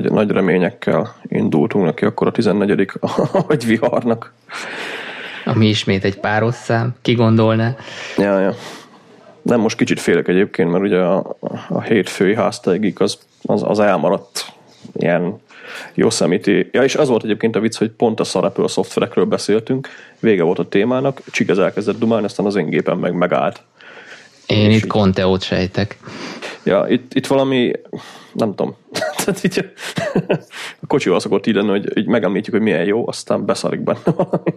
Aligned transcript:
nagy, 0.00 0.12
nagy 0.12 0.30
reményekkel 0.30 1.14
indultunk 1.22 1.84
neki 1.84 2.04
akkor 2.04 2.26
a 2.26 2.30
14. 2.30 2.90
vagy 3.46 3.66
viharnak. 3.76 4.32
Ami 5.44 5.66
ismét 5.66 6.04
egy 6.04 6.20
párosszám, 6.20 6.94
ki 7.02 7.14
gondolná? 7.14 7.76
Ja, 8.16 8.40
ja. 8.40 8.54
Nem, 9.42 9.60
most 9.60 9.76
kicsit 9.76 10.00
félek 10.00 10.28
egyébként, 10.28 10.70
mert 10.70 10.84
ugye 10.84 10.98
a, 10.98 11.36
a 11.68 11.80
hétfői 11.80 12.34
háztáigik 12.34 13.00
az, 13.00 13.18
az, 13.42 13.62
az 13.66 13.78
elmaradt 13.78 14.52
ilyen 14.94 15.40
Yosemite. 15.94 16.66
Ja, 16.72 16.82
és 16.82 16.94
az 16.94 17.08
volt 17.08 17.24
egyébként 17.24 17.56
a 17.56 17.60
vicc, 17.60 17.76
hogy 17.76 17.90
pont 17.90 18.20
a 18.20 18.24
szarapő 18.24 18.66
szoftverekről 18.66 19.24
beszéltünk, 19.24 19.88
vége 20.20 20.42
volt 20.42 20.58
a 20.58 20.68
témának, 20.68 21.22
Csigez 21.30 21.58
elkezdett 21.58 21.98
dumálni, 21.98 22.24
aztán 22.24 22.46
az 22.46 22.56
én 22.56 22.70
gépen 22.70 22.96
meg 22.96 23.12
megállt. 23.12 23.62
Én 24.46 24.70
itt 24.70 24.86
Conteót 24.86 25.42
sejtek. 25.42 25.98
Ja, 26.62 26.86
itt, 26.88 27.14
itt 27.14 27.26
valami, 27.26 27.72
nem 28.32 28.54
tudom, 28.54 28.76
tehát 29.28 29.44
így 29.44 29.70
a 30.82 30.86
kocsival 30.86 31.20
szokott 31.20 31.46
így 31.46 31.54
lenni, 31.54 31.68
hogy 31.68 31.98
így 31.98 32.06
megemlítjük, 32.06 32.54
hogy 32.54 32.64
milyen 32.64 32.84
jó, 32.84 33.08
aztán 33.08 33.44
beszarik 33.44 33.80
benne 33.80 34.00
valami. 34.04 34.54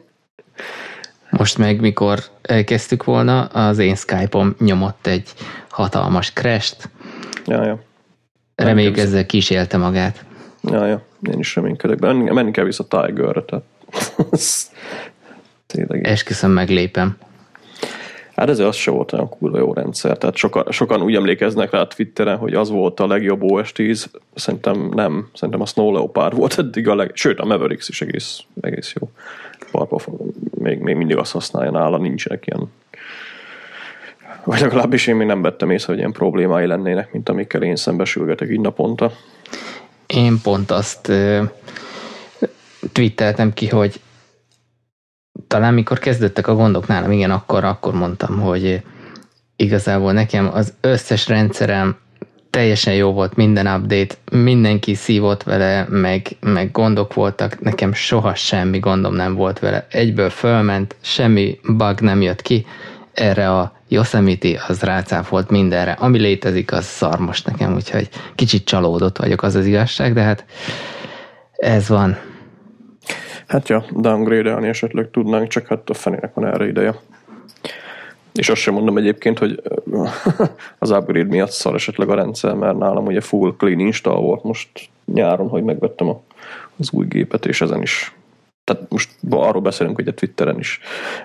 Most 1.30 1.58
meg, 1.58 1.80
mikor 1.80 2.20
elkezdtük 2.42 3.04
volna, 3.04 3.44
az 3.46 3.78
én 3.78 3.96
Skype-om 3.96 4.56
nyomott 4.60 5.08
egy 5.08 5.34
hatalmas 5.70 6.34
crash 6.34 6.76
Ja, 7.46 7.66
ja. 7.66 7.80
Reméljük 8.56 8.98
ezzel 8.98 9.26
kísélte 9.26 9.78
magát. 9.78 10.26
Ja, 10.64 10.86
ja. 10.86 11.02
Én 11.32 11.40
is 11.40 11.56
reménykedek, 11.56 12.00
de 12.00 12.08
menni, 12.08 12.32
menni 12.32 12.52
kell 12.52 12.66
vissza 12.66 12.88
Tiger-re, 12.88 13.42
tehát 13.42 13.64
tényleg. 15.68 16.08
Esküszöm, 16.08 16.52
meglépem. 16.52 17.18
Hát 18.42 18.50
ez 18.50 18.60
az 18.60 18.76
se 18.76 18.92
volt 18.92 19.14
olyan 19.14 19.30
kurva 19.30 19.58
jó 19.58 19.74
rendszer. 19.74 20.18
Tehát 20.18 20.36
sokan, 20.36 20.66
sokan 20.70 21.02
úgy 21.02 21.16
emlékeznek 21.16 21.72
rá 21.72 21.84
Twitteren, 21.84 22.38
hogy 22.38 22.54
az 22.54 22.70
volt 22.70 23.00
a 23.00 23.08
legjobb 23.08 23.44
OS 23.44 23.72
10. 23.72 24.10
Szerintem 24.34 24.92
nem. 24.94 25.30
Szerintem 25.34 25.62
a 25.62 25.66
Snow 25.66 25.92
Leopard 25.92 26.38
volt 26.38 26.60
eddig 26.60 26.88
a 26.88 26.96
leg... 26.96 27.12
Sőt, 27.14 27.40
a 27.40 27.46
Mavericks 27.46 27.90
is 27.90 28.02
egész, 28.02 28.40
egész 28.62 28.94
jó. 29.00 29.10
Barpof 29.72 30.08
még, 30.58 30.80
még 30.80 30.96
mindig 30.96 31.18
azt 31.18 31.32
használja 31.32 31.72
nála, 31.72 31.98
nincsenek 31.98 32.48
ilyen 32.48 32.72
vagy 34.44 34.60
legalábbis 34.60 35.08
én 35.08 35.16
még 35.16 35.28
nem 35.28 35.42
vettem 35.42 35.70
észre, 35.70 35.88
hogy 35.88 35.98
ilyen 35.98 36.12
problémái 36.12 36.66
lennének, 36.66 37.12
mint 37.12 37.30
amikkel 37.30 37.64
én 37.64 37.76
szembesülgetek 37.76 38.50
így 38.50 38.60
naponta. 38.60 39.12
Én 40.06 40.42
pont 40.44 40.72
azt 40.72 41.08
uh, 41.08 41.50
twitteltem 42.92 43.54
ki, 43.54 43.68
hogy 43.68 44.00
talán 45.52 45.74
mikor 45.74 46.00
kezdődtek 46.00 46.48
a 46.48 46.56
gondok 46.56 46.88
nálam, 46.88 47.12
igen, 47.12 47.32
akkor, 47.32 47.64
akkor 47.64 47.94
mondtam, 47.94 48.40
hogy 48.40 48.82
igazából 49.56 50.12
nekem 50.12 50.50
az 50.54 50.74
összes 50.82 51.28
rendszerem 51.28 51.96
teljesen 52.50 52.94
jó 52.94 53.12
volt 53.12 53.36
minden 53.36 53.68
update, 53.68 54.16
mindenki 54.32 54.94
szívott 54.94 55.44
vele, 55.44 55.86
meg, 55.90 56.28
meg 56.40 56.72
gondok 56.72 57.14
voltak, 57.14 57.62
nekem 57.62 57.94
soha 57.94 58.36
semmi 58.36 58.80
gondom 58.80 59.16
nem 59.16 59.36
volt 59.36 59.60
vele. 59.60 59.88
Egyből 59.90 60.30
fölment, 60.30 60.96
semmi 61.02 61.60
bug 61.64 62.00
nem 62.00 62.22
jött 62.22 62.42
ki, 62.42 62.66
erre 63.14 63.52
a 63.52 63.74
Yosemite 63.88 64.64
az 64.68 64.82
rácáfolt 64.82 65.50
mindenre. 65.50 65.92
Ami 65.92 66.20
létezik, 66.20 66.72
az 66.72 66.86
szar 66.86 67.20
most 67.20 67.46
nekem, 67.46 67.74
úgyhogy 67.74 68.10
kicsit 68.36 68.66
csalódott 68.66 69.18
vagyok, 69.18 69.44
az 69.44 69.56
az 69.56 69.66
igazság, 69.66 70.14
de 70.14 70.22
hát 70.22 70.46
ez 71.56 71.88
van. 71.88 72.18
Hát 73.52 73.70
ja, 73.70 73.86
downgrade-elni 73.92 74.68
esetleg 74.68 75.10
tudnánk, 75.12 75.48
csak 75.48 75.68
hát 75.68 75.90
a 75.90 75.94
fenének 75.94 76.34
van 76.34 76.46
erre 76.46 76.68
ideje. 76.68 76.96
És 78.34 78.50
azt 78.50 78.62
sem 78.62 78.74
mondom 78.74 78.98
egyébként, 78.98 79.40
hogy 79.40 79.62
az 80.80 80.90
upgrade 80.90 81.30
miatt 81.30 81.52
szar 81.52 81.76
esetleg 81.76 82.10
a 82.10 82.16
rendszer, 82.16 82.54
mert 82.54 82.78
nálam 82.78 83.06
ugye 83.06 83.22
full 83.22 83.56
clean 83.58 83.80
install 83.80 84.22
volt 84.22 84.44
most 84.44 84.70
nyáron, 85.06 85.48
hogy 85.48 85.64
megvettem 85.64 86.10
a, 86.10 86.22
az 86.80 86.92
új 86.92 87.06
gépet, 87.06 87.46
és 87.46 87.62
ezen 87.62 87.82
is 87.82 88.16
tehát 88.64 88.90
most 88.90 89.10
arról 89.30 89.62
beszélünk, 89.62 89.96
hogy 89.96 90.08
a 90.08 90.14
Twitteren 90.14 90.60
is 90.60 90.80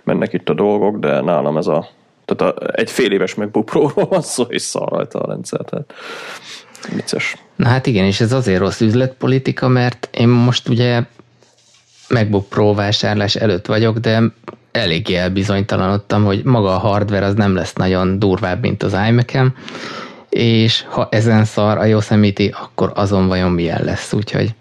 mennek 0.05 0.33
itt 0.33 0.49
a 0.49 0.55
dolgok, 0.55 0.99
de 0.99 1.21
nálam 1.21 1.56
ez 1.56 1.67
a 1.67 1.89
tehát 2.25 2.55
a, 2.55 2.71
egy 2.73 2.91
fél 2.91 3.12
éves 3.12 3.34
MacBook 3.34 3.65
Pro-ról 3.65 4.06
van 4.11 4.23
szó, 4.23 4.43
és 4.43 4.62
szar 4.62 4.89
rajta 4.89 5.19
a 5.19 5.27
rendszer, 5.27 5.61
tehát 5.61 5.93
vicces. 6.95 7.37
Na 7.56 7.67
hát 7.67 7.87
igen, 7.87 8.05
és 8.05 8.21
ez 8.21 8.33
azért 8.33 8.59
rossz 8.59 8.81
üzletpolitika, 8.81 9.69
mert 9.69 10.09
én 10.12 10.29
most 10.29 10.69
ugye 10.69 11.03
MacBook 12.09 12.49
Pro 12.49 12.75
vásárlás 12.75 13.34
előtt 13.34 13.67
vagyok, 13.67 13.99
de 13.99 14.22
eléggé 14.72 15.15
elbizonytalanodtam, 15.15 16.25
hogy 16.25 16.44
maga 16.44 16.75
a 16.75 16.78
hardware 16.78 17.27
az 17.27 17.34
nem 17.34 17.55
lesz 17.55 17.72
nagyon 17.72 18.19
durvább, 18.19 18.61
mint 18.61 18.83
az 18.83 18.97
imac 19.09 19.33
és 20.28 20.84
ha 20.89 21.09
ezen 21.11 21.44
szar 21.44 21.78
a 21.78 21.84
Yosemite, 21.84 22.56
akkor 22.62 22.93
azon 22.94 23.28
vajon 23.28 23.50
milyen 23.50 23.84
lesz, 23.84 24.12
úgyhogy 24.12 24.55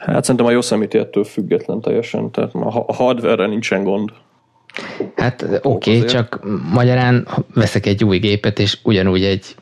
Hát 0.00 0.24
szerintem 0.24 0.46
a 0.46 0.50
Yosemite 0.50 0.98
ettől 0.98 1.24
független 1.24 1.80
teljesen, 1.80 2.30
tehát 2.30 2.54
a 2.54 2.94
hardware 2.94 3.46
nincsen 3.46 3.84
gond. 3.84 4.10
Hát 5.16 5.42
oké, 5.62 5.96
okay, 5.96 6.08
csak 6.08 6.40
magyarán 6.72 7.28
veszek 7.54 7.86
egy 7.86 8.04
új 8.04 8.18
gépet, 8.18 8.58
és 8.58 8.78
ugyanúgy 8.82 9.24
egy 9.24 9.54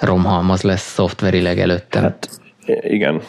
romhalmaz 0.00 0.62
lesz 0.62 0.92
szoftverileg 0.92 1.58
előtte. 1.58 2.00
Hát 2.00 2.28
igen. 2.80 3.22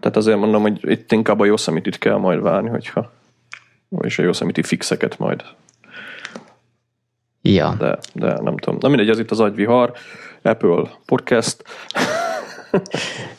Tehát 0.00 0.16
azért 0.16 0.38
mondom, 0.38 0.62
hogy 0.62 0.90
itt 0.90 1.12
inkább 1.12 1.40
a 1.40 1.44
Yosemite-t 1.44 1.98
kell 1.98 2.16
majd 2.16 2.42
várni, 2.42 2.68
hogyha 2.68 3.12
és 4.00 4.18
a 4.18 4.22
Yosemite 4.22 4.62
fixeket 4.62 5.18
majd. 5.18 5.42
Ja. 7.42 7.74
De, 7.78 7.98
de 8.14 8.40
nem 8.40 8.56
tudom. 8.56 8.78
Na 8.80 8.88
mindegy, 8.88 9.08
az 9.08 9.18
itt 9.18 9.30
az 9.30 9.40
agyvihar, 9.40 9.92
Apple 10.42 10.82
podcast. 11.06 11.64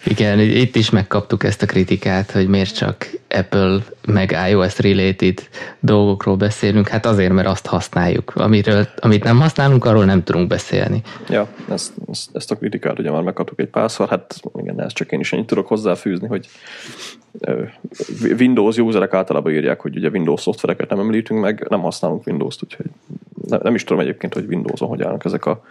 Igen, 0.06 0.40
itt 0.40 0.76
is 0.76 0.90
megkaptuk 0.90 1.44
ezt 1.44 1.62
a 1.62 1.66
kritikát, 1.66 2.32
hogy 2.32 2.48
miért 2.48 2.76
csak 2.76 3.10
Apple 3.30 3.80
meg 4.08 4.38
iOS 4.50 4.80
related 4.80 5.40
dolgokról 5.80 6.36
beszélünk. 6.36 6.88
Hát 6.88 7.06
azért, 7.06 7.34
mert 7.34 7.48
azt 7.48 7.66
használjuk. 7.66 8.32
Amiről, 8.36 8.88
amit 9.00 9.24
nem 9.24 9.40
használunk, 9.40 9.86
arról 9.86 10.06
nem 10.06 10.24
tudunk 10.24 10.48
beszélni. 10.48 11.02
Ja, 11.30 11.48
ezt, 11.70 11.94
ezt 12.34 12.52
a 12.52 12.56
kritikát 12.56 13.00
ugye 13.00 13.12
már 13.12 13.22
megkaptuk 13.22 13.60
egy 13.60 13.68
párszor. 13.68 14.10
Hát 14.10 14.36
igen, 14.58 14.82
ezt 14.82 14.96
csak 14.96 15.12
én 15.12 15.20
is 15.20 15.34
ennyit 15.34 15.48
tudok 15.48 15.68
hozzáfűzni, 15.68 16.28
hogy 16.28 16.48
Windows 18.40 18.78
userek 18.78 19.14
általában 19.14 19.52
írják, 19.52 19.82
hogy 19.82 19.98
ugye 19.98 20.10
Windows 20.10 20.42
szoftvereket 20.42 20.90
nem 20.90 21.00
említünk 21.00 21.42
meg, 21.42 21.66
nem 21.70 21.82
használunk 21.82 22.28
Windows-t, 22.28 22.64
úgyhogy 22.64 22.86
nem, 23.48 23.60
nem 23.64 23.76
is 23.76 23.84
tudom 23.84 24.02
egyébként, 24.02 24.34
hogy 24.34 24.46
Windows-on 24.48 24.88
hogy 24.88 25.02
állnak 25.02 25.26
ezek 25.26 25.46
a 25.46 25.64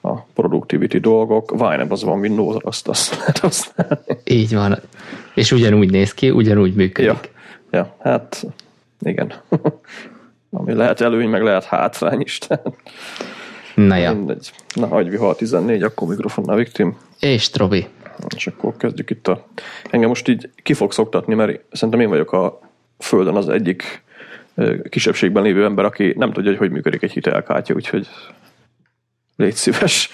a 0.00 0.20
productivity 0.20 0.98
dolgok. 0.98 1.50
Vine 1.50 1.86
az 1.88 2.04
van 2.04 2.18
windows 2.18 2.56
azt, 2.60 2.88
azt 2.88 3.16
lehet 3.18 3.38
használni. 3.38 4.18
Így 4.24 4.54
van. 4.54 4.78
És 5.34 5.52
ugyanúgy 5.52 5.90
néz 5.90 6.14
ki, 6.14 6.30
ugyanúgy 6.30 6.74
működik. 6.74 7.10
Ja, 7.10 7.20
ja 7.70 7.96
hát 7.98 8.46
igen. 9.00 9.32
Ami 10.50 10.72
lehet 10.72 11.00
előny, 11.00 11.28
meg 11.28 11.42
lehet 11.42 11.64
hátrány 11.64 12.20
is. 12.20 12.38
Na 13.74 13.96
ja. 13.96 14.12
Mindegy. 14.12 14.52
Na, 14.74 14.86
agyvihar 14.88 15.36
14, 15.36 15.82
akkor 15.82 16.08
mikrofonnál 16.08 16.56
Viktim. 16.56 16.96
És 17.20 17.50
Trobi. 17.50 17.86
És 18.36 18.46
akkor 18.46 18.76
kezdjük 18.76 19.10
itt 19.10 19.28
a... 19.28 19.46
Engem 19.90 20.08
most 20.08 20.28
így 20.28 20.50
ki 20.62 20.72
fog 20.72 20.92
szoktatni, 20.92 21.34
mert 21.34 21.60
szerintem 21.72 22.00
én 22.00 22.08
vagyok 22.08 22.32
a 22.32 22.60
Földön 22.98 23.36
az 23.36 23.48
egyik 23.48 24.02
kisebbségben 24.88 25.42
lévő 25.42 25.64
ember, 25.64 25.84
aki 25.84 26.14
nem 26.16 26.32
tudja, 26.32 26.50
hogy 26.50 26.58
hogy 26.58 26.70
működik 26.70 27.02
egy 27.02 27.12
hitelkártya, 27.12 27.74
úgyhogy 27.74 28.08
Légy 29.40 29.54
szíves. 29.54 30.10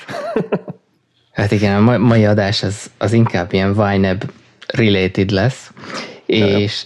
hát 1.32 1.52
igen, 1.52 1.88
a 1.88 1.98
mai 1.98 2.24
adás 2.24 2.62
az, 2.62 2.90
az 2.98 3.12
inkább 3.12 3.52
ilyen 3.52 3.94
YNAB 3.94 4.30
related 4.66 5.30
lesz, 5.30 5.70
és 6.26 6.82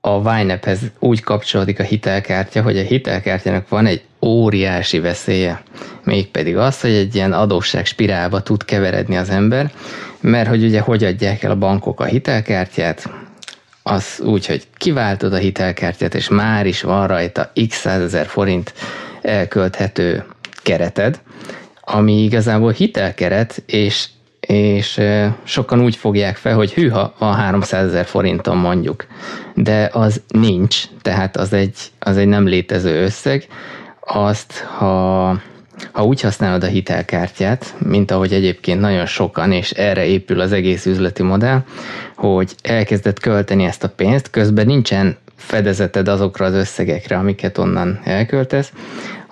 a 0.00 0.38
YNAB-hez 0.40 0.80
úgy 0.98 1.20
kapcsolódik 1.20 1.78
a 1.78 1.82
hitelkártya, 1.82 2.62
hogy 2.62 2.78
a 2.78 2.82
hitelkártyának 2.82 3.68
van 3.68 3.86
egy 3.86 4.02
óriási 4.22 4.98
veszélye. 4.98 5.62
Mégpedig 6.04 6.56
az, 6.56 6.80
hogy 6.80 6.92
egy 6.92 7.14
ilyen 7.14 7.32
adósság 7.32 7.86
spirálba 7.86 8.42
tud 8.42 8.64
keveredni 8.64 9.16
az 9.16 9.30
ember, 9.30 9.72
mert 10.20 10.48
hogy 10.48 10.64
ugye 10.64 10.80
hogy 10.80 11.04
adják 11.04 11.42
el 11.42 11.50
a 11.50 11.56
bankok 11.56 12.00
a 12.00 12.04
hitelkártyát, 12.04 13.10
az 13.82 14.20
úgy, 14.24 14.46
hogy 14.46 14.66
kiváltod 14.76 15.32
a 15.32 15.36
hitelkártyát, 15.36 16.14
és 16.14 16.28
már 16.28 16.66
is 16.66 16.82
van 16.82 17.06
rajta 17.06 17.52
x 17.68 17.76
százezer 17.76 18.26
forint 18.26 18.74
elkölthető 19.22 20.24
kereted, 20.62 21.20
ami 21.80 22.22
igazából 22.22 22.72
hitelkeret, 22.72 23.62
és, 23.66 24.06
és 24.40 25.00
sokan 25.44 25.82
úgy 25.82 25.96
fogják 25.96 26.36
fel, 26.36 26.54
hogy 26.54 26.72
hűha, 26.72 27.14
van 27.18 27.34
300 27.34 27.86
ezer 27.86 28.04
forinton 28.04 28.56
mondjuk, 28.56 29.06
de 29.54 29.90
az 29.92 30.22
nincs, 30.28 30.84
tehát 31.02 31.36
az 31.36 31.52
egy, 31.52 31.78
az 31.98 32.16
egy 32.16 32.28
nem 32.28 32.46
létező 32.46 33.02
összeg, 33.02 33.46
azt, 34.00 34.58
ha, 34.58 35.28
ha 35.92 36.04
úgy 36.04 36.20
használod 36.20 36.64
a 36.64 36.66
hitelkártyát, 36.66 37.74
mint 37.78 38.10
ahogy 38.10 38.32
egyébként 38.32 38.80
nagyon 38.80 39.06
sokan, 39.06 39.52
és 39.52 39.70
erre 39.70 40.04
épül 40.04 40.40
az 40.40 40.52
egész 40.52 40.86
üzleti 40.86 41.22
modell, 41.22 41.62
hogy 42.16 42.54
elkezded 42.62 43.18
költeni 43.18 43.64
ezt 43.64 43.84
a 43.84 43.88
pénzt, 43.88 44.30
közben 44.30 44.66
nincsen 44.66 45.16
fedezeted 45.40 46.08
azokra 46.08 46.44
az 46.46 46.54
összegekre, 46.54 47.16
amiket 47.16 47.58
onnan 47.58 48.00
elköltesz, 48.04 48.72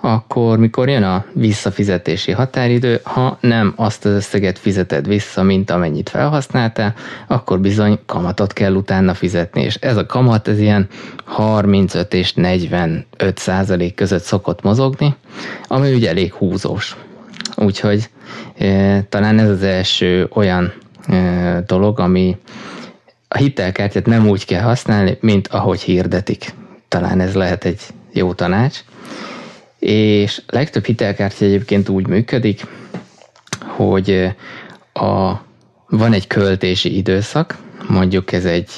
akkor 0.01 0.57
mikor 0.57 0.89
jön 0.89 1.03
a 1.03 1.25
visszafizetési 1.33 2.31
határidő, 2.31 2.99
ha 3.03 3.37
nem 3.41 3.73
azt 3.75 4.05
az 4.05 4.11
összeget 4.11 4.59
fizeted 4.59 5.07
vissza, 5.07 5.43
mint 5.43 5.69
amennyit 5.69 6.09
felhasználtál, 6.09 6.93
akkor 7.27 7.59
bizony 7.59 7.99
kamatot 8.05 8.53
kell 8.53 8.73
utána 8.73 9.13
fizetni, 9.13 9.61
és 9.61 9.75
ez 9.75 9.97
a 9.97 10.05
kamat 10.05 10.47
ez 10.47 10.59
ilyen 10.59 10.87
35 11.25 12.13
és 12.13 12.33
45 12.33 13.05
százalék 13.35 13.95
között 13.95 14.23
szokott 14.23 14.61
mozogni, 14.61 15.15
ami 15.67 15.93
ugye 15.93 16.09
elég 16.09 16.33
húzós. 16.33 16.97
Úgyhogy 17.55 18.09
e, 18.57 19.01
talán 19.01 19.39
ez 19.39 19.49
az 19.49 19.63
első 19.63 20.27
olyan 20.33 20.73
e, 21.07 21.63
dolog, 21.67 21.99
ami 21.99 22.37
a 23.31 23.37
hitelkártyát 23.37 24.05
nem 24.05 24.27
úgy 24.27 24.45
kell 24.45 24.61
használni, 24.61 25.17
mint 25.21 25.47
ahogy 25.47 25.81
hirdetik. 25.81 26.53
Talán 26.87 27.19
ez 27.19 27.33
lehet 27.33 27.65
egy 27.65 27.81
jó 28.13 28.33
tanács 28.33 28.83
és 29.79 30.41
legtöbb 30.47 30.85
hitelkártya 30.85 31.45
egyébként 31.45 31.89
úgy 31.89 32.07
működik, 32.07 32.65
hogy 33.59 34.35
a, 34.93 35.33
van 35.87 36.13
egy 36.13 36.27
költési 36.27 36.97
időszak, 36.97 37.57
mondjuk 37.87 38.31
ez 38.31 38.45
egy, 38.45 38.69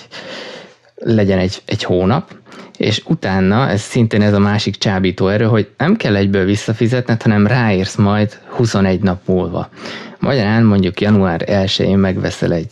legyen 0.95 1.39
egy, 1.39 1.61
egy 1.65 1.83
hónap, 1.83 2.35
és 2.77 3.01
utána, 3.05 3.69
ez 3.69 3.81
szintén 3.81 4.21
ez 4.21 4.33
a 4.33 4.39
másik 4.39 4.75
csábító 4.75 5.27
erő, 5.27 5.45
hogy 5.45 5.69
nem 5.77 5.95
kell 5.95 6.15
egyből 6.15 6.45
visszafizetned, 6.45 7.21
hanem 7.21 7.47
ráérsz 7.47 7.95
majd 7.95 8.39
21 8.49 9.01
nap 9.01 9.27
múlva. 9.27 9.69
Magyarán 10.19 10.63
mondjuk 10.63 11.01
január 11.01 11.43
1-én 11.45 11.97
megveszel 11.97 12.53
egy 12.53 12.71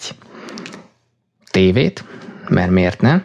tévét, 1.60 2.04
mert 2.50 2.72
miért 2.72 3.02
nem, 3.02 3.22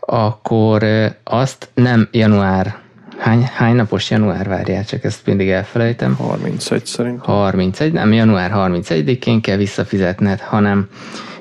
akkor 0.00 0.84
azt 1.24 1.68
nem 1.74 2.08
január 2.12 2.76
Hány, 3.18 3.42
hány 3.42 3.74
napos 3.74 4.10
január 4.10 4.48
várjál, 4.48 4.84
csak 4.84 5.04
ezt 5.04 5.26
mindig 5.26 5.48
elfelejtem. 5.48 6.14
31 6.14 6.86
szerint. 6.86 7.24
31, 7.24 7.92
nem 7.92 8.12
január 8.12 8.50
31-én 8.54 9.40
kell 9.40 9.56
visszafizetned, 9.56 10.40
hanem 10.40 10.88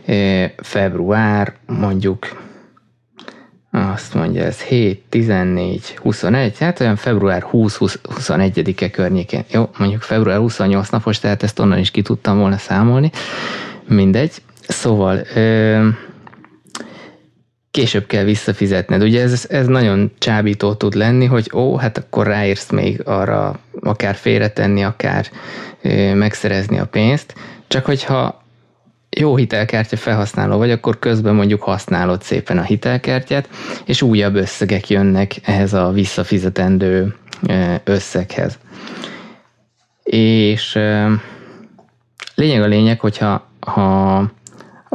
e, 0.06 0.54
február 0.57 1.54
mondjuk 1.66 2.42
azt 3.72 4.13
mondja, 4.13 4.44
ez 4.44 4.60
7, 4.60 5.04
14, 5.10 5.98
21, 6.01 6.57
hát 6.57 6.80
olyan 6.80 6.95
február 6.95 7.45
20-21-e 7.51 8.90
környékén. 8.90 9.44
Jó, 9.51 9.69
mondjuk 9.78 10.01
február 10.01 10.38
28 10.38 10.90
napos, 10.90 11.19
tehát 11.19 11.44
ezt 11.44 11.60
onnan 11.60 11.78
is 11.78 11.92
ki 11.92 12.01
tudtam 12.01 12.38
volna 12.38 12.57
számolni. 12.57 13.12
Mindegy. 13.88 14.31
Szóval 14.68 15.22
ö, 15.36 15.88
később 17.72 18.06
kell 18.06 18.24
visszafizetned. 18.24 19.04
Ugye 19.04 19.22
ez, 19.22 19.46
ez 19.50 19.68
nagyon 19.68 20.12
csábító 20.18 20.74
tud 20.74 20.94
lenni, 20.94 21.25
hogy 21.25 21.50
ó, 21.54 21.75
hát 21.75 21.98
akkor 21.98 22.28
ráérsz 22.28 22.69
még 22.69 23.02
arra 23.06 23.60
akár 23.80 24.16
félretenni, 24.16 24.84
akár 24.84 25.30
ö, 25.81 26.14
megszerezni 26.14 26.80
a 26.80 26.86
pénzt, 26.86 27.34
csak 27.68 27.86
hogyha 27.86 28.46
jó 29.10 29.36
hitelkártya 29.36 29.98
felhasználó 29.98 30.58
vagy, 30.58 30.72
akkor 30.72 31.00
közben 31.00 31.36
mondjuk 31.36 31.64
használod 31.64 32.22
szépen 32.22 32.58
a 32.58 32.64
hitelkártyát, 32.64 33.50
és 33.86 34.02
újabb 34.02 34.36
összegek 34.36 34.90
jönnek 34.90 35.36
ehhez 35.44 35.74
a 35.74 35.92
visszafizetendő 35.92 37.16
összeghez. 37.84 38.58
És 40.04 40.80
lényeg 42.36 42.62
a 42.62 42.68
lényeg, 42.68 43.00
hogyha 43.00 43.48
ha 43.60 44.31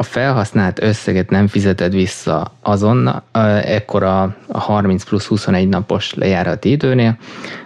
a 0.03 0.05
felhasznált 0.05 0.83
összeget 0.83 1.31
nem 1.31 1.47
fizeted 1.47 1.95
vissza 1.95 2.53
azonnal, 2.63 3.23
ekkor 3.65 4.03
a 4.03 4.37
30 4.49 5.05
plusz 5.05 5.27
21 5.27 5.69
napos 5.69 6.15
lejárati 6.15 6.71
időnél, 6.71 7.17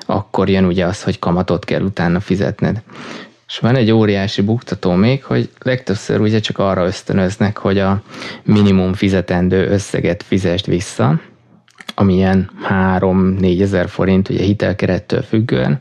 akkor 0.07 0.49
jön 0.49 0.65
ugye 0.65 0.85
az, 0.85 1.03
hogy 1.03 1.19
kamatot 1.19 1.65
kell 1.65 1.81
utána 1.81 2.21
fizetned. 2.21 2.83
És 3.47 3.59
van 3.59 3.77
egy 3.77 3.91
óriási 3.91 4.43
buktató 4.43 4.93
még, 4.93 5.25
hogy 5.25 5.51
legtöbbször 5.63 6.21
ugye 6.21 6.39
csak 6.39 6.59
arra 6.59 6.87
ösztönöznek, 6.87 7.59
hogy 7.59 7.79
a 7.79 8.03
minimum 8.45 8.93
fizetendő 8.93 9.69
összeget 9.69 10.23
fizest 10.23 10.67
vissza, 10.67 11.21
ami 11.95 12.15
ilyen 12.15 12.51
3-4 12.99 13.61
ezer 13.61 13.89
forint, 13.89 14.29
ugye 14.29 14.43
hitelkerettől 14.43 15.23
függően, 15.23 15.81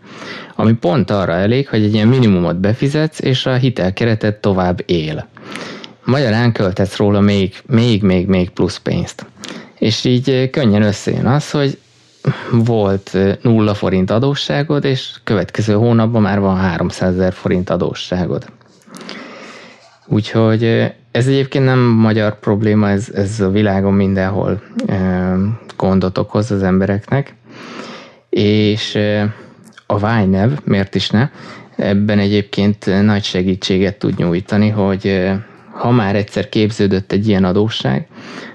ami 0.55 0.73
pont 0.73 1.11
arra 1.11 1.33
elég, 1.33 1.67
hogy 1.67 1.83
egy 1.83 1.93
ilyen 1.93 2.07
minimumot 2.07 2.59
befizetsz, 2.59 3.19
és 3.19 3.45
a 3.45 3.53
hitelkeretet 3.53 4.35
tovább 4.35 4.83
él. 4.85 5.27
Magyarán 6.05 6.51
költetsz 6.51 6.95
róla 6.95 7.19
még, 7.19 7.55
még, 7.65 8.03
még, 8.03 8.27
még 8.27 8.49
plusz 8.49 8.77
pénzt. 8.77 9.25
És 9.79 10.03
így 10.03 10.29
eh, 10.29 10.47
könnyen 10.49 10.81
összejön 10.81 11.25
az, 11.25 11.51
hogy 11.51 11.77
volt 12.51 13.09
eh, 13.13 13.35
nulla 13.41 13.73
forint 13.73 14.11
adósságod, 14.11 14.83
és 14.83 15.15
következő 15.23 15.73
hónapban 15.73 16.21
már 16.21 16.39
van 16.39 16.57
300 16.57 17.13
ezer 17.13 17.33
forint 17.33 17.69
adósságod. 17.69 18.45
Úgyhogy 20.05 20.63
eh, 20.63 20.91
ez 21.11 21.27
egyébként 21.27 21.65
nem 21.65 21.79
magyar 21.79 22.39
probléma, 22.39 22.89
ez, 22.89 23.09
ez 23.13 23.39
a 23.39 23.49
világon 23.49 23.93
mindenhol 23.93 24.61
gondot 25.77 26.17
okoz 26.17 26.51
az 26.51 26.63
embereknek, 26.63 27.35
és 28.29 28.97
a 29.85 29.99
Vájnev, 29.99 30.51
miért 30.63 30.95
is 30.95 31.09
ne, 31.09 31.29
ebben 31.75 32.19
egyébként 32.19 33.03
nagy 33.03 33.23
segítséget 33.23 33.99
tud 33.99 34.17
nyújtani, 34.17 34.69
hogy 34.69 35.31
ha 35.75 35.91
már 35.91 36.15
egyszer 36.15 36.49
képződött 36.49 37.11
egy 37.11 37.27
ilyen 37.27 37.43
adósság, 37.43 38.07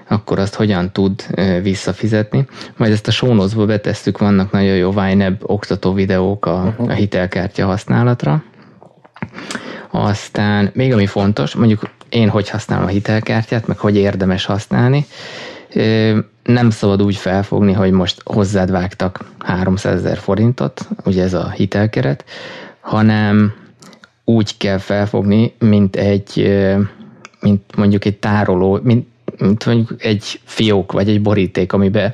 akkor 0.07 0.39
azt 0.39 0.55
hogyan 0.55 0.91
tud 0.91 1.25
visszafizetni. 1.61 2.45
Majd 2.77 2.91
ezt 2.91 3.07
a 3.07 3.11
sónozba 3.11 3.65
betesztük, 3.65 4.17
vannak 4.17 4.51
nagyon 4.51 4.75
jó 4.75 4.91
Vineb 4.91 5.41
oktató 5.41 5.93
videók 5.93 6.45
a, 6.45 6.63
uh-huh. 6.67 6.89
a 6.89 6.93
hitelkártya 6.93 7.65
használatra. 7.65 8.43
Aztán 9.91 10.69
még 10.73 10.93
ami 10.93 11.05
fontos, 11.05 11.55
mondjuk 11.55 11.89
én 12.09 12.29
hogy 12.29 12.49
használom 12.49 12.85
a 12.85 12.89
hitelkártyát, 12.89 13.67
meg 13.67 13.77
hogy 13.77 13.95
érdemes 13.95 14.45
használni, 14.45 15.05
nem 16.43 16.69
szabad 16.69 17.01
úgy 17.01 17.15
felfogni, 17.15 17.73
hogy 17.73 17.91
most 17.91 18.21
hozzád 18.25 18.71
vágtak 18.71 19.19
300 19.39 19.95
ezer 19.95 20.17
forintot, 20.17 20.87
ugye 21.05 21.23
ez 21.23 21.33
a 21.33 21.49
hitelkeret, 21.49 22.25
hanem 22.79 23.53
úgy 24.25 24.57
kell 24.57 24.77
felfogni, 24.77 25.53
mint 25.59 25.95
egy 25.95 26.51
mint 27.41 27.75
mondjuk 27.75 28.05
egy 28.05 28.17
tároló, 28.17 28.79
mint, 28.83 29.07
mint 29.37 29.65
mondjuk 29.65 30.03
egy 30.03 30.39
fiók 30.43 30.91
vagy 30.91 31.09
egy 31.09 31.21
boríték, 31.21 31.73
amiben 31.73 32.13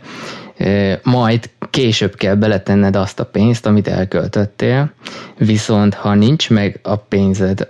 majd 1.03 1.50
később 1.69 2.15
kell 2.15 2.35
beletenned 2.35 2.95
azt 2.95 3.19
a 3.19 3.25
pénzt, 3.25 3.65
amit 3.65 3.88
elköltöttél, 3.88 4.91
viszont 5.38 5.94
ha 5.94 6.13
nincs 6.13 6.50
meg 6.50 6.79
a 6.83 6.95
pénzed, 6.95 7.68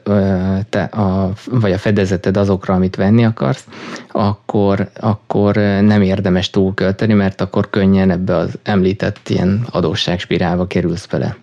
te 0.70 0.84
a, 0.84 1.32
vagy 1.52 1.72
a 1.72 1.78
fedezeted 1.78 2.38
azokra, 2.38 2.74
amit 2.74 2.96
venni 2.96 3.26
akarsz, 3.26 3.66
akkor, 4.12 4.90
akkor 5.00 5.56
nem 5.82 6.02
érdemes 6.02 6.50
túlkölteni, 6.50 7.14
mert 7.14 7.42
akkor 7.42 7.70
könnyen 7.70 8.12
ebbe 8.12 8.36
az 8.36 8.60
említett 8.64 9.30
ilyen 9.30 9.68
adósságspirálba 9.72 10.68
kerülsz 10.68 11.06
bele. 11.06 11.36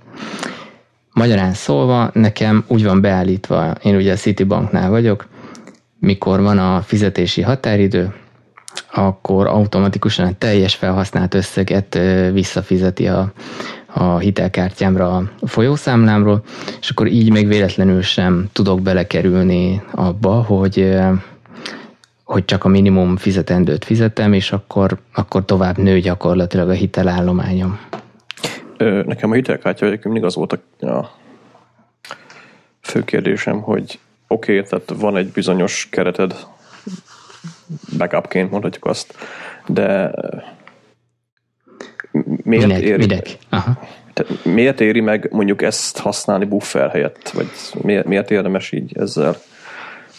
Magyarán 1.13 1.53
szólva, 1.53 2.11
nekem 2.13 2.65
úgy 2.67 2.85
van 2.85 3.01
beállítva, 3.01 3.75
én 3.83 3.97
ugye 3.97 4.13
a 4.13 4.17
Citibanknál 4.17 4.91
vagyok, 4.91 5.27
mikor 6.05 6.41
van 6.41 6.59
a 6.59 6.81
fizetési 6.81 7.43
határidő, 7.43 8.15
akkor 8.93 9.47
automatikusan 9.47 10.27
a 10.27 10.39
teljes 10.39 10.75
felhasznált 10.75 11.35
összeget 11.35 11.99
visszafizeti 12.33 13.09
a, 13.09 13.33
a 13.87 14.19
hitelkártyámra 14.19 15.17
a 15.17 15.47
folyószámlámról, 15.47 16.43
és 16.81 16.91
akkor 16.91 17.07
így 17.07 17.31
még 17.31 17.47
véletlenül 17.47 18.03
sem 18.03 18.49
tudok 18.53 18.83
belekerülni 18.83 19.83
abba, 19.91 20.43
hogy 20.43 20.99
hogy 22.25 22.45
csak 22.45 22.65
a 22.65 22.69
minimum 22.69 23.17
fizetendőt 23.17 23.85
fizetem, 23.85 24.33
és 24.33 24.53
akkor, 24.53 24.99
akkor 25.15 25.45
tovább 25.45 25.79
nő 25.79 26.01
gyakorlatilag 26.01 26.69
a 26.69 26.73
hitelállományom. 26.73 27.79
Nekem 28.79 29.31
a 29.31 29.35
hitelkártya 29.35 29.87
egyébként 29.87 30.13
mindig 30.13 30.25
az 30.25 30.35
volt 30.35 30.61
a, 30.81 30.87
a 30.87 31.11
fő 32.81 33.05
kérdésem, 33.05 33.61
hogy 33.61 33.99
oké, 34.35 34.59
okay, 34.59 34.71
tehát 34.71 35.01
van 35.01 35.17
egy 35.17 35.29
bizonyos 35.29 35.89
kereted, 35.91 36.37
backupként 37.99 38.51
mondhatjuk 38.51 38.85
azt, 38.85 39.15
de 39.67 40.11
miért 42.43 42.67
minek, 42.67 42.81
éri, 42.83 42.97
minek? 42.97 43.39
Aha. 43.49 43.79
Tehát 44.13 44.45
miért 44.45 44.81
éri 44.81 45.01
meg 45.01 45.29
mondjuk 45.31 45.63
ezt 45.63 45.99
használni 45.99 46.45
buffer 46.45 46.91
helyett, 46.91 47.29
vagy 47.29 47.47
miért, 47.83 48.07
miért 48.07 48.31
érdemes 48.31 48.73
így 48.73 48.93
ezzel 48.99 49.37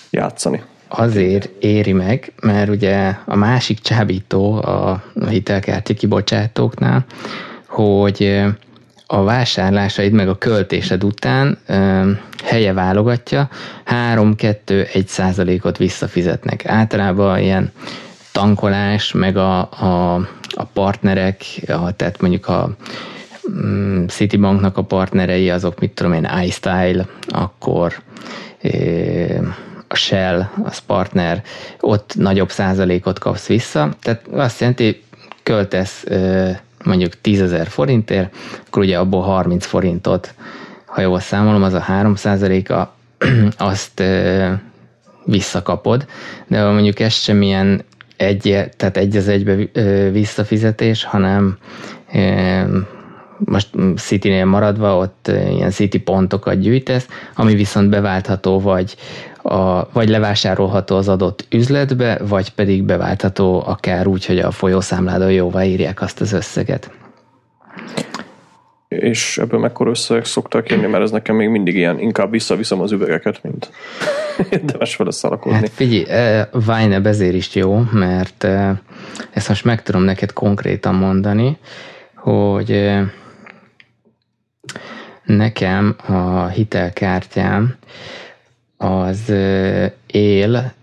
játszani? 0.09 0.63
Azért 0.87 1.49
éri 1.59 1.93
meg, 1.93 2.33
mert 2.41 2.69
ugye 2.69 3.13
a 3.25 3.35
másik 3.35 3.79
csábító 3.79 4.53
a 4.53 5.03
hitelkártya 5.29 5.93
kibocsátóknál, 5.93 7.05
hogy 7.67 8.43
a 9.07 9.23
vásárlásaid 9.23 10.11
meg 10.11 10.29
a 10.29 10.37
költésed 10.37 11.03
után 11.03 11.57
ö, 11.65 12.11
helye 12.43 12.73
válogatja, 12.73 13.49
3-2-1 14.13 15.05
százalékot 15.05 15.77
visszafizetnek. 15.77 16.65
Általában 16.65 17.39
ilyen 17.39 17.71
tankolás, 18.31 19.11
meg 19.11 19.37
a, 19.37 19.59
a, 19.59 20.13
a 20.55 20.63
partnerek, 20.73 21.41
a, 21.67 21.91
tehát 21.91 22.21
mondjuk 22.21 22.47
a 22.47 22.69
mm, 23.51 24.05
Citibanknak 24.05 24.77
a 24.77 24.83
partnerei, 24.83 25.49
azok 25.49 25.79
mit 25.79 25.91
tudom 25.91 26.13
én, 26.13 26.29
iStyle, 26.43 27.05
akkor 27.27 27.93
a 29.87 29.95
Shell, 29.95 30.45
az 30.63 30.77
partner, 30.77 31.43
ott 31.79 32.15
nagyobb 32.15 32.49
százalékot 32.49 33.19
kapsz 33.19 33.47
vissza, 33.47 33.89
tehát 34.01 34.27
azt 34.31 34.59
jelenti, 34.59 35.03
költesz 35.43 36.03
mondjuk 36.85 37.21
10 37.21 37.41
ezer 37.41 37.67
forintért, 37.67 38.35
akkor 38.67 38.83
ugye 38.83 38.97
abból 38.97 39.21
30 39.21 39.65
forintot, 39.65 40.33
ha 40.85 41.01
jól 41.01 41.19
számolom, 41.19 41.63
az 41.63 41.73
a 41.73 41.79
3 41.79 42.15
százaléka, 42.15 42.95
azt 43.57 44.03
visszakapod, 45.25 46.05
de 46.47 46.63
mondjuk 46.63 46.99
ez 46.99 47.13
sem 47.13 47.41
ilyen 47.41 47.83
egy, 48.17 48.69
tehát 48.77 48.97
egy 48.97 49.15
az 49.15 49.27
egybe 49.27 49.55
visszafizetés, 50.11 51.03
hanem 51.03 51.57
most 53.37 53.69
City-nél 53.95 54.45
maradva, 54.45 54.97
ott 54.97 55.27
ilyen 55.27 55.71
City 55.71 55.99
pontokat 55.99 56.59
gyűjtesz, 56.59 57.07
ami 57.35 57.55
viszont 57.55 57.89
beváltható 57.89 58.59
vagy, 58.59 58.95
a, 59.41 59.91
vagy 59.91 60.09
levásárolható 60.09 60.95
az 60.95 61.07
adott 61.07 61.45
üzletbe, 61.49 62.19
vagy 62.27 62.49
pedig 62.49 62.83
beváltható 62.83 63.63
akár 63.65 64.07
úgy, 64.07 64.25
hogy 64.25 64.39
a 64.39 64.51
folyószámládon 64.51 65.31
jóvá 65.31 65.63
írják 65.63 66.01
azt 66.01 66.21
az 66.21 66.33
összeget. 66.33 66.91
És 68.87 69.37
ebből 69.37 69.59
mekkora 69.59 69.89
összegek 69.89 70.25
szoktak 70.25 70.69
jönni, 70.69 70.87
mert 70.87 71.03
ez 71.03 71.11
nekem 71.11 71.35
még 71.35 71.47
mindig 71.47 71.75
ilyen, 71.75 71.99
inkább 71.99 72.31
visszaviszem 72.31 72.81
az 72.81 72.91
üvegeket, 72.91 73.43
mint 73.43 73.69
érdemes 74.49 74.95
vele 74.95 75.11
szarakodni. 75.11 75.57
Hát 75.57 75.69
figyelj, 75.69 76.43
Vine 76.51 77.01
ezért 77.03 77.33
is 77.33 77.55
jó, 77.55 77.83
mert 77.91 78.43
ezt 79.31 79.47
most 79.47 79.65
meg 79.65 79.83
tudom 79.83 80.01
neked 80.01 80.33
konkrétan 80.33 80.95
mondani, 80.95 81.57
hogy 82.15 82.99
nekem 85.25 85.95
a 86.07 86.47
hitelkártyám 86.47 87.75
az 88.77 89.33
él 90.07 90.73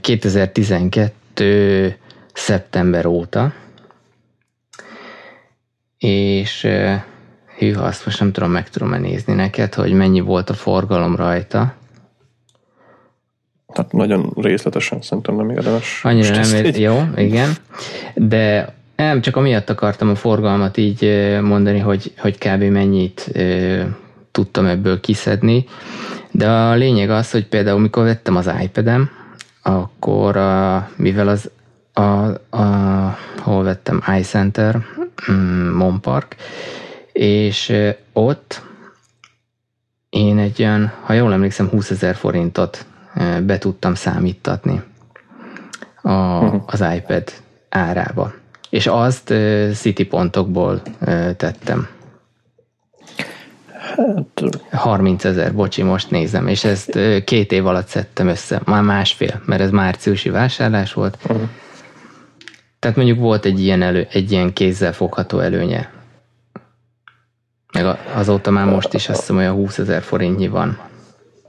2012 0.00 1.96
szeptember 2.32 3.06
óta, 3.06 3.52
és 5.98 6.68
hűha, 7.58 7.82
azt 7.82 8.04
most 8.04 8.20
nem 8.20 8.32
tudom, 8.32 8.50
meg 8.50 8.68
tudom-e 8.68 8.98
nézni 8.98 9.34
neked, 9.34 9.74
hogy 9.74 9.92
mennyi 9.92 10.20
volt 10.20 10.50
a 10.50 10.54
forgalom 10.54 11.16
rajta. 11.16 11.74
Tehát 13.72 13.92
nagyon 13.92 14.32
részletesen 14.36 15.02
szerintem 15.02 15.36
nem 15.36 15.50
érdemes. 15.50 16.00
Annyira 16.04 16.36
nem 16.36 16.64
ér, 16.64 16.78
jó, 16.78 17.02
igen. 17.16 17.52
De 18.14 18.74
nem, 18.96 19.20
csak 19.20 19.36
amiatt 19.36 19.70
akartam 19.70 20.08
a 20.08 20.14
forgalmat 20.14 20.76
így 20.76 21.02
mondani, 21.42 21.78
hogy, 21.78 22.12
hogy 22.18 22.38
kb. 22.38 22.62
mennyit 22.62 23.32
tudtam 24.30 24.66
ebből 24.66 25.00
kiszedni. 25.00 25.64
De 26.30 26.50
a 26.50 26.74
lényeg 26.74 27.10
az, 27.10 27.30
hogy 27.30 27.46
például 27.46 27.80
mikor 27.80 28.04
vettem 28.04 28.36
az 28.36 28.50
iPad-em, 28.62 29.10
akkor 29.62 30.36
a, 30.36 30.88
mivel 30.96 31.28
az 31.28 31.50
a, 31.92 32.00
a, 32.56 33.18
hol 33.38 33.62
vettem 33.62 34.02
iCenter, 34.18 34.78
mm, 35.30 35.68
Monpark, 35.68 36.36
és 37.12 37.72
ott 38.12 38.62
én 40.08 40.38
egy 40.38 40.62
olyan, 40.62 40.92
ha 41.02 41.12
jól 41.12 41.32
emlékszem, 41.32 41.68
20 41.68 41.90
ezer 41.90 42.14
forintot 42.14 42.86
be 43.42 43.58
tudtam 43.58 43.94
számítatni 43.94 44.82
a, 46.02 46.12
mhm. 46.12 46.56
az 46.66 46.84
iPad 46.96 47.32
árába. 47.68 48.32
És 48.72 48.86
azt 48.86 49.34
City 49.74 50.04
pontokból 50.04 50.82
tettem. 51.36 51.88
Hát... 53.96 54.60
30 54.70 55.24
ezer, 55.24 55.54
bocsi, 55.54 55.82
most 55.82 56.10
nézem, 56.10 56.46
és 56.48 56.64
ezt 56.64 56.98
két 57.24 57.52
év 57.52 57.66
alatt 57.66 57.86
szedtem 57.86 58.28
össze, 58.28 58.60
már 58.64 58.82
másfél, 58.82 59.42
mert 59.44 59.60
ez 59.60 59.70
márciusi 59.70 60.30
vásárlás 60.30 60.92
volt. 60.92 61.18
Uh-huh. 61.22 61.48
Tehát 62.78 62.96
mondjuk 62.96 63.18
volt 63.18 63.44
egy 63.44 63.60
ilyen, 63.60 63.82
elő, 63.82 64.06
egy 64.10 64.32
ilyen 64.32 64.52
kézzel 64.52 64.92
fogható 64.92 65.38
előnye. 65.38 65.90
Meg 67.72 67.96
azóta 68.14 68.50
már 68.50 68.66
most 68.66 68.94
is 68.94 69.08
azt 69.08 69.18
hiszem 69.18 69.36
olyan 69.36 69.54
20 69.54 69.78
ezer 69.78 70.02
forintnyi 70.02 70.48
van. 70.48 70.78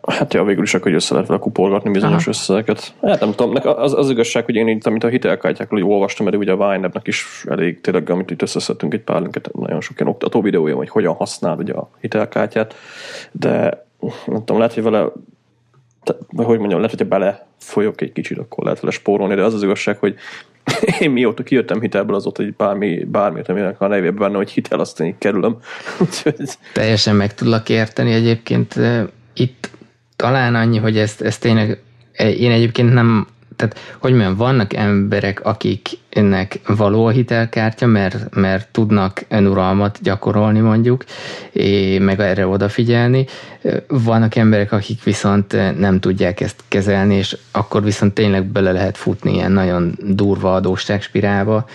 Hát 0.07 0.33
ja, 0.33 0.43
végül 0.43 0.63
is 0.63 0.73
akkor, 0.73 0.85
hogy 0.85 0.95
össze 0.95 1.13
lehet 1.13 1.27
vele 1.27 1.39
kupolgatni 1.39 1.91
bizonyos 1.91 2.21
Aha. 2.21 2.29
összegeket. 2.29 2.93
Hát 3.01 3.19
nem 3.19 3.33
tudom, 3.33 3.55
az, 3.77 3.93
az 3.93 4.09
igazság, 4.09 4.45
hogy 4.45 4.55
én 4.55 4.67
itt, 4.67 4.85
amit 4.85 5.03
a 5.03 5.07
hitelkártyákról 5.07 5.81
hogy 5.81 5.91
olvastam, 5.91 6.25
mert 6.25 6.37
ugye 6.37 6.51
a 6.51 6.71
vine 6.71 6.91
is 7.03 7.43
elég 7.49 7.81
tényleg, 7.81 8.09
amit 8.09 8.31
itt 8.31 8.41
összeszedtünk 8.41 8.93
egy 8.93 9.01
pár 9.01 9.21
linket, 9.21 9.53
nagyon 9.53 9.81
sok 9.81 9.99
ilyen 9.99 10.11
oktató 10.11 10.41
videója, 10.41 10.75
hogy 10.75 10.89
hogyan 10.89 11.13
használ 11.13 11.57
ugye 11.57 11.73
a 11.73 11.89
hitelkártyát, 11.99 12.75
de 13.31 13.85
nem 14.25 14.37
tudom, 14.37 14.57
lehet, 14.57 14.73
hogy 14.73 14.83
vele 14.83 15.11
te, 16.03 16.15
hogy 16.35 16.57
mondjam, 16.57 16.81
lehet, 16.81 16.89
hogyha 16.89 17.17
bele 17.17 17.47
folyok 17.57 18.01
egy 18.01 18.11
kicsit, 18.11 18.37
akkor 18.37 18.63
lehet 18.63 18.79
vele 18.79 18.93
spórolni, 18.93 19.35
de 19.35 19.43
az 19.43 19.53
az 19.53 19.63
igazság, 19.63 19.97
hogy 19.97 20.15
én 20.99 21.11
mióta 21.11 21.43
kijöttem 21.43 21.81
hitelből, 21.81 22.15
azóta, 22.15 22.43
hogy 22.43 22.55
bármi, 22.55 23.03
bármiért, 23.03 23.49
aminek 23.49 23.81
a 23.81 23.87
nevében 23.87 24.15
benne, 24.15 24.35
hogy 24.35 24.51
hitel, 24.51 24.79
azt 24.79 24.99
én 24.99 25.17
kerülöm. 25.17 25.57
Teljesen 26.73 27.15
meg 27.15 27.33
tudlak 27.33 27.69
érteni 27.69 28.13
egyébként. 28.13 28.75
Itt 29.33 29.69
talán 30.15 30.55
annyi, 30.55 30.77
hogy 30.77 30.97
ezt, 30.97 31.21
ezt 31.21 31.41
tényleg 31.41 31.81
én 32.17 32.51
egyébként 32.51 32.93
nem, 32.93 33.27
tehát 33.55 33.79
hogy 33.97 34.11
mondjam, 34.11 34.35
vannak 34.35 34.73
emberek, 34.73 35.45
akiknek 35.45 36.59
való 36.67 37.05
a 37.05 37.09
hitelkártya, 37.09 37.85
mert, 37.85 38.35
mert 38.35 38.67
tudnak 38.71 39.25
önuralmat 39.29 39.99
gyakorolni 40.01 40.59
mondjuk, 40.59 41.03
és 41.51 41.99
meg 41.99 42.19
erre 42.19 42.47
odafigyelni. 42.47 43.25
Vannak 43.87 44.35
emberek, 44.35 44.71
akik 44.71 45.03
viszont 45.03 45.77
nem 45.79 45.99
tudják 45.99 46.41
ezt 46.41 46.63
kezelni, 46.67 47.15
és 47.15 47.37
akkor 47.51 47.83
viszont 47.83 48.13
tényleg 48.13 48.45
bele 48.45 48.71
lehet 48.71 48.97
futni 48.97 49.33
ilyen 49.33 49.51
nagyon 49.51 49.97
durva 49.99 50.53
adósságspirálba. 50.53 51.65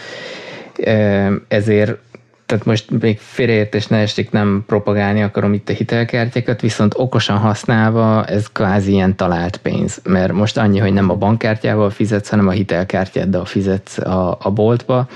Ezért 1.48 1.98
tehát 2.48 2.64
most 2.64 2.90
még 3.00 3.18
félreértés 3.18 3.86
ne 3.86 3.96
esik, 3.96 4.30
nem 4.30 4.64
propagálni 4.66 5.22
akarom 5.22 5.52
itt 5.52 5.68
a 5.68 5.72
hitelkártyákat, 5.72 6.60
viszont 6.60 6.94
okosan 6.96 7.36
használva 7.36 8.24
ez 8.24 8.46
kvázi 8.52 8.92
ilyen 8.92 9.16
talált 9.16 9.56
pénz, 9.56 10.00
mert 10.04 10.32
most 10.32 10.56
annyi, 10.56 10.78
hogy 10.78 10.92
nem 10.92 11.10
a 11.10 11.14
bankkártyával 11.14 11.90
fizetsz, 11.90 12.28
hanem 12.28 12.48
a 12.48 12.50
hitelkártyáddal 12.50 13.44
fizetsz 13.44 13.98
a, 13.98 14.38
a 14.42 14.50
boltba, 14.50 15.08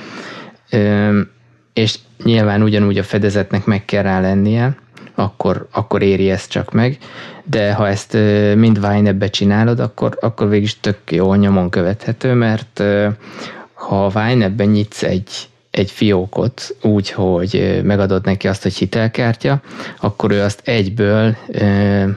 és 1.73 1.99
nyilván 2.25 2.63
ugyanúgy 2.63 2.99
a 2.99 3.03
fedezetnek 3.03 3.65
meg 3.65 3.85
kell 3.85 4.03
rá 4.03 4.21
lennie, 4.21 4.77
akkor, 5.15 5.69
akkor 5.71 6.03
éri 6.03 6.31
ezt 6.31 6.51
csak 6.51 6.73
meg, 6.73 6.99
de 7.45 7.73
ha 7.73 7.89
ezt 7.89 8.17
mind 8.55 8.89
Vine-be 8.89 9.29
csinálod, 9.29 9.81
akkor, 9.81 10.19
akkor 10.21 10.49
végig 10.49 10.81
tök 10.81 10.99
jó 11.11 11.35
nyomon 11.35 11.71
követhető, 11.71 12.35
mert 12.35 12.83
ha 13.73 14.09
Vine-ben 14.09 14.69
nyitsz 14.69 15.03
egy 15.03 15.51
egy 15.73 15.91
fiókot 15.91 16.77
úgy, 16.83 17.11
hogy 17.11 17.81
megadod 17.85 18.25
neki 18.25 18.49
azt, 18.49 18.63
hogy 18.63 18.75
hitelkártya, 18.75 19.61
akkor 20.01 20.31
ő 20.31 20.41
azt 20.41 20.61
egyből 20.65 21.37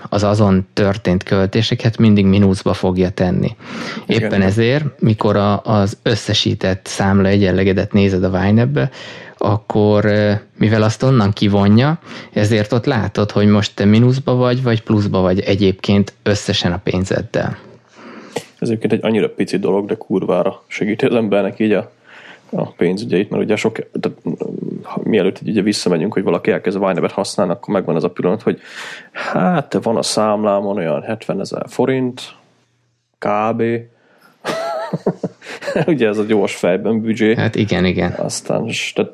az 0.10 0.24
azon 0.24 0.68
történt 0.74 1.24
költéseket 1.24 1.98
mindig 1.98 2.26
mínuszba 2.26 2.74
fogja 2.74 3.10
tenni. 3.10 3.56
Éppen 4.08 4.28
Igen. 4.28 4.42
ezért, 4.42 4.86
mikor 5.00 5.36
az 5.64 5.98
összesített 6.04 6.86
számla 6.86 7.28
egyenlegedet 7.28 7.94
nézed 7.94 8.24
a 8.24 8.30
Vine 8.30 8.90
akkor 9.38 10.06
mivel 10.58 10.82
azt 10.82 11.04
onnan 11.04 11.32
kivonja, 11.32 12.00
ezért 12.34 12.74
ott 12.74 12.86
látod, 12.86 13.32
hogy 13.32 13.48
most 13.48 13.76
te 13.76 13.86
mínuszba 13.86 14.36
vagy, 14.36 14.64
vagy 14.64 14.82
pluszba 14.82 15.22
vagy 15.22 15.40
egyébként 15.40 16.14
összesen 16.24 16.72
a 16.72 16.82
pénzeddel. 16.84 17.58
Ez 18.60 18.70
egyébként 18.70 18.94
egy 18.94 19.00
annyira 19.04 19.30
pici 19.30 19.58
dolog, 19.58 19.88
de 19.88 19.96
kurvára 19.96 20.64
segít 20.68 21.04
az 21.04 21.16
embernek 21.16 21.60
így 21.60 21.72
a 21.72 21.92
a 22.52 22.72
pénzügyeit, 22.72 23.30
mert 23.30 23.44
ugye 23.44 23.56
sok, 23.56 23.78
tehát, 24.00 24.18
mielőtt 25.04 25.42
ugye 25.46 25.62
visszamegyünk, 25.62 26.14
hogy 26.14 26.24
valaki 26.24 26.52
elkezd 26.52 26.82
a 26.82 26.88
Vinevet 26.88 27.12
használni, 27.12 27.52
akkor 27.52 27.74
megvan 27.74 27.96
az 27.96 28.04
a 28.04 28.10
pillanat, 28.10 28.42
hogy 28.42 28.60
hát 29.12 29.78
van 29.82 29.98
a 29.98 30.02
számlámon 30.02 30.78
olyan 30.78 31.02
70 31.02 31.40
ezer 31.40 31.66
forint, 31.68 32.36
kb. 33.18 33.64
ugye 35.88 36.08
ez 36.08 36.18
a 36.18 36.24
gyors 36.24 36.56
fejben 36.56 37.02
büdzsé. 37.02 37.36
Hát 37.36 37.56
igen, 37.56 37.86
igen. 37.86 38.12
Aztán, 38.12 38.72
tehát 38.94 39.12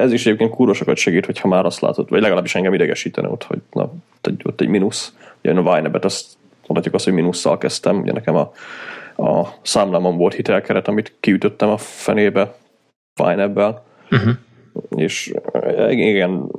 ez 0.00 0.12
is 0.12 0.26
egyébként 0.26 0.50
kúrosokat 0.50 0.96
segít, 0.96 1.26
hogyha 1.26 1.48
már 1.48 1.64
azt 1.64 1.80
látod, 1.80 2.08
vagy 2.08 2.20
legalábbis 2.20 2.54
engem 2.54 2.74
idegesítene 2.74 3.28
ott, 3.28 3.42
hogy 3.42 3.58
na, 3.72 3.92
egy, 4.20 4.40
ott 4.44 4.60
egy 4.60 4.68
mínusz. 4.68 5.12
Ugye 5.42 5.60
a 5.60 5.74
Vinebet 5.74 6.04
azt 6.04 6.26
mondhatjuk 6.66 6.94
azt, 6.94 7.04
hogy 7.04 7.12
mínusszal 7.12 7.58
kezdtem, 7.58 8.00
ugye 8.00 8.12
nekem 8.12 8.34
a, 8.36 8.52
a 9.22 9.48
számlámon 9.62 10.16
volt 10.16 10.34
hitelkeret, 10.34 10.88
amit 10.88 11.14
kiütöttem 11.20 11.68
a 11.68 11.76
fenébe 11.76 12.54
ebből. 13.14 13.82
Uh-huh. 14.10 14.32
És 14.96 15.34
eh, 15.52 15.92
igen, 15.92 16.50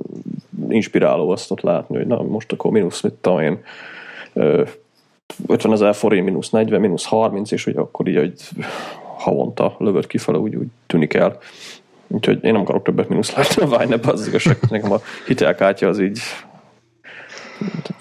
inspiráló 0.69 1.29
azt 1.29 1.51
ott 1.51 1.62
látni, 1.62 1.97
hogy 1.97 2.07
na 2.07 2.21
most 2.21 2.51
akkor 2.51 2.71
mínusz, 2.71 3.01
mit 3.01 3.13
tudom 3.13 3.39
én, 3.39 3.59
50 5.47 5.71
ezer 5.71 5.95
forint, 5.95 6.25
mínusz 6.25 6.50
40, 6.50 6.81
mínusz 6.81 7.05
30, 7.05 7.51
és 7.51 7.63
hogy 7.63 7.75
akkor 7.75 8.07
így, 8.07 8.15
hogy 8.15 8.33
havonta 9.17 9.75
lövöd 9.77 10.07
kifele, 10.07 10.38
úgy, 10.38 10.55
úgy 10.55 10.67
tűnik 10.88 11.13
el. 11.13 11.38
Úgyhogy 12.07 12.43
én 12.43 12.51
nem 12.51 12.62
akarok 12.62 12.83
többet 12.83 13.09
mínusz 13.09 13.35
látni 13.35 13.62
a 13.62 13.77
Vine-be, 13.77 14.12
az 14.12 14.27
igazság, 14.27 14.57
nekem 14.69 14.91
a 14.91 15.00
hitelkártya 15.27 15.88
az 15.88 16.00
így 16.00 16.19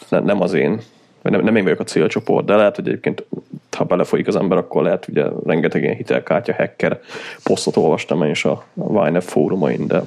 nem 0.08 0.40
az 0.40 0.52
én, 0.52 0.80
nem, 1.22 1.44
nem 1.44 1.56
én 1.56 1.62
vagyok 1.62 1.80
a 1.80 1.84
célcsoport, 1.84 2.46
de 2.46 2.54
lehet, 2.54 2.76
hogy 2.76 2.88
egyébként 2.88 3.26
ha 3.74 3.84
belefolyik 3.84 4.26
az 4.26 4.36
ember, 4.36 4.58
akkor 4.58 4.82
lehet, 4.82 5.08
ugye 5.08 5.24
rengeteg 5.44 5.82
ilyen 5.82 5.96
hitelkártya 5.96 6.54
hacker 6.54 7.00
posztot 7.42 7.76
olvastam 7.76 8.22
én 8.22 8.30
is 8.30 8.44
a 8.44 8.64
Vine 8.74 9.20
fórumain, 9.20 9.86
de 9.86 10.02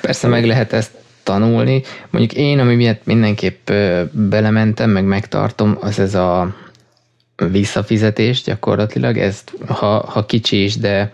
Persze 0.00 0.28
meg 0.28 0.46
lehet 0.46 0.72
ezt 0.72 0.90
tanulni. 1.22 1.82
Mondjuk 2.10 2.40
én, 2.40 2.58
ami 2.58 2.74
miatt 2.74 3.04
mindenképp 3.04 3.70
belementem, 4.10 4.90
meg 4.90 5.04
megtartom, 5.04 5.76
az 5.80 5.98
ez 5.98 6.14
a 6.14 6.54
visszafizetés 7.50 8.42
gyakorlatilag. 8.42 9.18
Ezt, 9.18 9.52
ha, 9.66 10.04
ha 10.08 10.26
kicsi 10.26 10.62
is, 10.62 10.76
de 10.76 11.12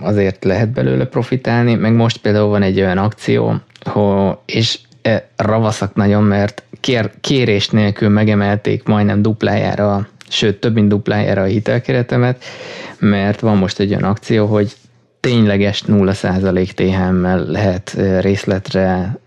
azért 0.00 0.44
lehet 0.44 0.68
belőle 0.68 1.04
profitálni. 1.04 1.74
Meg 1.74 1.92
most 1.92 2.16
például 2.16 2.48
van 2.48 2.62
egy 2.62 2.80
olyan 2.80 2.98
akció, 2.98 3.54
hogy, 3.84 4.36
és 4.46 4.78
e, 5.02 5.28
ravaszak 5.36 5.94
nagyon, 5.94 6.22
mert 6.22 6.62
kér, 6.80 7.10
kérés 7.20 7.68
nélkül 7.68 8.08
megemelték 8.08 8.84
majdnem 8.84 9.22
duplájára, 9.22 10.08
sőt 10.32 10.60
több 10.60 10.74
mint 10.74 10.88
duplájára 10.88 11.42
a 11.42 11.46
hitelkeretemet, 11.46 12.44
mert 12.98 13.40
van 13.40 13.56
most 13.56 13.78
egy 13.78 13.90
olyan 13.90 14.02
akció, 14.02 14.46
hogy 14.46 14.72
tényleges 15.20 15.82
0% 15.86 16.70
THM-mel 16.70 17.44
lehet 17.44 17.96
részletre 18.20 19.18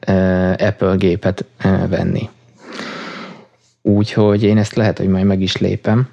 Apple 0.58 0.96
gépet 0.96 1.46
venni. 1.90 2.30
Úgyhogy 3.82 4.44
én 4.44 4.58
ezt 4.58 4.76
lehet, 4.76 4.98
hogy 4.98 5.08
majd 5.08 5.26
meg 5.26 5.42
is 5.42 5.58
lépem, 5.58 6.08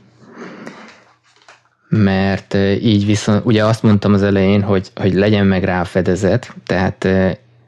mert 1.88 2.54
így 2.82 3.06
viszont, 3.06 3.44
ugye 3.44 3.64
azt 3.64 3.82
mondtam 3.82 4.12
az 4.12 4.22
elején, 4.22 4.62
hogy, 4.62 4.90
hogy 4.94 5.14
legyen 5.14 5.46
meg 5.46 5.64
rá 5.64 5.84
fedezet, 5.84 6.54
tehát 6.66 7.08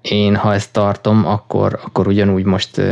én 0.02 0.36
ha 0.36 0.54
ezt 0.54 0.72
tartom, 0.72 1.26
akkor, 1.26 1.78
akkor 1.84 2.06
ugyanúgy 2.06 2.44
most 2.44 2.82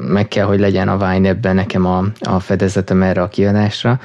meg 0.00 0.28
kell, 0.28 0.46
hogy 0.46 0.60
legyen 0.60 0.88
a 0.88 0.96
Vine 0.96 1.28
ebben 1.28 1.54
nekem 1.54 1.86
a, 1.86 2.04
a 2.20 2.40
fedezetem 2.40 3.02
erre 3.02 3.22
a 3.22 3.28
kiadásra, 3.28 4.00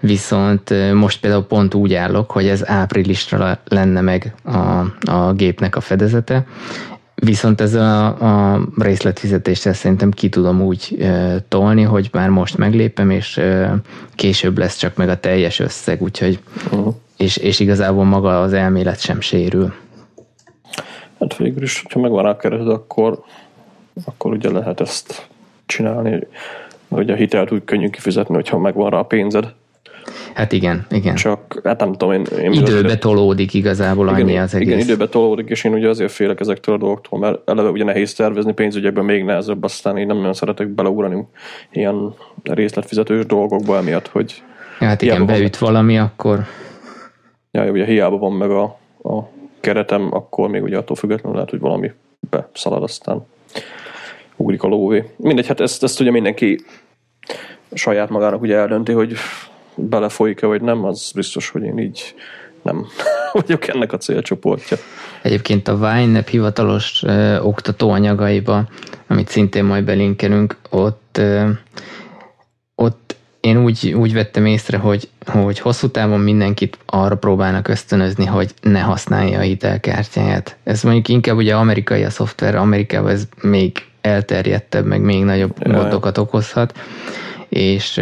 viszont 0.00 0.92
most 0.92 1.20
például 1.20 1.44
pont 1.44 1.74
úgy 1.74 1.94
állok, 1.94 2.30
hogy 2.30 2.46
ez 2.46 2.68
áprilisra 2.68 3.58
lenne 3.64 4.00
meg 4.00 4.34
a, 4.44 4.58
a 5.10 5.32
gépnek 5.32 5.76
a 5.76 5.80
fedezete, 5.80 6.46
Viszont 7.22 7.60
ez 7.60 7.74
a, 7.74 8.06
a 8.06 8.60
részletfizetéssel 8.78 9.72
szerintem 9.72 10.10
ki 10.10 10.28
tudom 10.28 10.60
úgy 10.60 10.96
e, 11.00 11.38
tolni, 11.48 11.82
hogy 11.82 12.08
már 12.12 12.28
most 12.28 12.56
meglépem, 12.56 13.10
és 13.10 13.36
e, 13.36 13.74
később 14.14 14.58
lesz 14.58 14.76
csak 14.76 14.96
meg 14.96 15.08
a 15.08 15.20
teljes 15.20 15.58
összeg, 15.58 16.02
úgyhogy 16.02 16.38
uh-huh. 16.72 16.94
és, 17.16 17.36
és 17.36 17.60
igazából 17.60 18.04
maga 18.04 18.40
az 18.40 18.52
elmélet 18.52 19.00
sem 19.00 19.20
sérül. 19.20 19.74
Hát 21.20 21.36
végül 21.36 21.62
is, 21.62 21.84
ha 21.90 22.00
megvan 22.00 22.26
a 22.26 22.36
kereted, 22.36 22.68
akkor, 22.68 23.22
akkor 24.04 24.32
ugye 24.32 24.50
lehet 24.50 24.80
ezt 24.80 25.28
csinálni. 25.66 26.26
Hogy 26.88 27.10
a 27.10 27.14
hitelt 27.14 27.52
úgy 27.52 27.64
könnyű 27.64 27.90
kifizetni, 27.90 28.34
hogyha 28.34 28.58
megvan 28.58 28.90
rá 28.90 28.98
a 28.98 29.04
pénzed. 29.04 29.52
Hát 30.34 30.52
igen, 30.52 30.86
igen. 30.90 31.14
Csak, 31.14 31.60
hát 31.64 31.80
nem 31.80 31.92
tudom, 31.92 32.12
én... 32.12 32.26
én 32.42 32.52
időbe 32.52 32.84
azért, 32.84 33.00
tolódik 33.00 33.54
igazából 33.54 34.08
igen, 34.08 34.20
annyi 34.20 34.38
az 34.38 34.54
egész. 34.54 34.66
Igen, 34.66 34.78
időbe 34.78 35.08
tolódik, 35.08 35.48
és 35.48 35.64
én 35.64 35.72
ugye 35.72 35.88
azért 35.88 36.10
félek 36.10 36.40
ezektől 36.40 36.74
a 36.74 36.78
dolgoktól, 36.78 37.18
mert 37.18 37.50
eleve 37.50 37.68
ugye 37.68 37.84
nehéz 37.84 38.14
tervezni, 38.14 38.52
pénzügyekben 38.52 39.04
még 39.04 39.24
nehezebb, 39.24 39.62
aztán 39.62 39.96
én 39.96 40.06
nem 40.06 40.16
nagyon 40.16 40.34
szeretek 40.34 40.68
beleugrani 40.68 41.26
ilyen 41.72 42.14
részletfizetős 42.42 43.26
dolgokba 43.26 43.76
emiatt, 43.76 44.08
hogy... 44.08 44.42
Ja, 44.80 44.86
hát 44.86 45.02
igen, 45.02 45.26
beüt 45.26 45.58
van, 45.58 45.72
valami, 45.72 45.98
akkor... 45.98 46.40
Ja, 47.50 47.70
ugye 47.70 47.84
hiába 47.84 48.18
van 48.18 48.32
meg 48.32 48.50
a, 48.50 48.62
a 49.02 49.28
keretem, 49.60 50.08
akkor 50.14 50.48
még 50.48 50.62
ugye 50.62 50.76
attól 50.76 50.96
függetlenül 50.96 51.34
lehet, 51.34 51.50
hogy 51.50 51.60
valami 51.60 51.92
beszalad, 52.30 52.82
aztán 52.82 53.26
ugrik 54.36 54.62
a 54.62 54.68
lóvé. 54.68 55.04
Mindegy, 55.16 55.46
hát 55.46 55.60
ezt, 55.60 55.82
ezt 55.82 56.00
ugye 56.00 56.10
mindenki 56.10 56.60
saját 57.72 58.08
magának 58.08 58.40
ugye 58.40 58.56
eldönti, 58.56 58.92
hogy 58.92 59.14
belefolyik-e 59.74 60.46
vagy 60.46 60.62
nem, 60.62 60.84
az 60.84 61.12
biztos, 61.14 61.48
hogy 61.48 61.62
én 61.62 61.78
így 61.78 62.14
nem 62.62 62.86
vagyok 63.32 63.68
ennek 63.68 63.92
a 63.92 63.96
célcsoportja. 63.96 64.76
Egyébként 65.22 65.68
a 65.68 65.76
Vine 65.76 66.24
hivatalos 66.30 67.02
ö, 67.02 67.38
oktatóanyagaiba, 67.38 68.68
amit 69.06 69.28
szintén 69.28 69.64
majd 69.64 69.84
belinkelünk, 69.84 70.56
ott, 70.70 71.16
ö, 71.18 71.48
én 73.40 73.62
úgy, 73.62 73.92
úgy 73.92 74.12
vettem 74.12 74.46
észre, 74.46 74.76
hogy, 74.76 75.08
hogy 75.26 75.58
hosszú 75.58 75.88
távon 75.88 76.20
mindenkit 76.20 76.78
arra 76.86 77.16
próbálnak 77.16 77.68
ösztönözni, 77.68 78.24
hogy 78.24 78.54
ne 78.62 78.80
használja 78.80 79.38
a 79.38 79.42
hitelkártyáját. 79.42 80.56
Ez 80.64 80.82
mondjuk 80.82 81.08
inkább 81.08 81.36
ugye 81.36 81.54
amerikai 81.54 82.04
a 82.04 82.10
szoftver, 82.10 82.54
Amerikában 82.54 83.10
ez 83.10 83.28
még 83.42 83.84
elterjedtebb, 84.00 84.86
meg 84.86 85.00
még 85.00 85.24
nagyobb 85.24 85.72
gondokat 85.72 86.18
okozhat, 86.18 86.78
és 87.48 88.00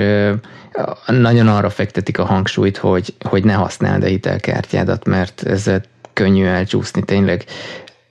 nagyon 1.06 1.48
arra 1.48 1.70
fektetik 1.70 2.18
a 2.18 2.24
hangsúlyt, 2.24 2.76
hogy, 2.76 3.14
hogy 3.24 3.44
ne 3.44 3.52
használd 3.52 4.02
a 4.02 4.06
hitelkártyádat, 4.06 5.06
mert 5.06 5.42
ezzel 5.42 5.82
könnyű 6.12 6.44
elcsúszni 6.44 7.02
tényleg. 7.02 7.44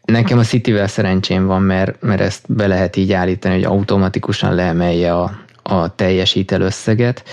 Nekem 0.06 0.38
a 0.38 0.44
Cityvel 0.44 0.88
szerencsém 0.88 1.46
van, 1.46 1.62
mert, 1.62 2.02
mert 2.02 2.22
ezt 2.22 2.44
be 2.48 2.68
lehet 2.68 2.96
így 2.96 3.12
állítani, 3.12 3.54
hogy 3.54 3.64
automatikusan 3.64 4.56
leemelje 4.56 5.14
a, 5.14 5.32
a 5.70 5.96
teljes 5.96 6.32
hitelösszeget, 6.32 7.24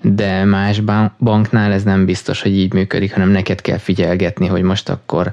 de 0.00 0.44
más 0.44 0.80
banknál 1.18 1.72
ez 1.72 1.82
nem 1.82 2.04
biztos, 2.04 2.42
hogy 2.42 2.56
így 2.56 2.72
működik, 2.72 3.12
hanem 3.12 3.28
neked 3.28 3.60
kell 3.60 3.78
figyelgetni, 3.78 4.46
hogy 4.46 4.62
most 4.62 4.88
akkor 4.88 5.32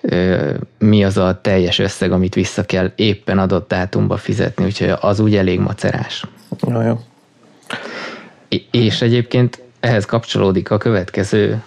ö, 0.00 0.50
mi 0.78 1.04
az 1.04 1.16
a 1.16 1.40
teljes 1.42 1.78
összeg, 1.78 2.12
amit 2.12 2.34
vissza 2.34 2.64
kell 2.64 2.92
éppen 2.94 3.38
adott 3.38 3.68
dátumba 3.68 4.16
fizetni, 4.16 4.64
úgyhogy 4.64 4.94
az 5.00 5.20
úgy 5.20 5.36
elég 5.36 5.60
macerás. 5.60 6.24
Ja, 6.66 7.00
És 8.70 9.02
egyébként 9.02 9.62
ehhez 9.80 10.04
kapcsolódik 10.04 10.70
a 10.70 10.78
következő 10.78 11.62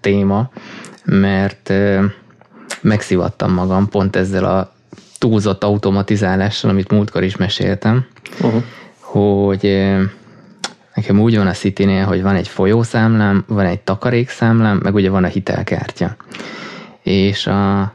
téma, 0.00 0.50
mert 1.04 1.72
megszivattam 2.80 3.52
magam 3.52 3.88
pont 3.88 4.16
ezzel 4.16 4.44
a 4.44 4.72
túlzott 5.18 5.64
automatizálással, 5.64 6.70
amit 6.70 6.90
múltkor 6.90 7.22
is 7.22 7.36
meséltem, 7.36 8.06
uh-huh 8.40 8.62
hogy 9.12 9.92
nekem 10.94 11.20
úgy 11.20 11.36
van 11.36 11.46
a 11.46 11.52
city 11.52 11.96
hogy 11.96 12.22
van 12.22 12.34
egy 12.34 12.48
folyószámlám, 12.48 13.44
van 13.46 13.66
egy 13.66 13.80
takarékszámlám, 13.80 14.80
meg 14.82 14.94
ugye 14.94 15.10
van 15.10 15.24
a 15.24 15.28
hitelkártya. 15.28 16.16
És 17.02 17.46
a 17.46 17.94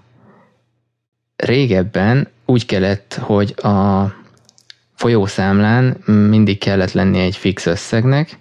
régebben 1.36 2.28
úgy 2.46 2.66
kellett, 2.66 3.20
hogy 3.22 3.54
a 3.58 4.06
folyószámlán 4.96 5.98
mindig 6.06 6.58
kellett 6.58 6.92
lenni 6.92 7.20
egy 7.20 7.36
fix 7.36 7.66
összegnek, 7.66 8.40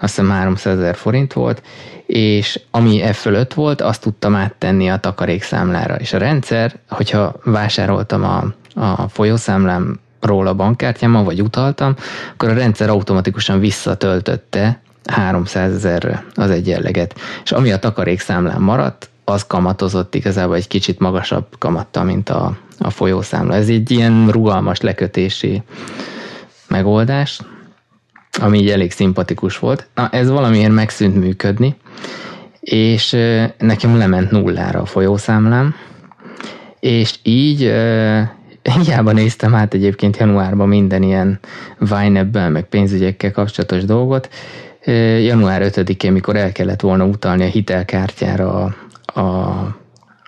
azt 0.00 0.16
hiszem 0.16 0.30
300 0.30 0.78
ezer 0.78 0.96
forint 0.96 1.32
volt, 1.32 1.62
és 2.06 2.60
ami 2.70 3.02
e 3.02 3.12
fölött 3.12 3.54
volt, 3.54 3.80
azt 3.80 4.02
tudtam 4.02 4.34
áttenni 4.34 4.90
a 4.90 4.96
takarékszámlára. 4.96 5.94
És 5.94 6.12
a 6.12 6.18
rendszer, 6.18 6.78
hogyha 6.88 7.34
vásároltam 7.44 8.24
a, 8.24 8.54
a 8.80 9.08
folyószámlám 9.08 10.00
róla 10.26 10.50
a 10.50 10.54
bankkártyámmal, 10.54 11.24
vagy 11.24 11.40
utaltam, 11.40 11.94
akkor 12.32 12.48
a 12.48 12.54
rendszer 12.54 12.88
automatikusan 12.88 13.60
visszatöltötte 13.60 14.80
300 15.06 15.74
ezerre 15.74 16.24
az 16.34 16.50
egyenleget. 16.50 17.14
És 17.44 17.52
ami 17.52 17.72
a 17.72 17.78
takarékszámlán 17.78 18.60
maradt, 18.60 19.08
az 19.24 19.46
kamatozott 19.46 20.14
igazából 20.14 20.56
egy 20.56 20.68
kicsit 20.68 20.98
magasabb 20.98 21.46
kamatta, 21.58 22.02
mint 22.02 22.28
a, 22.28 22.56
a 22.78 22.90
folyószámla. 22.90 23.54
Ez 23.54 23.68
egy 23.68 23.90
ilyen 23.90 24.28
rugalmas 24.30 24.80
lekötési 24.80 25.62
megoldás, 26.68 27.40
ami 28.40 28.58
így 28.58 28.70
elég 28.70 28.92
szimpatikus 28.92 29.58
volt. 29.58 29.88
Na, 29.94 30.08
ez 30.08 30.30
valamiért 30.30 30.72
megszűnt 30.72 31.16
működni, 31.16 31.76
és 32.60 33.16
nekem 33.58 33.96
lement 33.96 34.30
nullára 34.30 34.80
a 34.80 34.86
folyószámlám, 34.86 35.74
és 36.80 37.14
így 37.22 37.62
hiába 38.72 39.12
néztem 39.12 39.54
át 39.54 39.74
egyébként 39.74 40.16
januárban 40.16 40.68
minden 40.68 41.02
ilyen 41.02 41.38
vine 41.78 42.48
meg 42.48 42.64
pénzügyekkel 42.68 43.32
kapcsolatos 43.32 43.84
dolgot. 43.84 44.28
Január 45.20 45.62
5-én, 45.64 46.12
mikor 46.12 46.36
el 46.36 46.52
kellett 46.52 46.80
volna 46.80 47.04
utalni 47.04 47.44
a 47.44 47.48
hitelkártyára 47.48 48.64
a, 48.64 48.74
a, 49.20 49.22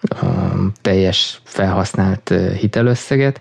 a 0.08 0.54
teljes 0.80 1.40
felhasznált 1.44 2.34
hitelösszeget, 2.58 3.40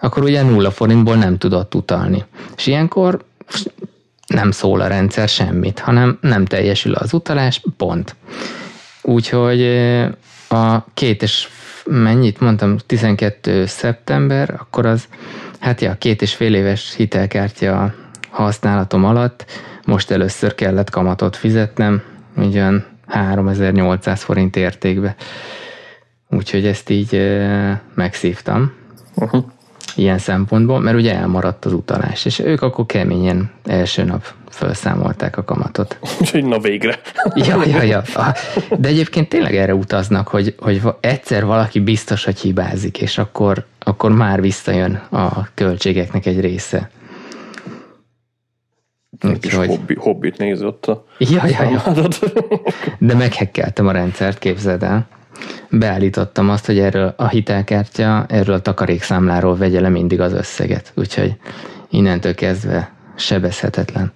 akkor 0.00 0.22
ugye 0.22 0.42
nulla 0.42 0.70
forintból 0.70 1.16
nem 1.16 1.38
tudott 1.38 1.74
utalni. 1.74 2.24
És 2.56 2.66
ilyenkor 2.66 3.24
nem 4.26 4.50
szól 4.50 4.80
a 4.80 4.86
rendszer 4.86 5.28
semmit, 5.28 5.78
hanem 5.78 6.18
nem 6.20 6.44
teljesül 6.44 6.94
az 6.94 7.12
utalás, 7.12 7.62
pont. 7.76 8.16
Úgyhogy 9.02 9.62
a 10.48 10.84
két 10.94 11.22
és 11.22 11.48
mennyit 11.84 12.40
mondtam, 12.40 12.76
12 12.86 13.66
szeptember, 13.66 14.50
akkor 14.58 14.86
az, 14.86 15.08
hát 15.60 15.80
ja, 15.80 15.94
két 15.94 16.22
és 16.22 16.34
fél 16.34 16.54
éves 16.54 16.94
hitelkártya 16.94 17.94
használatom 18.30 19.04
alatt 19.04 19.44
most 19.84 20.10
először 20.10 20.54
kellett 20.54 20.90
kamatot 20.90 21.36
fizetnem, 21.36 22.02
ugyan 22.36 22.84
3800 23.06 24.22
forint 24.22 24.56
értékbe. 24.56 25.16
Úgyhogy 26.30 26.66
ezt 26.66 26.90
így 26.90 27.40
megszívtam. 27.94 28.72
Uh-huh. 29.14 29.44
Ilyen 29.96 30.18
szempontból, 30.18 30.80
mert 30.80 30.96
ugye 30.96 31.14
elmaradt 31.14 31.64
az 31.64 31.72
utalás, 31.72 32.24
és 32.24 32.38
ők 32.38 32.62
akkor 32.62 32.86
keményen 32.86 33.50
első 33.64 34.04
nap 34.04 34.34
felszámolták 34.48 35.36
a 35.36 35.44
kamatot. 35.44 35.98
Úgyhogy 36.20 36.44
na 36.44 36.58
végre. 36.58 37.00
ja, 37.34 37.62
ja, 37.66 37.82
ja. 37.82 38.02
De 38.78 38.88
egyébként 38.88 39.28
tényleg 39.28 39.56
erre 39.56 39.74
utaznak, 39.74 40.28
hogy, 40.28 40.54
hogy 40.58 40.82
egyszer 41.00 41.44
valaki 41.44 41.80
biztos, 41.80 42.24
hogy 42.24 42.38
hibázik, 42.38 43.00
és 43.00 43.18
akkor, 43.18 43.64
akkor 43.78 44.12
már 44.12 44.40
visszajön 44.40 45.02
a 45.10 45.48
költségeknek 45.54 46.26
egy 46.26 46.40
része. 46.40 46.90
Úgyhogy... 49.22 49.66
Hobbi, 49.66 49.94
hobbit 49.94 50.38
nézott 50.38 50.86
a 50.86 51.04
ja, 51.18 51.46
ja, 51.46 51.70
ja. 51.70 52.08
De 52.98 53.14
meghekkeltem 53.14 53.86
a 53.86 53.92
rendszert, 53.92 54.38
képzeld 54.38 54.82
el. 54.82 55.06
Beállítottam 55.70 56.50
azt, 56.50 56.66
hogy 56.66 56.78
erről 56.78 57.14
a 57.16 57.28
hitelkártya, 57.28 58.26
erről 58.28 58.54
a 58.54 58.60
takarékszámláról 58.60 59.56
vegye 59.56 59.80
le 59.80 59.88
mindig 59.88 60.20
az 60.20 60.32
összeget. 60.32 60.92
Úgyhogy 60.96 61.36
innentől 61.90 62.34
kezdve 62.34 62.92
sebezhetetlen. 63.16 64.12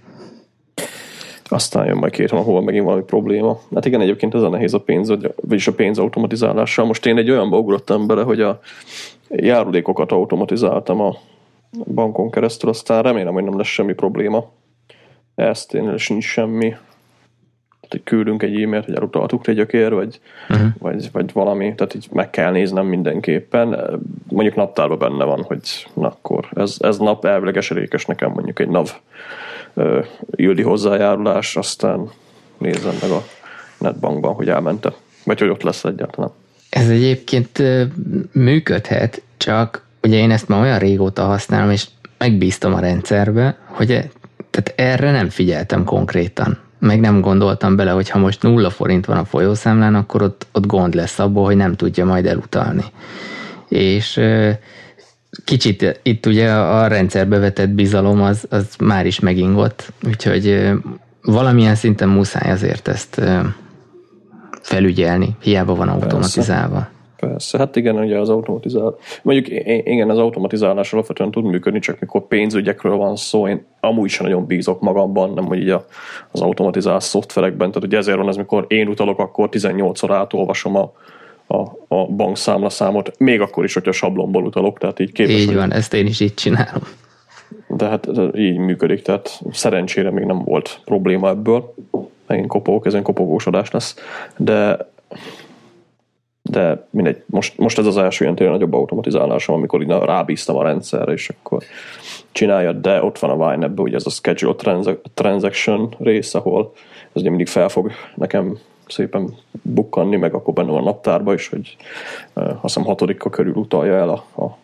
Aztán 1.44 1.86
jön 1.86 1.96
majd 1.96 2.12
két 2.12 2.30
hova 2.30 2.60
megint 2.60 2.84
valami 2.84 3.02
probléma. 3.02 3.60
Hát 3.74 3.84
igen, 3.84 4.00
egyébként 4.00 4.34
ez 4.34 4.42
a 4.42 4.48
nehéz 4.48 4.74
a 4.74 4.80
pénz, 4.80 5.12
vagyis 5.36 5.66
a 5.66 5.72
pénz 5.72 5.98
automatizálással. 5.98 6.86
Most 6.86 7.06
én 7.06 7.18
egy 7.18 7.30
olyanba 7.30 7.58
ugrottam 7.58 8.06
bele, 8.06 8.22
hogy 8.22 8.40
a 8.40 8.60
járulékokat 9.28 10.12
automatizáltam 10.12 11.00
a 11.00 11.16
bankon 11.94 12.30
keresztül, 12.30 12.68
aztán 12.68 13.02
remélem, 13.02 13.32
hogy 13.32 13.44
nem 13.44 13.56
lesz 13.56 13.66
semmi 13.66 13.92
probléma. 13.92 14.50
Ezt 15.34 15.74
én 15.74 15.96
sincs 15.96 16.24
semmi. 16.24 16.74
Hogy 17.90 18.02
küldünk 18.04 18.42
egy 18.42 18.62
e-mailt, 18.62 18.84
hogy 18.84 18.94
elutaltuk 18.94 19.46
egy 19.46 19.54
gyökér, 19.54 19.94
vagy, 19.94 20.20
uh-huh. 20.48 20.68
vagy, 20.78 21.08
vagy 21.12 21.32
valami, 21.32 21.74
tehát 21.74 21.94
így 21.94 22.08
meg 22.12 22.30
kell 22.30 22.52
néznem 22.52 22.86
mindenképpen. 22.86 24.00
Mondjuk 24.28 24.56
naptárban 24.56 24.98
benne 24.98 25.24
van, 25.24 25.42
hogy 25.42 25.86
na 25.94 26.06
akkor 26.06 26.48
ez, 26.54 26.76
ez 26.78 26.98
nap 26.98 27.24
elvileg 27.24 27.56
eserékes 27.56 28.04
nekem 28.06 28.30
mondjuk 28.30 28.58
egy 28.58 28.68
NAV 28.68 29.00
ildi 30.30 30.62
hozzájárulás, 30.62 31.56
aztán 31.56 32.10
nézem 32.58 32.94
meg 33.00 33.10
a 33.10 33.22
netbankban, 33.78 34.34
hogy 34.34 34.48
elmente. 34.48 34.92
Vagy 35.24 35.38
hogy 35.38 35.48
ott 35.48 35.62
lesz 35.62 35.84
egyáltalán. 35.84 36.30
Ez 36.70 36.88
egyébként 36.88 37.62
működhet, 38.32 39.22
csak 39.36 39.86
ugye 40.02 40.16
én 40.16 40.30
ezt 40.30 40.48
már 40.48 40.60
olyan 40.60 40.78
régóta 40.78 41.24
használom, 41.24 41.70
és 41.70 41.86
megbíztam 42.18 42.74
a 42.74 42.80
rendszerbe, 42.80 43.58
hogy 43.64 43.86
tehát 44.50 44.72
erre 44.76 45.10
nem 45.10 45.28
figyeltem 45.28 45.84
konkrétan. 45.84 46.58
Meg 46.78 47.00
nem 47.00 47.20
gondoltam 47.20 47.76
bele, 47.76 47.90
hogy 47.90 48.10
ha 48.10 48.18
most 48.18 48.42
nulla 48.42 48.70
forint 48.70 49.06
van 49.06 49.16
a 49.16 49.24
folyószámlán, 49.24 49.94
akkor 49.94 50.22
ott, 50.22 50.46
ott 50.52 50.66
gond 50.66 50.94
lesz 50.94 51.18
abból, 51.18 51.44
hogy 51.44 51.56
nem 51.56 51.74
tudja 51.74 52.04
majd 52.04 52.26
elutalni. 52.26 52.84
És 53.68 54.20
kicsit 55.44 56.00
itt 56.02 56.26
ugye 56.26 56.52
a 56.52 56.86
rendszerbe 56.86 57.38
vetett 57.38 57.68
bizalom 57.68 58.22
az, 58.22 58.46
az 58.50 58.66
már 58.78 59.06
is 59.06 59.20
megingott, 59.20 59.92
úgyhogy 60.06 60.70
valamilyen 61.22 61.74
szinten 61.74 62.08
muszáj 62.08 62.50
azért 62.50 62.88
ezt 62.88 63.20
felügyelni, 64.62 65.36
hiába 65.40 65.74
van 65.74 65.88
automatizálva. 65.88 66.74
Persze. 66.74 66.97
Persze, 67.20 67.58
hát 67.58 67.76
igen, 67.76 67.96
ugye 67.96 68.18
az 68.18 68.28
automatizál. 68.28 68.96
Mondjuk 69.22 69.64
igen, 69.84 70.10
az 70.10 70.18
automatizálás 70.18 70.92
alapvetően 70.92 71.30
tud 71.30 71.44
működni, 71.44 71.78
csak 71.78 72.00
mikor 72.00 72.26
pénzügyekről 72.26 72.96
van 72.96 73.16
szó, 73.16 73.48
én 73.48 73.66
amúgy 73.80 74.10
sem 74.10 74.26
nagyon 74.26 74.46
bízok 74.46 74.80
magamban, 74.80 75.32
nem 75.34 75.44
hogy 75.44 75.60
így 75.60 75.74
az 76.30 76.40
automatizált 76.40 77.02
szoftverekben, 77.02 77.68
tehát 77.68 77.86
ugye 77.86 77.96
ezért 77.96 78.16
van 78.16 78.28
ez, 78.28 78.36
mikor 78.36 78.64
én 78.68 78.88
utalok, 78.88 79.18
akkor 79.18 79.48
18-szor 79.52 80.08
átolvasom 80.10 80.76
a, 80.76 80.92
a, 81.46 81.60
a 81.88 82.06
bankszámla 82.06 82.68
számot, 82.68 83.18
még 83.18 83.40
akkor 83.40 83.64
is, 83.64 83.74
hogyha 83.74 83.92
sablonból 83.92 84.44
utalok, 84.44 84.78
tehát 84.78 84.98
így 84.98 85.12
képes. 85.12 85.34
Így 85.34 85.54
van, 85.54 85.72
ezt 85.72 85.94
én 85.94 86.06
is 86.06 86.20
így 86.20 86.34
csinálom. 86.34 86.82
De 87.68 87.86
hát 87.86 88.08
így 88.34 88.56
működik, 88.56 89.02
tehát 89.02 89.40
szerencsére 89.52 90.10
még 90.10 90.24
nem 90.24 90.44
volt 90.44 90.80
probléma 90.84 91.28
ebből. 91.28 91.74
Megint 92.26 92.48
kopogok, 92.48 92.86
ez 92.86 92.94
egy 92.94 93.02
kopogósodás 93.02 93.70
lesz. 93.70 93.96
De 94.36 94.88
de 96.48 96.86
mindegy, 96.90 97.22
most, 97.26 97.58
most 97.58 97.78
ez 97.78 97.86
az 97.86 97.96
első 97.96 98.24
ilyen 98.24 98.36
tényleg 98.36 98.54
nagyobb 98.54 98.74
automatizálásom, 98.74 99.54
amikor 99.54 99.82
így 99.82 99.88
rábíztam 99.88 100.56
a 100.56 100.62
rendszerre, 100.62 101.12
és 101.12 101.28
akkor 101.28 101.62
csinálja, 102.32 102.72
de 102.72 103.02
ott 103.02 103.18
van 103.18 103.40
a 103.40 103.50
Vine 103.50 103.72
ugye 103.76 103.96
ez 103.96 104.06
a 104.06 104.10
schedule 104.10 104.54
transaction 105.14 105.94
rész, 105.98 106.34
ahol 106.34 106.72
ez 107.12 107.20
ugye 107.20 107.28
mindig 107.28 107.46
fel 107.46 107.68
fog 107.68 107.90
nekem 108.14 108.58
szépen 108.86 109.34
bukkanni, 109.62 110.16
meg 110.16 110.34
akkor 110.34 110.54
benne 110.54 110.70
van 110.70 110.80
a 110.80 110.84
naptárba 110.84 111.34
is, 111.34 111.48
hogy 111.48 111.76
azt 112.34 112.60
hiszem 112.62 112.84
hatodika 112.84 113.30
körül 113.30 113.54
utalja 113.54 113.94
el 113.94 114.08
a, 114.08 114.42
a, 114.42 114.56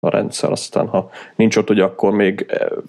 a 0.00 0.10
rendszer, 0.10 0.50
aztán 0.50 0.86
ha 0.86 1.10
nincs 1.36 1.56
ott, 1.56 1.66
hogy 1.66 1.80
akkor 1.80 2.12
még 2.12 2.46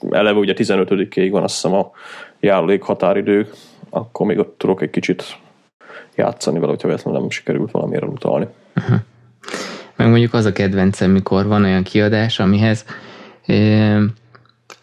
eleve 0.09 0.39
ugye 0.39 0.53
15-ig 0.57 1.27
van 1.31 1.43
azt 1.43 1.53
hiszem 1.53 1.73
a 1.73 1.91
járulék 2.39 2.81
határidő, 2.81 3.49
akkor 3.89 4.25
még 4.25 4.39
ott 4.39 4.57
tudok 4.57 4.81
egy 4.81 4.89
kicsit 4.89 5.37
játszani 6.15 6.59
vele, 6.59 6.71
hogyha 6.71 6.87
véletlenül 6.87 7.19
nem 7.19 7.29
sikerült 7.29 7.71
valamire 7.71 8.05
utalni. 8.05 8.47
Uh-huh. 8.75 8.97
Meg 9.95 10.09
mondjuk 10.09 10.33
az 10.33 10.45
a 10.45 10.51
kedvencem, 10.51 11.11
mikor 11.11 11.45
van 11.45 11.63
olyan 11.63 11.83
kiadás, 11.83 12.39
amihez 12.39 12.85
e, 13.45 13.99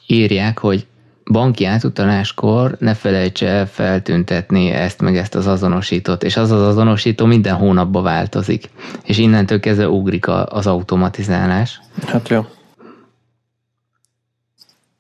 írják, 0.07 0.59
hogy 0.59 0.87
banki 1.31 1.65
átutaláskor 1.65 2.77
ne 2.79 2.95
felejtse 2.95 3.47
el 3.47 3.67
feltüntetni 3.67 4.71
ezt 4.71 5.01
meg 5.01 5.17
ezt 5.17 5.35
az 5.35 5.47
azonosítót, 5.47 6.23
és 6.23 6.37
az 6.37 6.51
az 6.51 6.63
azonosító 6.63 7.27
minden 7.27 7.55
hónapban 7.55 8.03
változik, 8.03 8.71
és 9.05 9.19
innentől 9.19 9.61
kezdve 9.61 9.89
ugrik 9.89 10.29
az 10.29 10.67
automatizálás. 10.67 11.81
Hát 12.07 12.29
jó. 12.29 12.37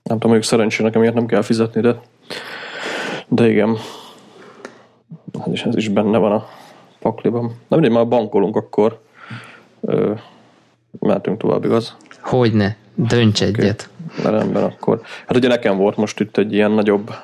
Nem 0.02 0.18
tudom, 0.18 0.30
mondjuk 0.30 0.42
szerencsére 0.42 0.84
nekem 0.84 1.02
ilyet 1.02 1.14
nem 1.14 1.26
kell 1.26 1.42
fizetni, 1.42 1.80
de, 1.80 2.00
de 3.28 3.48
igen. 3.48 3.76
És 5.52 5.62
ez 5.62 5.76
is 5.76 5.88
benne 5.88 6.18
van 6.18 6.32
a 6.32 6.46
pakliban. 6.98 7.42
Na 7.68 7.76
mindegy, 7.76 7.92
már 7.92 8.08
bankolunk, 8.08 8.56
akkor 8.56 9.00
ö, 9.80 10.12
mehetünk 10.98 11.38
tovább, 11.38 11.64
igaz? 11.64 11.96
Hogyne, 12.20 12.76
dönts 12.94 13.42
egyet. 13.42 13.88
Okay. 14.18 14.32
Rendben, 14.32 14.62
akkor. 14.62 15.00
Hát 15.26 15.36
ugye 15.36 15.48
nekem 15.48 15.76
volt 15.76 15.96
most 15.96 16.20
itt 16.20 16.36
egy 16.36 16.52
ilyen 16.52 16.70
nagyobb, 16.70 17.14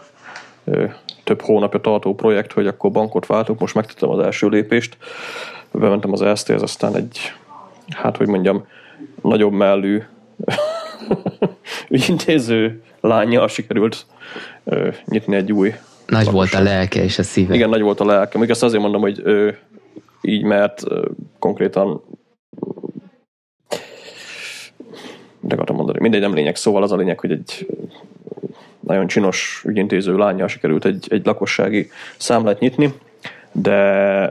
ö, 0.65 0.85
több 1.25 1.41
hónapja 1.41 1.81
tartó 1.81 2.15
projekt, 2.15 2.53
hogy 2.53 2.67
akkor 2.67 2.91
bankot 2.91 3.27
váltok, 3.27 3.59
most 3.59 3.75
megtettem 3.75 4.09
az 4.09 4.19
első 4.19 4.49
lépést, 4.49 4.97
bementem 5.71 6.13
az 6.13 6.23
EST-hez, 6.23 6.63
aztán 6.63 6.97
egy, 6.97 7.19
hát 7.89 8.17
hogy 8.17 8.27
mondjam, 8.27 8.67
nagyobb 9.23 9.53
mellű 9.53 10.03
ügyintéző 11.89 12.83
lányjal 13.01 13.49
sikerült 13.49 14.07
ö, 14.65 14.89
nyitni 15.05 15.37
egy 15.37 15.53
új 15.53 15.75
nagy 16.07 16.31
volt 16.31 16.55
a 16.55 16.63
lelke 16.63 17.03
és 17.03 17.19
a 17.19 17.23
szíve. 17.23 17.55
Igen, 17.55 17.69
nagy 17.69 17.81
volt 17.81 18.01
a 18.01 18.05
lelke. 18.05 18.39
Még 18.39 18.51
ezt 18.51 18.63
azért 18.63 18.83
mondom, 18.83 19.01
hogy 19.01 19.21
ö, 19.23 19.51
így, 20.21 20.43
mert 20.43 20.83
ö, 20.89 21.09
konkrétan 21.39 22.03
de 25.47 25.55
akartam 25.55 25.77
mondani, 25.77 25.99
mindegy, 26.01 26.21
nem 26.21 26.35
lényeg. 26.35 26.57
Szóval 26.57 26.83
az 26.83 26.93
a 26.93 26.97
lényeg, 26.97 27.21
hogy 27.21 27.31
egy 27.31 27.67
nagyon 28.81 29.07
csinos 29.07 29.63
ügyintéző 29.67 30.17
lányjal 30.17 30.49
sikerült 30.49 30.85
egy, 30.85 31.07
egy 31.11 31.27
lakossági 31.27 31.91
számlát 32.17 32.59
nyitni, 32.59 32.93
de 33.53 34.31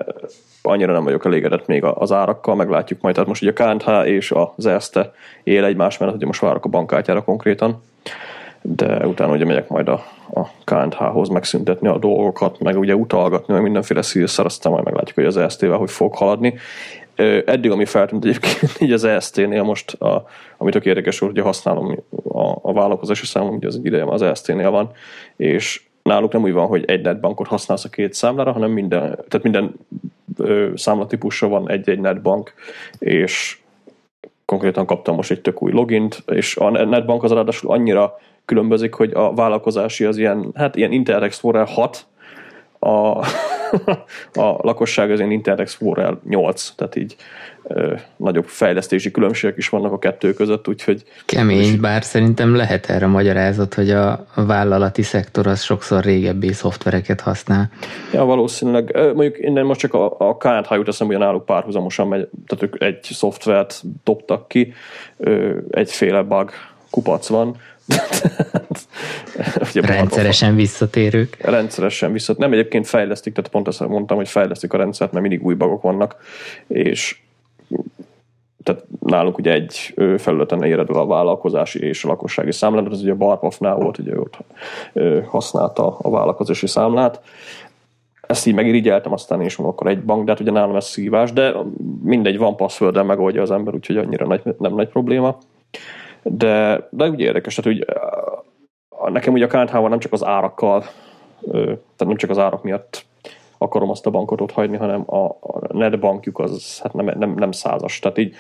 annyira 0.62 0.94
nem 0.94 1.04
vagyok 1.04 1.26
elégedett 1.26 1.66
még 1.66 1.84
az 1.84 2.12
árakkal, 2.12 2.56
meglátjuk 2.56 3.02
majd. 3.02 3.14
Tehát 3.14 3.30
most 3.30 3.42
ugye 3.42 3.52
a 3.56 3.76
KNH 3.76 4.08
és 4.08 4.34
az 4.56 4.66
ESZTE 4.66 5.14
él 5.44 5.64
egymás 5.64 5.98
mellett, 5.98 6.16
ugye 6.16 6.26
most 6.26 6.42
várok 6.42 6.66
a 6.66 6.70
bankkártyára 6.70 7.24
konkrétan, 7.24 7.84
de 8.68 9.08
utána 9.08 9.34
ugye 9.34 9.46
megyek 9.46 9.70
majd 9.70 9.88
a, 9.88 10.04
a 10.34 10.48
KNH-hoz 10.64 11.30
megszüntetni 11.30 11.88
a 11.88 11.98
dolgokat, 11.98 12.60
meg 12.60 12.78
ugye 12.78 12.96
utalgatni, 12.96 13.54
meg 13.54 13.64
mindenféle 13.64 14.02
szírszer, 14.02 14.46
aztán 14.46 14.72
majd 14.72 14.86
meglátjuk, 14.86 15.16
hogy 15.16 15.26
az 15.26 15.38
EST-vel 15.38 15.78
hogy 15.78 15.92
fog 15.92 16.16
haladni. 16.16 16.54
Eddig, 17.46 17.72
ami 17.72 17.86
feltűnt 17.86 18.26
egyébként 18.26 18.78
így 18.82 18.92
az 18.92 19.04
EST-nél 19.04 19.64
most, 19.64 19.94
a, 19.94 20.28
ami 20.58 20.72
tök 20.72 20.86
érdekes, 20.86 21.20
hogy 21.20 21.40
használom 21.40 22.00
a, 22.28 22.50
a 22.62 22.74
vállalkozási 22.74 23.26
számom, 23.26 23.56
ugye 23.56 23.68
az 23.68 23.76
egy 23.76 23.86
ideje 23.86 24.06
az 24.06 24.22
EST-nél 24.22 24.72
van, 24.72 24.92
és 25.36 25.84
náluk 26.04 26.32
nem 26.32 26.44
úgy 26.44 26.54
van, 26.54 26.68
hogy 26.68 26.86
egy 26.86 27.02
netbankot 27.02 27.48
használsz 27.48 27.86
a 27.86 27.90
két 27.90 28.14
számlára, 28.14 28.52
hanem 28.52 28.72
minden, 28.72 29.02
tehát 29.02 29.44
minden 29.44 29.76
számlatípusra 30.76 31.48
van 31.48 31.70
egy-egy 31.70 32.00
netbank, 32.00 32.54
és 33.00 33.60
konkrétan 34.46 34.86
kaptam 34.86 35.16
most 35.16 35.32
egy 35.32 35.42
tök 35.42 35.62
új 35.62 35.72
logint, 35.72 36.24
és 36.28 36.58
a 36.58 36.70
netbank 36.70 37.24
az 37.24 37.32
ráadásul 37.32 37.72
annyira 37.72 38.18
különbözik, 38.46 38.94
hogy 38.94 39.12
a 39.14 39.34
vállalkozási 39.34 40.06
az 40.06 40.18
ilyen, 40.18 40.52
hát 40.56 40.76
ilyen 40.76 40.92
Internet 40.92 41.24
Explorer 41.24 41.68
6, 41.68 42.06
a, 42.80 43.18
a 44.46 44.58
lakosság 44.62 45.12
az 45.12 45.20
Internet 45.20 45.60
Explorer 45.60 46.18
8, 46.30 46.72
tehát 46.76 46.96
így 46.96 47.16
ö, 47.64 47.96
nagyobb 48.16 48.46
fejlesztési 48.46 49.12
különbségek 49.12 49.58
is 49.58 49.70
vannak 49.70 49.92
a 49.92 50.00
kettő 50.00 50.34
között, 50.34 50.68
úgyhogy... 50.68 51.04
Kemény, 51.26 51.60
is... 51.60 51.76
bár 51.76 52.04
szerintem 52.04 52.56
lehet 52.56 52.90
erre 52.90 53.08
magyarázat, 53.08 53.74
hogy 53.74 53.90
a 53.90 54.26
vállalati 54.36 55.02
szektor 55.02 55.48
az 55.48 55.62
sokszor 55.62 56.04
régebbi 56.04 56.54
szoftvereket 56.54 57.22
használ. 57.22 57.70
Ja, 58.14 58.26
valószínűleg. 58.26 58.96
Mondjuk 58.96 59.38
innen 59.40 59.66
most 59.66 59.80
csak 59.80 59.94
a, 59.94 60.16
a 60.18 60.38
KNH 60.38 60.72
jut 60.72 60.88
eszembe, 60.88 61.14
hogy 61.14 61.24
náluk 61.24 61.46
párhuzamosan 61.46 62.08
megy, 62.08 62.28
tehát 62.48 62.64
ők 62.64 62.82
egy 62.82 63.04
szoftvert 63.04 63.82
dobtak 64.04 64.48
ki, 64.48 64.74
egyféle 65.70 66.22
bug 66.22 66.52
kupac 66.90 67.28
van, 67.28 67.56
Ugye 69.70 69.82
rendszeresen 69.82 70.56
visszatérők. 70.56 71.38
Rendszeresen 71.40 72.12
visszat. 72.12 72.38
Nem 72.38 72.52
egyébként 72.52 72.88
fejlesztik, 72.88 73.34
tehát 73.34 73.52
pont 73.52 73.68
ezt 73.68 73.88
mondtam, 73.88 74.18
hogy 74.18 74.30
fejlesztik 74.30 74.74
a 74.74 74.78
rendszert, 74.78 75.12
mert 75.12 75.28
mindig 75.28 75.46
új 75.46 75.54
bagok 75.54 75.82
vannak, 75.82 76.16
és 76.68 77.18
tehát 78.64 78.84
nálunk 79.00 79.38
ugye 79.38 79.52
egy 79.52 79.94
felületen 80.18 80.64
éred 80.64 80.90
a 80.90 81.06
vállalkozási 81.06 81.80
és 81.80 82.04
a 82.04 82.08
lakossági 82.08 82.52
számlát, 82.52 82.88
az 82.88 83.02
ugye 83.02 83.12
a 83.12 83.16
Barpafnál 83.16 83.76
volt, 83.76 83.98
ugye 83.98 84.20
ott 84.20 84.38
használta 85.26 85.98
a 85.98 86.10
vállalkozási 86.10 86.68
számlát. 86.68 87.22
Ezt 88.22 88.48
így 88.48 88.54
megirigyeltem, 88.54 89.14
aztán 89.14 89.42
is 89.42 89.56
van 89.56 89.68
akkor 89.68 89.88
egy 89.88 90.04
bank, 90.04 90.26
de 90.26 90.32
hát 90.32 90.40
ugye 90.40 90.52
nálam 90.52 90.76
ez 90.76 90.86
szívás, 90.86 91.34
de 91.34 91.54
mindegy, 92.04 92.38
van 92.38 92.56
password 92.56 93.06
megoldja 93.06 93.42
az 93.42 93.52
ember, 93.52 93.74
úgyhogy 93.74 93.98
annyira 93.98 94.28
nagy, 94.28 94.42
nem 94.58 94.74
nagy 94.74 94.88
probléma. 94.88 95.38
De, 96.30 96.88
de 96.90 97.10
ugye 97.10 97.26
érdekes, 97.26 97.56
tehát 97.56 97.78
úgy, 97.78 97.86
nekem 99.12 99.34
ugye 99.34 99.46
a 99.46 99.66
knh 99.66 99.90
nem 99.90 100.00
csak 100.00 100.14
az 100.14 100.24
árakkal, 100.24 100.84
tehát 101.52 101.98
nem 101.98 102.16
csak 102.16 102.30
az 102.30 102.38
árak 102.38 102.64
miatt 102.64 103.06
akarom 103.58 103.90
azt 103.90 104.06
a 104.06 104.10
bankot 104.10 104.42
ott 104.42 104.52
hagyni, 104.52 104.78
hanem 104.78 105.04
a, 105.06 105.26
a 105.26 105.60
net 105.74 106.00
bankjuk 106.00 106.40
az 106.40 106.80
hát 106.82 106.94
nem, 106.94 107.12
nem, 107.18 107.34
nem 107.34 107.52
százas. 107.52 108.00
Tehát 108.00 108.18
így, 108.18 108.36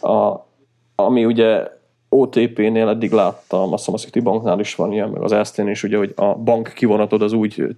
a, 0.00 0.46
ami 0.94 1.24
ugye 1.24 1.66
OTP-nél 2.08 2.88
eddig 2.88 3.10
láttam, 3.10 3.72
azt 3.72 3.84
hiszem 3.84 3.94
a 3.94 3.98
Citibanknál 3.98 4.60
is 4.60 4.74
van 4.74 4.92
ilyen, 4.92 5.08
meg 5.08 5.22
az 5.22 5.32
Erste-nél 5.32 5.70
is, 5.70 5.82
ugye, 5.82 5.96
hogy 5.96 6.12
a 6.16 6.34
bank 6.34 6.72
kivonatod 6.74 7.22
az 7.22 7.32
úgy 7.32 7.76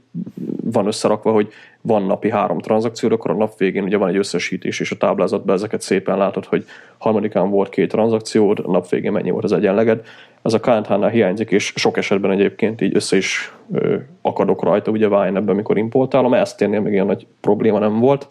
van 0.64 0.86
összerakva, 0.86 1.32
hogy 1.32 1.48
van 1.80 2.02
napi 2.02 2.30
három 2.30 2.58
tranzakció, 2.58 3.08
akkor 3.10 3.30
a 3.30 3.34
nap 3.34 3.58
végén 3.58 3.82
ugye 3.82 3.96
van 3.96 4.08
egy 4.08 4.16
összesítés, 4.16 4.80
és 4.80 4.90
a 4.90 4.96
táblázatban 4.96 5.54
ezeket 5.54 5.80
szépen 5.80 6.16
látod, 6.16 6.44
hogy 6.44 6.64
harmadikán 6.98 7.50
volt 7.50 7.68
két 7.68 7.90
tranzakciód, 7.90 8.58
a 8.58 8.70
nap 8.70 8.88
végén 8.88 9.12
mennyi 9.12 9.30
volt 9.30 9.44
az 9.44 9.52
egyenleged. 9.52 10.06
Ez 10.42 10.54
a 10.54 10.60
KNH-nál 10.60 11.08
hiányzik, 11.08 11.50
és 11.50 11.72
sok 11.76 11.96
esetben 11.96 12.30
egyébként 12.30 12.80
így 12.80 12.96
össze 12.96 13.16
is 13.16 13.54
ö, 13.72 13.96
akadok 14.22 14.62
rajta, 14.62 14.90
ugye 14.90 15.08
Vine 15.08 15.26
ebben, 15.26 15.48
amikor 15.48 15.78
importálom, 15.78 16.34
ezt 16.34 16.56
térnél 16.56 16.80
még 16.80 16.92
ilyen 16.92 17.06
nagy 17.06 17.26
probléma 17.40 17.78
nem 17.78 17.98
volt. 17.98 18.26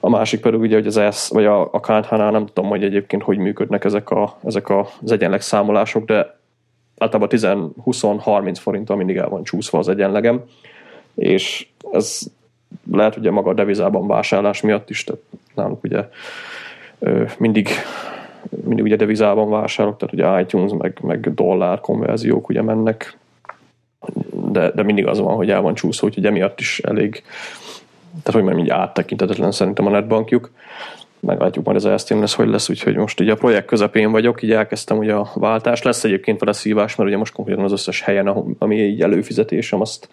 A 0.00 0.08
másik 0.08 0.40
pedig 0.40 0.60
ugye, 0.60 0.74
hogy 0.74 0.86
az 0.86 0.96
ESZ, 0.96 1.28
vagy 1.28 1.44
a, 1.44 1.60
a 1.60 1.80
KNH-nál 1.80 2.30
nem 2.30 2.46
tudom, 2.46 2.70
hogy 2.70 2.84
egyébként 2.84 3.22
hogy 3.22 3.38
működnek 3.38 3.84
ezek, 3.84 4.10
a, 4.10 4.36
ezek 4.44 4.70
az 4.70 5.12
egyenleg 5.12 5.40
számolások, 5.40 6.04
de 6.04 6.38
általában 6.98 7.28
10-20-30 7.32 8.56
forinttal 8.60 8.96
mindig 8.96 9.16
el 9.16 9.28
van 9.28 9.44
csúszva 9.44 9.78
az 9.78 9.88
egyenlegem, 9.88 10.42
és 11.14 11.68
ez 11.92 12.20
lehet 12.90 13.16
ugye 13.16 13.30
maga 13.30 13.50
a 13.50 13.54
devizában 13.54 14.06
vásárlás 14.06 14.60
miatt 14.60 14.90
is, 14.90 15.04
tehát 15.04 15.22
nálunk 15.54 15.84
ugye 15.84 16.08
mindig, 17.38 17.68
mindig 18.64 18.84
ugye 18.84 18.96
devizában 18.96 19.50
vásárolok, 19.50 19.98
tehát 19.98 20.14
ugye 20.14 20.40
iTunes 20.40 20.72
meg, 20.78 20.98
meg 21.02 21.34
dollár 21.34 21.80
konverziók 21.80 22.48
ugye 22.48 22.62
mennek, 22.62 23.18
de, 24.50 24.70
de 24.70 24.82
mindig 24.82 25.06
az 25.06 25.20
van, 25.20 25.34
hogy 25.34 25.50
el 25.50 25.60
van 25.60 25.74
csúszó, 25.74 26.06
úgyhogy 26.06 26.26
emiatt 26.26 26.60
is 26.60 26.78
elég, 26.78 27.22
tehát 28.22 28.32
hogy 28.32 28.42
mondjam, 28.42 28.64
így 28.64 28.70
áttekintetetlen 28.70 29.52
szerintem 29.52 29.86
a 29.86 29.90
netbankjuk. 29.90 30.50
Meglátjuk 31.20 31.64
majd 31.64 31.76
az 31.76 31.86
elsztén 31.86 32.18
lesz, 32.18 32.34
hogy 32.34 32.48
lesz, 32.48 32.68
úgyhogy 32.68 32.96
most 32.96 33.20
ugye 33.20 33.32
a 33.32 33.36
projekt 33.36 33.66
közepén 33.66 34.10
vagyok, 34.10 34.42
így 34.42 34.52
elkezdtem 34.52 34.98
ugye 34.98 35.14
a 35.14 35.30
váltást. 35.34 35.84
Lesz 35.84 36.04
egyébként 36.04 36.40
vele 36.40 36.52
szívás, 36.52 36.96
mert 36.96 37.08
ugye 37.08 37.18
most 37.18 37.32
konkrétan 37.32 37.64
az 37.64 37.72
összes 37.72 38.00
helyen, 38.00 38.26
ami 38.58 38.76
így 38.76 39.02
előfizetésem, 39.02 39.80
azt 39.80 40.08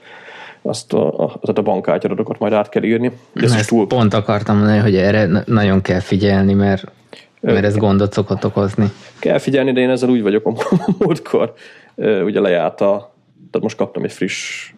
azt 0.62 0.93
a, 0.93 1.24
a, 1.24 1.39
a 1.41 1.62
bankkártyadatokat 1.62 2.39
majd 2.39 2.54
át 2.54 2.70
kell 2.70 2.84
írni. 2.84 3.12
De 3.34 3.43
ez 3.43 3.54
ezt 3.54 3.70
túl... 3.70 3.88
pont 3.88 4.13
akartam 4.13 4.58
mondani, 4.58 4.80
hogy 4.80 4.96
erre 4.96 5.43
nagyon 5.46 5.82
kell 5.82 6.00
figyelni, 6.00 6.54
mert, 6.54 6.84
mert 7.39 7.65
ez 7.65 7.78
gondot 7.78 8.13
szokott 8.13 8.46
okozni. 8.46 8.91
Kell 9.20 9.38
figyelni, 9.38 9.72
de 9.72 9.80
én 9.80 9.89
ezzel 9.89 10.10
úgy 10.10 10.22
vagyok 10.22 10.46
a 10.46 10.54
múltkor. 11.00 11.54
Ugye 11.96 12.39
lejárt 12.39 12.82
a, 12.82 13.13
tehát 13.52 13.62
most 13.62 13.78
kaptam 13.78 14.04
egy 14.04 14.12
friss 14.12 14.72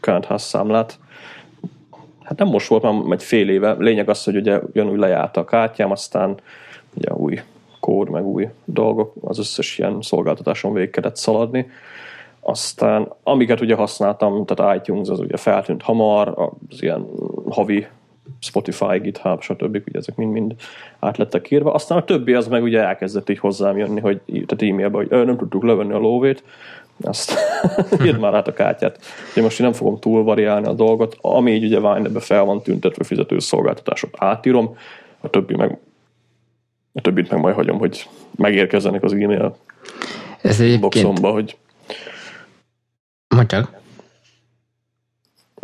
kártház 0.00 0.42
számlát, 0.42 0.98
hát 2.26 2.38
nem 2.38 2.48
most 2.48 2.68
volt, 2.68 2.82
már 2.82 2.92
egy 3.10 3.22
fél 3.22 3.48
éve. 3.48 3.76
Lényeg 3.78 4.08
az, 4.08 4.24
hogy 4.24 4.36
ugye 4.36 4.58
ugyanúgy 4.58 4.98
lejárt 4.98 5.36
a 5.36 5.44
kártyám, 5.44 5.90
aztán 5.90 6.34
ugye 6.94 7.12
új 7.12 7.40
kód, 7.80 8.10
meg 8.10 8.24
új 8.24 8.48
dolgok, 8.64 9.12
az 9.20 9.38
összes 9.38 9.78
ilyen 9.78 9.98
szolgáltatáson 10.00 10.72
végig 10.72 10.90
kellett 10.90 11.16
szaladni. 11.16 11.70
Aztán 12.40 13.12
amiket 13.22 13.60
ugye 13.60 13.74
használtam, 13.74 14.44
tehát 14.44 14.76
iTunes 14.76 15.08
az 15.08 15.20
ugye 15.20 15.36
feltűnt 15.36 15.82
hamar, 15.82 16.50
az 16.68 16.82
ilyen 16.82 17.06
havi 17.48 17.86
Spotify, 18.40 18.98
GitHub, 18.98 19.42
stb. 19.42 19.82
ugye 19.88 19.98
ezek 19.98 20.16
mind-mind 20.16 20.54
át 20.98 21.16
lettek 21.16 21.50
írva. 21.50 21.72
Aztán 21.72 21.98
a 21.98 22.04
többi 22.04 22.34
az 22.34 22.48
meg 22.48 22.62
ugye 22.62 22.80
elkezdett 22.80 23.28
így 23.28 23.38
hozzám 23.38 23.76
jönni, 23.76 24.00
hogy, 24.00 24.20
tehát 24.26 24.72
e-mailbe, 24.72 24.96
hogy 24.96 25.08
nem 25.08 25.36
tudtuk 25.36 25.64
levenni 25.64 25.92
a 25.92 25.98
lóvét, 25.98 26.44
azt 27.00 27.34
írd 28.04 28.20
már 28.20 28.34
át 28.34 28.48
a 28.48 28.52
kártyát. 28.52 28.98
Én 29.36 29.42
most 29.42 29.60
én 29.60 29.66
nem 29.66 29.74
fogom 29.74 29.98
túl 29.98 30.22
variálni 30.24 30.66
a 30.66 30.72
dolgot, 30.72 31.16
ami 31.20 31.52
így 31.52 31.64
ugye 31.64 31.80
Vine-be 31.80 32.20
fel 32.20 32.44
van 32.44 32.62
tüntetve 32.62 33.04
fizető 33.04 33.38
szolgáltatásot 33.38 34.14
átírom, 34.18 34.76
a 35.20 35.28
többi 35.28 35.56
meg 35.56 35.78
a 36.92 37.00
többit 37.00 37.30
meg 37.30 37.40
majd 37.40 37.54
hagyom, 37.54 37.78
hogy 37.78 38.08
megérkezzenek 38.36 39.02
az 39.02 39.12
e-mail 39.12 39.56
Ez 40.42 40.78
boxomba, 40.78 41.30
hogy 41.30 41.56
Mondj 43.28 43.54
csak. 43.54 43.72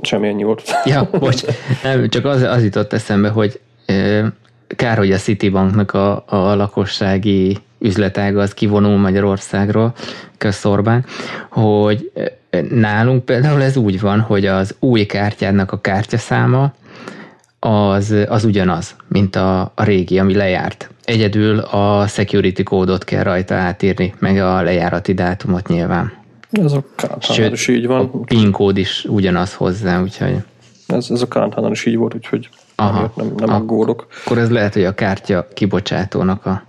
Semmilyen 0.03 0.35
nyugodt. 0.35 0.71
Ja, 0.85 1.09
bocs. 1.19 1.43
Nem, 1.83 2.09
csak 2.09 2.25
az, 2.25 2.43
az 2.43 2.63
jutott 2.63 2.93
eszembe, 2.93 3.29
hogy 3.29 3.61
kár, 4.67 4.99
hogy 4.99 5.13
a 5.13 5.17
Citibanknak 5.17 5.93
a, 5.93 6.25
a 6.27 6.55
lakossági 6.55 7.59
üzletága 7.83 8.41
az 8.41 8.55
kivonul 8.55 8.97
Magyarországról, 8.97 9.93
közszorban, 10.39 11.05
hogy 11.51 12.13
nálunk 12.71 13.25
például 13.25 13.63
ez 13.63 13.77
úgy 13.77 14.01
van, 14.01 14.21
hogy 14.21 14.47
az 14.47 14.75
új 14.79 15.07
kártyádnak 15.07 15.73
a 15.73 15.81
kártyaszáma 15.81 16.73
az, 17.59 18.15
az 18.29 18.45
ugyanaz, 18.45 18.97
mint 19.09 19.37
a, 19.37 19.61
a 19.75 19.85
régi, 19.85 20.19
ami 20.19 20.35
lejárt. 20.35 20.91
Egyedül 21.05 21.59
a 21.59 22.07
security 22.07 22.63
kódot 22.63 23.05
kell 23.05 23.23
rajta 23.23 23.55
átírni, 23.55 24.15
meg 24.19 24.39
a 24.39 24.63
lejárati 24.63 25.15
dátumot 25.15 25.69
nyilván. 25.69 26.13
Ez 26.51 26.73
a 26.73 26.85
Sőt, 27.21 27.53
is 27.53 27.69
így 27.69 27.87
van. 27.87 28.11
A 28.13 28.19
PIN 28.19 28.51
kód 28.51 28.77
is 28.77 29.05
ugyanaz 29.09 29.55
hozzá, 29.55 30.03
úgyhogy... 30.03 30.35
Ez, 30.87 31.07
ez 31.11 31.23
a 31.23 31.29
kártyánál 31.29 31.71
is 31.71 31.85
így 31.87 31.97
volt, 31.97 32.15
úgyhogy 32.15 32.49
Aha, 32.75 33.13
nem, 33.17 33.33
nem 33.37 33.55
aggódok. 33.55 34.07
Akkor 34.25 34.39
ez 34.39 34.51
lehet, 34.51 34.75
hogy 34.75 34.85
a 34.85 34.95
kártya 34.95 35.49
kibocsátónak 35.55 36.47
a 36.47 36.63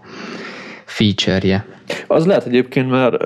feature-je. 0.85 1.65
Az 2.07 2.25
lehet 2.25 2.45
egyébként, 2.45 2.89
mert 2.89 3.23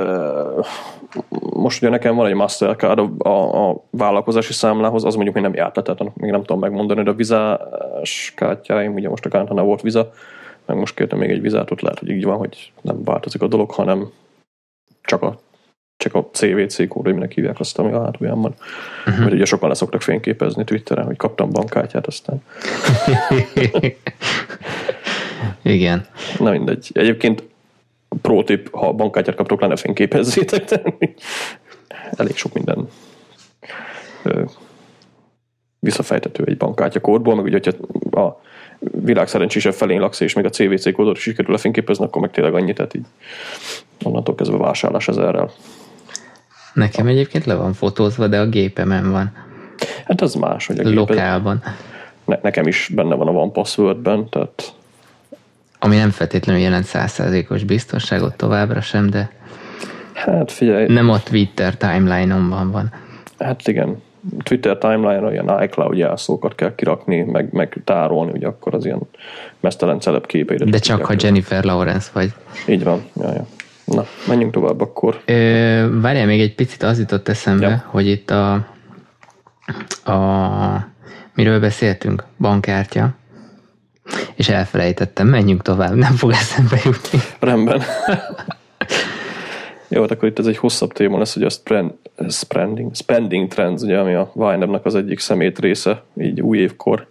most 1.39 1.82
ugye 1.82 1.91
nekem 1.91 2.15
van 2.15 2.28
egy 2.28 2.34
Mastercard 2.34 3.00
a, 3.00 3.30
a, 3.30 3.70
a 3.70 3.84
vállalkozási 3.89 4.54
számlához, 4.54 5.04
az 5.04 5.13
mondjuk 5.13 5.36
még 5.36 5.43
nem 5.43 5.54
járt 5.54 5.76
le, 5.76 5.82
tehát 5.82 6.15
még 6.15 6.32
nem 6.32 6.39
tudom 6.43 6.60
megmondani, 6.60 7.04
de 7.04 7.10
a 7.10 7.13
vizás 7.13 8.34
kártyáim, 8.36 8.93
ugye 8.93 9.10
most 9.10 9.26
a 9.26 9.30
kártyánál 9.30 9.63
volt 9.63 9.82
viza, 9.82 10.12
meg 10.65 10.78
most 10.78 10.96
kértem 10.96 11.20
még 11.20 11.30
egy 11.30 11.41
vizát, 11.41 11.72
ott 11.72 11.82
lehet, 11.82 12.00
hogy 12.00 12.10
így 12.10 12.24
van, 12.24 12.38
hogy 12.38 12.72
nem 12.82 13.04
változik 13.04 13.41
a 13.41 13.48
dolog, 13.48 13.72
hanem 13.72 14.12
csak 15.02 15.22
a 15.22 15.39
csak 15.98 16.15
a 16.15 16.30
CVC 16.32 16.88
kód, 16.88 17.06
hogy 17.06 17.13
minek 17.13 17.32
hívják 17.32 17.60
azt, 17.60 17.80
ami 17.80 17.91
a 17.91 18.04
hátulján 18.04 18.38
Uh-huh. 18.38 19.20
Mert 19.20 19.34
ugye 19.34 19.46
sokan 19.46 19.70
leszoktak 19.70 20.02
fényképezni 20.02 20.63
Twitteren, 20.63 21.06
hogy 21.06 21.17
kaptam 21.17 21.50
bankkártyát, 21.50 22.08
aztán... 22.08 22.41
Igen. 25.62 26.06
Na 26.39 26.52
mindegy. 26.52 26.89
Egyébként 26.93 27.43
pro 28.21 28.43
tip, 28.43 28.69
ha 28.71 28.91
bankkártyát 28.93 29.36
kaptok, 29.36 29.62
lenne 29.62 29.76
fényképezzétek, 29.76 30.63
de 30.63 30.82
elég 32.17 32.36
sok 32.36 32.54
minden 32.54 32.88
visszafejtető 35.80 36.43
egy 36.45 36.58
bankkártya 36.58 37.00
kódból, 37.00 37.36
meg 37.36 37.43
ugye, 37.43 37.60
hogyha 37.63 38.21
a 38.21 38.41
világ 38.80 39.28
szerencsésebb 39.28 39.73
felén 39.73 40.00
laksz, 40.00 40.19
és 40.19 40.34
még 40.34 40.45
a 40.45 40.50
CVC 40.50 40.93
kódot 40.93 41.17
is 41.17 41.21
sikerül 41.21 41.52
lefényképezni, 41.52 42.06
akkor 42.06 42.21
meg 42.21 42.32
tényleg 42.32 42.54
annyit, 42.54 42.76
tehát 42.76 42.93
így 42.93 43.06
onnantól 44.04 44.36
kezdve 44.36 44.58
vásárlás 44.58 45.08
ezerrel. 45.08 45.52
Nekem 46.73 47.08
egyébként 47.08 47.45
le 47.45 47.56
van 47.56 47.73
fotózva, 47.73 48.28
de 48.28 48.39
a 48.39 48.47
gépemen 48.47 49.12
van. 49.12 49.32
Hát 50.06 50.21
az 50.21 50.34
más, 50.34 50.67
hogy 50.67 50.80
a 50.80 50.84
géped... 50.84 50.97
Lokálban. 50.97 51.63
Ne, 52.26 52.39
nekem 52.41 52.67
is 52.67 52.91
benne 52.95 53.15
van 53.15 53.28
a 53.28 53.32
One 53.32 53.52
Passwordben, 53.52 54.30
tehát... 54.30 54.73
Ami 55.80 55.96
nem 55.96 56.10
feltétlenül 56.10 56.62
jelent 56.62 56.86
százszerzékos 56.86 57.63
biztonságot 57.63 58.36
továbbra 58.36 58.82
sem, 58.82 59.10
de... 59.10 59.30
Hát 60.13 60.52
figyelj... 60.52 60.86
Nem 60.88 61.10
a 61.10 61.20
Twitter 61.20 61.76
timeline-omban 61.76 62.72
van. 62.72 62.94
Hát 63.40 63.68
igen. 63.68 64.02
Twitter 64.44 64.78
timeline-ra 64.78 65.32
ilyen 65.32 65.63
iCloud 65.63 65.98
jelszókat 65.98 66.56
kell 66.56 66.76
kirakni, 66.76 67.22
meg, 67.22 67.52
meg 67.52 67.82
tárolni, 67.84 68.32
ugye 68.32 68.48
akkor 68.48 68.74
az 68.74 68.86
ilyen 68.86 69.00
mesztelen 69.60 70.00
celeb 70.00 70.26
képeire. 70.26 70.66
De 70.66 70.78
csak, 70.78 71.06
ha 71.06 71.13
Jennifer 71.18 71.63
Lawrence 71.63 72.10
vagy. 72.13 72.34
Így 72.68 72.84
van, 72.84 73.06
ja, 73.22 73.34
ja. 73.34 73.46
Na, 73.86 74.06
menjünk 74.28 74.54
tovább 74.54 74.82
akkor. 74.82 75.22
Ö, 75.26 76.00
várjál, 76.02 76.26
még 76.26 76.42
egy 76.42 76.56
picit 76.56 76.84
az 76.84 77.00
jutott 77.00 77.28
eszembe, 77.28 77.68
ja. 77.68 77.84
hogy 77.88 78.08
itt 78.08 78.30
a, 78.30 78.54
a 80.12 80.88
miről 81.34 81.60
beszéltünk? 81.60 82.24
Bankkártya. 82.38 83.10
És 84.38 84.50
elfelejtettem, 84.50 85.28
menjünk 85.28 85.62
tovább, 85.62 85.95
nem 85.95 86.13
fog 86.13 86.32
eszembe 86.32 86.80
jutni. 86.84 87.19
Rendben. 87.39 87.82
Jó, 89.88 90.02
hát 90.02 90.12
akkor 90.12 90.30
itt 90.30 90.39
ez 90.39 90.45
egy 90.45 90.58
hosszabb 90.58 90.93
téma 90.93 91.17
lesz, 91.17 91.34
hogy 91.34 91.43
a 91.43 91.50
spend, 91.50 91.91
spending, 92.30 92.95
spending 92.95 93.47
trends, 93.47 93.82
ugye, 93.82 93.97
ami 94.00 94.13
a 94.13 94.32
Wine 94.34 94.80
az 94.84 94.95
egyik 94.95 95.19
szemét 95.19 95.60
része, 95.60 96.04
így 96.21 96.41
új 96.41 96.58
évkor. 96.58 97.08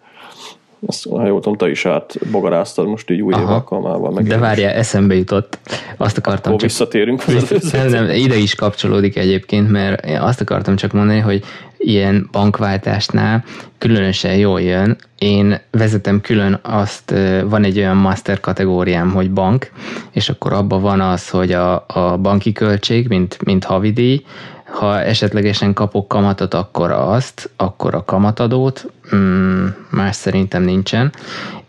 Azt, 0.86 1.08
ha 1.08 1.26
jól 1.26 1.40
tudom, 1.40 1.56
te 1.56 1.70
is 1.70 1.86
átbogaráztad 1.86 2.86
most 2.86 3.10
így 3.10 3.20
új 3.20 3.32
Aha, 3.32 3.42
év 3.42 3.48
alkalmával. 3.48 4.10
Meg 4.10 4.26
de 4.26 4.38
várjál, 4.38 4.72
eszembe 4.72 5.14
jutott. 5.14 5.58
Azt 5.96 6.18
akartam 6.18 6.52
Akkor 6.52 6.60
csak... 6.60 6.70
visszatérünk 6.70 7.22
az 7.26 7.70
nem, 7.72 7.88
nem, 7.88 8.10
ide 8.10 8.36
is 8.36 8.54
kapcsolódik 8.54 9.16
egyébként, 9.16 9.70
mert 9.70 10.06
azt 10.20 10.40
akartam 10.40 10.76
csak 10.76 10.92
mondani, 10.92 11.18
hogy 11.18 11.44
ilyen 11.78 12.28
bankváltásnál 12.32 13.44
különösen 13.78 14.36
jól 14.36 14.60
jön. 14.60 14.96
Én 15.18 15.60
vezetem 15.70 16.20
külön 16.20 16.58
azt, 16.62 17.14
van 17.44 17.64
egy 17.64 17.78
olyan 17.78 17.96
master 17.96 18.40
kategóriám, 18.40 19.10
hogy 19.10 19.30
bank, 19.30 19.70
és 20.10 20.28
akkor 20.28 20.52
abban 20.52 20.80
van 20.80 21.00
az, 21.00 21.28
hogy 21.28 21.52
a, 21.52 21.84
a 21.88 22.16
banki 22.16 22.52
költség, 22.52 23.08
mint, 23.08 23.44
mint 23.44 23.64
havidíj, 23.64 24.24
ha 24.64 25.00
esetlegesen 25.00 25.72
kapok 25.72 26.08
kamatot, 26.08 26.54
akkor 26.54 26.90
azt, 26.90 27.50
akkor 27.56 27.94
a 27.94 28.04
kamatadót, 28.04 28.86
mm, 29.14 29.66
más 29.90 30.16
szerintem 30.16 30.62
nincsen, 30.62 31.12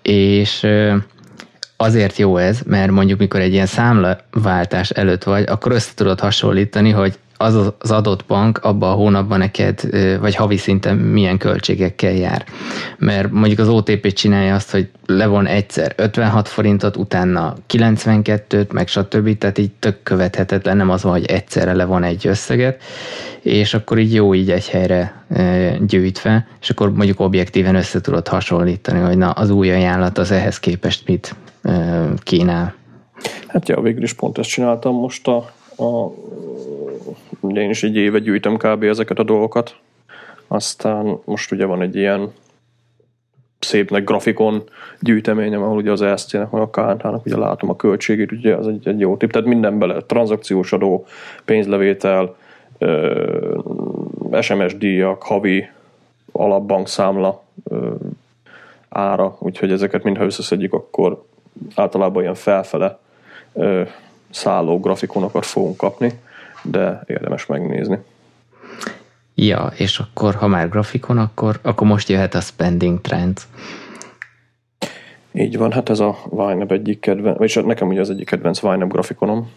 és 0.01 0.67
azért 1.77 2.17
jó 2.17 2.37
ez, 2.37 2.59
mert 2.65 2.91
mondjuk 2.91 3.19
mikor 3.19 3.39
egy 3.39 3.53
ilyen 3.53 3.65
számlaváltás 3.65 4.89
előtt 4.89 5.23
vagy, 5.23 5.43
akkor 5.47 5.71
össze 5.71 5.91
tudod 5.95 6.19
hasonlítani, 6.19 6.89
hogy 6.89 7.17
az 7.37 7.71
az 7.79 7.91
adott 7.91 8.25
bank 8.25 8.57
abban 8.57 8.91
a 8.91 8.93
hónapban 8.93 9.39
neked, 9.39 9.81
vagy 10.19 10.35
havi 10.35 10.57
szinten 10.57 10.97
milyen 10.97 11.37
költségekkel 11.37 12.11
jár. 12.11 12.45
Mert 12.97 13.31
mondjuk 13.31 13.59
az 13.59 13.67
OTP 13.67 14.13
csinálja 14.13 14.55
azt, 14.55 14.71
hogy 14.71 14.89
levon 15.05 15.45
egyszer 15.45 15.93
56 15.95 16.47
forintot, 16.47 16.97
utána 16.97 17.53
92-t, 17.73 18.73
meg 18.73 18.87
stb. 18.87 19.37
Tehát 19.37 19.57
így 19.57 19.71
tök 19.79 20.03
követhetetlen, 20.03 20.77
nem 20.77 20.89
az 20.89 21.03
van, 21.03 21.11
hogy 21.11 21.25
egyszerre 21.25 21.73
levon 21.73 22.03
egy 22.03 22.27
összeget, 22.27 22.83
és 23.41 23.73
akkor 23.73 23.97
így 23.97 24.13
jó 24.13 24.33
így 24.33 24.51
egy 24.51 24.67
helyre 24.67 25.25
gyűjtve, 25.87 26.47
és 26.61 26.69
akkor 26.69 26.91
mondjuk 26.91 27.19
objektíven 27.19 27.75
össze 27.75 28.01
tudod 28.01 28.27
hasonlítani, 28.27 28.99
hogy 28.99 29.17
na 29.17 29.29
az 29.29 29.49
új 29.49 29.71
ajánlat 29.71 30.17
az 30.17 30.31
ehhez 30.31 30.59
képest 30.59 31.07
mit 31.07 31.35
kínál. 32.23 32.75
Hát 33.47 33.69
ja, 33.69 33.81
végül 33.81 34.03
is 34.03 34.13
pont 34.13 34.37
ezt 34.37 34.49
csináltam 34.49 34.95
most 34.95 35.27
a, 35.27 35.37
a 35.77 36.11
én 37.55 37.69
is 37.69 37.83
egy 37.83 37.95
éve 37.95 38.19
gyűjtöm 38.19 38.57
kb. 38.57 38.83
ezeket 38.83 39.19
a 39.19 39.23
dolgokat. 39.23 39.75
Aztán 40.47 41.17
most 41.25 41.51
ugye 41.51 41.65
van 41.65 41.81
egy 41.81 41.95
ilyen 41.95 42.31
szépnek 43.59 44.03
grafikon 44.03 44.63
gyűjteményem, 44.99 45.61
ahol 45.61 45.77
ugye 45.77 45.91
az 45.91 46.01
ESZT-nek, 46.01 46.53
a 46.53 46.69
KNH-nak 46.69 47.25
ugye 47.25 47.37
látom 47.37 47.69
a 47.69 47.75
költségét, 47.75 48.31
ugye 48.31 48.55
az 48.55 48.67
egy, 48.67 48.87
egy 48.87 48.99
jó 48.99 49.17
tipp. 49.17 49.29
Tehát 49.29 49.47
minden 49.47 49.79
bele, 49.79 50.01
tranzakciós 50.01 50.73
adó, 50.73 51.05
pénzlevétel, 51.45 52.35
SMS 54.41 54.77
díjak, 54.77 55.23
havi 55.23 55.69
alapbankszámla 56.31 57.43
ára, 58.89 59.37
úgyhogy 59.39 59.71
ezeket 59.71 60.03
mindha 60.03 60.23
összeszedjük, 60.23 60.73
akkor 60.73 61.23
általában 61.75 62.21
ilyen 62.21 62.35
felfele 62.35 62.99
szálló 64.29 64.79
grafikonokat 64.79 65.45
fogunk 65.45 65.77
kapni 65.77 66.19
de 66.67 67.03
érdemes 67.07 67.45
megnézni. 67.45 67.97
Ja, 69.35 69.71
és 69.75 69.99
akkor, 69.99 70.35
ha 70.35 70.47
már 70.47 70.69
grafikon, 70.69 71.17
akkor, 71.17 71.59
akkor 71.61 71.87
most 71.87 72.09
jöhet 72.09 72.33
a 72.33 72.39
spending 72.39 73.01
trends. 73.01 73.47
Így 75.31 75.57
van, 75.57 75.71
hát 75.71 75.89
ez 75.89 75.99
a 75.99 76.17
YNAB 76.31 76.71
egyik 76.71 76.99
kedvenc, 76.99 77.37
vagyis 77.37 77.55
nekem 77.55 77.87
ugye 77.87 77.99
az 77.99 78.09
egyik 78.09 78.25
kedvenc 78.25 78.61
YNAB 78.61 78.91
grafikonom. 78.91 79.51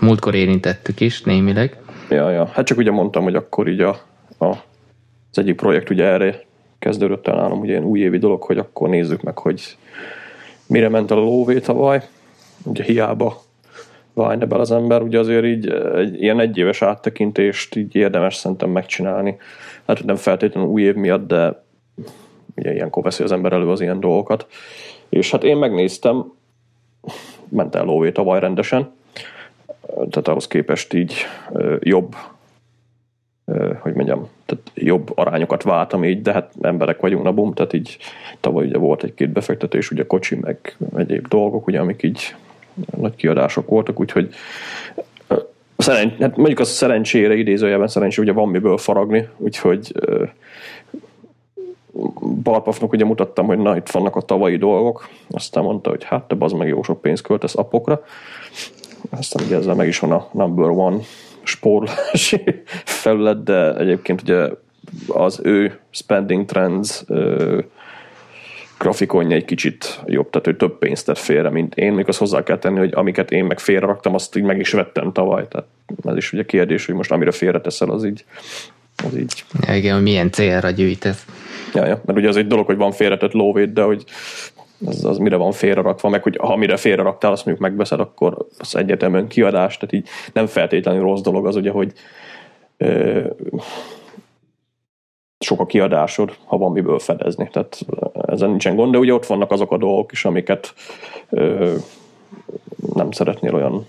Múltkor 0.00 0.34
érintettük 0.34 1.00
is 1.00 1.22
némileg. 1.22 1.78
Ja, 2.10 2.30
ja, 2.30 2.46
hát 2.46 2.66
csak 2.66 2.78
ugye 2.78 2.90
mondtam, 2.90 3.22
hogy 3.22 3.34
akkor 3.34 3.68
így 3.68 3.80
a, 3.80 4.00
a, 4.38 4.46
az 5.30 5.38
egyik 5.38 5.56
projekt 5.56 5.90
ugye 5.90 6.04
erre 6.04 6.44
kezdődött 6.78 7.28
el 7.28 7.34
nálam, 7.34 7.60
ugye 7.60 7.70
ilyen 7.70 7.84
újévi 7.84 8.18
dolog, 8.18 8.42
hogy 8.42 8.58
akkor 8.58 8.88
nézzük 8.88 9.22
meg, 9.22 9.38
hogy 9.38 9.76
mire 10.66 10.88
ment 10.88 11.10
el 11.10 11.18
a 11.18 11.20
lóvé 11.20 11.58
tavaly. 11.58 12.02
Ugye 12.62 12.82
hiába 12.84 13.42
Vine-bel 14.14 14.60
az 14.60 14.70
ember, 14.70 15.02
ugye 15.02 15.18
azért 15.18 15.44
így 15.44 15.68
egy 15.94 16.22
ilyen 16.22 16.40
egyéves 16.40 16.82
áttekintést 16.82 17.76
így 17.76 17.94
érdemes 17.94 18.34
szerintem 18.34 18.70
megcsinálni. 18.70 19.36
Hát 19.86 20.04
nem 20.04 20.16
feltétlenül 20.16 20.70
új 20.70 20.82
év 20.82 20.94
miatt, 20.94 21.26
de 21.26 21.64
ugye 22.56 22.72
ilyenkor 22.72 23.02
veszi 23.02 23.22
az 23.22 23.32
ember 23.32 23.52
elő 23.52 23.68
az 23.68 23.80
ilyen 23.80 24.00
dolgokat. 24.00 24.46
És 25.08 25.30
hát 25.30 25.44
én 25.44 25.56
megnéztem, 25.56 26.32
ment 27.48 27.74
el 27.74 27.84
lóvé 27.84 28.12
tavaly 28.12 28.40
rendesen, 28.40 28.92
tehát 29.86 30.28
ahhoz 30.28 30.46
képest 30.46 30.92
így 30.92 31.14
jobb, 31.78 32.14
hogy 33.78 33.94
mondjam, 33.94 34.28
tehát 34.46 34.70
jobb 34.74 35.12
arányokat 35.14 35.62
váltam 35.62 36.04
így, 36.04 36.22
de 36.22 36.32
hát 36.32 36.52
emberek 36.60 37.00
vagyunk, 37.00 37.24
na 37.24 37.32
bum, 37.32 37.52
tehát 37.52 37.72
így 37.72 37.98
tavaly 38.40 38.66
ugye 38.66 38.78
volt 38.78 39.02
egy-két 39.02 39.30
befektetés, 39.30 39.90
ugye 39.90 40.06
kocsi, 40.06 40.36
meg 40.36 40.76
egyéb 40.96 41.28
dolgok, 41.28 41.66
ugye, 41.66 41.80
amik 41.80 42.02
így 42.02 42.34
nagy 42.96 43.14
kiadások 43.14 43.68
voltak, 43.68 44.00
úgyhogy 44.00 44.34
szerencs, 45.76 46.12
hát 46.20 46.36
mondjuk 46.36 46.58
az 46.58 46.68
szerencsére, 46.68 47.34
idézőjelben 47.34 47.88
szerencsére, 47.88 48.22
ugye 48.22 48.32
van 48.32 48.48
miből 48.48 48.78
faragni, 48.78 49.28
úgyhogy 49.36 49.92
Barpafnak 52.42 52.92
ugye 52.92 53.04
mutattam, 53.04 53.46
hogy 53.46 53.58
na, 53.58 53.76
itt 53.76 53.90
vannak 53.90 54.16
a 54.16 54.20
tavalyi 54.20 54.56
dolgok, 54.56 55.08
aztán 55.30 55.64
mondta, 55.64 55.90
hogy 55.90 56.04
hát 56.04 56.22
te 56.22 56.36
az 56.38 56.52
meg 56.52 56.68
jó 56.68 56.82
sok 56.82 57.00
pénzt 57.00 57.22
költesz 57.22 57.56
appokra, 57.56 58.04
aztán 59.10 59.46
ugye 59.46 59.56
ezzel 59.56 59.74
meg 59.74 59.88
is 59.88 59.98
van 59.98 60.12
a 60.12 60.28
number 60.32 60.68
one 60.68 60.96
spórolási 61.42 62.42
felület, 63.02 63.42
de 63.42 63.76
egyébként 63.76 64.22
ugye 64.22 64.48
az 65.08 65.40
ő 65.42 65.78
spending 65.90 66.44
trends 66.44 67.04
grafikonja 68.84 69.36
egy 69.36 69.44
kicsit 69.44 70.00
jobb, 70.06 70.30
tehát 70.30 70.46
ő 70.46 70.56
több 70.56 70.78
pénzt 70.78 71.06
tett 71.06 71.18
félre, 71.18 71.50
mint 71.50 71.74
én, 71.74 71.92
még 71.92 72.08
azt 72.08 72.18
hozzá 72.18 72.42
kell 72.42 72.58
tenni, 72.58 72.78
hogy 72.78 72.92
amiket 72.94 73.30
én 73.30 73.44
meg 73.44 73.58
félre 73.58 73.86
raktam, 73.86 74.14
azt 74.14 74.36
így 74.36 74.42
meg 74.42 74.58
is 74.58 74.70
vettem 74.70 75.12
tavaly, 75.12 75.48
tehát 75.48 75.66
ez 76.04 76.16
is 76.16 76.32
ugye 76.32 76.44
kérdés, 76.44 76.86
hogy 76.86 76.94
most 76.94 77.10
amire 77.10 77.30
félre 77.30 77.60
teszel, 77.60 77.90
az 77.90 78.04
így, 78.04 78.24
az 79.04 79.16
így. 79.16 79.44
Ja, 79.66 79.74
igen, 79.74 79.94
hogy 79.94 80.02
milyen 80.02 80.30
célra 80.30 80.70
gyűjtesz. 80.70 81.24
Ja, 81.74 81.86
ja, 81.86 82.00
mert 82.04 82.18
ugye 82.18 82.28
az 82.28 82.36
egy 82.36 82.46
dolog, 82.46 82.66
hogy 82.66 82.76
van 82.76 82.92
félretett 82.92 83.32
lóvét, 83.32 83.72
de 83.72 83.82
hogy 83.82 84.04
az, 84.86 85.04
az 85.04 85.18
mire 85.18 85.36
van 85.36 85.52
félrerakva, 85.52 86.08
meg 86.08 86.22
hogy 86.22 86.36
ha 86.40 86.56
mire 86.56 86.76
félreraktál, 86.76 87.32
azt 87.32 87.44
mondjuk 87.44 87.68
megveszed, 87.68 88.00
akkor 88.00 88.46
az 88.58 88.76
egyetemen 88.76 89.28
kiadás, 89.28 89.76
tehát 89.76 89.94
így 89.94 90.08
nem 90.32 90.46
feltétlenül 90.46 91.02
rossz 91.02 91.20
dolog 91.20 91.46
az 91.46 91.56
ugye, 91.56 91.70
hogy 91.70 91.92
ö, 92.76 93.20
sok 95.44 95.60
a 95.60 95.66
kiadásod, 95.66 96.36
ha 96.44 96.56
van 96.56 96.72
miből 96.72 96.98
fedezni. 96.98 97.48
Tehát 97.52 97.80
ezen 98.26 98.48
nincsen 98.48 98.76
gond, 98.76 98.92
de 98.92 98.98
ugye 98.98 99.14
ott 99.14 99.26
vannak 99.26 99.50
azok 99.50 99.72
a 99.72 99.76
dolgok 99.76 100.12
is, 100.12 100.24
amiket 100.24 100.74
ö, 101.30 101.74
nem 102.94 103.10
szeretnél 103.10 103.54
olyan 103.54 103.86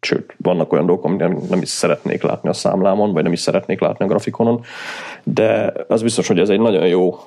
sőt, 0.00 0.34
vannak 0.38 0.72
olyan 0.72 0.86
dolgok, 0.86 1.04
amit 1.04 1.18
nem, 1.18 1.38
nem 1.50 1.62
is 1.62 1.68
szeretnék 1.68 2.22
látni 2.22 2.48
a 2.48 2.52
számlámon, 2.52 3.12
vagy 3.12 3.22
nem 3.22 3.32
is 3.32 3.40
szeretnék 3.40 3.80
látni 3.80 4.04
a 4.04 4.08
grafikonon, 4.08 4.60
de 5.22 5.72
az 5.88 6.02
biztos, 6.02 6.28
hogy 6.28 6.38
ez 6.38 6.48
egy 6.48 6.60
nagyon 6.60 6.86
jó 6.86 7.18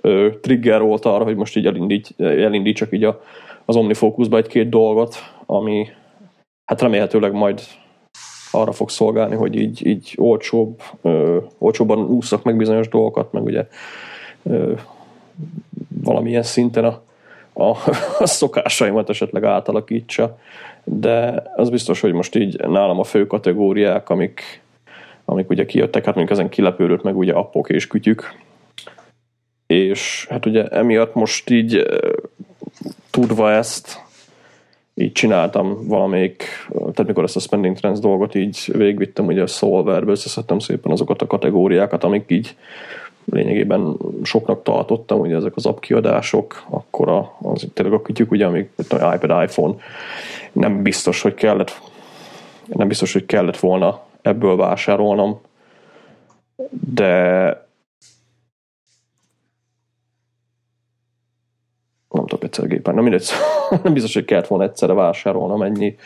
ö, 0.00 0.28
trigger 0.40 0.80
volt 0.80 1.04
arra, 1.04 1.24
hogy 1.24 1.36
most 1.36 1.56
így 1.56 1.66
elindít, 1.66 2.14
elindítsak 2.18 2.92
így 2.92 3.04
a, 3.04 3.20
az 3.64 3.76
OmniFocusba 3.76 4.36
egy-két 4.36 4.68
dolgot, 4.68 5.16
ami 5.46 5.88
hát 6.64 6.80
remélhetőleg 6.80 7.32
majd 7.32 7.60
arra 8.52 8.72
fog 8.72 8.90
szolgálni, 8.90 9.34
hogy 9.34 9.56
így, 9.56 9.86
így 9.86 10.14
olcsóbb, 10.16 10.82
ö, 11.02 11.38
olcsóbban 11.58 11.98
ússzak 11.98 12.42
meg 12.42 12.56
bizonyos 12.56 12.88
dolgokat, 12.88 13.32
meg 13.32 13.42
ugye 13.42 13.66
ö, 14.42 14.72
valamilyen 16.02 16.42
szinten 16.42 16.84
a, 16.84 17.02
a, 17.52 17.76
a 18.18 18.26
szokásaimat 18.26 19.08
esetleg 19.08 19.44
átalakítsa, 19.44 20.38
de 20.84 21.42
az 21.56 21.70
biztos, 21.70 22.00
hogy 22.00 22.12
most 22.12 22.34
így 22.34 22.60
nálam 22.60 22.98
a 22.98 23.04
fő 23.04 23.26
kategóriák, 23.26 24.10
amik, 24.10 24.62
amik 25.24 25.50
ugye 25.50 25.66
kijöttek, 25.66 26.04
hát 26.04 26.14
mondjuk 26.14 26.38
ezen 26.38 26.50
kilepődött 26.50 27.02
meg 27.02 27.16
ugye 27.16 27.32
appok 27.32 27.68
és 27.68 27.86
kütyük, 27.86 28.34
és 29.66 30.26
hát 30.30 30.46
ugye 30.46 30.66
emiatt 30.66 31.14
most 31.14 31.50
így 31.50 31.86
tudva 33.10 33.52
ezt, 33.52 34.02
így 35.02 35.12
csináltam 35.12 35.86
valamelyik, 35.86 36.44
tehát 36.68 37.06
mikor 37.06 37.24
ezt 37.24 37.36
a 37.36 37.40
Spending 37.40 37.76
Trends 37.76 37.98
dolgot 37.98 38.34
így 38.34 38.70
végvittem, 38.72 39.26
ugye 39.26 39.42
a 39.42 39.46
Solverbe 39.46 40.10
összeszedtem 40.10 40.58
szépen 40.58 40.92
azokat 40.92 41.22
a 41.22 41.26
kategóriákat, 41.26 42.04
amik 42.04 42.24
így 42.28 42.56
lényegében 43.24 43.96
soknak 44.22 44.62
tartottam, 44.62 45.20
ugye 45.20 45.36
ezek 45.36 45.56
az 45.56 45.66
app 45.66 45.80
kiadások, 45.80 46.64
akkor 46.70 47.08
a, 47.08 47.36
az 47.42 47.66
tényleg 47.74 47.94
a 47.94 48.02
kütyük, 48.02 48.30
ugye, 48.30 48.46
amik 48.46 48.70
tudom, 48.88 49.12
iPad, 49.12 49.42
iPhone, 49.42 49.74
nem 50.52 50.82
biztos, 50.82 51.22
hogy 51.22 51.34
kellett 51.34 51.80
nem 52.66 52.88
biztos, 52.88 53.12
hogy 53.12 53.26
kellett 53.26 53.58
volna 53.58 54.02
ebből 54.22 54.56
vásárolnom, 54.56 55.40
de 56.94 57.66
gépen, 62.60 62.94
nem 62.94 63.02
mindegy, 63.02 63.28
nem 63.82 63.92
biztos, 63.92 64.14
hogy 64.14 64.24
kellett 64.24 64.46
volna 64.46 64.64
egyszerre 64.64 64.92
vásárolnom 64.92 65.62
ennyi 65.62 65.96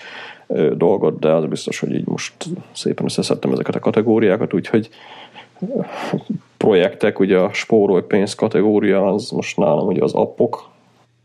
dolgot, 0.74 1.18
de 1.18 1.32
az 1.32 1.44
biztos, 1.44 1.78
hogy 1.78 1.94
így 1.94 2.06
most 2.06 2.34
szépen 2.72 3.04
összeszedtem 3.04 3.52
ezeket 3.52 3.74
a 3.74 3.78
kategóriákat, 3.78 4.54
úgyhogy 4.54 4.88
projektek, 6.56 7.18
ugye 7.18 7.38
a 7.38 7.52
spórolj 7.52 8.02
pénz 8.02 8.34
kategória, 8.34 9.06
az 9.06 9.30
most 9.30 9.56
nálam 9.56 9.86
ugye 9.86 10.02
az 10.02 10.14
appok, 10.14 10.68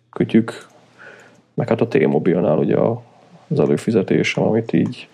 kütyük, 0.10 0.68
meg 1.54 1.68
hát 1.68 1.82
a 1.82 1.88
T-mobilnál 1.88 2.58
ugye 2.58 2.78
az 3.48 3.60
előfizetésem, 3.60 4.44
amit 4.44 4.74
így 4.74 5.08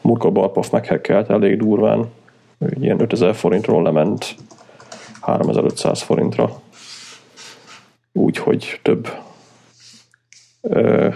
Murka 0.00 0.30
Barpaf 0.30 0.70
meghekkelt 0.70 1.30
elég 1.30 1.56
durván, 1.56 2.12
ilyen 2.80 3.00
5000 3.00 3.34
forintról 3.34 3.82
lement 3.82 4.34
3500 5.20 6.02
forintra, 6.02 6.60
úgyhogy 8.12 8.80
több 8.82 9.08
ö, 10.68 11.08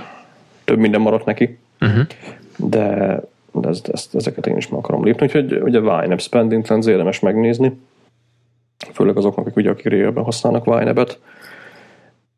több 0.64 0.78
minden 0.78 1.00
maradt 1.00 1.24
neki, 1.24 1.58
uh-huh. 1.80 2.06
de, 2.56 3.20
de 3.52 3.68
ezt, 3.68 3.88
ezt, 3.88 4.14
ezeket 4.14 4.46
én 4.46 4.56
is 4.56 4.68
meg 4.68 4.78
akarom 4.78 5.04
lépni, 5.04 5.26
úgyhogy 5.26 5.52
ugye 5.52 5.78
YNAB 5.78 6.20
Spending 6.20 6.64
Trends 6.64 6.86
érdemes 6.86 7.20
megnézni, 7.20 7.78
főleg 8.92 9.16
azoknak, 9.16 9.46
akik 9.46 9.56
ugye, 9.56 9.70
akik 9.70 9.86
régebben 9.86 10.24
használnak 10.24 10.66
YNAB-et, 10.66 11.18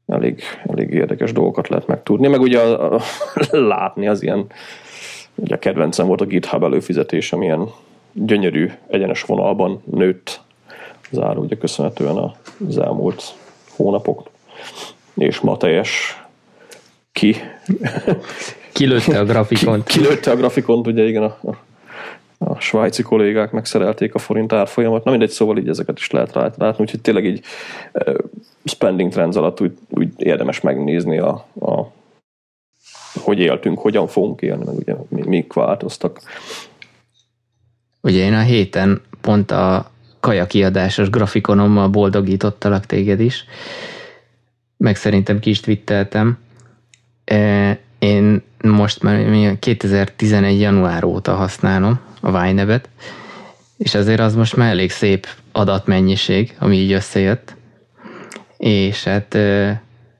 elég, 0.06 0.42
elég 0.66 0.90
érdekes 0.90 1.32
dolgokat 1.32 1.68
lehet 1.68 1.86
megtudni, 1.86 2.28
meg 2.28 2.40
ugye 2.40 2.60
a, 2.60 2.94
a, 2.94 3.00
látni 3.56 4.08
az 4.08 4.22
ilyen, 4.22 4.46
ugye 5.34 5.54
a 5.54 5.58
kedvencem 5.58 6.06
volt 6.06 6.20
a 6.20 6.24
GitHub 6.24 6.62
előfizetés, 6.62 7.32
amilyen 7.32 7.68
gyönyörű, 8.12 8.70
egyenes 8.86 9.22
vonalban 9.22 9.82
nőtt 9.84 10.40
zár, 11.10 11.38
ugye 11.38 11.56
köszönhetően 11.56 12.32
az 12.68 12.78
elmúlt 12.78 13.22
hónapok, 13.76 14.30
és 15.14 15.40
ma 15.40 15.56
teljes 15.56 16.22
ki. 17.20 17.36
Kilőtte 18.72 19.18
a 19.18 19.24
grafikont. 19.24 19.84
Ki, 19.84 19.98
kilőtte 19.98 20.30
a 20.30 20.36
grafikont, 20.36 20.86
ugye 20.86 21.08
igen, 21.08 21.22
a, 21.22 21.38
a, 21.42 21.56
a 22.38 22.60
svájci 22.60 23.02
kollégák 23.02 23.50
megszerelték 23.50 24.14
a 24.14 24.18
forint 24.18 24.52
árfolyamat. 24.52 25.04
Na 25.04 25.10
mindegy, 25.10 25.30
szóval 25.30 25.58
így 25.58 25.68
ezeket 25.68 25.98
is 25.98 26.10
lehet 26.10 26.34
látni, 26.34 26.74
úgyhogy 26.78 27.00
tényleg 27.00 27.24
így 27.24 27.44
uh, 27.92 28.14
spending 28.64 29.12
trends 29.12 29.36
alatt 29.36 29.60
úgy, 29.60 29.72
úgy 29.88 30.12
érdemes 30.16 30.60
megnézni 30.60 31.18
a, 31.18 31.46
a 31.60 31.92
hogy 33.14 33.38
éltünk, 33.38 33.78
hogyan 33.78 34.06
fogunk 34.06 34.42
élni, 34.42 34.64
meg 34.64 34.74
ugye 34.74 34.94
mik 35.08 35.52
változtak. 35.52 36.20
Ugye 38.00 38.24
én 38.24 38.34
a 38.34 38.42
héten 38.42 39.02
pont 39.20 39.50
a 39.50 39.90
kaja 40.20 40.46
kiadásos 40.46 41.10
grafikonommal 41.10 41.88
boldogítottalak 41.88 42.86
téged 42.86 43.20
is, 43.20 43.44
meg 44.76 44.96
szerintem 44.96 45.38
ki 45.38 45.50
is 45.50 45.60
twitteltem. 45.60 46.38
Én 47.98 48.42
most 48.62 49.02
már 49.02 49.58
2011. 49.58 50.60
január 50.60 51.04
óta 51.04 51.34
használom 51.34 52.00
a 52.20 52.40
Vinevet, 52.40 52.88
és 53.78 53.94
azért 53.94 54.20
az 54.20 54.34
most 54.34 54.56
már 54.56 54.70
elég 54.70 54.90
szép 54.90 55.28
adatmennyiség, 55.52 56.54
ami 56.58 56.76
így 56.76 56.92
összejött, 56.92 57.56
és 58.56 59.04
hát 59.04 59.38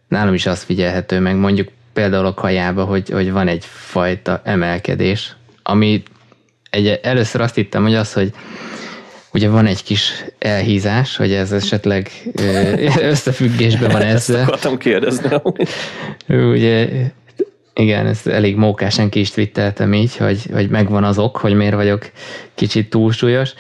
nálam 0.09 0.35
is 0.35 0.47
azt 0.47 0.63
figyelhető 0.63 1.21
meg, 1.21 1.37
mondjuk 1.37 1.69
például 1.93 2.27
a 2.27 2.35
kajába, 2.35 2.85
hogy, 2.85 3.11
hogy 3.11 3.33
van 3.33 3.49
egyfajta 3.49 4.41
emelkedés, 4.45 5.37
ami 5.63 6.03
egy, 6.71 7.01
először 7.03 7.41
azt 7.41 7.55
hittem, 7.55 7.83
hogy 7.83 7.95
az, 7.95 8.13
hogy 8.13 8.33
ugye 9.33 9.49
van 9.49 9.67
egy 9.67 9.83
kis 9.83 10.25
elhízás, 10.39 11.17
hogy 11.17 11.33
ez 11.33 11.53
esetleg 11.53 12.11
összefüggésben 13.13 13.91
van 13.91 14.03
ezzel. 14.03 14.41
Ezt 14.41 14.49
akartam 14.49 14.79
kérdezni. 14.79 15.29
ugye, 16.29 16.89
igen, 17.75 18.07
ezt 18.07 18.27
elég 18.27 18.57
mókásan 18.57 19.09
ki 19.09 19.21
is 19.21 19.31
twitteltem 19.31 19.95
így, 19.95 20.17
hogy, 20.17 20.47
hogy 20.53 20.69
megvan 20.69 21.05
az 21.05 21.19
ok, 21.19 21.37
hogy 21.37 21.55
miért 21.55 21.75
vagyok 21.75 22.11
kicsit 22.55 22.91
túlsúlyos. 22.91 23.55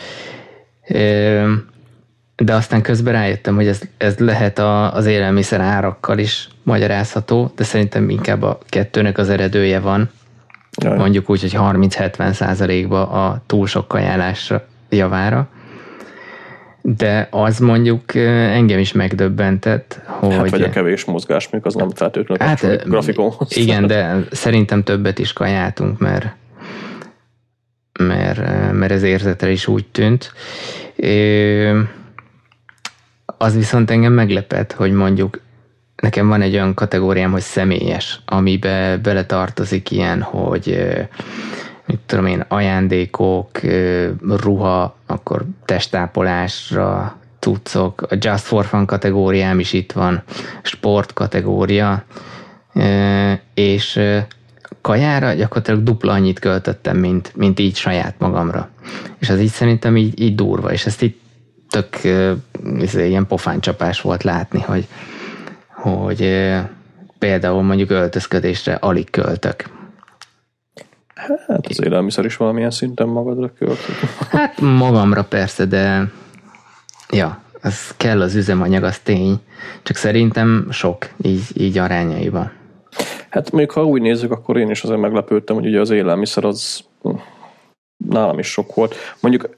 De 2.36 2.54
aztán 2.54 2.82
közben 2.82 3.12
rájöttem, 3.12 3.54
hogy 3.54 3.66
ez, 3.66 3.80
ez 3.96 4.18
lehet 4.18 4.58
a, 4.58 4.94
az 4.94 5.06
élelmiszer 5.06 5.60
árakkal 5.60 6.18
is 6.18 6.48
magyarázható, 6.62 7.52
de 7.56 7.64
szerintem 7.64 8.10
inkább 8.10 8.42
a 8.42 8.58
kettőnek 8.68 9.18
az 9.18 9.28
eredője 9.28 9.80
van. 9.80 10.10
Jaj. 10.82 10.96
Mondjuk 10.96 11.30
úgy, 11.30 11.40
hogy 11.40 11.54
30-70 11.56 12.32
százalékba 12.32 13.08
a 13.08 13.42
túl 13.46 13.66
sok 13.66 13.88
kajálásra 13.88 14.66
javára 14.88 15.48
de 16.82 17.28
az 17.30 17.58
mondjuk 17.58 18.14
engem 18.14 18.78
is 18.78 18.92
megdöbbentett, 18.92 20.00
hogy... 20.04 20.32
Hát 20.32 20.50
vagy 20.50 20.62
a 20.62 20.70
kevés 20.70 21.04
mozgás, 21.04 21.50
még 21.50 21.60
az 21.64 21.74
nem 21.74 21.90
feltétlenül 21.90 22.46
hát, 22.46 22.88
grafikonhoz. 22.88 23.56
Igen, 23.56 23.86
de 23.86 24.16
szerintem 24.30 24.82
többet 24.82 25.18
is 25.18 25.32
kajáltunk, 25.32 25.98
mert, 25.98 26.26
mert, 27.98 28.72
mert 28.72 28.92
ez 28.92 29.02
érzetre 29.02 29.50
is 29.50 29.66
úgy 29.66 29.86
tűnt. 29.86 30.32
Az 33.24 33.54
viszont 33.54 33.90
engem 33.90 34.12
meglepett, 34.12 34.72
hogy 34.72 34.92
mondjuk 34.92 35.40
nekem 35.96 36.28
van 36.28 36.42
egy 36.42 36.54
olyan 36.54 36.74
kategóriám, 36.74 37.30
hogy 37.30 37.40
személyes, 37.40 38.20
amibe 38.24 38.98
beletartozik 39.02 39.90
ilyen, 39.90 40.22
hogy 40.22 40.82
mit 41.91 42.01
tudom 42.07 42.26
én, 42.26 42.45
ajándékok, 42.49 43.51
ruha, 44.28 44.97
akkor 45.07 45.45
testápolásra, 45.64 47.16
cuccok, 47.38 48.03
a 48.03 48.16
Just 48.20 48.45
for 48.45 48.64
Fun 48.64 48.86
kategóriám 48.86 49.59
is 49.59 49.72
itt 49.72 49.93
van, 49.93 50.22
sport 50.62 51.12
kategória, 51.12 52.05
és 53.55 54.01
kajára 54.80 55.32
gyakorlatilag 55.32 55.82
dupla 55.82 56.12
annyit 56.12 56.38
költöttem, 56.38 56.97
mint, 56.97 57.32
mint 57.36 57.59
így 57.59 57.76
saját 57.76 58.14
magamra. 58.18 58.68
És 59.18 59.30
az 59.30 59.41
így 59.41 59.51
szerintem 59.51 59.97
így, 59.97 60.20
így 60.20 60.34
durva, 60.34 60.72
és 60.72 60.86
ezt 60.86 61.03
itt 61.03 61.20
tök 61.70 61.99
izé, 62.78 63.09
ilyen 63.09 63.26
pofáncsapás 63.26 64.01
volt 64.01 64.22
látni, 64.22 64.61
hogy, 64.61 64.86
hogy 65.68 66.51
például 67.18 67.62
mondjuk 67.62 67.91
öltözködésre 67.91 68.74
alig 68.74 69.11
költök. 69.11 69.78
Hát 71.46 71.66
az 71.66 71.82
élelmiszer 71.84 72.24
is 72.24 72.36
valamilyen 72.36 72.70
szinten 72.70 73.08
magadra 73.08 73.52
költök. 73.58 73.94
Hát 74.30 74.60
magamra 74.60 75.24
persze, 75.24 75.64
de 75.64 76.10
ja, 77.10 77.42
az 77.62 77.94
kell 77.96 78.20
az 78.20 78.34
üzemanyag, 78.34 78.82
az 78.82 78.98
tény. 78.98 79.40
Csak 79.82 79.96
szerintem 79.96 80.66
sok, 80.70 81.08
így, 81.22 81.42
így 81.54 81.78
arányaiban. 81.78 82.52
Hát 83.30 83.50
még 83.50 83.70
ha 83.70 83.84
úgy 83.84 84.00
nézzük, 84.00 84.32
akkor 84.32 84.56
én 84.56 84.70
is 84.70 84.82
azért 84.82 85.00
meglepődtem, 85.00 85.56
hogy 85.56 85.66
ugye 85.66 85.80
az 85.80 85.90
élelmiszer 85.90 86.44
az 86.44 86.84
nálam 88.08 88.38
is 88.38 88.46
sok 88.46 88.74
volt. 88.74 88.94
Mondjuk 89.20 89.48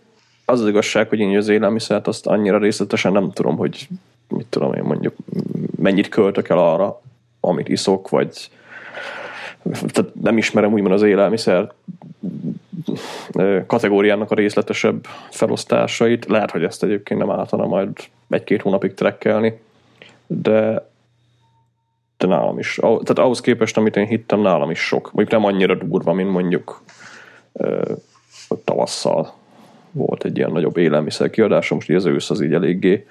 az 0.45 0.61
az 0.61 0.69
igazság, 0.69 1.09
hogy 1.09 1.19
én 1.19 1.37
az 1.37 1.49
élelmiszert 1.49 2.07
azt 2.07 2.27
annyira 2.27 2.59
részletesen 2.59 3.13
nem 3.13 3.31
tudom, 3.31 3.57
hogy 3.57 3.89
mit 4.29 4.47
tudom 4.47 4.75
én 4.75 4.83
mondjuk 4.83 5.15
mennyit 5.77 6.09
költök 6.09 6.49
el 6.49 6.59
arra, 6.59 7.01
amit 7.41 7.69
iszok, 7.69 8.09
vagy 8.09 8.51
tehát 9.63 10.15
nem 10.23 10.39
ismerem 10.39 10.73
úgymond 10.73 10.93
az 10.93 11.03
élelmiszer 11.03 11.73
kategóriának 13.67 14.31
a 14.31 14.35
részletesebb 14.35 15.07
felosztásait. 15.31 16.27
Lehet, 16.27 16.51
hogy 16.51 16.65
ezt 16.65 16.83
egyébként 16.83 17.21
nem 17.21 17.31
álltana 17.31 17.67
majd 17.67 17.89
egy-két 18.29 18.63
hónapig 18.63 18.95
trekkelni, 18.95 19.61
de 20.27 20.91
de 22.17 22.29
nálam 22.29 22.59
is. 22.59 22.75
Tehát 22.81 23.19
ahhoz 23.19 23.41
képest, 23.41 23.77
amit 23.77 23.97
én 23.97 24.07
hittem, 24.07 24.41
nálam 24.41 24.71
is 24.71 24.79
sok. 24.79 25.13
Mondjuk 25.13 25.41
nem 25.41 25.45
annyira 25.45 25.75
durva, 25.75 26.13
mint 26.13 26.31
mondjuk 26.31 26.83
hogy 28.49 28.59
tavasszal 28.65 29.33
volt 29.91 30.25
egy 30.25 30.37
ilyen 30.37 30.53
nagyobb 30.53 30.77
élelmiszer 30.77 31.31
kiadása, 31.31 31.75
most 31.75 31.91
így 31.91 31.97
az 31.97 32.05
ősz 32.05 32.31
az 32.31 32.41
így 32.41 32.55
eléggé 32.55 33.07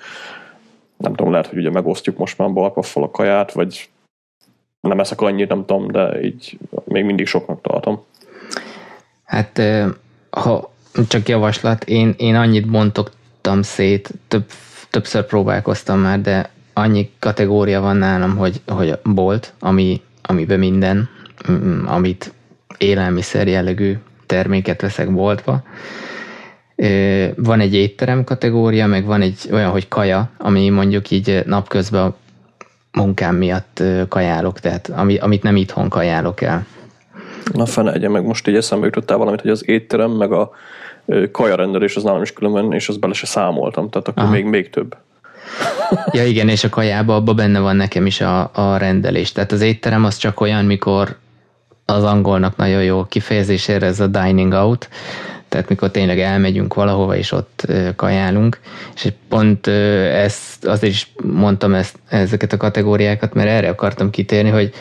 nem 1.01 1.13
tudom, 1.13 1.31
lehet, 1.31 1.47
hogy 1.47 1.57
ugye 1.57 1.69
megosztjuk 1.69 2.17
most 2.17 2.37
már 2.37 2.53
balpaffal 2.53 3.03
a 3.03 3.11
kaját, 3.11 3.51
vagy 3.51 3.89
nem 4.81 4.99
eszek 4.99 5.21
annyit, 5.21 5.49
nem 5.49 5.65
tudom, 5.65 5.91
de 5.91 6.21
így 6.21 6.57
még 6.85 7.03
mindig 7.03 7.27
soknak 7.27 7.61
tartom. 7.61 8.03
Hát 9.23 9.61
ha 10.29 10.71
csak 11.07 11.29
javaslat, 11.29 11.83
én, 11.83 12.13
én 12.17 12.35
annyit 12.35 12.69
bontottam 12.69 13.61
szét, 13.61 14.09
több, 14.27 14.45
többször 14.89 15.25
próbálkoztam 15.25 15.99
már, 15.99 16.21
de 16.21 16.49
annyi 16.73 17.09
kategória 17.19 17.81
van 17.81 17.95
nálam, 17.95 18.37
hogy, 18.37 18.61
hogy 18.67 18.99
bolt, 19.03 19.53
ami 19.59 20.01
amiben 20.21 20.59
minden, 20.59 21.09
mm, 21.51 21.85
amit 21.85 22.33
élelmiszer 22.77 23.47
jellegű 23.47 23.97
terméket 24.25 24.81
veszek 24.81 25.13
boltba. 25.13 25.63
Van 27.35 27.59
egy 27.59 27.73
étterem 27.73 28.23
kategória, 28.23 28.87
meg 28.87 29.05
van 29.05 29.21
egy 29.21 29.37
olyan, 29.51 29.71
hogy 29.71 29.87
kaja, 29.87 30.29
ami 30.37 30.69
mondjuk 30.69 31.11
így 31.11 31.43
napközben 31.45 32.13
munkám 32.91 33.35
miatt 33.35 33.83
kajálok, 34.07 34.59
tehát 34.59 34.89
ami, 34.95 35.17
amit 35.17 35.43
nem 35.43 35.55
itthon 35.55 35.89
kajálok 35.89 36.41
el. 36.41 36.65
Na 37.53 37.65
fene, 37.65 38.07
meg 38.07 38.25
most 38.25 38.47
így 38.47 38.55
eszembe 38.55 38.85
jutottál 38.85 39.17
valamit, 39.17 39.41
hogy 39.41 39.49
az 39.49 39.67
étterem, 39.67 40.11
meg 40.11 40.31
a 40.31 40.51
kajarendelés 41.31 41.95
az 41.95 42.03
nálam 42.03 42.21
is 42.21 42.33
különben, 42.33 42.73
és 42.73 42.89
azt 42.89 42.99
bele 42.99 43.13
se 43.13 43.25
számoltam, 43.25 43.89
tehát 43.89 44.07
akkor 44.07 44.23
Aha. 44.23 44.31
még, 44.31 44.45
még 44.45 44.69
több. 44.69 44.95
Ja 46.11 46.25
igen, 46.25 46.49
és 46.49 46.63
a 46.63 46.69
kajába 46.69 47.15
abban 47.15 47.35
benne 47.35 47.59
van 47.59 47.75
nekem 47.75 48.05
is 48.05 48.21
a, 48.21 48.51
a 48.53 48.77
rendelés. 48.77 49.31
Tehát 49.31 49.51
az 49.51 49.61
étterem 49.61 50.05
az 50.05 50.17
csak 50.17 50.39
olyan, 50.39 50.65
mikor 50.65 51.17
az 51.85 52.03
angolnak 52.03 52.55
nagyon 52.55 52.83
jó 52.83 53.03
kifejezésére 53.03 53.85
ez 53.85 53.99
a 53.99 54.07
dining 54.07 54.53
out, 54.53 54.89
tehát 55.51 55.69
mikor 55.69 55.91
tényleg 55.91 56.19
elmegyünk 56.19 56.73
valahova, 56.73 57.15
és 57.15 57.31
ott 57.31 57.67
kajálunk, 57.95 58.59
és 58.95 59.11
pont 59.29 59.67
ezt, 59.67 60.65
azért 60.65 60.93
is 60.93 61.11
mondtam 61.23 61.73
ezt, 61.73 61.99
ezeket 62.09 62.53
a 62.53 62.57
kategóriákat, 62.57 63.33
mert 63.33 63.49
erre 63.49 63.69
akartam 63.69 64.09
kitérni, 64.09 64.49
hogy 64.49 64.73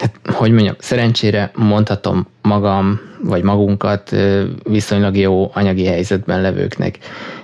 hát, 0.00 0.12
hogy 0.24 0.50
mondjam, 0.50 0.74
szerencsére 0.78 1.50
mondhatom 1.54 2.26
magam, 2.42 3.00
vagy 3.24 3.42
magunkat 3.42 4.16
viszonylag 4.62 5.16
jó 5.16 5.50
anyagi 5.54 5.84
helyzetben 5.84 6.40
levőknek, 6.40 6.98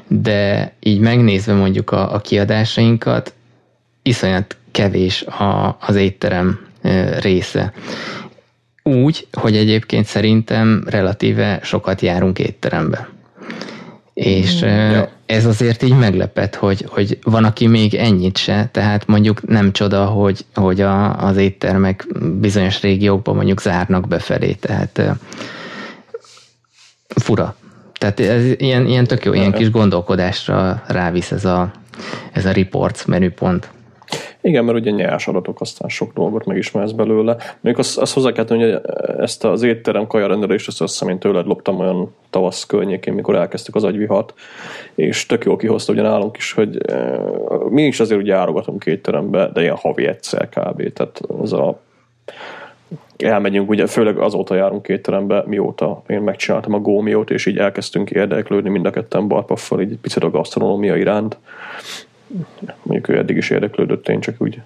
de 0.08 0.72
így 0.80 1.00
megnézve 1.00 1.54
mondjuk 1.54 1.90
a, 1.90 2.14
a 2.14 2.18
kiadásainkat, 2.18 3.34
iszonyat 4.02 4.56
kevés 4.70 5.22
a, 5.22 5.76
az 5.80 5.96
étterem 5.96 6.58
része. 7.20 7.72
Úgy, 8.86 9.26
hogy 9.32 9.56
egyébként 9.56 10.06
szerintem 10.06 10.84
relatíve 10.86 11.60
sokat 11.62 12.00
járunk 12.00 12.38
étterembe. 12.38 13.08
És 14.14 14.64
mm, 14.64 14.68
ja. 14.68 15.08
ez 15.26 15.46
azért 15.46 15.82
így 15.82 15.98
meglepett, 15.98 16.54
hogy, 16.54 16.84
hogy 16.88 17.18
van, 17.22 17.44
aki 17.44 17.66
még 17.66 17.94
ennyit 17.94 18.36
se, 18.36 18.68
tehát 18.72 19.06
mondjuk 19.06 19.46
nem 19.46 19.72
csoda, 19.72 20.04
hogy, 20.04 20.44
hogy 20.54 20.80
a, 20.80 21.24
az 21.26 21.36
éttermek 21.36 22.06
bizonyos 22.40 22.80
régiókban 22.80 23.34
mondjuk 23.34 23.60
zárnak 23.60 24.08
befelé, 24.08 24.52
tehát 24.52 25.02
fura. 27.08 27.56
Tehát 27.98 28.20
ez 28.20 28.44
ilyen, 28.56 28.86
ilyen 28.86 29.06
tök 29.06 29.24
jó, 29.24 29.32
ilyen 29.32 29.52
kis 29.52 29.70
gondolkodásra 29.70 30.82
rávisz 30.86 31.30
ez 31.30 31.44
a, 31.44 31.70
ez 32.32 32.46
a 32.46 32.52
reports 32.52 33.04
menüpont. 33.04 33.68
Igen, 34.44 34.64
mert 34.64 34.78
ugye 34.78 34.90
nyers 34.90 35.28
adatok, 35.28 35.60
aztán 35.60 35.88
sok 35.88 36.12
dolgot 36.12 36.44
megismersz 36.44 36.90
belőle. 36.90 37.36
Még 37.60 37.78
azt, 37.78 37.98
azt 37.98 38.14
hozzá 38.14 38.32
kell 38.32 38.44
tenni, 38.44 38.62
hogy 38.62 38.80
ezt 39.18 39.44
az 39.44 39.62
étterem 39.62 40.06
kajarendelést, 40.06 40.68
ezt 40.68 40.80
azt 40.82 40.92
hiszem, 40.92 41.08
én 41.08 41.18
tőled 41.18 41.46
loptam 41.46 41.78
olyan 41.78 42.14
tavasz 42.30 42.66
környékén, 42.66 43.14
mikor 43.14 43.34
elkezdtük 43.34 43.74
az 43.74 43.84
agyvihart, 43.84 44.34
és 44.94 45.26
tök 45.26 45.44
jól 45.44 45.56
kihozta 45.56 45.92
ugye 45.92 46.02
nálunk 46.02 46.36
is, 46.36 46.52
hogy 46.52 46.90
e, 46.90 47.18
mi 47.68 47.82
is 47.82 48.00
azért 48.00 48.20
ugye 48.20 48.34
járogatunk 48.34 48.86
étterembe, 48.86 49.50
de 49.52 49.60
ilyen 49.60 49.76
havi 49.76 50.06
egyszer 50.06 50.48
kb. 50.48 50.92
Tehát 50.92 51.20
az 51.38 51.52
a 51.52 51.80
elmegyünk, 53.16 53.70
ugye 53.70 53.86
főleg 53.86 54.18
azóta 54.18 54.54
járunk 54.54 54.88
étterembe, 54.88 55.44
mióta 55.46 56.02
én 56.06 56.20
megcsináltam 56.20 56.74
a 56.74 56.78
gómiót, 56.78 57.30
és 57.30 57.46
így 57.46 57.58
elkezdtünk 57.58 58.10
érdeklődni 58.10 58.70
mind 58.70 58.86
a 58.86 58.90
ketten 58.90 59.28
Barpaffal, 59.28 59.80
így 59.80 59.96
picit 59.96 60.24
a 60.24 60.30
gasztronómia 60.30 60.96
iránt 60.96 61.38
mondjuk 62.82 63.08
ő 63.08 63.18
eddig 63.18 63.36
is 63.36 63.50
érdeklődött, 63.50 64.08
én 64.08 64.20
csak 64.20 64.34
úgy 64.38 64.60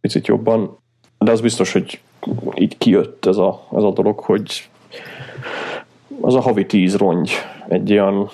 picit 0.00 0.26
jobban. 0.26 0.78
De 1.18 1.30
az 1.30 1.40
biztos, 1.40 1.72
hogy 1.72 2.00
így 2.54 2.78
kijött 2.78 3.26
ez 3.26 3.36
a, 3.36 3.68
ez 3.76 3.82
a 3.82 3.90
dolog, 3.90 4.18
hogy 4.18 4.68
az 6.20 6.34
a 6.34 6.40
havi 6.40 6.66
tíz 6.66 6.96
rongy 6.96 7.32
egy 7.68 7.90
ilyen, 7.90 8.28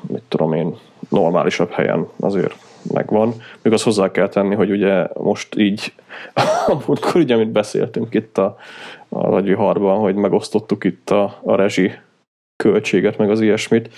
mit 0.00 0.22
tudom 0.28 0.52
én, 0.52 0.76
normálisabb 1.08 1.70
helyen 1.70 2.08
azért 2.20 2.54
megvan. 2.92 3.34
Még 3.62 3.72
azt 3.72 3.84
hozzá 3.84 4.10
kell 4.10 4.28
tenni, 4.28 4.54
hogy 4.54 4.70
ugye 4.70 5.06
most 5.14 5.56
így, 5.56 5.92
amikor 6.86 7.16
ugye, 7.16 7.34
amit 7.34 7.52
beszéltünk 7.52 8.14
itt 8.14 8.38
a, 8.38 8.56
a 9.08 9.54
harban, 9.56 9.98
hogy 9.98 10.14
megosztottuk 10.14 10.84
itt 10.84 11.10
a, 11.10 11.40
a 11.42 11.54
rezsi 11.54 11.92
költséget, 12.56 13.18
meg 13.18 13.30
az 13.30 13.40
ilyesmit, 13.40 13.90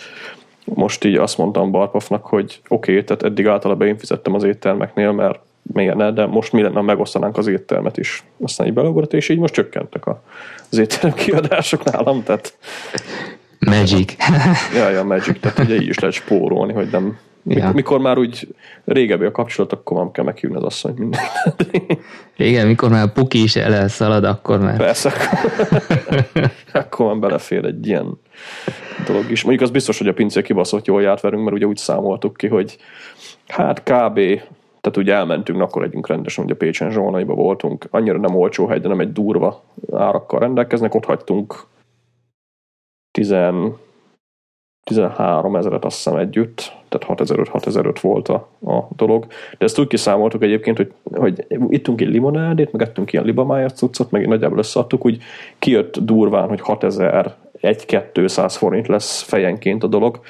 most 0.75 1.05
így 1.05 1.17
azt 1.17 1.39
mondtam 1.39 1.71
Barpafnak, 1.71 2.27
hogy 2.27 2.61
oké, 2.69 2.93
okay, 2.93 3.05
tehát 3.05 3.23
eddig 3.23 3.47
általában 3.47 3.87
én 3.87 3.99
fizettem 3.99 4.35
az 4.35 4.43
éttermeknél, 4.43 5.13
mert 5.13 5.39
miért 5.63 5.97
ne, 5.97 6.11
de 6.11 6.27
most 6.27 6.53
mi 6.53 6.63
lenne, 6.63 6.81
megosztanánk 6.81 7.37
az 7.37 7.47
éttermet 7.47 7.97
is. 7.97 8.25
Aztán 8.41 8.67
így 8.67 8.73
beleugrott, 8.73 9.13
és 9.13 9.29
így 9.29 9.39
most 9.39 9.55
csökkentek 9.55 10.07
az 10.71 10.79
étterem 10.79 11.13
kiadások 11.25 11.85
nálam, 11.85 12.23
tehát... 12.23 12.59
Magic. 13.59 14.15
ja, 14.75 14.89
ja, 14.89 15.05
magic, 15.05 15.41
tehát 15.41 15.59
ugye 15.59 15.75
így 15.75 15.89
is 15.89 15.99
lehet 15.99 16.17
spórolni, 16.17 16.73
hogy 16.73 16.89
nem... 16.91 17.19
Ja. 17.49 17.73
Mikor 17.73 18.01
már 18.01 18.19
úgy 18.19 18.55
régebbi 18.85 19.25
a 19.25 19.31
kapcsolat, 19.31 19.73
akkor 19.73 19.97
nem 19.97 20.11
kell 20.11 20.25
meghívni 20.25 20.57
az 20.57 20.63
asszony 20.63 20.95
mindent. 20.97 21.67
Igen, 22.37 22.67
mikor 22.67 22.89
már 22.89 23.03
a 23.03 23.13
puki 23.13 23.43
is 23.43 23.57
elszalad, 23.57 24.25
akkor 24.25 24.61
már... 24.61 24.77
Persze. 24.77 25.13
akkor 26.73 27.07
már 27.07 27.17
belefér 27.17 27.65
egy 27.65 27.87
ilyen 27.87 28.19
dolog 29.07 29.31
is. 29.31 29.43
Mondjuk 29.43 29.65
az 29.65 29.71
biztos, 29.71 29.99
hogy 29.99 30.09
a 30.09 30.13
pincé 30.13 30.43
kibaszott 30.43 30.87
jól 30.87 31.03
járt 31.03 31.21
velünk, 31.21 31.43
mert 31.43 31.57
ugye 31.57 31.67
úgy 31.67 31.77
számoltuk 31.77 32.37
ki, 32.37 32.47
hogy 32.47 32.79
hát 33.47 33.83
kb. 33.83 34.21
Tehát 34.81 34.97
ugye 34.97 35.15
elmentünk, 35.15 35.61
akkor 35.61 35.83
együnk 35.83 36.07
rendesen, 36.07 36.45
ugye 36.45 36.55
Pécsen 36.55 36.91
Zsolnaiba 36.91 37.35
voltunk, 37.35 37.87
annyira 37.91 38.19
nem 38.19 38.37
olcsó 38.37 38.67
hegy, 38.67 38.81
de 38.81 38.89
nem 38.89 39.01
egy 39.01 39.13
durva 39.13 39.63
árakkal 39.93 40.41
rendelkeznek, 40.41 40.95
ott 40.95 41.05
hagytunk 41.05 41.67
10, 43.11 43.35
13 44.83 45.57
ezeret 45.57 45.85
azt 45.85 45.97
hiszem 45.97 46.17
együtt, 46.17 46.76
tehát 46.99 47.19
6005 47.19 47.49
6005 47.49 48.01
volt 48.01 48.29
a, 48.29 48.49
a 48.67 48.89
dolog. 48.97 49.27
De 49.59 49.65
ezt 49.65 49.79
úgy 49.79 49.87
kiszámoltuk 49.87 50.43
egyébként, 50.43 50.77
hogy, 50.77 50.93
hogy 51.13 51.47
ittunk 51.69 52.01
egy 52.01 52.09
limonádét, 52.09 52.73
meg 52.73 52.83
ettünk 52.83 53.13
ilyen 53.13 53.25
libamájat 53.25 53.77
cuccot, 53.77 54.11
meg 54.11 54.29
nagyjából 54.29 54.59
összeadtuk, 54.59 55.05
úgy 55.05 55.23
kijött 55.59 55.99
durván, 55.99 56.49
hogy 56.49 56.61
6000 56.61 57.35
1-200 57.63 58.55
forint 58.59 58.87
lesz 58.87 59.23
fejenként 59.23 59.83
a 59.83 59.87
dolog. 59.87 60.21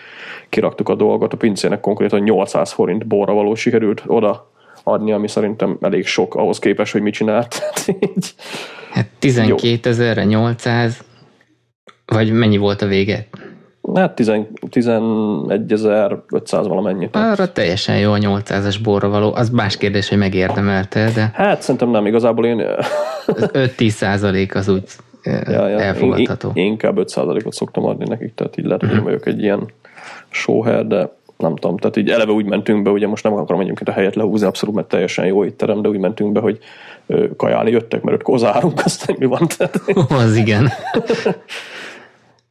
Kiraktuk 0.49 0.89
a 0.89 0.95
dolgot, 0.95 1.33
a 1.33 1.37
pincének 1.37 1.81
konkrétan 1.81 2.21
800 2.21 2.73
forint 2.73 3.07
borra 3.07 3.33
való 3.33 3.55
sikerült 3.55 4.03
oda 4.07 4.51
adni, 4.83 5.13
ami 5.13 5.29
szerintem 5.29 5.79
elég 5.81 6.07
sok 6.07 6.35
ahhoz 6.35 6.59
képest, 6.59 6.93
hogy 6.93 7.03
mit 7.03 7.15
csinált. 7.15 7.63
hát 8.93 9.07
12 9.19 9.89
ezerre 9.89 10.25
800, 10.25 11.05
vagy 12.07 12.33
mennyi 12.33 12.57
volt 12.57 12.83
a 12.83 12.87
vége? 12.87 13.27
Hát 13.95 14.21
11.500 14.21 16.65
valamennyit. 16.69 17.17
Arra 17.17 17.53
teljesen 17.53 17.99
jó 17.99 18.13
a 18.13 18.19
800-as 18.19 18.77
borra 18.83 19.09
való. 19.09 19.35
Az 19.35 19.51
más 19.51 19.77
kérdés, 19.77 20.09
hogy 20.09 20.19
megérdemelte, 20.19 21.11
de... 21.15 21.31
Hát 21.35 21.63
szerintem 21.63 21.91
nem, 21.91 22.07
igazából 22.07 22.47
én... 22.47 22.63
5-10 23.27 23.89
százalék 23.89 24.55
az 24.55 24.69
úgy 24.69 24.83
ja, 25.23 25.69
ja. 25.69 25.81
elfogadható. 25.81 26.51
Én, 26.55 26.65
inkább 26.65 26.99
5%-ot 26.99 27.53
szoktam 27.53 27.85
adni 27.85 28.05
nekik, 28.09 28.35
tehát 28.35 28.59
így 28.59 28.65
lehet, 28.65 28.81
hogy 28.81 28.91
én 28.91 28.97
mhm. 28.97 29.05
vagyok 29.05 29.27
egy 29.27 29.43
ilyen 29.43 29.61
sóher, 30.29 30.87
de 30.87 31.15
nem 31.39 31.57
tudom, 31.57 31.77
tehát 31.77 31.97
így 31.97 32.11
eleve 32.11 32.33
úgy 32.33 32.45
mentünk 32.45 32.83
be, 32.83 32.91
ugye 32.91 33.07
most 33.07 33.25
nem 33.25 33.33
akarom 33.33 33.61
egyébként 33.61 33.89
a 33.89 33.93
helyet 33.93 34.15
lehúzni, 34.15 34.47
abszolút, 34.47 34.75
mert 34.75 34.89
teljesen 34.89 35.27
jó 35.27 35.45
étterem, 35.45 35.83
de 35.83 35.89
úgy 35.89 35.99
mentünk 35.99 36.33
be, 36.33 36.41
hogy 36.41 36.59
kajálni 37.37 37.71
jöttek, 37.71 38.03
mert 38.03 38.17
ötkor 38.17 38.39
zárunk, 38.39 38.81
aztán 38.85 39.17
mi 39.19 39.27
van. 39.27 39.49
Tehát... 39.57 39.81
Az 40.25 40.37
igen. 40.37 40.73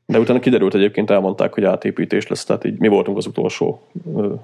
De 0.05 0.19
utána 0.19 0.39
kiderült 0.39 0.73
egyébként, 0.73 1.09
elmondták, 1.09 1.53
hogy 1.53 1.63
átépítés 1.63 2.27
lesz, 2.27 2.45
tehát 2.45 2.65
így 2.65 2.79
mi 2.79 2.87
voltunk 2.87 3.17
az 3.17 3.25
utolsó 3.25 3.81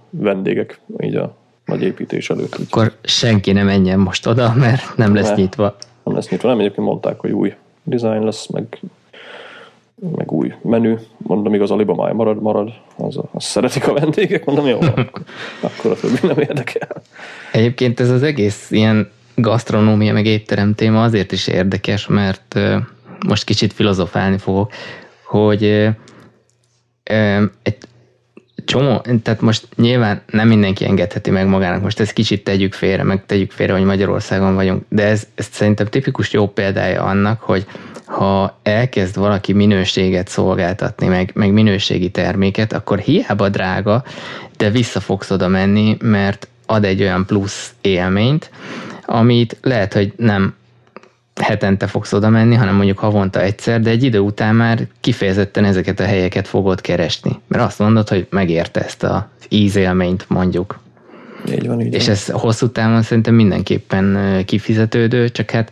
vendégek 0.09 0.79
így 0.99 1.15
a 1.15 1.35
nagy 1.65 1.81
építés 1.81 2.29
előtt. 2.29 2.55
Akkor 2.69 2.93
senki 3.03 3.51
nem 3.51 3.65
menjen 3.65 3.99
most 3.99 4.27
oda, 4.27 4.53
mert 4.55 4.97
nem 4.97 5.15
lesz 5.15 5.29
ne, 5.29 5.35
nyitva. 5.35 5.75
Nem 6.03 6.15
lesz 6.15 6.29
nyitva, 6.29 6.49
nem 6.49 6.59
egyébként 6.59 6.87
mondták, 6.87 7.19
hogy 7.19 7.31
új 7.31 7.53
design 7.83 8.23
lesz, 8.23 8.47
meg, 8.47 8.79
meg 10.15 10.31
új 10.31 10.53
menü. 10.61 10.97
Mondom, 11.17 11.53
igaz, 11.53 11.71
a 11.71 11.75
libamáj 11.75 12.13
marad, 12.13 12.41
marad. 12.41 12.73
Az, 12.97 13.19
az 13.31 13.43
szeretik 13.43 13.87
a 13.87 13.93
vendégek, 13.93 14.45
mondom, 14.45 14.67
jó, 14.67 14.79
akkor, 15.67 15.91
a 15.91 15.95
többi 15.95 16.27
nem 16.27 16.39
érdekel. 16.39 17.01
Egyébként 17.51 17.99
ez 17.99 18.09
az 18.09 18.23
egész 18.23 18.71
ilyen 18.71 19.11
gasztronómia 19.35 20.13
meg 20.13 20.25
étterem 20.25 20.75
téma 20.75 21.03
azért 21.03 21.31
is 21.31 21.47
érdekes, 21.47 22.07
mert 22.07 22.59
most 23.27 23.43
kicsit 23.43 23.73
filozofálni 23.73 24.37
fogok, 24.37 24.71
hogy 25.31 25.63
egy 27.63 27.77
csomó, 28.65 29.05
tehát 29.23 29.41
most 29.41 29.67
nyilván 29.75 30.21
nem 30.31 30.47
mindenki 30.47 30.85
engedheti 30.85 31.29
meg 31.29 31.47
magának, 31.47 31.81
most 31.81 31.99
ezt 31.99 32.13
kicsit 32.13 32.43
tegyük 32.43 32.73
félre, 32.73 33.03
meg 33.03 33.25
tegyük 33.25 33.51
félre, 33.51 33.73
hogy 33.73 33.83
Magyarországon 33.83 34.55
vagyunk, 34.55 34.83
de 34.89 35.03
ez, 35.03 35.27
ez 35.35 35.47
szerintem 35.51 35.85
tipikus 35.85 36.33
jó 36.33 36.47
példája 36.47 37.03
annak, 37.03 37.41
hogy 37.41 37.65
ha 38.05 38.59
elkezd 38.63 39.15
valaki 39.15 39.53
minőséget 39.53 40.27
szolgáltatni, 40.27 41.07
meg, 41.07 41.31
meg 41.33 41.51
minőségi 41.51 42.09
terméket, 42.09 42.73
akkor 42.73 42.99
hiába 42.99 43.49
drága, 43.49 44.03
de 44.57 44.69
vissza 44.69 44.99
fogsz 44.99 45.31
oda 45.31 45.47
menni, 45.47 45.97
mert 46.01 46.47
ad 46.65 46.85
egy 46.85 47.01
olyan 47.01 47.25
plusz 47.25 47.73
élményt, 47.81 48.51
amit 49.05 49.57
lehet, 49.61 49.93
hogy 49.93 50.13
nem 50.17 50.55
hetente 51.41 51.87
fogsz 51.87 52.13
oda 52.13 52.29
menni, 52.29 52.55
hanem 52.55 52.75
mondjuk 52.75 52.99
havonta 52.99 53.41
egyszer, 53.41 53.79
de 53.81 53.89
egy 53.89 54.03
idő 54.03 54.19
után 54.19 54.55
már 54.55 54.87
kifejezetten 54.99 55.65
ezeket 55.65 55.99
a 55.99 56.05
helyeket 56.05 56.47
fogod 56.47 56.81
keresni. 56.81 57.39
Mert 57.47 57.63
azt 57.63 57.79
mondod, 57.79 58.09
hogy 58.09 58.27
megérte 58.29 58.83
ezt 58.83 59.03
az 59.03 59.21
ízélményt 59.49 60.25
mondjuk. 60.27 60.79
Így 61.51 61.67
van, 61.67 61.81
így 61.81 61.93
És 61.93 62.07
ez 62.07 62.25
hosszú 62.25 62.69
távon 62.69 63.01
szerintem 63.01 63.33
mindenképpen 63.33 64.17
kifizetődő, 64.45 65.29
csak 65.29 65.51
hát 65.51 65.71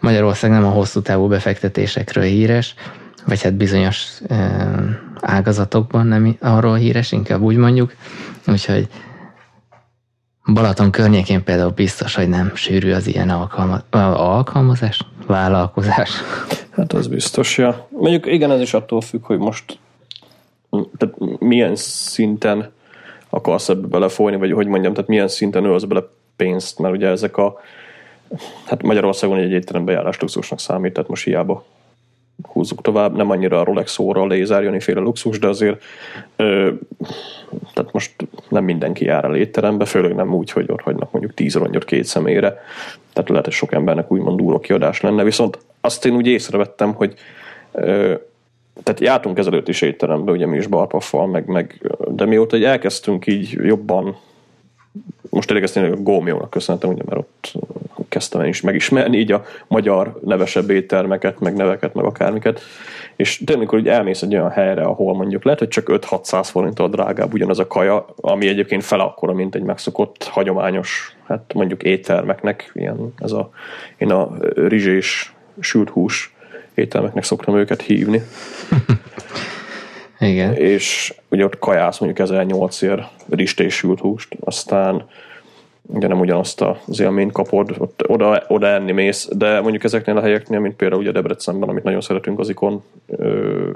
Magyarország 0.00 0.50
nem 0.50 0.64
a 0.64 0.70
hosszú 0.70 1.02
távú 1.02 1.28
befektetésekről 1.28 2.24
híres, 2.24 2.74
vagy 3.26 3.42
hát 3.42 3.54
bizonyos 3.54 4.06
ágazatokban 5.20 6.06
nem 6.06 6.36
arról 6.40 6.76
híres, 6.76 7.12
inkább 7.12 7.40
úgy 7.40 7.56
mondjuk. 7.56 7.94
Úgyhogy 8.46 8.88
Balaton 10.52 10.90
környékén 10.90 11.44
például 11.44 11.70
biztos, 11.70 12.14
hogy 12.14 12.28
nem 12.28 12.54
sűrű 12.54 12.92
az 12.92 13.06
ilyen 13.06 13.30
alkalma, 13.30 13.82
alkalmazás, 14.14 15.00
vállalkozás. 15.26 16.10
Hát 16.70 16.92
az 16.92 17.06
biztos, 17.06 17.58
ja. 17.58 17.86
Mondjuk 17.88 18.26
igen, 18.26 18.50
ez 18.50 18.60
is 18.60 18.74
attól 18.74 19.00
függ, 19.00 19.24
hogy 19.24 19.38
most 19.38 19.78
tehát 20.70 21.14
milyen 21.38 21.76
szinten 21.76 22.70
akarsz 23.30 23.68
ebbe 23.68 23.86
belefolyni, 23.86 24.36
vagy 24.36 24.52
hogy 24.52 24.66
mondjam, 24.66 24.92
tehát 24.92 25.08
milyen 25.08 25.28
szinten 25.28 25.64
ölsz 25.64 25.84
bele 25.84 26.02
pénzt, 26.36 26.78
mert 26.78 26.94
ugye 26.94 27.08
ezek 27.08 27.36
a 27.36 27.60
hát 28.66 28.82
Magyarországon 28.82 29.38
egy 29.38 29.50
étterembe 29.50 29.92
járás 29.92 30.20
luxusnak 30.20 30.60
számít, 30.60 30.92
tehát 30.92 31.08
most 31.08 31.24
hiába 31.24 31.64
húzzuk 32.42 32.80
tovább, 32.80 33.16
nem 33.16 33.30
annyira 33.30 33.60
a 33.60 33.64
Rolex 33.64 33.98
óra, 33.98 34.26
lézer, 34.26 34.82
féle 34.82 35.00
luxus, 35.00 35.38
de 35.38 35.48
azért 35.48 35.82
ö, 36.36 36.72
tehát 37.74 37.92
most 37.92 38.14
nem 38.48 38.64
mindenki 38.64 39.04
jár 39.04 39.24
el 39.24 39.36
étterembe, 39.36 39.84
főleg 39.84 40.14
nem 40.14 40.34
úgy, 40.34 40.50
hogy 40.50 40.70
ott 40.70 40.80
hagynak 40.80 41.10
mondjuk 41.12 41.34
tíz 41.34 41.54
rongyot 41.54 41.84
két 41.84 42.04
személyre, 42.04 42.58
tehát 43.12 43.28
lehet, 43.28 43.44
hogy 43.44 43.54
sok 43.54 43.72
embernek 43.72 44.12
úgymond 44.12 44.36
durva 44.36 44.58
kiadás 44.58 45.00
lenne, 45.00 45.24
viszont 45.24 45.58
azt 45.80 46.06
én 46.06 46.14
úgy 46.14 46.26
észrevettem, 46.26 46.94
hogy 46.94 47.14
ö, 47.72 48.14
tehát 48.82 49.00
jártunk 49.00 49.38
ezelőtt 49.38 49.68
is 49.68 49.82
étterembe, 49.82 50.32
ugye 50.32 50.46
mi 50.46 50.56
is 50.56 50.66
barpaffal, 50.66 51.26
meg, 51.26 51.46
meg, 51.46 51.90
de 52.08 52.24
mióta 52.24 52.56
hogy 52.56 52.64
elkezdtünk 52.64 53.26
így 53.26 53.50
jobban 53.52 54.16
most 55.30 55.46
tényleg 55.46 55.64
ezt 55.64 55.74
tényleg 55.74 55.92
a 55.92 56.02
Gómiónak 56.02 56.50
köszönhetem, 56.50 56.90
ugye, 56.90 57.02
mert 57.06 57.20
ott 57.20 57.52
kezdtem 58.10 58.44
is 58.44 58.60
megismerni 58.60 59.18
így 59.18 59.32
a 59.32 59.44
magyar 59.66 60.20
nevesebb 60.24 60.70
éttermeket, 60.70 61.40
meg 61.40 61.54
neveket, 61.54 61.94
meg 61.94 62.04
akármiket. 62.04 62.60
És 63.16 63.36
tényleg, 63.36 63.56
amikor 63.56 63.78
így 63.78 63.88
elmész 63.88 64.22
egy 64.22 64.34
olyan 64.34 64.50
helyre, 64.50 64.82
ahol 64.82 65.14
mondjuk 65.14 65.44
lehet, 65.44 65.58
hogy 65.58 65.68
csak 65.68 65.86
5-600 65.88 66.48
forinttal 66.50 66.88
drágább 66.88 67.32
ugyanaz 67.32 67.58
a 67.58 67.66
kaja, 67.66 68.06
ami 68.16 68.48
egyébként 68.48 68.84
fel 68.84 69.00
akkora, 69.00 69.32
mint 69.32 69.54
egy 69.54 69.62
megszokott 69.62 70.24
hagyományos, 70.24 71.16
hát 71.26 71.52
mondjuk 71.54 71.82
éttermeknek, 71.82 72.70
ilyen 72.74 73.14
ez 73.16 73.32
a, 73.32 73.50
én 73.96 74.10
a 74.10 74.30
rizsés 74.54 75.34
sült 75.60 75.88
hús 75.90 76.34
ételmeknek 76.74 77.24
szoktam 77.24 77.56
őket 77.56 77.82
hívni. 77.82 78.22
Igen. 80.20 80.54
És 80.54 81.14
ugye 81.28 81.44
ott 81.44 81.58
kajász 81.58 81.98
mondjuk 81.98 82.28
1008 82.28 82.82
ér 82.82 83.06
ristésült 83.28 84.00
húst, 84.00 84.36
aztán 84.40 85.04
ugye 85.92 86.08
nem 86.08 86.20
ugyanazt 86.20 86.60
az 86.60 87.00
élményt 87.00 87.32
kapod, 87.32 87.74
ott, 87.78 88.02
oda, 88.06 88.42
oda 88.48 88.66
enni 88.66 88.92
mész, 88.92 89.28
de 89.32 89.60
mondjuk 89.60 89.84
ezeknél 89.84 90.16
a 90.16 90.20
helyeknél, 90.20 90.60
mint 90.60 90.76
például 90.76 91.00
ugye 91.00 91.12
Debrecenben, 91.12 91.68
amit 91.68 91.84
nagyon 91.84 92.00
szeretünk, 92.00 92.38
az 92.38 92.48
ikon 92.48 92.82
ö, 93.06 93.68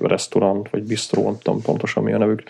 restaurant, 0.00 0.70
vagy 0.70 0.82
bistró, 0.82 1.22
nem 1.22 1.38
tudom 1.42 1.62
pontosan 1.62 2.02
mi 2.02 2.12
a 2.12 2.18
nevük, 2.18 2.42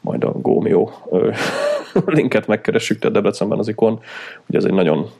majd 0.00 0.24
a 0.24 0.32
Gómió 0.32 0.92
linket 2.06 2.46
megkeressük, 2.46 2.98
tehát 2.98 3.14
Debrecenben 3.14 3.58
az 3.58 3.68
ikon, 3.68 4.00
ugye 4.48 4.58
ez 4.58 4.64
egy 4.64 4.72
nagyon 4.72 5.10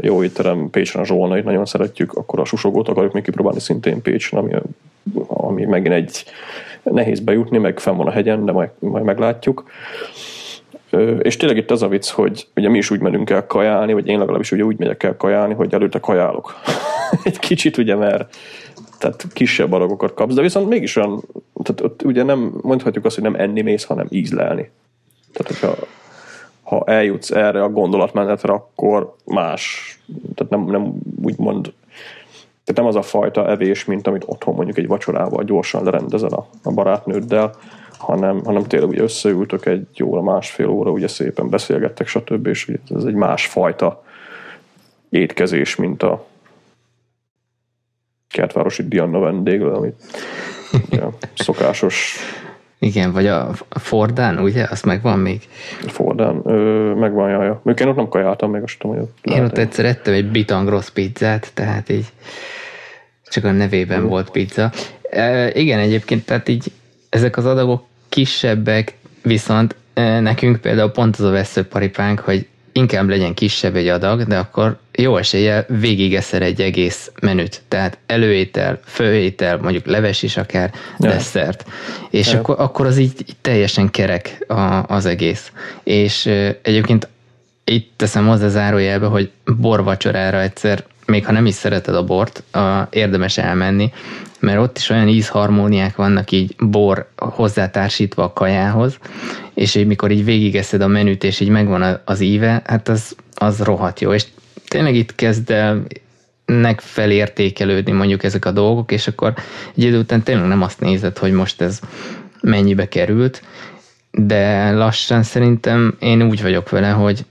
jó 0.00 0.24
étterem, 0.24 0.70
Pécsen 0.70 1.00
a 1.00 1.04
Zsolnait 1.04 1.44
nagyon 1.44 1.66
szeretjük, 1.66 2.12
akkor 2.12 2.40
a 2.40 2.44
susogót 2.44 2.88
akarjuk 2.88 3.12
még 3.12 3.22
kipróbálni 3.22 3.60
szintén 3.60 4.02
Pécsen, 4.02 4.38
ami, 4.38 4.54
ami 5.26 5.64
megint 5.64 5.94
egy 5.94 6.24
nehéz 6.82 7.20
bejutni, 7.20 7.58
meg 7.58 7.78
fenn 7.78 7.96
van 7.96 8.06
a 8.06 8.10
hegyen, 8.10 8.44
de 8.44 8.52
majd, 8.52 8.70
majd 8.78 9.04
meglátjuk. 9.04 9.64
És 11.18 11.36
tényleg 11.36 11.58
itt 11.58 11.70
az 11.70 11.82
a 11.82 11.88
vicc, 11.88 12.08
hogy 12.10 12.46
ugye 12.56 12.68
mi 12.68 12.78
is 12.78 12.90
úgy 12.90 13.00
menünk 13.00 13.30
el 13.30 13.46
kajálni, 13.46 13.92
vagy 13.92 14.06
én 14.06 14.18
legalábbis 14.18 14.52
ugye 14.52 14.62
úgy 14.62 14.78
megyek 14.78 15.02
el 15.02 15.16
kajálni, 15.16 15.54
hogy 15.54 15.74
előtte 15.74 16.00
kajálok. 16.00 16.54
Egy 17.24 17.38
kicsit 17.38 17.76
ugye, 17.76 17.94
mert 17.94 18.36
tehát 18.98 19.26
kisebb 19.32 19.72
aragokat 19.72 20.14
kapsz, 20.14 20.34
de 20.34 20.42
viszont 20.42 20.68
mégis 20.68 20.96
olyan, 20.96 21.22
tehát 21.62 21.80
ott 21.80 22.02
ugye 22.02 22.22
nem 22.22 22.58
mondhatjuk 22.62 23.04
azt, 23.04 23.14
hogy 23.14 23.24
nem 23.24 23.40
enni 23.40 23.60
mész, 23.60 23.84
hanem 23.84 24.06
ízlelni. 24.10 24.70
Tehát, 25.32 25.60
hogyha 25.60 25.86
ha 26.62 26.84
eljutsz 26.86 27.30
erre 27.30 27.62
a 27.62 27.68
gondolatmenetre, 27.68 28.52
akkor 28.52 29.14
más, 29.24 29.98
tehát 30.34 30.52
nem, 30.52 30.64
nem 30.64 30.94
úgymond 31.22 31.72
tehát 32.64 32.82
nem 32.82 32.86
az 32.86 32.96
a 32.96 33.08
fajta 33.08 33.48
evés, 33.48 33.84
mint 33.84 34.06
amit 34.06 34.24
otthon 34.26 34.54
mondjuk 34.54 34.78
egy 34.78 34.86
vacsorával 34.86 35.44
gyorsan 35.44 35.84
lerendezel 35.84 36.30
a, 36.30 36.48
a 36.62 36.70
barátnőddel, 36.72 37.54
hanem, 37.98 38.44
hanem 38.44 38.62
tényleg 38.62 38.88
ugye 38.88 39.02
összeültök 39.02 39.66
egy 39.66 40.02
óra, 40.02 40.22
másfél 40.22 40.68
óra, 40.68 40.90
ugye 40.90 41.08
szépen 41.08 41.48
beszélgettek, 41.48 42.06
stb. 42.06 42.46
És 42.46 42.68
ugye 42.68 42.78
ez 42.96 43.04
egy 43.04 43.14
másfajta 43.14 44.04
étkezés, 45.08 45.76
mint 45.76 46.02
a 46.02 46.26
kertvárosi 48.28 48.88
Diana 48.88 49.18
vendéglő, 49.18 49.70
amit 49.70 50.04
ugye, 50.90 51.02
szokásos 51.34 52.16
igen, 52.80 53.12
vagy 53.12 53.26
a 53.26 53.54
Fordán, 53.68 54.38
ugye? 54.38 54.66
Az 54.70 54.82
megvan 54.82 55.18
még? 55.18 55.40
Fordán, 55.86 56.40
ö, 56.44 56.94
megvan, 56.94 57.30
jaja. 57.30 57.60
Még 57.64 57.80
én 57.80 57.88
ott 57.88 57.96
nem 57.96 58.08
kajáltam, 58.08 58.50
még 58.50 58.62
azt 58.62 58.78
tudom, 58.78 58.96
hogy 58.96 59.04
ott 59.04 59.34
Én 59.36 59.44
ott 59.44 59.58
egyszer 59.58 59.84
ettem 59.84 60.14
egy 60.14 60.30
bitang 60.30 60.68
rossz 60.68 60.88
pizzát, 60.88 61.50
tehát 61.54 61.88
így 61.88 62.06
csak 63.24 63.44
a 63.44 63.50
nevében 63.50 64.06
volt 64.08 64.30
pizza. 64.30 64.70
E, 65.10 65.50
igen, 65.50 65.78
egyébként, 65.78 66.24
tehát 66.24 66.48
így 66.48 66.72
ezek 67.08 67.36
az 67.36 67.44
adagok 67.44 67.82
kisebbek, 68.08 68.94
viszont 69.22 69.74
nekünk 70.20 70.60
például 70.60 70.90
pont 70.90 71.16
az 71.16 71.24
a 71.24 71.30
veszőparipánk, 71.30 72.20
hogy 72.20 72.46
inkább 72.72 73.08
legyen 73.08 73.34
kisebb 73.34 73.76
egy 73.76 73.88
adag, 73.88 74.24
de 74.24 74.38
akkor 74.38 74.78
jó 74.92 75.16
esélye 75.16 75.66
eszer 76.12 76.42
egy 76.42 76.60
egész 76.60 77.10
menüt. 77.20 77.62
Tehát 77.68 77.98
előétel, 78.06 78.80
főétel, 78.84 79.56
mondjuk 79.56 79.86
leves 79.86 80.22
is 80.22 80.36
akár, 80.36 80.72
ja. 80.98 81.10
desszert. 81.10 81.64
És 82.10 82.32
ja. 82.32 82.38
akkor, 82.38 82.54
akkor 82.58 82.86
az 82.86 82.98
így, 82.98 83.12
így 83.20 83.36
teljesen 83.40 83.90
kerek 83.90 84.44
a, 84.48 84.84
az 84.94 85.06
egész. 85.06 85.52
És 85.82 86.26
egyébként 86.62 87.08
itt 87.64 87.92
teszem 87.96 88.26
hozzá 88.26 88.48
zárójelbe, 88.48 89.06
hogy 89.06 89.30
borvacsorára 89.44 90.40
egyszer, 90.40 90.84
még 91.10 91.26
ha 91.26 91.32
nem 91.32 91.46
is 91.46 91.54
szereted 91.54 91.94
a 91.94 92.04
bort, 92.04 92.42
érdemes 92.90 93.38
elmenni, 93.38 93.92
mert 94.40 94.58
ott 94.58 94.76
is 94.76 94.90
olyan 94.90 95.08
ízharmóniák 95.08 95.96
vannak 95.96 96.30
így 96.30 96.54
bor 96.58 97.08
hozzátársítva 97.16 98.22
a 98.22 98.32
kajához, 98.32 98.98
és 99.54 99.74
így 99.74 99.86
mikor 99.86 100.10
így 100.10 100.24
végigeszed 100.24 100.80
a 100.80 100.86
menüt, 100.86 101.24
és 101.24 101.40
így 101.40 101.48
megvan 101.48 102.00
az 102.04 102.20
íve, 102.20 102.62
hát 102.64 102.88
az, 102.88 103.16
az 103.34 103.62
rohadt 103.62 104.00
jó, 104.00 104.12
és 104.12 104.24
tényleg 104.68 104.94
itt 104.94 105.14
kezd 105.14 105.50
el 105.50 105.82
nek 106.44 106.80
felértékelődni 106.80 107.92
mondjuk 107.92 108.24
ezek 108.24 108.44
a 108.44 108.50
dolgok, 108.50 108.92
és 108.92 109.06
akkor 109.06 109.34
egy 109.76 109.82
idő 109.82 109.98
után 109.98 110.22
tényleg 110.22 110.46
nem 110.46 110.62
azt 110.62 110.80
nézed, 110.80 111.18
hogy 111.18 111.32
most 111.32 111.60
ez 111.60 111.80
mennyibe 112.40 112.88
került, 112.88 113.42
de 114.10 114.70
lassan 114.70 115.22
szerintem 115.22 115.96
én 116.00 116.22
úgy 116.22 116.42
vagyok 116.42 116.70
vele, 116.70 116.88
hogy 116.88 117.24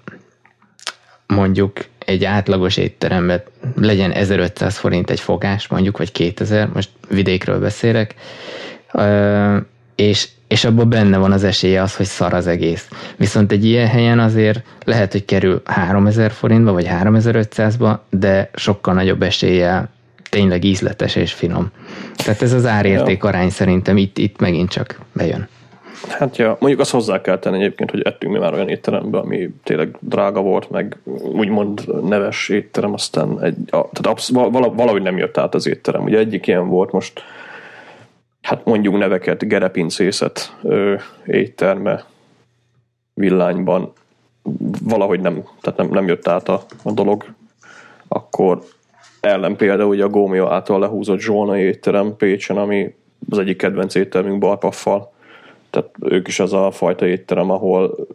mondjuk 1.28 1.86
egy 2.06 2.26
átlagos 2.26 2.78
étteremben 2.78 3.44
legyen 3.76 4.12
1500 4.12 4.78
forint 4.78 5.10
egy 5.10 5.20
fogás, 5.20 5.68
mondjuk, 5.68 5.98
vagy 5.98 6.12
2000, 6.12 6.70
most 6.74 6.90
vidékről 7.10 7.60
beszélek, 7.60 8.16
és, 9.96 10.28
és 10.48 10.66
abban 10.66 10.90
benne 10.90 11.18
van 11.18 11.32
az 11.32 11.44
esélye 11.44 11.82
az, 11.82 11.96
hogy 11.96 12.06
szar 12.06 12.34
az 12.34 12.48
egész. 12.48 12.88
Viszont 13.16 13.52
egy 13.52 13.66
ilyen 13.66 13.88
helyen 13.88 14.20
azért 14.20 14.64
lehet, 14.86 15.12
hogy 15.12 15.26
kerül 15.26 15.62
3000 15.66 16.32
forintba, 16.32 16.72
vagy 16.72 16.88
3500-ba, 16.90 17.98
de 18.10 18.50
sokkal 18.54 18.94
nagyobb 18.94 19.22
eséllyel 19.22 19.90
tényleg 20.30 20.64
ízletes 20.64 21.16
és 21.16 21.34
finom. 21.34 21.72
Tehát 22.16 22.42
ez 22.42 22.54
az 22.54 22.66
árérték 22.66 23.24
arány 23.24 23.50
szerintem 23.50 23.98
itt, 23.98 24.18
itt 24.18 24.40
megint 24.40 24.70
csak 24.70 25.00
bejön. 25.14 25.48
Hát 26.04 26.38
ja, 26.38 26.58
mondjuk 26.60 26.82
azt 26.82 26.92
hozzá 26.92 27.22
kell 27.22 27.40
tenni 27.40 27.58
egyébként, 27.58 27.92
hogy 27.92 28.02
ettünk 28.02 28.34
mi 28.34 28.40
már 28.40 28.54
olyan 28.54 28.70
étteremben, 28.70 29.22
ami 29.22 29.50
tényleg 29.64 29.98
drága 30.00 30.42
volt, 30.42 30.70
meg 30.70 30.98
úgymond 31.34 32.04
neves 32.04 32.50
étterem, 32.50 32.94
aztán 32.94 33.42
egy, 33.44 33.58
a, 33.58 33.90
tehát 33.90 34.08
absz, 34.08 34.32
valahogy 34.52 35.02
nem 35.02 35.18
jött 35.18 35.38
át 35.38 35.56
az 35.56 35.68
étterem. 35.68 36.04
Ugye 36.04 36.18
egyik 36.18 36.48
ilyen 36.48 36.68
volt 36.68 36.92
most, 36.92 37.22
hát 38.42 38.66
mondjuk 38.66 38.98
neveket, 38.98 39.48
gerepincészet 39.48 40.56
ö, 40.64 40.96
étterme 41.26 42.06
villányban, 43.14 43.92
valahogy 44.84 45.20
nem, 45.20 45.44
tehát 45.62 45.80
nem, 45.80 45.90
nem 45.90 46.08
jött 46.08 46.28
át 46.28 46.50
a, 46.50 46.64
a 46.84 46.92
dolog, 46.92 47.26
akkor 48.08 48.64
ellen 49.20 49.56
például 49.56 49.90
ugye 49.90 50.04
a 50.04 50.10
Gómia 50.10 50.54
által 50.54 50.80
lehúzott 50.80 51.20
Zsolnai 51.20 51.62
étterem 51.62 52.16
Pécsen, 52.18 52.58
ami 52.58 52.96
az 53.30 53.38
egyik 53.38 53.58
kedvenc 53.58 53.96
éttermünk 53.96 54.40
Barpaffal, 54.40 55.16
tehát 55.78 56.14
ők 56.14 56.28
is 56.28 56.40
az 56.40 56.54
a 56.54 56.72
fajta 56.72 57.08
étterem, 57.08 57.52
ahol 57.52 58.08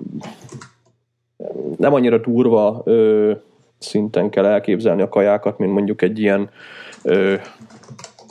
nem 1.76 1.94
annyira 1.94 2.18
durva 2.18 2.82
ö, 2.84 3.32
szinten 3.78 4.30
kell 4.30 4.44
elképzelni 4.44 5.02
a 5.02 5.08
kajákat, 5.08 5.58
mint 5.58 5.72
mondjuk 5.72 6.02
egy 6.02 6.18
ilyen 6.18 6.50
ö, 7.02 7.34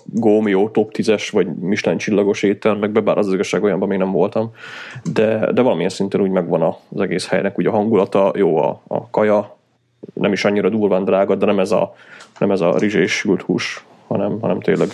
Gómió 0.05 0.69
top 0.69 0.91
10-es, 0.97 1.29
vagy 1.31 1.55
Michelin 1.55 1.97
csillagos 1.97 2.43
étel, 2.43 2.75
meg 2.75 3.03
bár 3.03 3.17
az 3.17 3.33
igazság 3.33 3.63
olyanban 3.63 3.87
még 3.87 3.97
nem 3.97 4.11
voltam, 4.11 4.51
de, 5.13 5.51
de 5.51 5.61
valamilyen 5.61 5.89
szinten 5.89 6.21
úgy 6.21 6.29
megvan 6.29 6.61
az 6.61 7.01
egész 7.01 7.27
helynek, 7.27 7.57
ugye 7.57 7.69
a 7.69 7.71
hangulata, 7.71 8.31
jó 8.35 8.57
a, 8.57 8.81
a 8.87 9.09
kaja, 9.09 9.57
nem 10.13 10.31
is 10.31 10.45
annyira 10.45 10.69
durván 10.69 11.03
drága, 11.03 11.35
de 11.35 11.45
nem 11.45 11.59
ez 11.59 11.71
a, 11.71 11.95
nem 12.39 12.51
ez 12.51 12.61
a 12.61 12.77
rizsés 12.77 13.11
sült 13.11 13.41
hús, 13.41 13.85
hanem, 14.07 14.39
hanem 14.39 14.59
tényleg, 14.59 14.87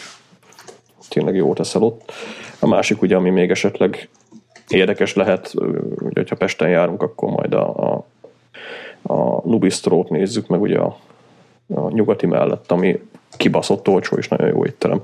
tényleg 1.10 1.36
jó 1.36 1.54
teszel 1.54 1.82
ott. 1.82 2.12
A 2.60 2.68
másik 2.68 3.02
ugye, 3.02 3.16
ami 3.16 3.30
még 3.30 3.50
esetleg 3.50 4.10
érdekes 4.68 5.14
lehet, 5.14 5.54
ugye, 5.96 6.20
hogyha 6.20 6.36
Pesten 6.36 6.70
járunk, 6.70 7.02
akkor 7.02 7.30
majd 7.30 7.54
a, 7.54 7.94
a, 7.94 8.06
a 9.14 9.48
Nubistrót 9.48 10.10
nézzük 10.10 10.48
meg 10.48 10.62
ugye 10.62 10.78
a, 10.78 10.98
a 11.74 11.92
nyugati 11.92 12.26
mellett, 12.26 12.72
ami 12.72 13.00
kibaszott 13.38 13.88
olcsó 13.88 14.18
és 14.18 14.28
nagyon 14.28 14.48
jó 14.48 14.66
étterem. 14.66 15.02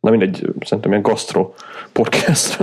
Na 0.00 0.10
mindegy, 0.10 0.46
szerintem 0.60 0.90
ilyen 0.90 1.02
gastro 1.02 1.52
podcast 1.92 2.58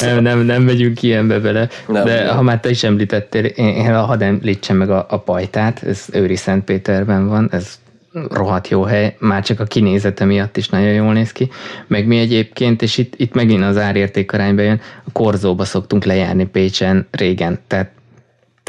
Nem, 0.00 0.22
nem, 0.22 0.38
nem 0.38 0.62
megyünk 0.62 1.02
ilyenbe 1.02 1.38
bele, 1.38 1.68
nem, 1.88 2.04
de 2.04 2.24
nem. 2.24 2.36
ha 2.36 2.42
már 2.42 2.60
te 2.60 2.70
is 2.70 2.84
említettél, 2.84 3.44
én, 3.44 3.66
én 3.66 3.94
hadd 3.94 4.22
említsem 4.22 4.76
meg 4.76 4.90
a, 4.90 5.06
a 5.08 5.18
pajtát, 5.18 5.82
ez 5.82 6.06
Őri 6.12 6.36
Szentpéterben 6.36 7.28
van, 7.28 7.48
ez 7.52 7.78
rohadt 8.12 8.68
jó 8.68 8.82
hely, 8.82 9.16
már 9.18 9.42
csak 9.42 9.60
a 9.60 9.64
kinézete 9.64 10.24
miatt 10.24 10.56
is 10.56 10.68
nagyon 10.68 10.92
jól 10.92 11.12
néz 11.12 11.32
ki, 11.32 11.50
meg 11.86 12.06
mi 12.06 12.18
egyébként, 12.18 12.82
és 12.82 12.98
itt, 12.98 13.14
itt 13.16 13.34
megint 13.34 13.64
az 13.64 13.76
árérték 13.76 14.32
arányba 14.32 14.62
jön, 14.62 14.80
a 15.04 15.12
Korzóba 15.12 15.64
szoktunk 15.64 16.04
lejárni 16.04 16.46
Pécsen 16.46 17.06
régen, 17.10 17.58
tehát 17.66 17.90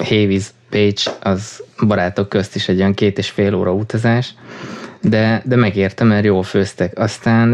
Hévíz 0.03 0.53
Pécs 0.69 1.05
az 1.21 1.63
barátok 1.87 2.29
közt 2.29 2.55
is 2.55 2.69
egy 2.69 2.77
olyan 2.77 2.93
két 2.93 3.17
és 3.17 3.29
fél 3.29 3.55
óra 3.55 3.73
utazás, 3.73 4.33
de, 5.01 5.41
de 5.45 5.55
megértem, 5.55 6.07
mert 6.07 6.25
jól 6.25 6.43
főztek. 6.43 6.99
Aztán 6.99 7.53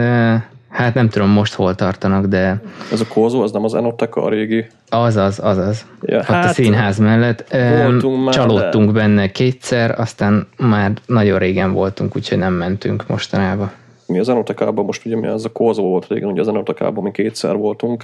Hát 0.69 0.93
nem 0.93 1.09
tudom 1.09 1.29
most 1.29 1.53
hol 1.53 1.75
tartanak, 1.75 2.25
de... 2.25 2.61
Ez 2.91 3.01
a 3.01 3.07
kózó, 3.07 3.41
az 3.41 3.51
nem 3.51 3.63
az 3.63 3.73
Enoteka 3.73 4.23
a 4.23 4.29
régi? 4.29 4.65
Azaz, 4.89 5.39
azaz. 5.39 5.85
Ja, 6.01 6.23
hát 6.23 6.45
a 6.45 6.53
színház 6.53 6.97
mellett. 6.97 7.55
Voltunk 7.83 8.23
már, 8.23 8.33
Csalódtunk 8.33 8.85
de... 8.85 8.91
benne 8.91 9.31
kétszer, 9.31 9.99
aztán 9.99 10.47
már 10.57 10.91
nagyon 11.05 11.39
régen 11.39 11.73
voltunk, 11.73 12.15
úgyhogy 12.15 12.37
nem 12.37 12.53
mentünk 12.53 13.07
mostanában. 13.07 13.71
Mi 14.05 14.19
az 14.19 14.29
Enotekában 14.29 14.85
most 14.85 15.05
ugye 15.05 15.15
mi 15.15 15.27
az 15.27 15.45
a 15.45 15.51
kózó 15.51 15.83
volt 15.83 16.07
régen, 16.07 16.29
ugye 16.29 16.41
az 16.41 16.47
Enotekában 16.47 17.03
mi 17.03 17.11
kétszer 17.11 17.55
voltunk. 17.55 18.03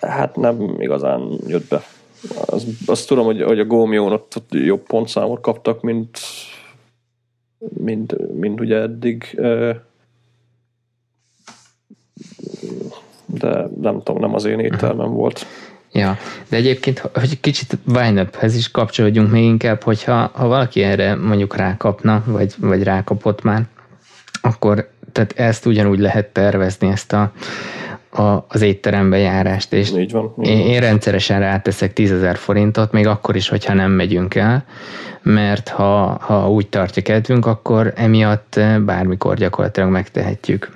Hát 0.00 0.36
nem 0.36 0.76
igazán 0.78 1.22
jött 1.46 1.68
be. 1.68 1.82
Az, 2.46 2.66
azt 2.86 3.08
tudom, 3.08 3.24
hogy, 3.24 3.42
hogy 3.42 3.58
a 3.58 3.64
Gómión 3.64 4.12
ott 4.12 4.46
jobb 4.50 4.82
pontszámot 4.86 5.40
kaptak, 5.40 5.82
mint 5.82 6.18
mint, 7.58 8.34
mint 8.38 8.60
ugye 8.60 8.76
eddig 8.76 9.40
de 13.38 13.68
nem 13.80 14.02
tudom, 14.02 14.20
nem 14.20 14.34
az 14.34 14.44
én 14.44 14.58
ételmem 14.58 15.12
volt. 15.12 15.46
Ja, 15.92 16.16
de 16.48 16.56
egyébként, 16.56 16.98
hogy 16.98 17.40
kicsit 17.40 17.78
wine 17.94 18.28
is 18.42 18.70
kapcsolódjunk 18.70 19.30
még 19.30 19.44
inkább, 19.44 19.82
hogyha 19.82 20.30
ha 20.34 20.46
valaki 20.46 20.82
erre 20.82 21.14
mondjuk 21.14 21.56
rákapna, 21.56 22.22
vagy, 22.26 22.54
vagy 22.58 22.82
rákapott 22.82 23.42
már, 23.42 23.62
akkor 24.40 24.88
tehát 25.12 25.32
ezt 25.36 25.66
ugyanúgy 25.66 25.98
lehet 25.98 26.26
tervezni, 26.26 26.88
ezt 26.88 27.12
a, 27.12 27.32
a, 28.10 28.44
az 28.48 28.62
étterembe 28.62 29.18
járást, 29.18 29.72
és 29.72 29.92
így 29.92 30.12
van, 30.12 30.34
így 30.42 30.48
én, 30.48 30.66
én 30.66 30.80
rendszeresen 30.80 31.40
ráteszek 31.40 31.92
10 31.92 32.12
ezer 32.12 32.36
forintot, 32.36 32.92
még 32.92 33.06
akkor 33.06 33.36
is, 33.36 33.48
hogyha 33.48 33.74
nem 33.74 33.90
megyünk 33.90 34.34
el, 34.34 34.64
mert 35.22 35.68
ha, 35.68 36.18
ha 36.20 36.50
úgy 36.50 36.68
tartja 36.68 37.02
kedvünk, 37.02 37.46
akkor 37.46 37.92
emiatt 37.96 38.60
bármikor 38.84 39.36
gyakorlatilag 39.36 39.90
megtehetjük 39.90 40.75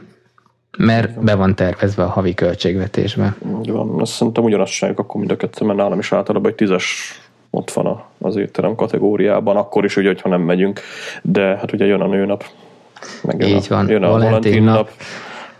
mert 0.78 1.24
be 1.24 1.34
van 1.34 1.54
tervezve 1.54 2.02
a 2.02 2.08
havi 2.08 2.34
költségvetésbe. 2.34 3.36
Úgy 3.38 3.70
van, 3.70 4.00
azt 4.00 4.12
szerintem 4.12 4.44
ugyanazt 4.44 4.72
csináljuk 4.72 5.00
akkor 5.00 5.20
mind 5.20 5.32
a 5.32 5.36
kettő, 5.36 5.64
mert 5.64 5.78
nálam 5.78 5.98
is 5.98 6.12
általában 6.12 6.50
egy 6.50 6.56
tízes 6.56 7.18
ott 7.50 7.70
van 7.70 8.02
az 8.18 8.36
étterem 8.36 8.74
kategóriában, 8.74 9.56
akkor 9.56 9.84
is, 9.84 9.96
ugye, 9.96 10.08
hogyha 10.08 10.28
nem 10.28 10.40
megyünk, 10.40 10.80
de 11.22 11.42
hát 11.42 11.72
ugye 11.72 11.86
jön 11.86 12.00
a 12.00 12.06
nőnap, 12.06 12.44
meg 13.22 13.40
jön 13.40 13.48
Így 13.48 13.66
a, 13.68 13.74
van, 13.74 13.88
jön 13.88 14.02
a 14.02 14.10
Valentin 14.10 14.62
nap, 14.62 14.74
nap, 14.76 14.90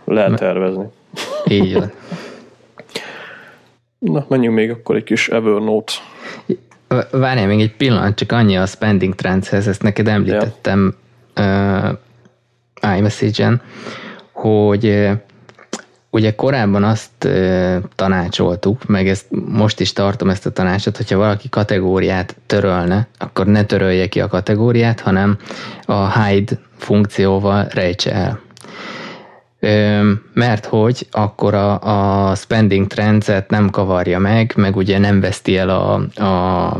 lehet 0.03 0.39
tervezni. 0.39 0.85
Így 1.47 1.73
van. 1.73 1.91
Na, 3.99 4.25
menjünk 4.27 4.55
még 4.55 4.69
akkor 4.69 4.95
egy 4.95 5.03
kis 5.03 5.29
Evernote. 5.29 5.93
Várjál 7.11 7.47
még 7.47 7.61
egy 7.61 7.75
pillanat, 7.75 8.15
csak 8.15 8.31
annyi 8.31 8.57
a 8.57 8.65
spending 8.65 9.15
trendshez, 9.15 9.67
ezt 9.67 9.81
neked 9.81 10.07
említettem 10.07 10.95
ja. 11.35 11.97
uh, 12.81 12.97
iMessage-en, 12.97 13.61
hogy 14.41 15.09
ugye 16.09 16.35
korábban 16.35 16.83
azt 16.83 17.27
tanácsoltuk, 17.95 18.85
meg 18.85 19.07
ezt 19.07 19.25
most 19.45 19.79
is 19.79 19.93
tartom 19.93 20.29
ezt 20.29 20.45
a 20.45 20.51
tanácsot, 20.51 20.97
hogyha 20.97 21.17
valaki 21.17 21.49
kategóriát 21.49 22.35
törölne, 22.45 23.07
akkor 23.17 23.45
ne 23.45 23.63
törölje 23.63 24.07
ki 24.07 24.21
a 24.21 24.27
kategóriát, 24.27 24.99
hanem 24.99 25.37
a 25.85 26.23
hide 26.23 26.59
funkcióval 26.77 27.67
rejtse 27.73 28.13
el. 28.13 28.39
Mert 30.33 30.65
hogy 30.65 31.07
akkor 31.11 31.53
a, 31.53 32.29
a 32.29 32.35
spending 32.35 32.87
trendset 32.87 33.49
nem 33.49 33.69
kavarja 33.69 34.19
meg, 34.19 34.53
meg 34.55 34.75
ugye 34.75 34.97
nem 34.97 35.19
veszti 35.19 35.57
el 35.57 35.69
a, 35.69 35.93
a 36.23 36.77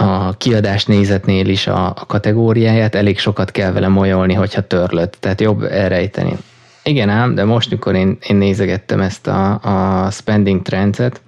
a 0.00 0.32
kiadás 0.32 0.84
nézetnél 0.84 1.48
is 1.48 1.66
a, 1.66 1.86
a 1.86 2.04
kategóriáját, 2.06 2.94
elég 2.94 3.18
sokat 3.18 3.50
kell 3.50 3.72
vele 3.72 3.88
molyolni, 3.88 4.34
hogyha 4.34 4.66
törlött, 4.66 5.16
tehát 5.20 5.40
jobb 5.40 5.62
elrejteni. 5.62 6.36
Igen 6.82 7.08
ám, 7.08 7.34
de 7.34 7.44
most, 7.44 7.70
mikor 7.70 7.94
én, 7.94 8.18
én 8.28 8.36
nézegettem 8.36 9.00
ezt 9.00 9.26
a, 9.26 9.60
a 9.62 10.10
spending 10.10 10.62
trendset, 10.62 11.20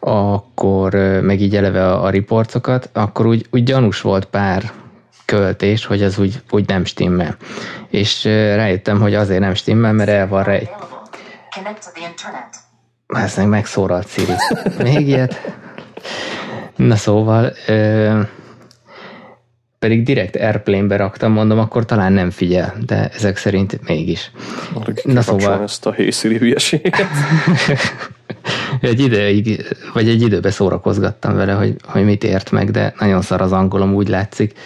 akkor 0.00 0.94
meg 1.22 1.40
így 1.40 1.56
eleve 1.56 1.86
a, 1.86 2.04
a 2.04 2.10
riportokat, 2.10 2.90
akkor 2.92 3.26
úgy, 3.26 3.46
úgy 3.50 3.62
gyanús 3.62 4.00
volt 4.00 4.24
pár 4.24 4.72
költés, 5.24 5.86
hogy 5.86 6.02
az 6.02 6.18
úgy, 6.18 6.42
úgy 6.50 6.68
nem 6.68 6.84
stimmel. 6.84 7.36
És 7.88 8.24
rájöttem, 8.24 9.00
hogy 9.00 9.14
azért 9.14 9.40
nem 9.40 9.54
stimmel, 9.54 9.92
mert 9.92 10.10
el 10.10 10.28
van 10.28 10.42
rejt. 10.42 10.70
Ez 13.06 13.36
meg 13.36 13.48
megszóralt 13.48 14.08
Siri. 14.08 14.32
Még 14.82 15.08
ilyet? 15.08 15.40
Na 16.76 16.96
szóval, 16.96 17.52
ö, 17.66 18.20
pedig 19.78 20.02
direkt 20.02 20.36
Airplane-be 20.36 20.96
raktam, 20.96 21.32
mondom, 21.32 21.58
akkor 21.58 21.84
talán 21.84 22.12
nem 22.12 22.30
figyel, 22.30 22.74
de 22.86 23.08
ezek 23.14 23.36
szerint 23.36 23.88
mégis. 23.88 24.30
Na 25.04 25.22
szóval... 25.22 25.62
ezt 25.62 25.86
a 25.86 25.92
hészíri 25.92 26.38
hülyeséget. 26.38 27.06
egy 28.80 29.00
ideig, 29.00 29.74
vagy 29.92 30.08
egy 30.08 30.22
időben 30.22 30.50
szórakozgattam 30.50 31.36
vele, 31.36 31.52
hogy, 31.52 31.76
hogy 31.84 32.04
mit 32.04 32.24
ért 32.24 32.50
meg, 32.50 32.70
de 32.70 32.94
nagyon 32.98 33.22
szar 33.22 33.40
az 33.40 33.52
angolom, 33.52 33.94
úgy 33.94 34.08
látszik, 34.08 34.58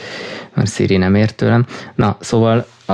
mert 0.54 0.72
Siri 0.72 0.96
nem 0.96 1.14
ért 1.14 1.34
tőlem. 1.34 1.66
Na, 1.94 2.16
szóval 2.20 2.66
a, 2.86 2.92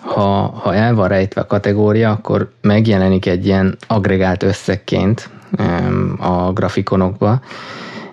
ha, 0.00 0.30
ha 0.62 0.74
el 0.74 0.94
van 0.94 1.08
rejtve 1.08 1.40
a 1.40 1.46
kategória, 1.46 2.10
akkor 2.10 2.52
megjelenik 2.60 3.26
egy 3.26 3.46
ilyen 3.46 3.76
agregált 3.86 4.42
összegként, 4.42 5.28
a 6.18 6.52
grafikonokba, 6.52 7.40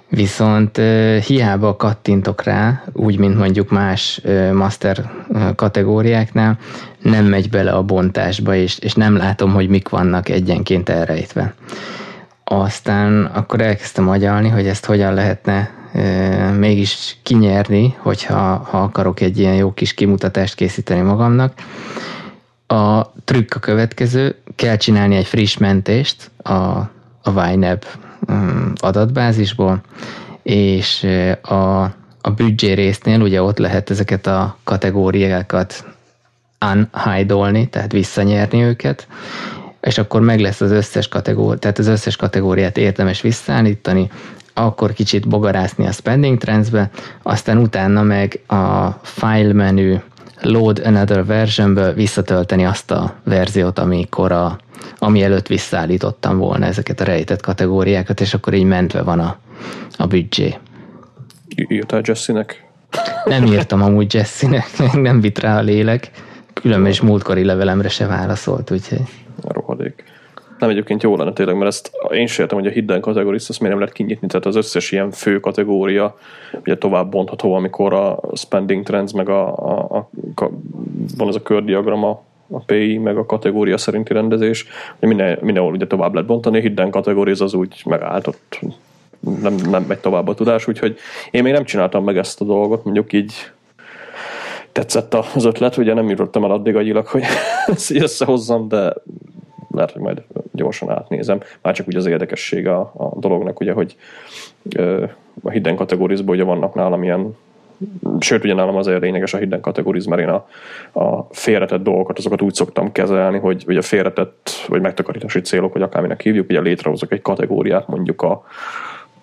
viszont 0.09 0.81
hiába 1.25 1.75
kattintok 1.75 2.43
rá, 2.43 2.83
úgy, 2.93 3.17
mint 3.17 3.37
mondjuk 3.37 3.69
más 3.69 4.21
master 4.53 5.11
kategóriáknál, 5.55 6.57
nem 7.01 7.25
megy 7.25 7.49
bele 7.49 7.71
a 7.71 7.83
bontásba, 7.83 8.55
és, 8.55 8.79
és 8.79 8.93
nem 8.93 9.15
látom, 9.15 9.53
hogy 9.53 9.69
mik 9.69 9.89
vannak 9.89 10.29
egyenként 10.29 10.89
elrejtve. 10.89 11.53
Aztán 12.43 13.25
akkor 13.25 13.61
elkezdtem 13.61 14.09
agyalni, 14.09 14.49
hogy 14.49 14.67
ezt 14.67 14.85
hogyan 14.85 15.13
lehetne 15.13 15.69
mégis 16.57 17.17
kinyerni, 17.23 17.95
hogyha 17.97 18.67
ha 18.69 18.81
akarok 18.81 19.19
egy 19.19 19.39
ilyen 19.39 19.55
jó 19.55 19.73
kis 19.73 19.93
kimutatást 19.93 20.55
készíteni 20.55 21.01
magamnak. 21.01 21.53
A 22.67 23.11
trükk 23.25 23.55
a 23.55 23.59
következő, 23.59 24.35
kell 24.55 24.75
csinálni 24.75 25.15
egy 25.15 25.25
friss 25.25 25.57
mentést 25.57 26.31
a 26.43 26.89
a 27.23 27.49
YNAB 27.49 27.85
um, 28.27 28.73
adatbázisból, 28.75 29.81
és 30.43 31.07
a, 31.41 31.81
a 32.21 32.31
büdzsé 32.35 32.71
résznél 32.71 33.21
ugye 33.21 33.41
ott 33.41 33.57
lehet 33.57 33.89
ezeket 33.89 34.27
a 34.27 34.57
kategóriákat 34.63 35.85
unhide 36.73 37.65
tehát 37.69 37.91
visszanyerni 37.91 38.63
őket, 38.63 39.07
és 39.81 39.97
akkor 39.97 40.21
meg 40.21 40.39
lesz 40.39 40.61
az 40.61 40.71
összes 40.71 41.07
kategóriát, 41.07 41.59
tehát 41.59 41.79
az 41.79 41.87
összes 41.87 42.15
kategóriát 42.15 42.77
érdemes 42.77 43.21
visszaállítani, 43.21 44.09
akkor 44.53 44.93
kicsit 44.93 45.27
bogarászni 45.27 45.87
a 45.87 45.91
spending 45.91 46.37
trendsbe, 46.37 46.89
aztán 47.21 47.57
utána 47.57 48.01
meg 48.03 48.39
a 48.47 48.89
file 49.01 49.53
menü 49.53 49.97
load 50.41 50.81
another 50.85 51.25
versionből 51.25 51.93
visszatölteni 51.93 52.65
azt 52.65 52.91
a 52.91 53.13
verziót, 53.23 53.79
amikor 53.79 54.31
a, 54.31 54.57
ami 54.97 55.23
előtt 55.23 55.47
visszaállítottam 55.47 56.37
volna 56.37 56.65
ezeket 56.65 56.99
a 56.99 57.03
rejtett 57.03 57.41
kategóriákat, 57.41 58.21
és 58.21 58.33
akkor 58.33 58.53
így 58.53 58.65
mentve 58.65 59.01
van 59.01 59.19
a, 59.19 59.37
a 59.97 60.07
büdzsé. 60.07 60.55
írtál 61.55 62.01
Jesse-nek? 62.03 62.65
Nem 63.25 63.45
írtam 63.45 63.81
amúgy 63.81 64.13
Jesse-nek, 64.13 64.65
nem 64.93 65.21
vitt 65.21 65.39
rá 65.39 65.57
a 65.57 65.61
lélek. 65.61 66.11
Különben 66.53 66.91
is 66.91 67.01
múltkori 67.01 67.43
levelemre 67.43 67.89
se 67.89 68.07
válaszolt, 68.07 68.71
úgyhogy... 68.71 69.01
Rohadék. 69.43 70.03
Nem 70.59 70.69
egyébként 70.69 71.03
jó 71.03 71.15
lenne 71.15 71.33
tényleg, 71.33 71.55
mert 71.55 71.67
ezt 71.67 71.91
én 72.09 72.27
sem 72.27 72.43
értem, 72.43 72.59
hogy 72.59 72.67
a 72.67 72.71
hidden 72.71 73.01
kategóriát 73.01 73.45
azt 73.47 73.59
miért 73.59 73.69
nem 73.69 73.79
lehet 73.79 73.93
kinyitni, 73.93 74.27
tehát 74.27 74.45
az 74.45 74.55
összes 74.55 74.91
ilyen 74.91 75.11
fő 75.11 75.39
kategória 75.39 76.17
ugye 76.59 76.77
tovább 76.77 77.11
bontható, 77.11 77.53
amikor 77.53 77.93
a 77.93 78.19
spending 78.35 78.85
trends, 78.85 79.13
meg 79.13 79.29
a, 79.29 79.47
a, 79.47 79.95
a, 80.35 80.43
a 80.43 80.49
van 81.17 81.27
ez 81.27 81.35
a 81.35 81.41
kördiagrama, 81.41 82.23
a 82.51 82.59
PI, 82.59 82.97
meg 82.97 83.17
a 83.17 83.25
kategória 83.25 83.77
szerinti 83.77 84.13
rendezés, 84.13 84.65
hogy 84.99 85.07
minden, 85.07 85.37
mindenhol 85.41 85.73
ugye 85.73 85.87
tovább 85.87 86.13
lehet 86.13 86.27
bontani, 86.27 86.61
hidden 86.61 86.89
kategória 86.89 87.35
az 87.39 87.53
úgy 87.53 87.81
megállt, 87.85 88.27
ott 88.27 88.59
nem, 89.41 89.55
nem 89.69 89.83
megy 89.87 89.99
tovább 89.99 90.27
a 90.27 90.33
tudás, 90.33 90.67
úgyhogy 90.67 90.97
én 91.31 91.43
még 91.43 91.53
nem 91.53 91.63
csináltam 91.63 92.03
meg 92.03 92.17
ezt 92.17 92.41
a 92.41 92.45
dolgot, 92.45 92.83
mondjuk 92.83 93.13
így 93.13 93.33
tetszett 94.71 95.13
az 95.13 95.45
ötlet, 95.45 95.77
ugye 95.77 95.93
nem 95.93 96.09
jutottam 96.09 96.43
el 96.43 96.51
addig 96.51 96.75
agyilag, 96.75 97.07
hogy 97.07 97.23
ezt 97.67 97.91
összehozzam, 97.91 98.67
de 98.67 98.93
lehet, 99.71 99.91
hogy 99.91 100.01
majd 100.01 100.23
gyorsan 100.51 100.89
átnézem. 100.89 101.39
Már 101.61 101.73
csak 101.73 101.87
úgy 101.87 101.95
az 101.95 102.05
érdekesség 102.05 102.67
a, 102.67 102.79
a 102.79 103.19
dolognak, 103.19 103.59
ugye, 103.59 103.73
hogy 103.73 103.95
ö, 104.75 105.05
a 105.43 105.49
hidden 105.49 105.75
kategorizban 105.75 106.35
ugye 106.35 106.43
vannak 106.43 106.73
nálam 106.73 107.03
ilyen 107.03 107.35
sőt, 108.19 108.43
ugye 108.43 108.53
nálam 108.53 108.75
azért 108.75 109.01
lényeges 109.01 109.33
a 109.33 109.37
hidden 109.37 109.61
kategoriz, 109.61 110.05
mert 110.05 110.21
én 110.21 110.29
a, 110.29 110.47
a 110.99 111.27
félretett 111.31 111.83
dolgokat, 111.83 112.17
azokat 112.17 112.41
úgy 112.41 112.53
szoktam 112.53 112.91
kezelni, 112.91 113.37
hogy 113.39 113.63
ugye 113.67 113.81
félretett, 113.81 114.49
vagy 114.67 114.81
megtakarítási 114.81 115.41
célok, 115.41 115.73
vagy 115.73 115.81
akárminek 115.81 116.21
hívjuk, 116.21 116.49
ugye 116.49 116.61
létrehozok 116.61 117.11
egy 117.11 117.21
kategóriát, 117.21 117.87
mondjuk 117.87 118.21
a, 118.21 118.43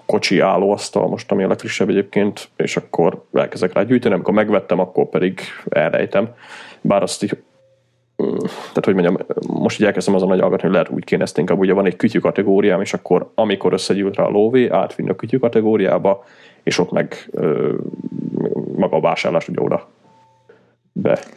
kocsi 0.09 0.41
állóasztal, 0.41 1.09
most 1.09 1.33
ami 1.33 1.43
a 1.43 1.49
legfrissebb 1.49 1.89
egyébként, 1.89 2.49
és 2.57 2.77
akkor 2.77 3.25
elkezdek 3.33 3.73
rá 3.73 3.83
gyűjteni, 3.83 4.15
amikor 4.15 4.35
megvettem, 4.35 4.79
akkor 4.79 5.09
pedig 5.09 5.41
elrejtem. 5.69 6.29
Bár 6.81 7.03
azt 7.03 7.23
így, 7.23 7.37
mm, 8.23 8.37
tehát 8.49 8.85
hogy 8.85 8.95
mondjam, 8.95 9.17
most 9.47 9.81
így 9.81 9.87
elkezdem 9.87 10.15
azon 10.15 10.29
nagy 10.29 10.61
hogy 10.61 10.71
lehet 10.71 10.89
úgy 10.89 11.05
kéne 11.05 11.23
ezt 11.23 11.39
inkább, 11.39 11.59
ugye 11.59 11.73
van 11.73 11.87
egy 11.87 11.97
kütyű 11.97 12.19
kategóriám, 12.19 12.81
és 12.81 12.95
akkor 12.95 13.31
amikor 13.35 13.73
összegyűlt 13.73 14.17
rá 14.17 14.25
a 14.25 14.31
lóvé, 14.31 14.69
átvinni 14.69 15.11
a 15.11 15.17
kütyű 15.17 15.39
kategóriába, 15.39 16.25
és 16.69 16.79
ott 16.79 16.91
meg 16.91 17.29
ö, 17.31 17.75
maga 18.77 18.97
a 18.97 19.01
vásárlás 19.01 19.49
ugye 19.49 19.61
oda 19.61 19.89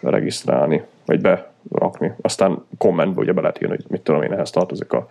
beregisztrálni, 0.01 0.83
vagy 1.05 1.21
berakni. 1.21 2.13
Aztán 2.21 2.65
kommentbe 2.77 3.21
ugye 3.21 3.33
be 3.33 3.41
lehet 3.41 3.61
írni, 3.61 3.75
hogy 3.75 3.85
mit 3.87 4.01
tudom 4.01 4.21
én, 4.21 4.33
ehhez 4.33 4.49
tartozik 4.49 4.93
a 4.93 5.07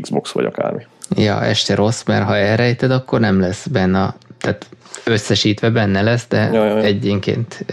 Xbox 0.00 0.32
vagy 0.32 0.44
akármi. 0.44 0.86
Ja, 1.16 1.42
este 1.42 1.74
rossz, 1.74 2.04
mert 2.04 2.24
ha 2.24 2.36
elrejted, 2.36 2.90
akkor 2.90 3.20
nem 3.20 3.40
lesz 3.40 3.66
benne, 3.66 4.14
tehát 4.38 4.66
összesítve 5.04 5.70
benne 5.70 6.02
lesz, 6.02 6.28
de 6.28 6.50
ja, 6.52 6.64
ja, 6.64 6.76
ja. 6.76 6.82
egyénként 6.82 7.64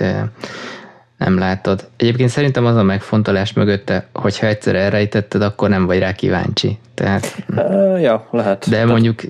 nem 1.24 1.38
látod. 1.38 1.88
Egyébként 1.98 2.30
szerintem 2.30 2.66
az 2.66 2.76
a 2.76 2.84
megfontolás 2.84 3.54
mögötte, 3.54 4.08
hogyha 4.14 4.48
egyszer 4.48 4.76
elrejtetted, 4.76 5.42
akkor 5.42 5.70
nem 5.70 5.86
vagy 5.86 6.00
rá 6.00 6.12
kíváncsi. 6.12 6.78
Tehát, 6.94 7.44
uh, 7.50 8.02
ja, 8.02 8.28
lehet. 8.32 8.70
De 8.70 8.86
mondjuk 8.86 9.24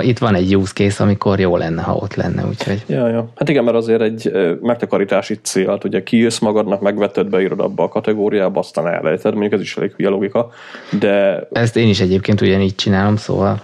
itt 0.00 0.18
van 0.18 0.34
egy 0.34 0.56
use 0.56 0.72
case, 0.72 1.02
amikor 1.02 1.40
jó 1.40 1.56
lenne, 1.56 1.82
ha 1.82 1.94
ott 1.94 2.14
lenne, 2.14 2.44
úgyhogy. 2.46 2.84
Ja, 2.86 3.08
ja. 3.08 3.28
Hát 3.36 3.48
igen, 3.48 3.64
mert 3.64 3.76
azért 3.76 4.00
egy 4.00 4.32
megtakarítási 4.62 5.34
célt, 5.42 5.84
ugye 5.84 6.02
kijössz 6.02 6.38
magadnak, 6.38 6.80
megvetted, 6.80 7.26
beírod 7.26 7.60
abba 7.60 7.82
a 7.82 7.88
kategóriába, 7.88 8.58
aztán 8.60 8.86
elrejted, 8.86 9.32
mondjuk 9.32 9.52
ez 9.52 9.60
is 9.60 9.76
elég 9.76 9.92
hülye 9.96 10.08
logika, 10.08 10.50
de... 10.98 11.46
Ezt 11.52 11.76
én 11.76 11.88
is 11.88 12.00
egyébként 12.00 12.40
ugyanígy 12.40 12.74
csinálom, 12.74 13.16
szóval... 13.16 13.60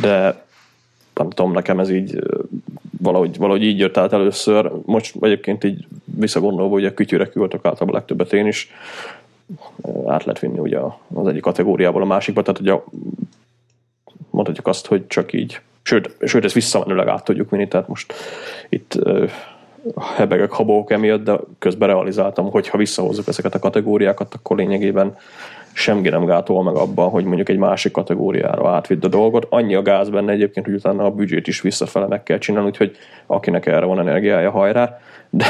De 0.00 0.46
nem 1.14 1.30
tudom, 1.30 1.52
nekem 1.52 1.78
ez 1.78 1.90
így 1.90 2.18
valahogy, 2.98 3.38
valahogy 3.38 3.62
így 3.62 3.78
jött 3.78 3.96
át 3.96 4.12
először. 4.12 4.72
Most 4.84 5.14
egyébként 5.20 5.64
így 5.64 5.86
visszagondolva, 6.04 6.72
hogy 6.72 6.84
a 6.84 6.94
kütyűre 6.94 7.26
küldök 7.26 7.64
általában 7.64 7.94
legtöbbet 7.94 8.32
én 8.32 8.46
is, 8.46 8.70
át 10.06 10.24
lehet 10.24 10.38
vinni 10.38 10.58
ugye 10.58 10.78
az 11.14 11.26
egyik 11.26 11.42
kategóriából 11.42 12.02
a 12.02 12.06
másikba, 12.06 12.42
tehát 12.42 12.60
ugye 12.60 12.74
mondhatjuk 14.30 14.66
azt, 14.66 14.86
hogy 14.86 15.06
csak 15.06 15.32
így, 15.32 15.60
sőt, 15.82 16.16
sőt 16.26 16.44
ezt 16.44 16.54
visszamenőleg 16.54 17.08
át 17.08 17.24
tudjuk 17.24 17.50
vinni, 17.50 17.68
tehát 17.68 17.88
most 17.88 18.14
itt 18.68 18.98
hebegek, 20.16 20.50
habók 20.50 20.90
emiatt, 20.90 21.24
de 21.24 21.38
közben 21.58 21.88
realizáltam, 21.88 22.50
hogy 22.50 22.68
ha 22.68 22.78
visszahozzuk 22.78 23.28
ezeket 23.28 23.54
a 23.54 23.58
kategóriákat, 23.58 24.34
akkor 24.34 24.56
lényegében 24.56 25.16
semmi 25.78 26.08
nem 26.08 26.24
gátol 26.24 26.62
meg 26.62 26.74
abban, 26.74 27.10
hogy 27.10 27.24
mondjuk 27.24 27.48
egy 27.48 27.58
másik 27.58 27.92
kategóriára 27.92 28.70
átvidd 28.70 29.04
a 29.04 29.08
dolgot. 29.08 29.46
Annyi 29.50 29.74
a 29.74 29.82
gáz 29.82 30.08
benne 30.08 30.32
egyébként, 30.32 30.66
hogy 30.66 30.74
utána 30.74 31.04
a 31.04 31.10
büdzsét 31.10 31.46
is 31.46 31.60
visszafele 31.60 32.06
meg 32.06 32.22
kell 32.22 32.38
csinálni, 32.38 32.68
úgyhogy 32.68 32.96
akinek 33.26 33.66
erre 33.66 33.84
van 33.84 33.98
energiája, 33.98 34.50
hajrá. 34.50 34.98
De, 35.30 35.46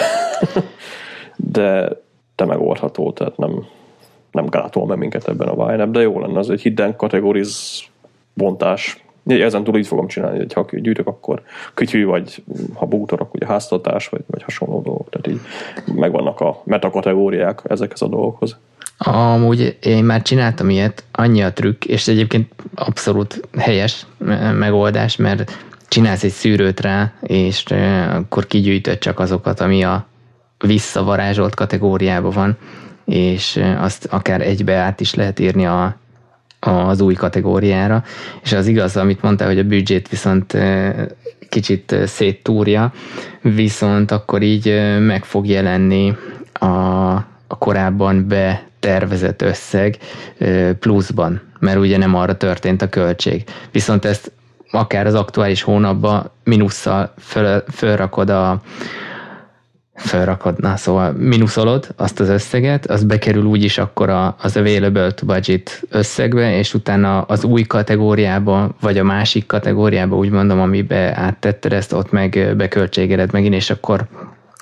de 1.37 1.89
te 2.35 2.45
megoldható, 2.45 3.13
tehát 3.13 3.37
nem, 3.37 3.65
nem 4.33 4.47
gátol 4.47 4.87
meg 4.87 4.99
minket 4.99 5.29
ebben 5.29 5.49
a 5.49 5.65
Wine 5.65 5.87
de 5.87 6.01
jó 6.01 6.21
lenne 6.21 6.39
az 6.39 6.51
egy 6.51 6.63
hidden 6.63 6.97
kategoriz 6.97 7.83
bontás. 8.35 9.05
Ezen 9.27 9.65
túl 9.65 9.77
így 9.77 9.87
fogom 9.87 10.07
csinálni, 10.07 10.39
hogy 10.39 10.53
ha 10.53 10.67
gyűjtök, 10.71 11.07
akkor 11.07 11.43
kütyű, 11.75 12.07
vagy 12.07 12.43
ha 12.75 12.87
bútorok, 12.87 13.35
ugye 13.35 13.47
háztartás, 13.47 14.09
vagy, 14.09 14.23
vagy 14.27 14.43
hasonló 14.43 14.83
dolgok. 14.83 15.09
Tehát 15.11 15.27
így 15.27 15.41
megvannak 15.95 16.41
a 16.41 16.63
metakategóriák 16.65 17.63
ezekhez 17.69 18.03
a 18.03 18.09
dolgokhoz. 18.09 18.59
Amúgy 18.99 19.77
én 19.81 20.05
már 20.05 20.23
csináltam 20.23 20.71
ilyet, 20.71 21.05
annyi 21.13 21.43
a 21.43 21.53
trükk, 21.53 21.85
és 21.85 22.09
egyébként 22.09 22.53
abszolút 22.75 23.41
helyes 23.59 24.07
megoldás, 24.59 25.17
mert 25.17 25.59
csinálsz 25.89 26.23
egy 26.23 26.31
szűrőt 26.31 26.81
rá, 26.81 27.13
és 27.23 27.65
akkor 28.11 28.47
kigyűjtöd 28.47 28.99
csak 28.99 29.19
azokat, 29.19 29.61
ami 29.61 29.83
a 29.83 30.07
visszavarázsolt 30.59 31.55
kategóriában 31.55 32.31
van, 32.31 32.57
és 33.05 33.61
azt 33.79 34.05
akár 34.11 34.41
egybe 34.41 34.75
át 34.75 35.01
is 35.01 35.15
lehet 35.15 35.39
írni 35.39 35.67
a, 35.67 35.97
az 36.61 37.01
új 37.01 37.15
kategóriára, 37.15 38.05
és 38.43 38.53
az 38.53 38.67
igaz, 38.67 38.97
amit 38.97 39.23
mondta, 39.23 39.47
hogy 39.47 39.59
a 39.59 39.65
büdzsét 39.65 40.09
viszont 40.09 40.57
kicsit 41.49 41.97
széttúrja, 42.07 42.93
viszont 43.43 44.11
akkor 44.11 44.43
így 44.43 44.81
meg 45.01 45.25
fog 45.25 45.47
jelenni 45.47 46.17
a, 46.53 46.67
a 47.49 47.59
korábban 47.59 48.29
be 48.29 48.63
tervezett 48.79 49.43
összeg 49.43 49.99
pluszban, 50.79 51.41
mert 51.59 51.79
ugye 51.79 51.97
nem 51.97 52.15
arra 52.15 52.37
történt 52.37 52.83
a 52.83 52.89
költség. 52.89 53.45
Viszont 53.73 54.05
ezt 54.05 54.33
akár 54.71 55.07
az 55.07 55.15
aktuális 55.15 55.63
hónapban 55.63 56.31
mínusszal 56.45 57.13
föl, 57.19 57.63
fölrakod 57.73 58.31
a 58.31 58.61
fölrakod, 59.97 60.61
na 60.61 60.77
szóval 60.77 61.13
mínuszolod 61.13 61.89
azt 61.97 62.21
az 62.21 62.29
összeget, 62.29 62.87
az 62.87 63.05
bekerül 63.05 63.45
úgyis 63.45 63.79
akkor 63.79 64.11
a, 64.11 64.37
az 64.41 64.57
available 64.57 65.11
to 65.11 65.27
budget 65.27 65.83
összegbe, 65.91 66.59
és 66.59 66.75
utána 66.75 67.21
az 67.21 67.45
új 67.45 67.63
kategóriába, 67.63 68.75
vagy 68.81 68.99
a 68.99 69.05
másik 69.05 69.47
kategóriába, 69.47 70.17
úgy 70.17 70.31
mondom, 70.31 70.61
amibe 70.61 71.17
áttetted 71.17 71.73
ezt, 71.73 71.93
ott 71.93 72.11
meg 72.11 72.55
beköltségeled 72.57 73.33
megint, 73.33 73.55
és 73.55 73.71
akkor 73.71 74.07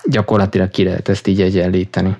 gyakorlatilag 0.04 0.70
ki 0.70 0.84
lehet 0.84 1.08
ezt 1.08 1.26
így 1.26 1.40
egyenlíteni 1.40 2.16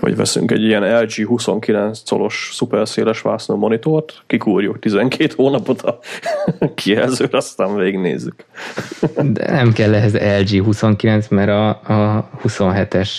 vagy 0.00 0.16
veszünk 0.16 0.50
egy 0.50 0.62
ilyen 0.62 1.00
LG 1.02 1.26
29 1.26 2.08
colos 2.08 2.50
szuperszéles 2.52 3.20
vásznú 3.20 3.56
monitort, 3.56 4.22
kikúrjuk 4.26 4.78
12 4.78 5.32
hónapot 5.36 5.82
a 5.82 5.98
kijelzőre, 6.74 7.36
aztán 7.36 7.76
végignézzük. 7.76 8.44
De 9.22 9.50
nem 9.50 9.72
kell 9.72 9.94
ehhez 9.94 10.14
LG 10.14 10.64
29, 10.64 11.28
mert 11.28 11.48
a, 11.50 11.68
a 11.68 12.30
27-es 12.44 13.10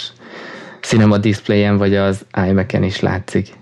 Cinema 0.82 1.18
Display-en 1.18 1.78
vagy 1.78 1.96
az 1.96 2.26
iMac-en 2.48 2.84
is 2.84 3.00
látszik. 3.00 3.60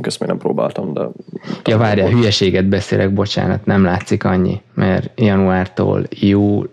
Ezt 0.00 0.20
még 0.20 0.28
nem 0.28 0.38
próbáltam, 0.38 0.92
de... 0.92 1.08
Ja, 1.64 1.78
várjál, 1.78 2.10
hülyeséget 2.10 2.64
beszélek, 2.68 3.12
bocsánat, 3.12 3.64
nem 3.64 3.84
látszik 3.84 4.24
annyi, 4.24 4.60
mert 4.74 5.20
januártól 5.20 6.06
jú, 6.10 6.64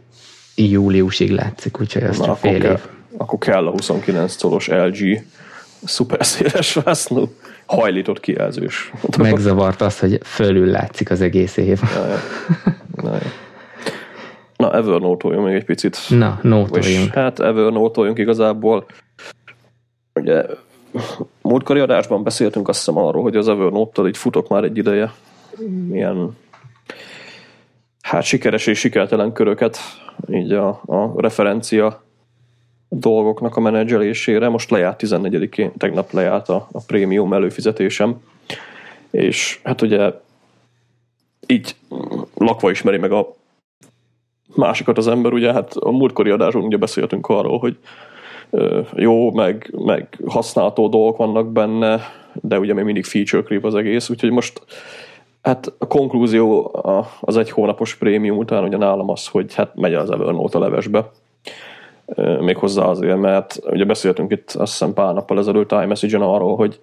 júliusig 0.56 1.32
látszik, 1.32 1.80
úgyhogy 1.80 2.04
az 2.04 2.18
Na, 2.18 2.26
csak 2.26 2.38
fél 2.38 2.64
év. 2.64 2.80
Akkor 3.22 3.40
kell 3.40 3.68
a 3.68 3.70
29 3.70 4.42
colos 4.42 4.68
LG 4.68 5.24
szuper 5.84 6.26
széles 6.26 6.74
vásznú, 6.74 7.34
hajlított 7.66 8.20
kijelzős. 8.20 8.92
Megzavart 9.18 9.82
az, 9.82 10.00
hogy 10.00 10.20
fölül 10.24 10.68
látszik 10.68 11.12
az 11.12 11.22
egész 11.22 11.58
év. 11.58 11.80
Ja, 11.96 12.08
ja. 12.08 12.20
Na, 12.96 13.14
ja. 13.14 13.32
Na, 14.56 14.74
Evernote-oljunk 14.74 15.46
még 15.46 15.56
egy 15.56 15.66
picit. 15.66 15.98
Na, 16.10 16.40
nótoljunk. 16.42 17.14
Hát 17.14 17.40
Evernote-oljunk 17.40 18.18
igazából. 18.18 18.86
Ugye 20.14 20.46
múltkori 21.42 21.80
adásban 21.80 22.24
beszéltünk 22.24 22.68
azt 22.68 22.78
hiszem 22.78 22.98
arról, 22.98 23.22
hogy 23.22 23.36
az 23.36 23.48
Evernote-tal 23.48 24.08
így 24.08 24.18
futok 24.18 24.48
már 24.48 24.64
egy 24.64 24.78
ideje. 24.78 25.12
Milyen 25.88 26.38
hát 28.02 28.24
sikeres 28.24 28.68
és 28.68 28.80
sikertelen 28.80 29.34
köröket 29.34 29.78
így 30.30 30.52
a, 30.52 30.70
a 30.86 31.14
referencia 31.16 32.04
dolgoknak 32.94 33.56
a 33.56 33.60
menedzselésére. 33.60 34.50
Most 34.50 34.70
lejárt 34.70 35.02
14-én, 35.04 35.72
tegnap 35.78 36.12
lejárt 36.12 36.50
a, 36.50 36.68
a 36.72 36.82
prémium 36.88 37.34
előfizetésem, 37.34 38.22
és 39.12 39.60
hát 39.64 39.82
ugye 39.82 40.12
így 41.48 41.76
lakva 42.34 42.70
ismeri 42.70 42.98
meg 42.98 43.12
a 43.12 43.36
másikat 44.56 44.98
az 44.98 45.08
ember, 45.08 45.34
ugye 45.34 45.54
hát 45.54 45.74
a 45.74 45.92
múltkori 45.92 46.30
adáson 46.30 46.64
ugye 46.64 46.78
beszéltünk 46.78 47.28
arról, 47.28 47.60
hogy 47.60 47.78
jó, 48.96 49.32
meg, 49.32 49.74
meg 49.78 50.18
használható 50.26 50.88
dolgok 50.88 51.18
vannak 51.18 51.52
benne, 51.52 52.02
de 52.34 52.60
ugye 52.60 52.74
még 52.74 52.84
mindig 52.84 53.06
feature 53.06 53.44
creep 53.44 53.66
az 53.66 53.76
egész, 53.76 54.10
úgyhogy 54.10 54.32
most 54.32 54.62
hát 55.42 55.74
a 55.78 55.88
konklúzió 55.88 56.72
az 57.22 57.38
egy 57.38 57.50
hónapos 57.50 57.96
prémium 57.96 58.38
után 58.38 58.64
ugye 58.64 58.78
nálam 58.78 59.10
az, 59.10 59.28
hogy 59.28 59.54
hát 59.54 59.76
megy 59.76 59.94
az 59.94 60.12
Evernote 60.12 60.58
a 60.58 60.62
levesbe. 60.62 61.12
Méghozzá 62.40 62.84
azért, 62.84 63.18
mert 63.18 63.60
ugye 63.70 63.86
beszéltünk 63.86 64.32
itt 64.32 64.52
azt 64.52 64.72
hiszem 64.72 64.94
pár 64.94 65.14
nappal 65.14 65.38
ezelőtt 65.40 65.72
iMessage-en 65.72 66.22
arról, 66.22 66.56
hogy 66.56 66.80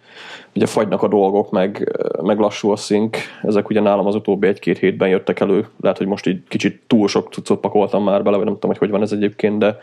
ugye 0.54 0.66
fagynak 0.66 1.02
a 1.02 1.08
dolgok, 1.08 1.50
meg, 1.50 1.98
meg 2.22 2.38
lassú 2.38 2.70
a 2.70 2.76
szink. 2.76 3.16
Ezek 3.42 3.68
ugye 3.68 3.80
nálam 3.80 4.06
az 4.06 4.14
utóbbi 4.14 4.46
egy-két 4.46 4.78
hétben 4.78 5.08
jöttek 5.08 5.40
elő. 5.40 5.66
Lehet, 5.80 5.98
hogy 5.98 6.06
most 6.06 6.26
így 6.26 6.42
kicsit 6.48 6.82
túl 6.86 7.08
sok 7.08 7.32
cuccot 7.32 7.60
pakoltam 7.60 8.04
már 8.04 8.22
bele, 8.22 8.36
vagy 8.36 8.46
nem 8.46 8.54
tudom, 8.54 8.70
hogy 8.70 8.78
hogy 8.78 8.90
van 8.90 9.02
ez 9.02 9.12
egyébként, 9.12 9.58
de 9.58 9.78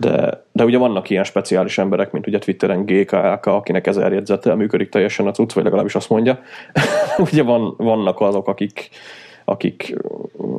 de, 0.00 0.44
de 0.52 0.64
ugye 0.64 0.78
vannak 0.78 1.10
ilyen 1.10 1.24
speciális 1.24 1.78
emberek, 1.78 2.10
mint 2.12 2.26
ugye 2.26 2.38
Twitteren 2.38 2.84
GKLK, 2.84 3.46
akinek 3.46 3.86
ezer 3.86 4.12
jegyzettel 4.12 4.56
működik 4.56 4.88
teljesen 4.88 5.26
a 5.26 5.30
cucc, 5.30 5.52
vagy 5.52 5.64
legalábbis 5.64 5.94
azt 5.94 6.08
mondja. 6.08 6.38
ugye 7.32 7.42
van, 7.42 7.74
vannak 7.76 8.20
azok, 8.20 8.48
akik, 8.48 8.88
akik 9.48 9.96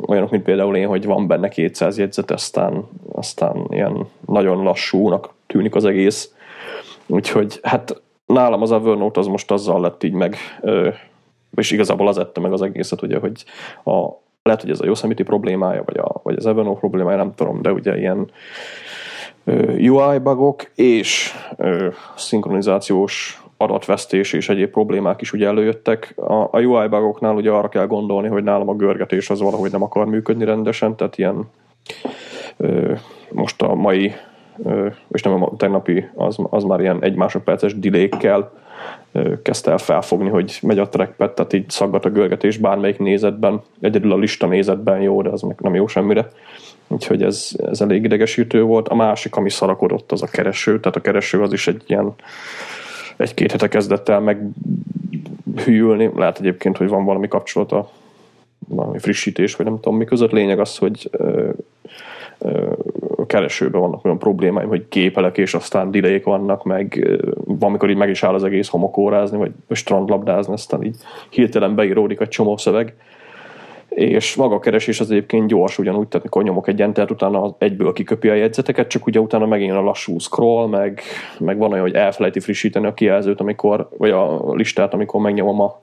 olyanok, 0.07 0.31
mint 0.31 0.43
például 0.43 0.75
én, 0.75 0.87
hogy 0.87 1.05
van 1.05 1.27
benne 1.27 1.47
200 1.47 1.97
jegyzet, 1.97 2.31
aztán, 2.31 2.87
aztán 3.11 3.67
ilyen 3.69 4.07
nagyon 4.25 4.63
lassúnak 4.63 5.33
tűnik 5.47 5.75
az 5.75 5.85
egész. 5.85 6.33
Úgyhogy 7.07 7.59
hát 7.63 8.01
nálam 8.25 8.61
az 8.61 8.71
Evernote 8.71 9.19
az 9.19 9.27
most 9.27 9.51
azzal 9.51 9.81
lett 9.81 10.03
így 10.03 10.13
meg, 10.13 10.35
és 11.55 11.71
igazából 11.71 12.07
az 12.07 12.17
ette 12.17 12.39
meg 12.39 12.53
az 12.53 12.61
egészet, 12.61 13.01
ugye, 13.01 13.19
hogy 13.19 13.43
a, 13.83 14.07
lehet, 14.43 14.61
hogy 14.61 14.69
ez 14.69 14.81
a 14.81 14.85
Yosemite 14.85 15.23
problémája, 15.23 15.83
vagy, 15.85 15.97
a, 15.97 16.19
vagy 16.23 16.35
az 16.35 16.45
Evernote 16.45 16.79
problémája, 16.79 17.17
nem 17.17 17.33
tudom, 17.35 17.61
de 17.61 17.71
ugye 17.71 17.97
ilyen 17.97 18.31
UI 19.77 20.17
bugok 20.17 20.71
és 20.75 21.33
szinkronizációs 22.15 23.41
adatvesztés 23.57 24.33
és 24.33 24.49
egyéb 24.49 24.69
problémák 24.69 25.21
is 25.21 25.33
ugye 25.33 25.47
előjöttek. 25.47 26.13
A, 26.15 26.33
a 26.33 26.59
UI 26.59 26.87
bugoknál 26.87 27.35
ugye 27.35 27.51
arra 27.51 27.69
kell 27.69 27.87
gondolni, 27.87 28.27
hogy 28.27 28.43
nálam 28.43 28.69
a 28.69 28.75
görgetés 28.75 29.29
az 29.29 29.41
valahogy 29.41 29.71
nem 29.71 29.83
akar 29.83 30.05
működni 30.05 30.45
rendesen, 30.45 30.95
tehát 30.95 31.17
ilyen 31.17 31.49
most 33.31 33.61
a 33.61 33.75
mai 33.75 34.13
és 35.11 35.21
nem 35.21 35.43
a 35.43 35.55
tegnapi, 35.57 36.09
az, 36.15 36.37
az 36.49 36.63
már 36.63 36.79
ilyen 36.79 37.03
egy 37.03 37.15
másodperces 37.15 37.79
delay-kkel 37.79 38.51
kezdte 39.43 39.71
el 39.71 39.77
felfogni, 39.77 40.29
hogy 40.29 40.59
megy 40.61 40.79
a 40.79 40.89
trackpad, 40.89 41.33
tehát 41.33 41.53
így 41.53 41.69
szaggat 41.69 42.05
a 42.05 42.09
görgetés 42.09 42.57
bármelyik 42.57 42.99
nézetben, 42.99 43.61
egyedül 43.81 44.11
a 44.11 44.17
lista 44.17 44.47
nézetben 44.47 45.01
jó, 45.01 45.21
de 45.21 45.29
az 45.29 45.41
meg 45.41 45.59
nem 45.59 45.75
jó 45.75 45.87
semmire. 45.87 46.29
Úgyhogy 46.87 47.23
ez, 47.23 47.51
ez 47.69 47.81
elég 47.81 48.03
idegesítő 48.03 48.61
volt. 48.61 48.87
A 48.87 48.95
másik, 48.95 49.35
ami 49.35 49.49
szarakodott, 49.49 50.11
az 50.11 50.21
a 50.21 50.27
kereső, 50.27 50.79
tehát 50.79 50.97
a 50.97 51.01
kereső 51.01 51.41
az 51.41 51.53
is 51.53 51.67
egy 51.67 51.83
ilyen 51.87 52.13
egy-két 53.17 53.51
hete 53.51 53.67
kezdett 53.67 54.09
el 54.09 54.19
meghűlni. 54.19 56.11
Lehet 56.15 56.39
egyébként, 56.39 56.77
hogy 56.77 56.87
van 56.87 57.05
valami 57.05 57.27
kapcsolata, 57.27 57.89
valami 58.67 58.99
frissítés, 58.99 59.55
vagy 59.55 59.65
nem 59.65 59.79
tudom 59.79 59.97
mi 59.97 60.05
között. 60.05 60.31
Lényeg 60.31 60.59
az, 60.59 60.77
hogy 60.77 61.09
a 63.17 63.25
keresőben 63.25 63.81
vannak 63.81 64.05
olyan 64.05 64.19
problémáim, 64.19 64.67
hogy 64.67 64.85
képelek, 64.89 65.37
és 65.37 65.53
aztán 65.53 65.91
dilék 65.91 66.23
vannak, 66.23 66.63
meg 66.63 67.17
valamikor 67.43 67.89
így 67.89 67.97
meg 67.97 68.09
is 68.09 68.23
áll 68.23 68.33
az 68.33 68.43
egész 68.43 68.67
homokórázni, 68.67 69.37
vagy 69.37 69.51
strandlabdázni, 69.69 70.53
aztán 70.53 70.83
így 70.83 70.95
hirtelen 71.29 71.75
beíródik 71.75 72.19
egy 72.19 72.27
csomó 72.27 72.57
szöveg, 72.57 72.95
és 73.89 74.35
maga 74.35 74.55
a 74.55 74.59
keresés 74.59 74.99
az 74.99 75.11
egyébként 75.11 75.47
gyors 75.47 75.77
ugyanúgy, 75.77 76.07
tehát 76.07 76.23
mikor 76.23 76.43
nyomok 76.43 76.67
egy 76.67 76.81
entert, 76.81 77.11
utána 77.11 77.55
egyből 77.57 77.93
kiköpi 77.93 78.29
a 78.29 78.33
jegyzeteket, 78.33 78.87
csak 78.87 79.05
ugye 79.05 79.19
utána 79.19 79.45
megint 79.45 79.71
a 79.71 79.81
lassú 79.81 80.19
scroll, 80.19 80.67
meg, 80.67 81.01
meg 81.39 81.57
van 81.57 81.71
olyan, 81.71 81.83
hogy 81.83 81.93
elfelejti 81.93 82.39
frissíteni 82.39 82.85
a 82.85 82.93
kijelzőt, 82.93 83.39
amikor, 83.39 83.89
vagy 83.97 84.09
a 84.09 84.53
listát, 84.53 84.93
amikor 84.93 85.21
megnyomom 85.21 85.61
a, 85.61 85.81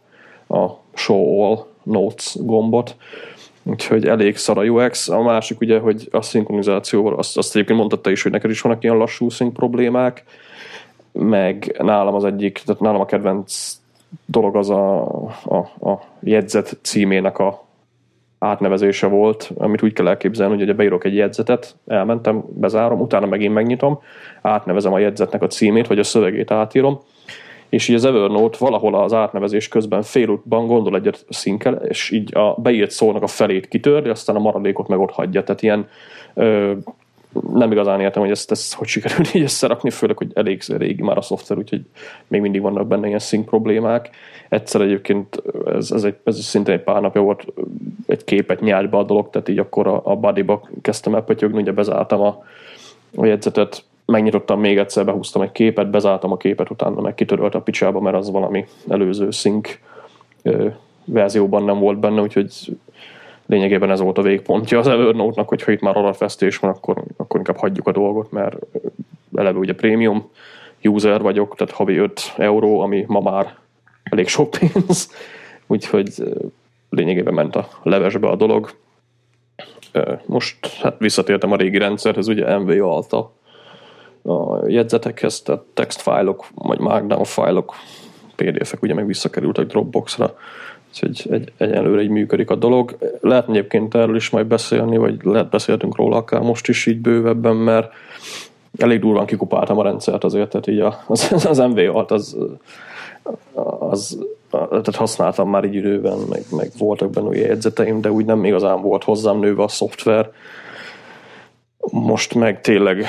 a 0.57 0.78
show 0.94 1.40
all 1.40 1.66
notes 1.82 2.36
gombot, 2.40 2.96
úgyhogy 3.62 4.07
elég 4.07 4.36
szar 4.36 4.59
a 4.59 4.64
UX. 4.64 5.09
A 5.09 5.22
másik 5.22 5.61
ugye, 5.61 5.78
hogy 5.78 6.09
a 6.11 6.22
szinkronizációval, 6.22 7.14
azt, 7.14 7.36
azt 7.36 7.55
egyébként 7.55 7.78
mondta 7.78 8.11
is, 8.11 8.22
hogy 8.22 8.32
neked 8.32 8.50
is 8.50 8.61
vannak 8.61 8.82
ilyen 8.84 8.96
lassú 8.96 9.30
szink 9.30 9.52
problémák, 9.52 10.24
meg 11.12 11.76
nálam 11.78 12.14
az 12.14 12.24
egyik, 12.24 12.62
tehát 12.64 12.80
nálam 12.80 13.00
a 13.00 13.05
kedvenc 13.07 13.78
dolog 14.26 14.57
az 14.57 14.70
a, 14.70 15.02
a, 15.44 15.57
a 15.90 16.02
jegyzet 16.20 16.78
címének 16.82 17.38
a 17.38 17.63
átnevezése 18.45 19.07
volt, 19.07 19.51
amit 19.57 19.82
úgy 19.82 19.92
kell 19.92 20.09
elképzelni, 20.09 20.55
hogy 20.55 20.62
ugye 20.62 20.72
beírok 20.72 21.05
egy 21.05 21.14
jegyzetet, 21.14 21.76
elmentem, 21.86 22.45
bezárom, 22.49 23.01
utána 23.01 23.26
megint 23.26 23.55
megnyitom, 23.55 23.99
átnevezem 24.42 24.92
a 24.92 24.99
jegyzetnek 24.99 25.42
a 25.42 25.47
címét, 25.47 25.86
vagy 25.86 25.99
a 25.99 26.03
szövegét 26.03 26.51
átírom, 26.51 27.01
és 27.68 27.88
így 27.88 27.95
az 27.95 28.05
Evernote 28.05 28.57
valahol 28.61 28.95
az 28.95 29.12
átnevezés 29.12 29.68
közben 29.68 30.03
félútban 30.03 30.66
gondol 30.66 30.97
egyet 30.97 31.24
szinkel, 31.28 31.74
és 31.74 32.11
így 32.11 32.36
a 32.36 32.61
beírt 32.61 32.90
szónak 32.90 33.22
a 33.22 33.26
felét 33.26 33.68
kitörli, 33.68 34.09
aztán 34.09 34.36
a 34.36 34.40
maradékot 34.40 34.88
meg 34.88 34.99
ott 34.99 35.11
hagyja. 35.11 35.42
Tehát 35.42 35.62
ilyen 35.62 35.88
ö, 36.34 36.72
nem 37.53 37.72
igazán 37.72 38.01
értem, 38.01 38.22
hogy 38.22 38.30
ezt, 38.30 38.51
ezt 38.51 38.74
hogy 38.74 38.89
sikerült 38.89 39.35
így 39.35 39.43
összerakni, 39.43 39.91
főleg, 39.91 40.16
hogy 40.16 40.30
elég 40.35 40.62
régi 40.66 41.03
már 41.03 41.16
a 41.16 41.22
szoftver, 41.22 41.59
úgyhogy 41.59 41.82
még 42.26 42.41
mindig 42.41 42.61
vannak 42.61 42.87
benne 42.87 43.07
ilyen 43.07 43.18
szink 43.18 43.47
problémák. 43.47 44.11
Egyszer 44.49 44.80
egyébként 44.80 45.43
ez, 45.66 45.91
ez, 45.91 46.05
egy, 46.05 46.16
ez 46.24 46.41
szintén 46.41 46.74
egy 46.74 46.82
pár 46.82 47.01
napja 47.01 47.20
volt, 47.20 47.45
egy 48.07 48.24
képet 48.24 48.61
nyált 48.61 48.91
be 48.91 48.97
a 48.97 49.03
dolog, 49.03 49.30
tehát 49.30 49.49
így 49.49 49.59
akkor 49.59 49.87
a, 49.87 50.01
a 50.05 50.16
bodyba 50.16 50.68
kezdtem 50.82 51.14
el 51.14 51.22
pötyögni, 51.22 51.61
ugye 51.61 51.72
bezártam 51.72 52.20
a, 52.20 52.45
a 53.16 53.24
jegyzetet, 53.24 53.85
megnyitottam 54.07 54.61
még 54.61 54.78
egyszer, 54.78 55.05
behúztam 55.05 55.43
egy 55.43 55.53
képet, 55.53 55.91
bezártam 55.91 56.32
a 56.32 56.37
képet, 56.37 56.70
utána 56.70 57.01
meg 57.01 57.14
kitörölt 57.14 57.55
a 57.55 57.61
picsába, 57.61 58.01
mert 58.01 58.16
az 58.16 58.30
valami 58.30 58.64
előző 58.89 59.30
szink 59.30 59.78
verzióban 61.05 61.64
nem 61.64 61.78
volt 61.78 61.99
benne, 61.99 62.20
úgyhogy 62.20 62.76
lényegében 63.47 63.90
ez 63.90 64.01
volt 64.01 64.18
a 64.18 64.22
végpontja 64.22 64.78
az 64.78 64.86
Evernote-nak, 64.86 65.49
hogyha 65.49 65.72
itt 65.72 65.80
már 65.80 65.97
adatvesztés 65.97 66.59
van, 66.59 66.70
akkor, 66.70 67.03
akkor 67.16 67.38
inkább 67.38 67.57
hagyjuk 67.57 67.86
a 67.86 67.92
dolgot, 67.92 68.30
mert 68.30 68.57
eleve 69.34 69.59
ugye 69.59 69.74
prémium 69.74 70.30
user 70.82 71.20
vagyok, 71.20 71.57
tehát 71.57 71.74
havi 71.74 71.97
5 71.97 72.32
euró, 72.36 72.80
ami 72.80 73.05
ma 73.09 73.20
már 73.20 73.57
elég 74.03 74.28
sok 74.28 74.51
pénz, 74.51 75.11
úgyhogy 75.66 76.12
lényegében 76.90 77.34
ment 77.34 77.57
a 77.57 77.68
levesbe 77.82 78.28
a 78.28 78.36
dolog. 78.36 78.70
Most 80.26 80.66
hát 80.66 80.99
visszatértem 80.99 81.53
a 81.53 81.57
régi 81.57 81.78
rendszerhez, 81.78 82.28
ugye 82.28 82.59
MV 82.59 82.84
alta 82.84 83.32
a 84.22 84.68
jegyzetekhez, 84.68 85.42
tehát 85.42 85.62
textfájlok, 85.74 86.47
vagy 86.55 86.78
markdown 86.78 87.24
fájlok, 87.24 87.74
PDF-ek 88.36 88.82
ugye 88.82 88.95
meg 88.95 89.07
visszakerültek 89.07 89.66
Dropbox-ra, 89.66 90.36
Úgyhogy 91.03 91.26
egy, 91.30 91.53
egyelőre 91.57 92.03
így 92.03 92.09
működik 92.09 92.51
a 92.51 92.55
dolog. 92.55 92.97
Lehet 93.20 93.49
egyébként 93.49 93.95
erről 93.95 94.16
is 94.16 94.30
majd 94.30 94.47
beszélni, 94.47 94.97
vagy 94.97 95.16
lehet 95.22 95.51
beszéltünk 95.51 95.97
róla 95.97 96.16
akár 96.16 96.40
most 96.40 96.68
is 96.68 96.86
így 96.86 97.01
bővebben, 97.01 97.57
mert 97.57 97.92
elég 98.78 99.01
durván 99.01 99.26
kikupáltam 99.26 99.78
a 99.78 99.82
rendszert 99.82 100.24
azért, 100.24 100.49
tehát 100.49 100.66
így 100.66 100.80
az, 101.07 101.45
az 101.47 101.59
MV 101.59 101.97
alt 101.97 102.11
az, 102.11 102.36
az, 103.78 104.18
tehát 104.51 104.95
használtam 104.95 105.51
már 105.51 105.64
így 105.64 105.74
időben, 105.74 106.18
meg, 106.28 106.42
meg 106.51 106.70
voltak 106.78 107.11
benne 107.11 107.26
új 107.26 107.38
jegyzeteim, 107.38 108.01
de 108.01 108.11
úgy 108.11 108.24
nem 108.24 108.45
igazán 108.45 108.82
volt 108.82 109.05
hozzám 109.05 109.38
nőve 109.38 109.62
a 109.62 109.68
szoftver. 109.68 110.30
Most 111.90 112.34
meg 112.34 112.61
tényleg 112.61 113.07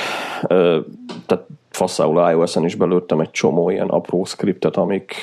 tehát 1.25 1.45
faszául 1.69 2.29
iOS-en 2.31 2.65
is 2.65 2.75
belőttem 2.75 3.19
egy 3.19 3.31
csomó 3.31 3.69
ilyen 3.69 3.87
apró 3.87 4.23
skriptet, 4.23 4.75
amik, 4.75 5.15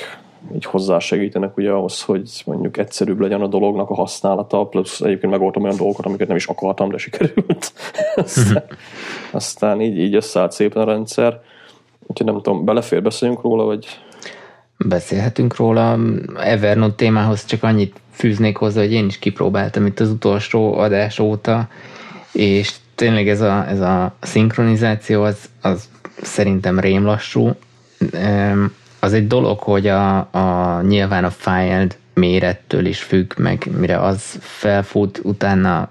így 0.53 0.65
hozzásegítenek 0.65 1.57
ugye 1.57 1.71
ahhoz, 1.71 2.01
hogy 2.01 2.43
mondjuk 2.45 2.77
egyszerűbb 2.77 3.19
legyen 3.19 3.41
a 3.41 3.47
dolognak 3.47 3.89
a 3.89 3.93
használata, 3.93 4.65
plusz 4.65 5.01
egyébként 5.01 5.31
megoldom 5.31 5.63
olyan 5.63 5.77
dolgokat, 5.77 6.05
amiket 6.05 6.27
nem 6.27 6.37
is 6.37 6.45
akartam, 6.45 6.89
de 6.89 6.97
sikerült. 6.97 7.73
aztán, 8.15 8.63
aztán 9.31 9.81
így, 9.81 9.97
így 9.97 10.15
összeállt 10.15 10.51
szépen 10.51 10.81
a 10.81 10.85
rendszer. 10.85 11.41
Úgyhogy 12.07 12.27
nem 12.27 12.41
tudom, 12.41 12.65
belefér 12.65 13.01
beszéljünk 13.01 13.41
róla, 13.41 13.63
vagy... 13.63 13.87
Beszélhetünk 14.77 15.55
róla. 15.55 15.99
Evernote 16.35 16.95
témához 16.95 17.45
csak 17.45 17.63
annyit 17.63 17.95
fűznék 18.11 18.57
hozzá, 18.57 18.81
hogy 18.81 18.91
én 18.91 19.05
is 19.05 19.19
kipróbáltam 19.19 19.85
itt 19.85 19.99
az 19.99 20.09
utolsó 20.09 20.73
adás 20.73 21.19
óta, 21.19 21.67
és 22.31 22.73
tényleg 22.95 23.29
ez 23.29 23.41
a, 23.41 23.67
ez 23.67 23.79
a 23.79 24.15
szinkronizáció 24.19 25.23
az, 25.23 25.49
az 25.61 25.89
szerintem 26.21 26.79
rémlassú 26.79 27.51
az 29.03 29.13
egy 29.13 29.27
dolog, 29.27 29.59
hogy 29.59 29.87
a, 29.87 30.17
a 30.17 30.81
nyilván 30.81 31.23
a 31.23 31.29
file 31.29 31.87
mérettől 32.13 32.85
is 32.85 33.01
függ, 33.01 33.33
meg 33.37 33.67
mire 33.77 33.99
az 33.99 34.37
felfut, 34.39 35.19
utána 35.23 35.89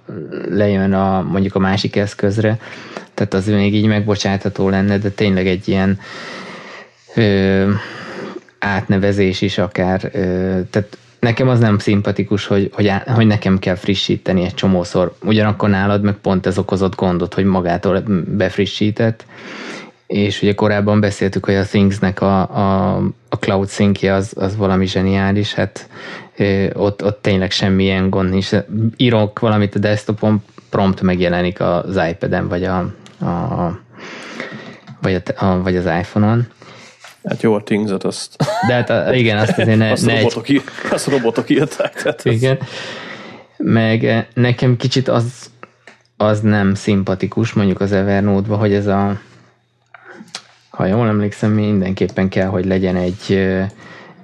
lejön 0.49 0.93
a, 0.93 1.23
mondjuk 1.23 1.55
a 1.55 1.59
másik 1.59 1.97
eszközre, 1.97 2.59
tehát 3.15 3.35
az 3.35 3.47
még 3.47 3.75
így 3.75 3.87
megbocsátható 3.87 4.69
lenne, 4.69 4.99
de 4.99 5.11
tényleg 5.11 5.47
egy 5.47 5.69
ilyen 5.69 5.99
ö, 7.15 7.71
átnevezés 8.59 9.41
is 9.41 9.59
akár, 9.59 10.11
ö, 10.13 10.19
tehát 10.71 10.99
nekem 11.19 11.49
az 11.49 11.59
nem 11.59 11.79
szimpatikus, 11.79 12.47
hogy, 12.47 12.71
hogy, 12.73 12.93
hogy 13.07 13.27
nekem 13.27 13.59
kell 13.59 13.75
frissíteni 13.75 14.45
egy 14.45 14.55
csomószor. 14.55 15.15
Ugyanakkor 15.25 15.69
nálad 15.69 16.03
meg 16.03 16.15
pont 16.15 16.47
ez 16.47 16.59
okozott 16.59 16.95
gondot, 16.95 17.35
hogy 17.35 17.45
magától 17.45 18.03
befrissített, 18.27 19.25
és 20.13 20.43
ugye 20.43 20.55
korábban 20.55 21.01
beszéltük, 21.01 21.45
hogy 21.45 21.55
a 21.55 21.65
Thingsnek 21.65 22.21
a, 22.21 22.41
a, 22.41 22.97
a 23.29 23.37
cloud 23.37 23.71
syncje 23.71 24.15
az, 24.15 24.33
az 24.37 24.57
valami 24.57 24.87
zseniális, 24.87 25.55
hát 25.55 25.89
ott, 26.73 27.05
ott 27.05 27.23
tényleg 27.23 27.51
semmilyen 27.51 28.11
gond 28.11 28.31
nincs. 28.31 28.51
Írok 28.97 29.39
valamit 29.39 29.75
a 29.75 29.79
desktopon, 29.79 30.43
prompt 30.71 31.01
megjelenik 31.01 31.61
az 31.61 32.01
iPad-en, 32.11 32.49
vagy, 32.49 32.65
a, 32.65 32.79
a, 33.21 33.79
vagy, 35.03 35.15
a, 35.15 35.45
a, 35.45 35.63
vagy 35.63 35.77
az 35.77 35.85
iPhone-on. 35.85 36.47
Hát 37.25 37.43
jó 37.43 37.55
a 37.55 37.63
things 37.63 37.91
azt. 37.99 38.37
De 38.67 38.75
hát 38.75 38.91
a, 38.91 39.15
igen, 39.15 39.39
azt 39.39 39.59
azért 39.59 39.79
ne, 39.79 39.91
azt, 39.93 40.07
ne 40.07 40.15
robotok, 40.15 40.49
egy... 40.49 40.63
azt 40.91 41.09
robotok 41.09 41.51
írták. 41.51 42.03
Tehát 42.03 42.25
igen. 42.25 42.59
Ez... 42.61 42.67
Meg 43.57 44.29
nekem 44.35 44.77
kicsit 44.77 45.09
az, 45.09 45.51
az 46.17 46.41
nem 46.41 46.75
szimpatikus, 46.75 47.53
mondjuk 47.53 47.81
az 47.81 47.93
Evernote-ba, 47.93 48.57
hogy 48.57 48.73
ez 48.73 48.87
a 48.87 49.21
ha 50.73 50.87
jól 50.87 51.07
emlékszem, 51.07 51.51
mindenképpen 51.51 52.29
kell, 52.29 52.47
hogy 52.47 52.65
legyen 52.65 52.97
egy, 52.97 53.49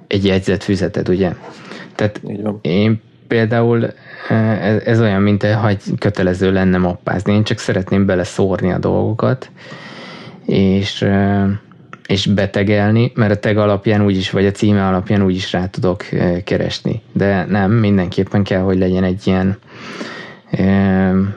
egy 0.07 0.25
jegyzetfüzeted, 0.25 1.09
ugye? 1.09 1.33
Tehát 1.95 2.21
én 2.61 3.01
például 3.27 3.93
ez, 4.61 4.81
ez 4.83 5.01
olyan, 5.01 5.21
mint 5.21 5.43
ha 5.43 5.71
kötelező 5.99 6.51
lenne 6.51 6.77
mappázni. 6.77 7.33
Én 7.33 7.43
csak 7.43 7.57
szeretném 7.57 8.05
beleszórni 8.05 8.71
a 8.71 8.77
dolgokat, 8.77 9.49
és, 10.45 11.05
és 12.07 12.25
betegelni, 12.25 13.11
mert 13.15 13.31
a 13.31 13.39
tag 13.39 13.57
alapján 13.57 14.05
úgyis, 14.05 14.31
vagy 14.31 14.45
a 14.45 14.51
címe 14.51 14.87
alapján 14.87 15.23
úgyis 15.23 15.51
rá 15.51 15.67
tudok 15.67 16.05
keresni. 16.43 17.01
De 17.13 17.45
nem, 17.45 17.71
mindenképpen 17.71 18.43
kell, 18.43 18.61
hogy 18.61 18.77
legyen 18.77 19.03
egy 19.03 19.27
ilyen 19.27 19.57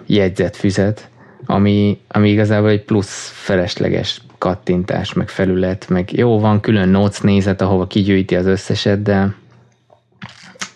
jegyzetfüzet, 0.07 1.09
ami, 1.47 2.01
ami 2.09 2.31
igazából 2.31 2.69
egy 2.69 2.85
plusz 2.85 3.31
felesleges 3.35 4.21
kattintás, 4.43 5.13
meg 5.13 5.29
felület, 5.29 5.89
meg 5.89 6.13
jó, 6.13 6.41
van 6.41 6.61
külön 6.61 6.89
notes 6.89 7.21
nézet, 7.21 7.61
ahova 7.61 7.87
kigyűjti 7.87 8.37
az 8.37 8.47
összeset, 8.47 9.03
de 9.03 9.35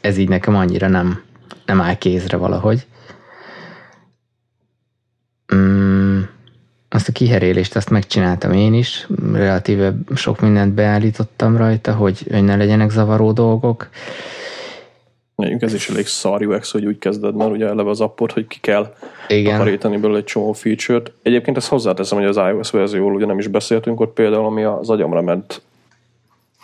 ez 0.00 0.16
így 0.16 0.28
nekem 0.28 0.54
annyira 0.54 0.88
nem, 0.88 1.22
nem 1.64 1.80
áll 1.80 1.94
kézre 1.94 2.36
valahogy. 2.36 2.86
Mm, 5.54 6.20
azt 6.88 7.08
a 7.08 7.12
kiherélést 7.12 7.76
azt 7.76 7.90
megcsináltam 7.90 8.52
én 8.52 8.74
is, 8.74 9.06
relatíve 9.32 9.94
sok 10.14 10.40
mindent 10.40 10.72
beállítottam 10.72 11.56
rajta, 11.56 11.94
hogy, 11.94 12.26
hogy 12.30 12.44
ne 12.44 12.56
legyenek 12.56 12.90
zavaró 12.90 13.32
dolgok. 13.32 13.88
Mondjuk 15.36 15.62
ez 15.62 15.74
is 15.74 15.88
elég 15.88 16.06
szar 16.06 16.46
UX, 16.46 16.72
hogy 16.72 16.86
úgy 16.86 16.98
kezded 16.98 17.34
már 17.34 17.50
ugye 17.50 17.66
eleve 17.66 17.90
az 17.90 18.00
appot, 18.00 18.32
hogy 18.32 18.46
ki 18.46 18.58
kell 18.60 18.94
Igen. 19.28 19.52
takarítani 19.52 19.96
belőle 19.96 20.18
egy 20.18 20.24
csomó 20.24 20.52
feature-t. 20.52 21.12
Egyébként 21.22 21.56
ezt 21.56 21.68
hozzáteszem, 21.68 22.18
hogy 22.18 22.26
az 22.26 22.36
iOS 22.36 22.70
verzióról 22.70 23.14
ugye 23.14 23.26
nem 23.26 23.38
is 23.38 23.46
beszéltünk 23.46 24.00
ott 24.00 24.12
például, 24.12 24.44
ami 24.44 24.62
az 24.62 24.90
agyamra 24.90 25.22
ment 25.22 25.62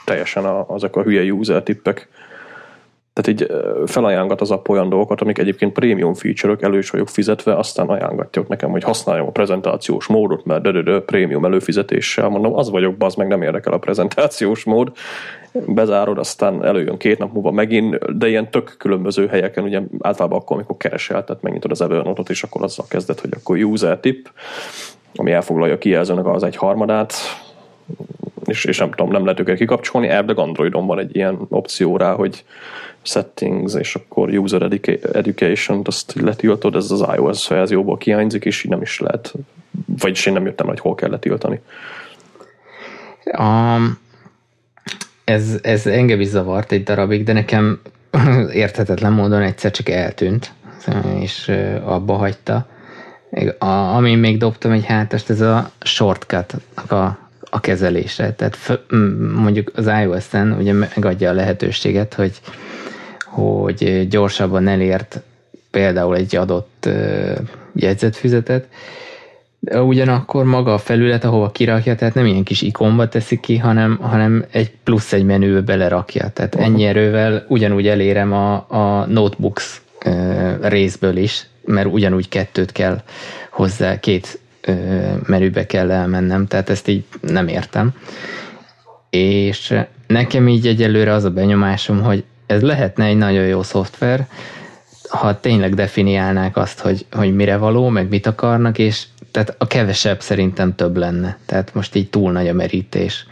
teljesen 0.05 0.45
a, 0.45 0.64
azok 0.68 0.97
a 0.97 1.03
hülye 1.03 1.33
user 1.33 1.62
tippek, 1.62 2.09
tehát 3.13 3.41
így 3.41 3.51
felajánlgat 3.87 4.41
az 4.41 4.51
app 4.51 4.69
olyan 4.69 4.89
dolgokat, 4.89 5.21
amik 5.21 5.39
egyébként 5.39 5.73
prémium 5.73 6.15
feature-ök, 6.15 6.63
elő 6.63 6.79
is 6.79 6.91
vagyok 6.91 7.09
fizetve, 7.09 7.57
aztán 7.57 7.89
ajánlgatjuk 7.89 8.49
nekem, 8.49 8.71
hogy 8.71 8.83
használjam 8.83 9.27
a 9.27 9.31
prezentációs 9.31 10.07
módot, 10.07 10.45
mert 10.45 10.83
de 10.85 11.01
prémium 11.01 11.45
előfizetéssel, 11.45 12.29
mondom, 12.29 12.55
az 12.55 12.71
vagyok, 12.71 12.95
az 12.99 13.15
meg 13.15 13.29
nem 13.29 13.43
érdekel 13.43 13.73
a 13.73 13.79
prezentációs 13.79 14.65
mód, 14.65 14.93
bezárod, 15.53 16.19
aztán 16.19 16.65
előjön 16.65 16.97
két 16.97 17.19
nap 17.19 17.33
múlva 17.33 17.51
megint, 17.51 18.17
de 18.19 18.29
ilyen 18.29 18.51
tök 18.51 18.75
különböző 18.79 19.27
helyeken, 19.27 19.65
ugye 19.65 19.81
általában 20.01 20.39
akkor, 20.39 20.57
amikor 20.57 20.77
keresel, 20.77 21.25
tehát 21.25 21.43
megnyitod 21.43 21.71
az 21.71 21.81
Evernote-ot, 21.81 22.31
és 22.31 22.43
akkor 22.43 22.63
azzal 22.63 22.87
kezded, 22.89 23.21
hogy 23.21 23.31
akkor 23.37 23.59
user 23.59 23.99
tip, 23.99 24.31
ami 25.15 25.33
elfoglalja 25.33 25.79
kijelzőnek 25.79 26.27
az 26.27 26.43
egy 26.43 26.57
harmadát, 26.57 27.15
és, 28.45 28.64
és 28.64 28.78
nem 28.78 28.90
tudom, 28.90 29.11
nem 29.11 29.24
lehet 29.24 29.40
őket 29.40 29.57
kikapcsolni, 29.57 30.09
elvileg 30.09 30.38
Androidon 30.38 30.86
van 30.86 30.99
egy 30.99 31.16
ilyen 31.16 31.38
opció 31.49 31.97
rá, 31.97 32.12
hogy 32.12 32.45
settings, 33.03 33.74
és 33.74 33.95
akkor 33.95 34.28
user 34.28 34.80
education-t 35.12 35.86
azt 35.86 36.14
letiltod, 36.20 36.76
ez 36.76 36.90
az 36.90 37.05
iOS 37.16 37.49
verzióból 37.49 37.97
kiányzik, 37.97 38.45
és 38.45 38.64
így 38.64 38.70
nem 38.70 38.82
is 38.82 39.01
lehet, 39.01 39.34
vagyis 39.99 40.26
én 40.26 40.32
nem 40.32 40.45
jöttem, 40.45 40.66
hogy 40.66 40.80
hol 40.80 40.95
kell 40.95 41.11
letiltani. 41.11 41.61
Um, 43.38 43.99
ez, 45.24 45.59
ez 45.62 45.86
engem 45.86 46.20
is 46.20 46.26
zavart 46.26 46.72
egy 46.72 46.82
darabig, 46.82 47.24
de 47.24 47.32
nekem 47.32 47.80
érthetetlen 48.53 49.12
módon 49.12 49.43
egyszer 49.43 49.70
csak 49.70 49.88
eltűnt, 49.88 50.53
és 51.20 51.53
abba 51.84 52.14
hagyta. 52.14 52.66
A, 53.59 53.66
amin 53.66 54.18
még 54.18 54.38
dobtam 54.38 54.72
egy 54.72 54.84
hátast, 54.84 55.30
ez 55.30 55.40
a 55.40 55.70
shortcut 55.80 56.55
a, 56.88 57.22
a 57.55 57.61
kezelése. 57.61 58.33
Tehát 58.33 58.81
mondjuk 59.35 59.71
az 59.75 59.87
iOS-en 60.03 60.53
ugye 60.53 60.73
megadja 60.73 61.31
a 61.31 61.33
lehetőséget, 61.33 62.15
hogy 62.15 62.41
hogy 63.25 64.09
gyorsabban 64.09 64.69
elért 64.69 65.21
például 65.71 66.17
egy 66.17 66.37
adott 66.37 66.89
jegyzetfüzetet, 67.75 68.69
de 69.59 69.83
ugyanakkor 69.83 70.45
maga 70.45 70.75
a 70.75 70.79
felület, 70.79 71.25
ahova 71.25 71.51
kirakja, 71.51 71.95
tehát 71.95 72.15
nem 72.15 72.27
ilyen 72.27 72.43
kis 72.43 72.63
ikonba 72.63 73.09
teszi 73.09 73.41
ki, 73.41 73.57
hanem, 73.57 73.99
hanem 74.01 74.45
egy 74.51 74.71
plusz 74.85 75.13
egy 75.13 75.25
menübe 75.25 75.61
belerakja. 75.61 76.29
Tehát 76.29 76.55
ennyi 76.55 76.85
erővel 76.85 77.45
ugyanúgy 77.49 77.87
elérem 77.87 78.33
a, 78.33 78.55
a 78.55 79.07
notebooks 79.09 79.83
részből 80.61 81.17
is, 81.17 81.47
mert 81.65 81.89
ugyanúgy 81.93 82.29
kettőt 82.29 82.73
kell 82.73 83.03
hozzá, 83.51 84.01
két 84.01 84.41
menübe 85.27 85.67
kell 85.67 85.91
elmennem, 85.91 86.47
tehát 86.47 86.71
ezt 86.71 86.89
így 86.89 87.05
nem 87.21 87.49
értem. 87.49 87.95
És 89.11 89.75
nekem 90.07 90.49
így 90.49 90.67
egyelőre 90.67 91.13
az 91.13 91.25
a 91.25 91.31
benyomásom, 91.31 92.03
hogy 92.03 92.25
ez 92.47 92.63
lehetne 92.63 93.05
egy 93.05 93.17
nagyon 93.17 93.45
jó 93.45 93.63
szoftver, 93.63 94.27
ha 95.09 95.41
tényleg 95.41 95.75
definiálnák 95.75 96.57
azt, 96.57 96.81
hogy, 96.81 97.07
hogy 97.11 97.35
mire 97.35 97.57
való, 97.57 97.89
meg 97.89 98.09
mit 98.09 98.27
akarnak, 98.27 98.79
és 98.79 99.05
tehát 99.31 99.55
a 99.59 99.67
kevesebb 99.67 100.21
szerintem 100.21 100.75
több 100.75 100.97
lenne. 100.97 101.39
Tehát 101.47 101.75
most 101.75 101.95
így 101.95 102.11
túl 102.11 102.33
nagy 102.33 102.49
a 102.49 102.53
merítés. 102.53 103.27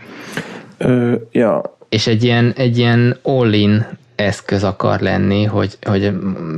Ö, 0.78 1.14
ja. 1.30 1.76
És 1.88 2.06
egy 2.06 2.24
ilyen, 2.24 2.52
egy 2.56 2.78
ilyen 2.78 3.18
all-in 3.22 3.86
eszköz 4.14 4.64
akar 4.64 5.00
lenni, 5.00 5.44
hogy, 5.44 5.76
hogy 5.82 6.12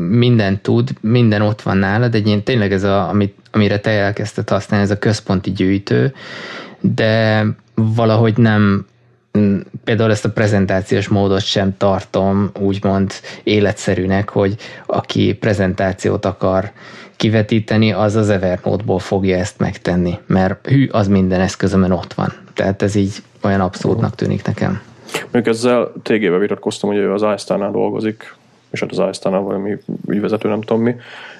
minden 0.09 0.61
tud, 0.61 0.91
minden 1.01 1.43
ott 1.43 1.62
van 1.62 1.77
nálad, 1.77 2.14
egy 2.14 2.27
ilyen 2.27 2.43
tényleg 2.43 2.73
ez 2.73 2.83
a, 2.83 3.09
amit, 3.09 3.35
amire 3.53 3.78
te 3.78 3.90
elkezdted 3.90 4.48
használni, 4.48 4.84
ez 4.84 4.90
a 4.90 4.98
központi 4.98 5.53
gyűjtő, 5.53 6.14
de 6.80 7.44
valahogy 7.74 8.36
nem 8.36 8.86
Mm, 9.38 9.59
például 9.84 10.11
ezt 10.11 10.24
a 10.24 10.30
prezentációs 10.30 11.09
módot 11.09 11.40
sem 11.40 11.76
tartom 11.76 12.50
úgymond 12.61 13.12
életszerűnek, 13.42 14.28
hogy 14.28 14.57
aki 14.86 15.34
prezentációt 15.34 16.24
akar 16.24 16.70
kivetíteni, 17.16 17.92
az 17.92 18.14
az 18.14 18.30
Evernote-ból 18.30 18.98
fogja 18.98 19.36
ezt 19.36 19.59
megtenni, 19.59 20.18
mert 20.26 20.66
hű, 20.66 20.88
az 20.92 21.09
minden 21.09 21.40
eszközömön 21.40 21.90
ott 21.90 22.12
van. 22.12 22.32
Tehát 22.55 22.82
ez 22.82 22.94
így 22.94 23.14
olyan 23.42 23.61
abszurdnak 23.61 24.14
tűnik 24.14 24.44
nekem. 24.44 24.82
Még 25.30 25.46
ezzel 25.46 25.92
tégébe 26.03 26.38
vitatkoztam, 26.38 26.90
hogy 26.90 26.98
ő 26.98 27.12
az 27.12 27.24
iStar-nál 27.34 27.70
dolgozik, 27.70 28.34
és 28.70 28.80
hát 28.80 28.90
az 28.90 29.09
iStar-nál 29.11 29.40
valami 29.40 29.76
ügyvezető, 30.07 30.48
nem 30.48 30.61
tudom 30.61 30.83
mi. 30.83 30.95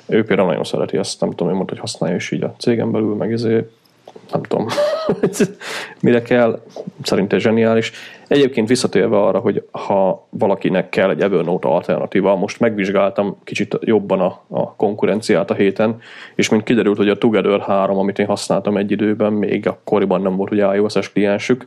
Ő 0.07 0.25
például 0.25 0.49
nagyon 0.49 0.65
szereti 0.65 0.97
ezt, 0.97 1.21
nem 1.21 1.31
tudom, 1.31 1.49
én 1.49 1.55
mondta, 1.55 1.73
hogy 1.73 1.83
használja 1.83 2.17
is 2.17 2.31
így 2.31 2.43
a 2.43 2.55
cégen 2.59 2.91
belül, 2.91 3.15
meg 3.15 3.33
ezért 3.33 3.71
nem 4.33 4.43
tudom, 4.43 4.67
mire 6.01 6.23
kell, 6.23 6.63
szerintem 7.03 7.39
zseniális. 7.39 7.93
Egyébként 8.33 8.69
visszatérve 8.69 9.19
arra, 9.19 9.39
hogy 9.39 9.63
ha 9.71 10.27
valakinek 10.31 10.89
kell 10.89 11.11
egy 11.11 11.21
Evernote 11.21 11.69
alternatíva, 11.69 12.37
most 12.37 12.61
megvizsgáltam 12.61 13.37
kicsit 13.45 13.79
jobban 13.81 14.21
a, 14.21 14.41
a 14.49 14.75
konkurenciát 14.75 15.51
a 15.51 15.55
héten, 15.55 16.01
és 16.35 16.49
mint 16.49 16.63
kiderült, 16.63 16.97
hogy 16.97 17.09
a 17.09 17.19
Together 17.19 17.61
3, 17.61 17.99
amit 17.99 18.19
én 18.19 18.27
használtam 18.27 18.77
egy 18.77 18.91
időben, 18.91 19.33
még 19.33 19.67
akkoriban 19.67 20.23
nem 20.23 20.37
volt 20.37 20.51
ugye 20.51 20.75
iOS-es 20.75 21.13
kliensük, 21.13 21.67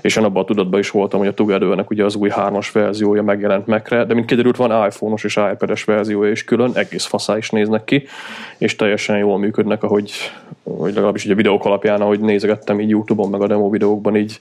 és 0.00 0.16
én 0.16 0.24
abban 0.24 0.42
a 0.42 0.46
tudatban 0.46 0.80
is 0.80 0.90
voltam, 0.90 1.18
hogy 1.18 1.28
a 1.28 1.34
Together-nek 1.34 1.90
ugye 1.90 2.04
az 2.04 2.14
új 2.14 2.28
hármas 2.28 2.70
verziója 2.70 3.22
megjelent 3.22 3.66
megre, 3.66 4.04
de 4.04 4.14
mint 4.14 4.26
kiderült, 4.26 4.56
van 4.56 4.86
iPhone-os 4.86 5.24
és 5.24 5.36
iPad-es 5.36 5.84
verziója 5.84 6.30
is 6.30 6.44
külön, 6.44 6.70
egész 6.74 7.04
faszá 7.04 7.36
is 7.36 7.50
néznek 7.50 7.84
ki, 7.84 8.06
és 8.58 8.76
teljesen 8.76 9.18
jól 9.18 9.38
működnek, 9.38 9.82
ahogy, 9.82 10.12
hogy 10.62 10.94
legalábbis 10.94 11.24
ugye 11.24 11.34
videók 11.34 11.64
alapján, 11.64 12.00
ahogy 12.00 12.20
nézegettem 12.20 12.80
így 12.80 12.88
YouTube-on, 12.88 13.30
meg 13.30 13.40
a 13.40 13.46
demo 13.46 13.70
videókban 13.70 14.16
így 14.16 14.38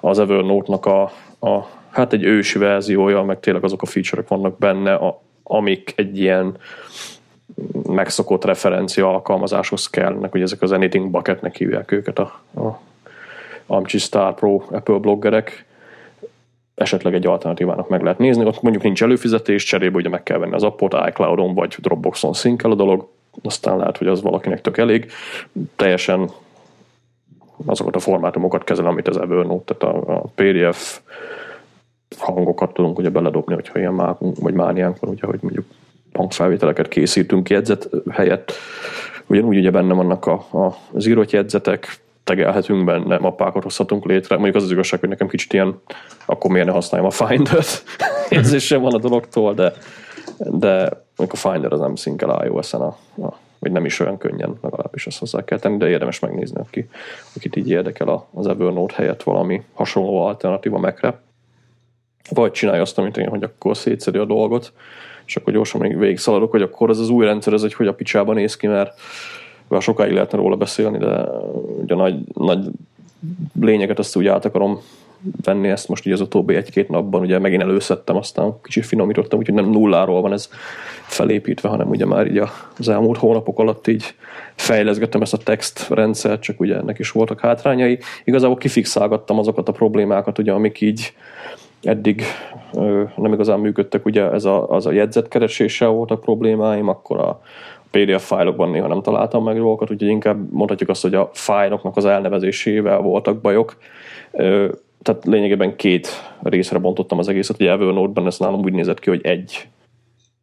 az 0.00 0.18
Evernote-nak 0.18 0.86
a, 0.86 1.05
a 1.40 1.60
hát 1.90 2.12
egy 2.12 2.24
ősi 2.24 2.58
verziója, 2.58 3.22
meg 3.22 3.40
tényleg 3.40 3.64
azok 3.64 3.82
a 3.82 3.86
feature-ek 3.86 4.28
vannak 4.28 4.58
benne, 4.58 4.94
a, 4.94 5.22
amik 5.42 5.92
egy 5.96 6.18
ilyen 6.18 6.56
megszokott 7.86 8.44
referencia 8.44 9.08
alkalmazáshoz 9.08 9.90
kellnek, 9.90 10.30
hogy 10.30 10.40
ezek 10.40 10.62
az 10.62 10.72
Anything 10.72 11.10
Bucketnek 11.10 11.56
hívják 11.56 11.92
őket 11.92 12.18
a, 12.18 12.40
a 12.60 12.80
Amchi 13.66 13.98
Star 13.98 14.34
Pro 14.34 14.62
Apple 14.70 14.98
bloggerek. 14.98 15.64
esetleg 16.74 17.14
egy 17.14 17.26
alternatívának 17.26 17.88
meg 17.88 18.02
lehet 18.02 18.18
nézni. 18.18 18.44
Ott 18.44 18.62
mondjuk 18.62 18.84
nincs 18.84 19.02
előfizetés, 19.02 19.64
cserébe 19.64 19.96
ugye 19.96 20.08
meg 20.08 20.22
kell 20.22 20.38
venni 20.38 20.54
az 20.54 20.62
appot, 20.62 20.96
iCloud-on 21.08 21.54
vagy 21.54 21.76
Dropbox-on 21.78 22.32
szinkel 22.32 22.70
a 22.70 22.74
dolog, 22.74 23.08
aztán 23.42 23.76
lehet, 23.76 23.96
hogy 23.96 24.06
az 24.06 24.22
valakinek 24.22 24.60
tök 24.60 24.78
elég. 24.78 25.10
Teljesen 25.76 26.30
azokat 27.66 27.96
a 27.96 27.98
formátumokat 27.98 28.64
kezel, 28.64 28.86
amit 28.86 29.08
az 29.08 29.16
Evernote, 29.16 29.74
tehát 29.74 29.96
a, 29.96 30.14
a 30.14 30.24
PDF 30.34 31.00
hangokat 32.18 32.72
tudunk 32.72 32.98
ugye 32.98 33.10
beledobni, 33.10 33.54
hogyha 33.54 33.78
ilyen 33.78 33.94
mákunk, 33.94 34.36
vagy 34.38 34.54
mániánk 34.54 34.98
van, 34.98 35.10
ugye, 35.10 35.26
hogy 35.26 35.38
mondjuk 35.42 35.64
hangfelvételeket 36.12 36.88
készítünk 36.88 37.50
jegyzet 37.50 37.88
helyett. 38.10 38.52
Ugyanúgy 39.26 39.56
ugye 39.56 39.70
benne 39.70 39.94
vannak 39.94 40.26
a, 40.26 40.32
a, 40.32 40.76
az 40.92 41.06
írott 41.06 41.30
jegyzetek, 41.30 42.00
tegelhetünk 42.24 42.84
benne, 42.84 43.18
mappákat 43.18 43.62
hozhatunk 43.62 44.04
létre. 44.04 44.34
Mondjuk 44.34 44.56
az 44.56 44.62
az 44.62 44.70
igazság, 44.70 45.00
hogy 45.00 45.08
nekem 45.08 45.28
kicsit 45.28 45.52
ilyen, 45.52 45.80
akkor 46.26 46.50
miért 46.50 46.66
ne 46.66 46.72
használjam 46.72 47.10
a 47.10 47.26
Finder-t. 47.26 47.84
Érzésem 48.28 48.80
van 48.80 48.94
a 48.94 48.98
dologtól, 48.98 49.54
de, 49.54 49.72
de 50.38 51.04
mondjuk 51.16 51.32
a 51.32 51.48
Finder 51.50 51.72
az 51.72 51.80
nem 51.80 51.94
szinkel 51.94 52.44
iOS-en, 52.46 52.80
a, 52.80 52.96
a, 53.22 53.38
vagy 53.66 53.74
nem 53.74 53.84
is 53.84 54.00
olyan 54.00 54.18
könnyen, 54.18 54.58
legalábbis 54.60 55.06
azt 55.06 55.18
hozzá 55.18 55.44
kell 55.44 55.58
tenni, 55.58 55.76
de 55.76 55.88
érdemes 55.88 56.18
megnézni, 56.18 56.60
aki, 56.60 56.88
akit 57.36 57.56
így 57.56 57.70
érdekel 57.70 58.26
az 58.34 58.46
Evernote 58.46 58.94
helyett 58.94 59.22
valami 59.22 59.62
hasonló 59.74 60.20
alternatíva 60.26 60.78
Mac-re. 60.78 61.20
Vagy 62.30 62.50
csinálja 62.50 62.82
azt, 62.82 62.98
amit 62.98 63.16
én, 63.16 63.28
hogy 63.28 63.42
akkor 63.42 63.76
szétszedi 63.76 64.18
a 64.18 64.24
dolgot, 64.24 64.72
és 65.26 65.36
akkor 65.36 65.52
gyorsan 65.52 65.80
még 65.80 65.98
végig 65.98 66.18
szaladok, 66.18 66.50
hogy 66.50 66.62
akkor 66.62 66.90
ez 66.90 66.98
az 66.98 67.08
új 67.08 67.24
rendszer, 67.24 67.52
ez 67.52 67.62
egy 67.62 67.74
hogy 67.74 67.86
a 67.86 67.94
picsában 67.94 68.34
néz 68.34 68.56
ki, 68.56 68.66
mert 68.66 69.00
bár 69.68 69.82
sokáig 69.82 70.12
lehetne 70.12 70.38
róla 70.38 70.56
beszélni, 70.56 70.98
de 70.98 71.24
ugye 71.82 71.94
nagy, 71.94 72.18
nagy 72.34 72.68
lényeget 73.60 73.98
azt 73.98 74.16
úgy 74.16 74.26
át 74.26 74.44
akarom 74.44 74.80
venni 75.42 75.68
ezt 75.68 75.88
most 75.88 76.06
ugye 76.06 76.14
az 76.14 76.20
utóbbi 76.20 76.54
egy-két 76.54 76.88
napban, 76.88 77.20
ugye 77.20 77.38
megint 77.38 77.62
előszedtem, 77.62 78.16
aztán 78.16 78.54
kicsit 78.62 78.86
finomítottam, 78.86 79.38
úgyhogy 79.38 79.54
nem 79.54 79.70
nulláról 79.70 80.20
van 80.20 80.32
ez 80.32 80.48
felépítve, 81.02 81.68
hanem 81.68 81.88
ugye 81.88 82.06
már 82.06 82.26
így 82.26 82.42
az 82.78 82.88
elmúlt 82.88 83.18
hónapok 83.18 83.58
alatt 83.58 83.86
így 83.86 84.14
fejleszgettem 84.54 85.22
ezt 85.22 85.32
a 85.32 85.36
text 85.36 85.88
rendszert, 85.88 86.42
csak 86.42 86.60
ugye 86.60 86.76
ennek 86.76 86.98
is 86.98 87.10
voltak 87.10 87.40
hátrányai. 87.40 87.98
Igazából 88.24 88.56
kifixálgattam 88.56 89.38
azokat 89.38 89.68
a 89.68 89.72
problémákat, 89.72 90.38
ugye, 90.38 90.52
amik 90.52 90.80
így 90.80 91.12
eddig 91.82 92.22
ö, 92.74 93.02
nem 93.16 93.32
igazán 93.32 93.60
működtek, 93.60 94.06
ugye 94.06 94.30
ez 94.30 94.44
a, 94.44 94.68
az 94.68 94.86
a 94.86 94.92
jegyzetkereséssel 94.92 95.88
voltak 95.88 96.20
problémáim, 96.20 96.88
akkor 96.88 97.18
a, 97.18 97.40
PDF 97.90 98.26
fájlokban 98.26 98.70
néha 98.70 98.86
nem 98.86 99.02
találtam 99.02 99.44
meg 99.44 99.56
dolgokat, 99.56 99.90
úgyhogy 99.90 100.08
inkább 100.08 100.52
mondhatjuk 100.52 100.88
azt, 100.88 101.02
hogy 101.02 101.14
a 101.14 101.30
fájloknak 101.32 101.96
az 101.96 102.04
elnevezésével 102.04 102.98
voltak 102.98 103.40
bajok. 103.40 103.76
Tehát 105.02 105.24
lényegében 105.24 105.76
két 105.76 106.08
részre 106.42 106.78
bontottam 106.78 107.18
az 107.18 107.28
egészet. 107.28 107.60
Ugye 107.60 107.70
Evernote-ban 107.70 108.26
ez 108.26 108.38
nálam 108.38 108.60
úgy 108.60 108.72
nézett 108.72 109.00
ki, 109.00 109.10
hogy 109.10 109.20
egy 109.26 109.68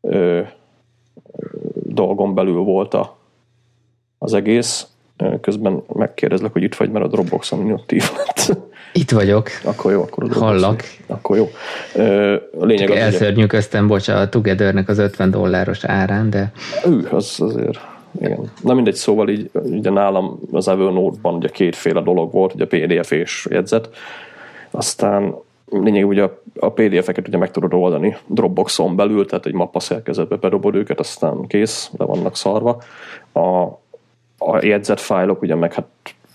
ö, 0.01 0.41
dolgon 1.73 2.33
belül 2.33 2.59
volt 2.59 2.93
a, 2.93 3.17
az 4.17 4.33
egész. 4.33 4.87
Közben 5.41 5.83
megkérdezlek, 5.93 6.51
hogy 6.51 6.63
itt 6.63 6.75
vagy, 6.75 6.91
mert 6.91 7.05
a 7.05 7.07
Dropbox-on 7.07 7.59
minőtív 7.59 8.03
lett. 8.17 8.57
Itt 8.93 9.11
vagyok. 9.11 9.49
Akkor 9.63 9.91
jó, 9.91 10.01
akkor 10.01 10.23
a 10.29 10.39
Hallak. 10.39 10.83
Akkor 11.07 11.37
jó. 11.37 11.49
A 12.59 12.65
lényeg 12.65 12.87
Csak 12.87 12.95
az, 12.95 13.01
elszörnyűköztem, 13.01 13.87
bocsánat, 13.87 14.25
a 14.25 14.29
Togethernek 14.29 14.89
az 14.89 14.97
50 14.97 15.31
dolláros 15.31 15.83
árán, 15.83 16.29
de... 16.29 16.51
Ő, 16.85 17.07
az 17.11 17.35
azért 17.39 17.79
igen. 18.21 18.51
Na 18.61 18.73
mindegy, 18.73 18.95
szóval 18.95 19.29
így 19.29 19.49
ugye 19.53 19.89
nálam 19.89 20.39
az 20.51 20.67
Evernote-ban 20.67 21.33
ugye 21.33 21.47
kétféle 21.47 22.01
dolog 22.01 22.31
volt, 22.31 22.53
ugye 22.53 22.65
PDF 22.65 23.11
és 23.11 23.47
jegyzet. 23.49 23.89
Aztán 24.73 25.35
lényeg 25.69 26.07
ugye 26.07 26.29
a 26.59 26.71
PDF-eket 26.71 27.27
ugye 27.27 27.37
meg 27.37 27.51
tudod 27.51 27.73
oldani 27.73 28.17
Dropboxon 28.25 28.95
belül, 28.95 29.25
tehát 29.25 29.45
egy 29.45 29.53
mappa 29.53 29.79
szerkezetbe 29.79 30.35
bedobod 30.35 30.75
őket, 30.75 30.99
aztán 30.99 31.47
kész, 31.47 31.91
le 31.97 32.05
vannak 32.05 32.35
szarva. 32.35 32.81
A, 33.31 33.39
a 34.37 34.59
jegyzett 34.61 34.99
fájlok 34.99 35.41
ugye 35.41 35.55
meg 35.55 35.73
hát 35.73 35.87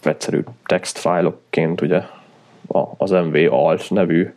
egyszerű 0.02 0.40
text 0.66 0.98
fájlokként 0.98 1.80
ugye 1.80 2.02
az 2.96 3.10
MV 3.10 3.36
Alt 3.50 3.90
nevű 3.90 4.32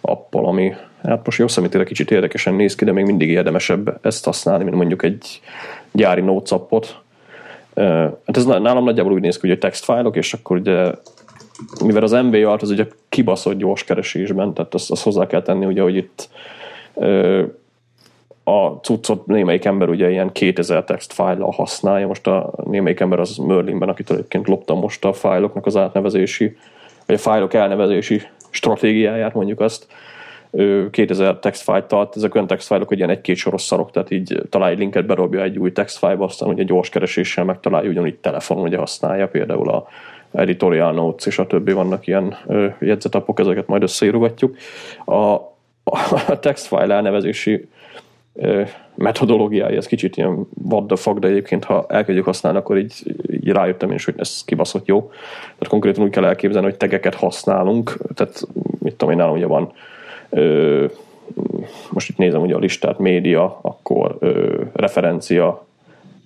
appal, 0.00 0.46
ami 0.46 0.74
hát 1.02 1.24
most 1.24 1.38
jó 1.38 1.48
szemítére 1.48 1.84
kicsit 1.84 2.10
érdekesen 2.10 2.54
néz 2.54 2.74
ki, 2.74 2.84
de 2.84 2.92
még 2.92 3.04
mindig 3.04 3.28
érdemesebb 3.28 3.98
ezt 4.02 4.24
használni, 4.24 4.64
mint 4.64 4.76
mondjuk 4.76 5.02
egy 5.02 5.40
gyári 5.92 6.20
notes 6.20 6.50
appot. 6.50 7.00
Hát 8.26 8.36
ez 8.36 8.44
nálam 8.44 8.84
nagyjából 8.84 9.12
úgy 9.12 9.20
néz 9.20 9.38
ki, 9.38 9.48
hogy 9.48 9.58
textfájlok, 9.58 10.16
és 10.16 10.32
akkor 10.32 10.56
ugye 10.56 10.90
mivel 11.84 12.02
az 12.02 12.12
MV 12.12 12.34
Alt 12.34 12.62
az 12.62 12.70
ugye 12.70 12.86
kibaszott 13.08 13.58
gyors 13.58 13.84
keresésben, 13.84 14.54
tehát 14.54 14.74
azt, 14.74 14.90
azt 14.90 15.02
hozzá 15.02 15.26
kell 15.26 15.42
tenni, 15.42 15.64
ugye, 15.64 15.82
hogy 15.82 15.96
itt 15.96 16.28
a 18.44 18.68
cuccot 18.68 19.26
némelyik 19.26 19.64
ember 19.64 19.88
ugye 19.88 20.10
ilyen 20.10 20.32
2000 20.32 20.84
text 20.84 21.12
fájlal 21.12 21.50
használja, 21.50 22.06
most 22.06 22.26
a 22.26 22.52
némelyik 22.64 23.00
ember 23.00 23.20
az 23.20 23.36
Merlinben, 23.36 23.88
akit 23.88 24.10
egyébként 24.10 24.48
loptam 24.48 24.78
most 24.78 25.04
a 25.04 25.12
fájloknak 25.12 25.66
az 25.66 25.76
átnevezési 25.76 26.56
vagy 27.06 27.18
a 27.18 27.22
fájlok 27.22 27.54
elnevezési 27.54 28.22
stratégiáját, 28.50 29.34
mondjuk 29.34 29.60
azt, 29.60 29.86
2000 30.90 31.38
textfájt 31.38 31.84
tart, 31.84 32.16
ezek 32.16 32.34
olyan 32.34 32.46
textfájlok, 32.46 32.88
hogy 32.88 32.96
ilyen 32.96 33.10
egy-két 33.10 33.36
soros 33.36 33.62
szarok, 33.62 33.90
tehát 33.90 34.10
így 34.10 34.42
találj 34.48 34.76
linket, 34.76 35.06
berobja 35.06 35.42
egy 35.42 35.58
új 35.58 35.72
textfájba, 35.72 36.24
aztán 36.24 36.48
ugye 36.48 36.62
gyors 36.62 36.88
kereséssel 36.88 37.44
megtalálja, 37.44 37.90
ugyanúgy 37.90 38.14
telefonon 38.14 38.64
ugye 38.64 38.76
használja, 38.76 39.28
például 39.28 39.68
a 39.68 39.86
editorial 40.32 40.92
notes 40.92 41.26
és 41.26 41.38
a 41.38 41.46
többi 41.46 41.72
vannak 41.72 42.06
ilyen 42.06 42.36
jegyzetapok, 42.80 43.40
ezeket 43.40 43.66
majd 43.66 43.82
összeírogatjuk. 43.82 44.56
A, 45.04 45.14
a 46.28 46.38
textfile 46.40 46.94
elnevezési 46.94 47.68
metodológiája, 48.94 49.76
ez 49.76 49.86
kicsit 49.86 50.16
ilyen 50.16 50.48
what 50.68 50.86
the 50.86 50.96
fuck, 50.96 51.18
de 51.18 51.28
egyébként 51.28 51.64
ha 51.64 51.86
elkezdjük 51.88 52.24
használni, 52.24 52.58
akkor 52.58 52.78
így, 52.78 52.92
így 53.32 53.48
rájöttem 53.48 53.88
én 53.88 53.94
is, 53.94 54.04
hogy 54.04 54.14
ez 54.16 54.44
kibaszott 54.44 54.86
jó. 54.86 55.08
Tehát 55.42 55.68
konkrétan 55.68 56.04
úgy 56.04 56.10
kell 56.10 56.24
elképzelni, 56.24 56.66
hogy 56.68 56.76
tegeket 56.76 57.14
használunk, 57.14 57.96
tehát 58.14 58.42
mit 58.78 58.94
tudom 58.94 59.14
én, 59.14 59.20
nálam 59.20 59.34
ugye 59.34 59.46
van 59.46 59.72
ö, 60.30 60.84
most 61.90 62.08
itt 62.08 62.16
nézem 62.16 62.40
ugye 62.40 62.54
a 62.54 62.58
listát, 62.58 62.98
média, 62.98 63.58
akkor 63.62 64.16
ö, 64.18 64.62
referencia, 64.72 65.66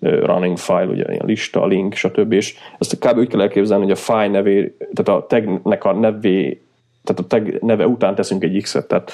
running 0.04 0.58
file, 0.58 0.86
ugye 0.86 1.04
ilyen 1.12 1.26
lista, 1.26 1.66
link, 1.66 1.94
stb. 1.94 2.32
És 2.32 2.54
ezt 2.78 2.98
kb. 2.98 3.18
úgy 3.18 3.28
kell 3.28 3.40
elképzelni, 3.40 3.82
hogy 3.82 3.92
a 3.92 3.96
file 3.96 4.28
nevé, 4.28 4.76
tehát 4.92 5.22
a 5.22 5.26
tagnek 5.26 5.84
a 5.84 5.92
nevé 5.92 6.58
tehát 7.04 7.20
a 7.20 7.26
tag 7.26 7.58
neve 7.62 7.86
után 7.86 8.14
teszünk 8.14 8.44
egy 8.44 8.62
X-et, 8.62 8.88
tehát 8.88 9.12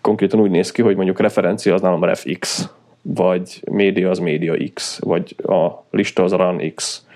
konkrétan 0.00 0.40
úgy 0.40 0.50
néz 0.50 0.72
ki, 0.72 0.82
hogy 0.82 0.96
mondjuk 0.96 1.20
referencia 1.20 1.74
az 1.74 1.80
nálam 1.80 2.04
refx, 2.04 2.68
vagy 3.02 3.62
média 3.70 4.10
az 4.10 4.18
média 4.18 4.54
X, 4.74 4.98
vagy 5.00 5.36
a 5.42 5.84
lista 5.90 6.22
az 6.22 6.32
run 6.32 6.72
X. 6.74 7.06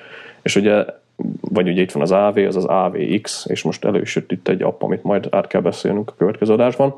És 0.42 0.56
ugye, 0.56 0.84
vagy 1.40 1.68
ugye 1.68 1.82
itt 1.82 1.92
van 1.92 2.02
az 2.02 2.12
AV, 2.12 2.36
az 2.36 2.56
az 2.56 2.64
AVX, 2.64 3.46
és 3.46 3.62
most 3.62 3.84
elősült 3.84 4.32
itt 4.32 4.48
egy 4.48 4.62
app, 4.62 4.82
amit 4.82 5.02
majd 5.02 5.26
át 5.30 5.46
kell 5.46 5.60
beszélnünk 5.60 6.10
a 6.10 6.14
következő 6.18 6.52
adásban. 6.52 6.94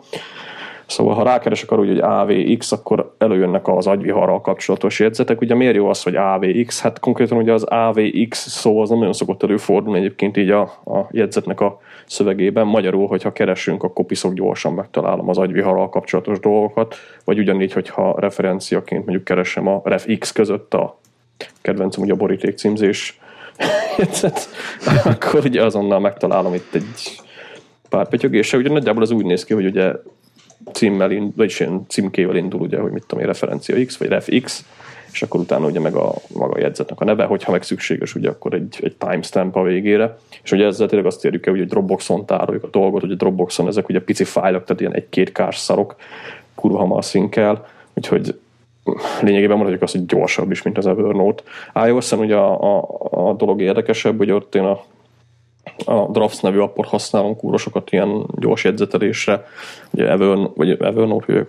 Szóval, 0.86 1.14
ha 1.14 1.22
rákeresek 1.22 1.70
arra, 1.70 1.84
hogy 1.84 1.98
AVX, 1.98 2.72
akkor 2.72 3.14
előjönnek 3.18 3.68
az 3.68 3.86
agyviharral 3.86 4.40
kapcsolatos 4.40 5.00
jegyzetek. 5.00 5.40
Ugye 5.40 5.54
miért 5.54 5.74
jó 5.74 5.88
az, 5.88 6.02
hogy 6.02 6.16
AVX? 6.16 6.80
Hát 6.80 6.98
konkrétan 6.98 7.38
ugye 7.38 7.52
az 7.52 7.62
AVX 7.62 8.48
szó 8.48 8.80
az 8.80 8.88
nem 8.88 8.98
nagyon 8.98 9.12
szokott 9.12 9.42
előfordulni 9.42 9.98
egyébként 9.98 10.36
így 10.36 10.50
a, 10.50 10.60
a 10.84 11.08
jegyzetnek 11.10 11.60
a 11.60 11.80
szövegében. 12.06 12.66
Magyarul, 12.66 13.06
hogyha 13.06 13.32
keresünk, 13.32 13.82
akkor 13.82 14.04
piszok 14.04 14.32
gyorsan 14.32 14.72
megtalálom 14.72 15.28
az 15.28 15.38
agyviharral 15.38 15.88
kapcsolatos 15.88 16.40
dolgokat, 16.40 16.94
vagy 17.24 17.38
ugyanígy, 17.38 17.72
hogyha 17.72 18.14
referenciaként 18.18 19.04
mondjuk 19.04 19.24
keresem 19.24 19.68
a 19.68 19.80
refx 19.84 20.32
között 20.32 20.74
a 20.74 20.98
kedvencem 21.62 22.02
ugye 22.02 22.12
a 22.12 22.16
boríték 22.16 22.56
címzés 22.56 23.20
jegyzet, 23.98 24.48
akkor 25.04 25.44
ugye 25.44 25.64
azonnal 25.64 26.00
megtalálom 26.00 26.54
itt 26.54 26.74
egy 26.74 27.20
pár 27.88 28.08
pötyögése. 28.08 28.56
Ugye 28.56 28.68
nagyjából 28.68 29.02
az 29.02 29.10
úgy 29.10 29.24
néz 29.24 29.44
ki, 29.44 29.54
hogy 29.54 29.66
ugye 29.66 29.92
címmel, 30.72 31.10
indul, 31.10 31.32
vagyis 31.36 31.60
ilyen 31.60 31.84
címkével 31.88 32.36
indul, 32.36 32.60
ugye, 32.60 32.78
hogy 32.78 32.92
mit 32.92 33.04
tudom 33.06 33.20
én, 33.20 33.26
referencia 33.26 33.84
X, 33.84 33.96
vagy 33.96 34.08
ref 34.08 34.28
X, 34.42 34.64
és 35.12 35.22
akkor 35.22 35.40
utána 35.40 35.66
ugye 35.66 35.80
meg 35.80 35.94
a 35.94 36.14
maga 36.34 36.54
a 36.54 36.58
jegyzetnek 36.58 37.00
a 37.00 37.04
neve, 37.04 37.24
hogyha 37.24 37.52
meg 37.52 37.62
szükséges, 37.62 38.14
ugye 38.14 38.28
akkor 38.28 38.54
egy, 38.54 38.78
egy 38.80 38.96
timestamp 38.96 39.56
a 39.56 39.62
végére. 39.62 40.18
És 40.42 40.52
ugye 40.52 40.66
ezzel 40.66 40.88
tényleg 40.88 41.06
azt 41.06 41.24
érjük 41.24 41.46
el, 41.46 41.54
hogy 41.54 41.66
Dropboxon 41.66 42.26
tároljuk 42.26 42.64
a 42.64 42.68
dolgot, 42.70 43.00
hogy 43.00 43.10
a 43.10 43.14
Dropboxon 43.14 43.66
ezek 43.66 43.88
ugye 43.88 44.00
pici 44.00 44.24
fájlok, 44.24 44.64
tehát 44.64 44.80
ilyen 44.80 44.94
egy-két 44.94 45.32
kárs 45.32 45.58
szarok, 45.58 45.96
kurva 46.54 46.78
hamar 46.78 47.04
szinkel, 47.04 47.66
úgyhogy 47.94 48.38
lényegében 49.20 49.56
mondhatjuk 49.56 49.82
azt, 49.82 49.92
hogy 49.92 50.06
gyorsabb 50.06 50.50
is, 50.50 50.62
mint 50.62 50.78
az 50.78 50.86
Evernote. 50.86 51.42
iOS-en 51.86 52.18
ugye 52.18 52.36
a, 52.36 52.76
a, 52.76 52.88
a 53.10 53.32
dolog 53.32 53.60
érdekesebb, 53.60 54.18
hogy 54.18 54.30
ott 54.30 54.54
én 54.54 54.64
a 54.64 54.84
a 55.84 56.10
Drafts 56.10 56.42
nevű 56.42 56.58
appot 56.58 56.86
használom 56.86 57.36
kúrosokat 57.36 57.92
ilyen 57.92 58.26
gyors 58.38 58.64
jegyzetelésre, 58.64 59.46
ugye 59.90 60.08
Evernote, 60.08 60.52
vagy 60.56 60.70
Evernote 60.70 61.32
jövök 61.32 61.48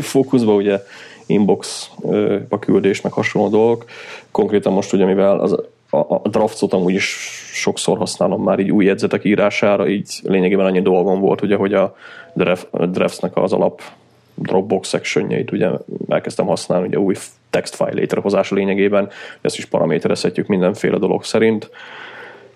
fókuszba, 0.00 0.54
ugye 0.54 0.82
inbox 1.26 1.90
a 2.48 2.58
küldés, 2.58 3.00
meg 3.00 3.12
hasonló 3.12 3.48
dolgok. 3.48 3.84
Konkrétan 4.30 4.72
most 4.72 4.92
ugye, 4.92 5.04
mivel 5.04 5.40
az 5.40 5.52
a, 5.90 5.96
a 5.96 6.28
draftsot 6.28 6.72
amúgy 6.72 6.94
is 6.94 7.04
sokszor 7.52 7.98
használom 7.98 8.42
már 8.42 8.58
így 8.58 8.70
új 8.70 8.84
jegyzetek 8.84 9.24
írására, 9.24 9.88
így 9.88 10.20
lényegében 10.22 10.66
annyi 10.66 10.82
dolgom 10.82 11.20
volt, 11.20 11.42
ugye, 11.42 11.56
hogy 11.56 11.74
a, 11.74 11.96
draft, 12.32 12.68
a 12.70 12.86
draftsnek 12.86 13.36
az 13.36 13.52
alap 13.52 13.82
Dropbox 14.34 14.88
sectionjeit 14.88 15.52
ugye 15.52 15.68
elkezdtem 16.08 16.46
használni, 16.46 16.86
ugye 16.86 16.98
új 16.98 17.14
textfile 17.50 17.90
létrehozása 17.92 18.54
lényegében, 18.54 19.08
ezt 19.40 19.58
is 19.58 19.64
paraméterezhetjük 19.64 20.46
mindenféle 20.46 20.98
dolog 20.98 21.24
szerint, 21.24 21.70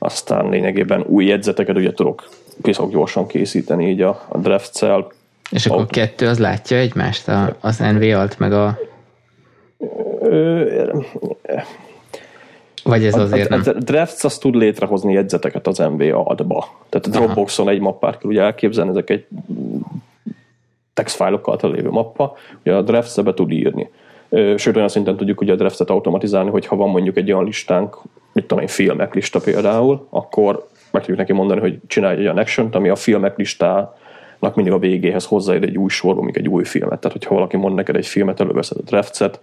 aztán 0.02 0.48
lényegében 0.48 1.05
új 1.06 1.24
jegyzeteket 1.24 1.77
ugye 1.77 1.93
tudok 1.93 2.28
piszok 2.62 2.90
gyorsan 2.90 3.27
készíteni 3.27 3.89
így 3.89 4.01
a, 4.01 4.27
a 4.28 4.39
draft-szel. 4.39 5.12
És 5.51 5.66
akkor 5.66 5.82
a 5.82 5.86
kettő 5.86 6.27
az 6.27 6.39
látja 6.39 6.77
egymást, 6.77 7.28
a, 7.28 7.56
az 7.60 7.78
NV 7.78 8.02
alt 8.02 8.39
meg 8.39 8.52
a... 8.52 8.78
Vagy 12.85 13.05
ez 13.05 13.14
azért 13.14 13.51
a, 13.51 13.55
a, 13.55 13.68
a 13.68 13.72
Drafts 13.72 14.24
azt 14.24 14.40
tud 14.40 14.55
létrehozni 14.55 15.12
jegyzeteket 15.12 15.66
az 15.66 15.78
MV 15.78 16.01
adba. 16.28 16.68
Tehát 16.89 17.06
a 17.06 17.10
Dropboxon 17.10 17.66
Aha. 17.66 17.74
egy 17.74 17.81
mappát 17.81 18.18
kell 18.18 18.31
ugye 18.31 18.43
elképzelni, 18.43 18.90
ezek 18.90 19.10
egy 19.10 19.27
textfájlokkal 20.94 21.59
lévő 21.62 21.90
mappa, 21.90 22.36
ugye 22.60 22.74
a 22.74 22.82
drafts 22.82 23.20
be 23.20 23.35
tud 23.35 23.51
írni. 23.51 23.90
Sőt, 24.57 24.77
olyan 24.77 24.89
szinten 24.89 25.16
tudjuk 25.16 25.40
ugye 25.40 25.52
a 25.52 25.57
drafts 25.57 25.81
automatizálni, 25.81 26.51
hogy 26.51 26.66
ha 26.66 26.77
van 26.77 26.90
mondjuk 26.90 27.16
egy 27.16 27.32
olyan 27.32 27.44
listánk, 27.44 27.98
mit 28.32 28.44
tudom 28.44 28.62
én, 28.62 28.69
filmek 28.69 29.15
lista 29.15 29.40
például, 29.40 30.07
akkor 30.11 30.69
meg 30.90 31.02
tudjuk 31.02 31.19
neki 31.19 31.32
mondani, 31.32 31.61
hogy 31.61 31.78
csinálj 31.86 32.16
egy 32.16 32.23
olyan 32.23 32.39
action 32.39 32.69
ami 32.73 32.89
a 32.89 32.97
filmek 32.97 33.36
listának 33.36 34.55
mindig 34.55 34.73
a 34.73 34.78
végéhez 34.78 35.24
hozzáír 35.24 35.62
egy 35.62 35.77
új 35.77 35.89
sorba, 35.89 36.23
még 36.23 36.36
egy 36.36 36.48
új 36.48 36.65
filmet. 36.65 37.01
Tehát, 37.01 37.16
hogyha 37.16 37.35
valaki 37.35 37.57
mond 37.57 37.74
neked 37.74 37.97
egy 37.97 38.07
filmet, 38.07 38.40
előveszed 38.40 38.77
a 38.77 38.82
draftset, 38.82 39.40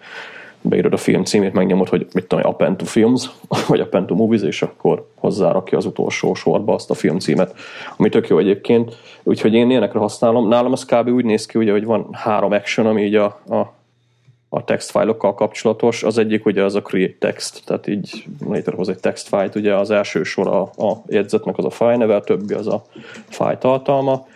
beírod 0.62 0.94
a 0.94 0.98
film 0.98 1.24
címét, 1.24 1.54
megnyomod, 1.54 1.90
hogy 1.90 2.08
mit 2.14 2.28
tudom, 2.28 2.46
Append 2.46 2.76
to 2.76 2.86
Films, 2.86 3.30
vagy 3.68 3.80
Append 3.80 4.06
to 4.06 4.16
Movies, 4.16 4.42
és 4.42 4.62
akkor 4.62 5.08
hozzárakja 5.16 5.78
az 5.78 5.86
utolsó 5.86 6.34
sorba 6.34 6.74
azt 6.74 6.90
a 6.90 6.94
film 6.94 7.20
címet, 7.20 7.56
ami 7.98 8.10
tök 8.10 8.28
jó 8.28 8.38
egyébként. 8.38 8.98
Úgyhogy 9.24 9.54
én 9.54 9.70
ilyenekre 9.70 10.00
használom. 10.00 10.48
Nálam 10.48 10.74
ez 10.74 10.86
kb. 10.86 11.10
úgy 11.10 11.26
néz 11.26 11.46
ki, 11.46 11.58
ugye, 11.58 11.72
hogy 11.72 11.86
van 11.86 12.08
három 12.12 12.52
action, 12.52 12.88
ami 12.88 13.04
így 13.04 13.16
a, 13.16 13.26
a 13.26 13.77
a 14.50 14.64
textfájlokkal 14.64 15.34
kapcsolatos. 15.34 16.04
Az 16.04 16.18
egyik 16.18 16.46
ugye 16.46 16.64
az 16.64 16.76
a 16.76 16.82
create 16.82 17.16
text, 17.20 17.62
tehát 17.66 17.88
így 17.88 18.26
létrehoz 18.50 18.90
egy 18.90 19.00
textfájt, 19.00 19.56
ugye 19.56 19.76
az 19.76 19.92
első 19.92 20.24
sor 20.24 20.48
a, 20.48 20.62
a 20.62 21.04
jegyzetnek 21.08 21.58
az 21.58 21.66
a 21.66 21.70
fájl 21.70 21.98
neve, 21.98 22.16
a 22.16 22.22
többi 22.22 22.54
az 22.54 22.68
a 22.68 22.84
fájl 23.30 23.58
tartalma. 23.58 24.28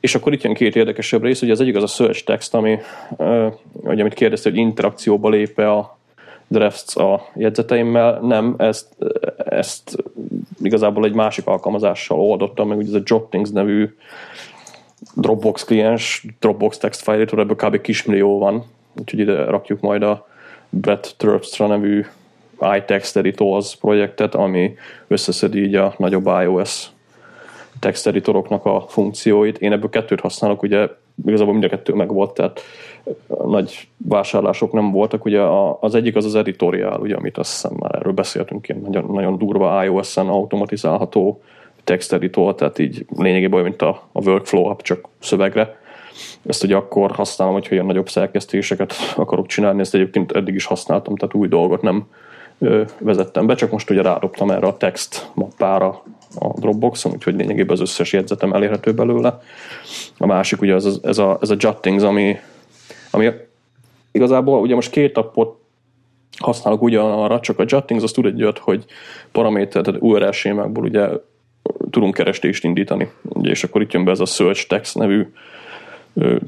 És 0.00 0.14
akkor 0.14 0.32
itt 0.32 0.42
jön 0.42 0.54
két 0.54 0.76
érdekesebb 0.76 1.22
rész, 1.22 1.42
ugye 1.42 1.52
az 1.52 1.60
egyik 1.60 1.76
az 1.76 1.82
a 1.82 1.86
search 1.86 2.24
text, 2.24 2.54
ami, 2.54 2.78
ugye, 3.72 4.00
amit 4.00 4.14
kérdezte, 4.14 4.50
hogy 4.50 4.58
interakcióba 4.58 5.28
lépe 5.28 5.72
a 5.72 5.98
drafts 6.46 6.96
a 6.96 7.28
jegyzeteimmel. 7.34 8.18
Nem, 8.20 8.54
ezt, 8.58 8.86
ezt 9.36 9.96
igazából 10.62 11.04
egy 11.04 11.12
másik 11.12 11.46
alkalmazással 11.46 12.20
oldottam, 12.20 12.68
meg 12.68 12.78
ugye 12.78 12.88
ez 12.88 12.94
a 12.94 13.02
Jottings 13.04 13.50
nevű 13.50 13.96
Dropbox 15.14 15.64
kliens, 15.64 16.26
Dropbox 16.38 16.78
text 16.78 17.02
file 17.02 17.20
ebből 17.20 17.56
kb. 17.56 17.80
kismillió 17.80 18.38
van, 18.38 18.64
úgyhogy 18.98 19.18
ide 19.18 19.44
rakjuk 19.44 19.80
majd 19.80 20.02
a 20.02 20.28
Brett 20.68 21.14
Terpstra 21.16 21.66
nevű 21.66 22.06
iText 22.76 23.16
Editors 23.16 23.76
projektet, 23.76 24.34
ami 24.34 24.74
összeszedi 25.06 25.62
így 25.62 25.74
a 25.74 25.94
nagyobb 25.98 26.26
iOS 26.26 26.86
text 27.80 28.06
editoroknak 28.06 28.64
a 28.64 28.84
funkcióit. 28.88 29.58
Én 29.58 29.72
ebből 29.72 29.90
kettőt 29.90 30.20
használok, 30.20 30.62
ugye 30.62 30.88
igazából 31.26 31.52
mind 31.52 31.64
a 31.64 31.68
kettő 31.68 31.92
meg 31.92 32.12
volt, 32.12 32.34
tehát 32.34 32.60
nagy 33.44 33.88
vásárlások 33.96 34.72
nem 34.72 34.90
voltak. 34.90 35.24
Ugye 35.24 35.40
az 35.80 35.94
egyik 35.94 36.16
az 36.16 36.24
az 36.24 36.34
editorial, 36.34 37.00
ugye, 37.00 37.14
amit 37.14 37.38
azt 37.38 37.50
hiszem 37.50 37.72
már 37.78 37.94
erről 37.94 38.12
beszéltünk, 38.12 38.68
ilyen 38.68 38.80
nagyon, 38.80 39.10
nagyon 39.12 39.38
durva 39.38 39.84
iOS-en 39.84 40.28
automatizálható 40.28 41.42
text 41.84 42.12
editor, 42.12 42.54
tehát 42.54 42.78
így 42.78 43.04
lényegében 43.16 43.52
olyan, 43.52 43.68
mint 43.68 43.82
a, 43.82 44.08
a 44.12 44.28
workflow 44.28 44.64
app, 44.64 44.80
csak 44.80 45.08
szövegre. 45.18 45.76
Ezt 46.46 46.64
ugye 46.64 46.76
akkor 46.76 47.10
használom, 47.10 47.54
hogyha 47.54 47.74
ilyen 47.74 47.86
nagyobb 47.86 48.08
szerkesztéseket 48.08 48.94
akarok 49.16 49.46
csinálni, 49.46 49.80
ezt 49.80 49.94
egyébként 49.94 50.32
eddig 50.32 50.54
is 50.54 50.64
használtam, 50.64 51.16
tehát 51.16 51.34
új 51.34 51.48
dolgot 51.48 51.82
nem 51.82 52.06
ö, 52.58 52.82
vezettem 52.98 53.46
be, 53.46 53.54
csak 53.54 53.70
most 53.70 53.90
ugye 53.90 54.02
rádobtam 54.02 54.50
erre 54.50 54.66
a 54.66 54.76
text 54.76 55.30
mappára 55.34 56.02
a 56.38 56.58
Dropboxon, 56.60 57.12
úgyhogy 57.12 57.34
lényegében 57.34 57.70
az 57.70 57.80
összes 57.80 58.12
jegyzetem 58.12 58.52
elérhető 58.52 58.94
belőle. 58.94 59.40
A 60.18 60.26
másik 60.26 60.60
ugye 60.60 60.74
az, 60.74 61.00
ez, 61.02 61.18
a, 61.18 61.38
ez 61.40 61.50
a 61.50 61.56
Juttings, 61.58 62.02
ami, 62.02 62.36
ami 63.10 63.30
igazából 64.12 64.60
ugye 64.60 64.74
most 64.74 64.90
két 64.90 65.16
appot 65.16 65.56
használok 66.38 66.82
ugyanarra, 66.82 67.40
csak 67.40 67.58
a 67.58 67.64
Juttings 67.66 68.02
az 68.02 68.12
tud 68.12 68.26
egy 68.26 68.42
olyat, 68.42 68.58
hogy 68.58 68.84
paraméter, 69.32 69.82
tehát 69.82 70.00
URL 70.00 70.30
sémákból 70.30 70.84
ugye 70.84 71.08
tudunk 71.90 72.14
kerestést 72.14 72.64
indítani. 72.64 73.10
Ugye, 73.22 73.50
és 73.50 73.64
akkor 73.64 73.82
itt 73.82 73.92
jön 73.92 74.04
be 74.04 74.10
ez 74.10 74.20
a 74.20 74.24
search 74.24 74.66
text 74.66 74.94
nevű 74.94 75.32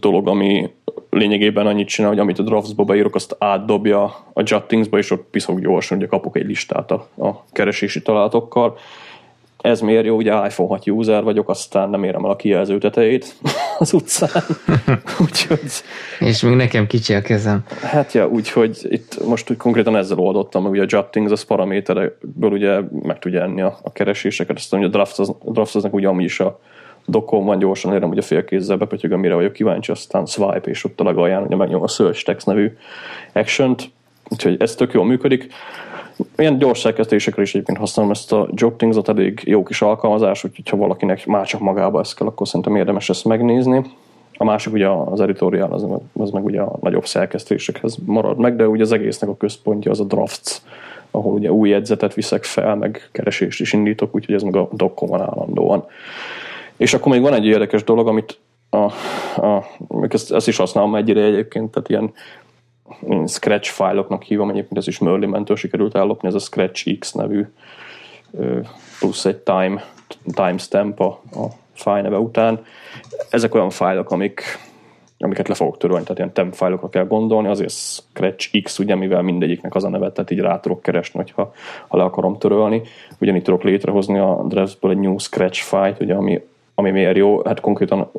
dolog, 0.01 0.29
ami 0.29 0.71
lényegében 1.11 1.67
annyit 1.67 1.89
csinál, 1.89 2.11
hogy 2.11 2.19
amit 2.19 2.39
a 2.39 2.43
draftsba 2.43 2.85
beírok, 2.85 3.15
azt 3.15 3.37
átdobja 3.39 4.03
a 4.33 4.43
Juttingsba, 4.45 4.99
és 4.99 5.11
ott 5.11 5.27
piszok 5.31 5.61
gyorsan, 5.61 5.99
ugye 5.99 6.07
kapok 6.07 6.37
egy 6.37 6.47
listát 6.47 6.91
a, 6.91 7.09
a 7.19 7.45
keresési 7.53 8.03
találatokkal. 8.03 8.79
Ez 9.61 9.81
miért 9.81 10.05
jó, 10.05 10.17
ugye 10.17 10.33
iPhone 10.33 10.69
6 10.69 10.87
user 10.87 11.23
vagyok, 11.23 11.49
aztán 11.49 11.91
nem 11.91 12.05
érem 12.05 12.25
el 12.25 12.31
a 12.31 12.37
kijelző 12.37 12.79
tetejét 12.79 13.35
az 13.79 13.93
utcán. 13.93 14.43
úgyhogy... 15.25 15.61
És 16.19 16.43
még 16.43 16.55
nekem 16.55 16.87
kicsi 16.87 17.15
a 17.15 17.23
kezem. 17.23 17.65
Hát 17.83 18.13
ja, 18.13 18.29
úgyhogy 18.29 18.87
itt 18.89 19.27
most 19.27 19.51
úgy 19.51 19.57
konkrétan 19.57 19.97
ezzel 19.97 20.19
oldottam, 20.19 20.63
meg 20.63 20.71
ugye 20.71 20.83
a 20.83 20.87
Juttings 20.89 21.31
az 21.31 21.43
paraméterekből 21.43 22.51
ugye 22.51 22.81
meg 23.03 23.19
tudja 23.19 23.43
enni 23.43 23.61
a, 23.61 23.79
a 23.83 23.93
kereséseket, 23.93 24.57
aztán 24.57 24.81
ugye 24.81 24.89
a 24.89 24.93
drafts, 24.93 25.19
az, 25.19 25.35
aznak 25.75 25.95
ugye 25.95 26.09
amúgy 26.09 26.25
is 26.25 26.41
a 26.41 26.61
dokon 27.11 27.45
van, 27.45 27.59
gyorsan 27.59 27.93
érem, 27.93 28.09
hogy 28.09 28.19
a 28.19 28.23
félkézzel 28.23 28.77
bepötyögöm, 28.77 29.21
mire 29.21 29.35
vagyok 29.35 29.53
kíváncsi, 29.53 29.91
aztán 29.91 30.27
swipe, 30.27 30.71
és 30.71 30.85
ott 30.85 31.01
a 31.01 31.05
legalján 31.05 31.43
ugye 31.43 31.57
megnyom 31.57 31.83
a 31.83 31.89
search 31.89 32.25
text 32.25 32.47
nevű 32.47 32.77
action 33.33 33.75
úgyhogy 34.31 34.57
ez 34.59 34.75
tök 34.75 34.93
jól 34.93 35.05
működik. 35.05 35.53
Ilyen 36.37 36.59
gyors 36.59 36.79
szerkesztésekre 36.79 37.43
is 37.43 37.55
egyébként 37.55 37.79
használom 37.79 38.11
ezt 38.11 38.33
a 38.33 38.49
Jottingsot, 38.55 39.09
elég 39.09 39.43
jó 39.45 39.63
kis 39.63 39.83
alkalmazás, 39.83 40.45
úgyhogy 40.45 40.69
ha 40.69 40.77
valakinek 40.77 41.27
már 41.27 41.47
csak 41.47 41.61
magába 41.61 42.01
ezt 42.01 42.17
kell, 42.17 42.27
akkor 42.27 42.47
szerintem 42.47 42.77
érdemes 42.77 43.09
ezt 43.09 43.25
megnézni. 43.25 43.83
A 44.37 44.45
másik 44.45 44.73
ugye 44.73 44.89
az 44.89 45.21
editorial, 45.21 45.73
az, 45.73 45.87
az 46.13 46.31
meg 46.31 46.45
ugye 46.45 46.61
a 46.61 46.79
nagyobb 46.81 47.07
szerkesztésekhez 47.07 47.99
marad 48.05 48.39
meg, 48.39 48.57
de 48.57 48.69
ugye 48.69 48.83
az 48.83 48.93
egésznek 48.93 49.31
a 49.31 49.37
központja 49.37 49.91
az 49.91 50.01
a 50.01 50.05
drafts, 50.05 50.57
ahol 51.11 51.33
ugye 51.33 51.53
új 51.53 51.69
jegyzetet 51.69 52.15
viszek 52.15 52.45
fel, 52.45 52.77
meg 52.77 53.09
keresést 53.13 53.61
is 53.61 53.73
indítok, 53.73 54.15
úgyhogy 54.15 54.35
ez 54.35 54.43
meg 54.43 54.57
a 54.57 54.69
dokkon 54.73 55.09
van 55.09 55.21
állandóan. 55.21 55.85
És 56.81 56.95
akkor 56.95 57.13
még 57.13 57.21
van 57.21 57.35
egy 57.35 57.47
érdekes 57.47 57.85
dolog, 57.85 58.09
amit 58.09 58.39
a, 58.71 58.77
a, 59.47 59.65
ezt, 60.09 60.33
ezt 60.33 60.49
is 60.49 60.57
használom 60.57 60.95
egyre 60.95 61.23
egyébként, 61.23 61.71
tehát 61.71 61.89
ilyen 61.89 62.13
Scratch 63.29 63.71
fájloknak 63.71 64.23
hívom, 64.23 64.51
egyébként 64.51 64.79
ez 64.79 64.87
is 64.87 64.99
Merlin 64.99 65.29
mentől 65.29 65.57
sikerült 65.57 65.95
ellopni, 65.95 66.29
ez 66.29 66.35
a 66.35 66.39
Scratch 66.39 66.99
X 66.99 67.13
nevű 67.13 67.47
plusz 68.99 69.25
egy 69.25 69.37
time, 69.37 69.85
timestamp 70.35 71.01
a, 71.01 71.21
a 71.33 71.47
fájl 71.73 72.03
neve 72.03 72.19
után. 72.19 72.65
Ezek 73.31 73.55
olyan 73.55 73.71
fájlok, 73.71 74.11
amik, 74.11 74.43
amiket 75.19 75.49
le 75.49 75.55
fogok 75.55 75.79
törölni, 75.79 76.03
tehát 76.03 76.19
ilyen 76.19 76.33
temp 76.33 76.55
fájlokra 76.55 76.89
kell 76.89 77.07
gondolni, 77.07 77.49
azért 77.49 77.73
Scratch 77.73 78.63
X, 78.63 78.79
ugye, 78.79 78.95
mivel 78.95 79.23
mindegyiknek 79.23 79.75
az 79.75 79.85
a 79.85 79.89
neve, 79.89 80.13
tehát 80.13 80.31
így 80.31 80.41
rá 80.41 80.61
tudok 80.61 80.83
keresni, 80.83 81.19
hogyha, 81.19 81.53
ha 81.89 81.97
le 81.97 82.03
akarom 82.03 82.39
törölni. 82.39 82.83
Ugyanígy 83.19 83.43
tudok 83.43 83.63
létrehozni 83.63 84.19
a 84.19 84.45
Dressből 84.49 84.91
egy 84.91 84.99
new 84.99 85.19
Scratch 85.19 85.63
fájlt, 85.63 86.01
ugye, 86.01 86.15
ami 86.15 86.41
ami 86.81 86.91
miért 86.91 87.17
jó, 87.17 87.43
hát 87.45 87.61
konkrétan 87.61 88.11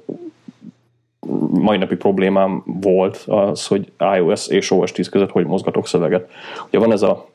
mai 1.49 1.77
napi 1.77 1.95
problémám 1.95 2.63
volt 2.65 3.23
az, 3.27 3.67
hogy 3.67 3.91
iOS 4.15 4.47
és 4.47 4.71
OS 4.71 4.91
10 4.91 5.09
között 5.09 5.31
hogy 5.31 5.45
mozgatok 5.45 5.87
szöveget. 5.87 6.29
Ugye 6.67 6.79
van 6.79 6.91
ez 6.91 7.01
a 7.01 7.27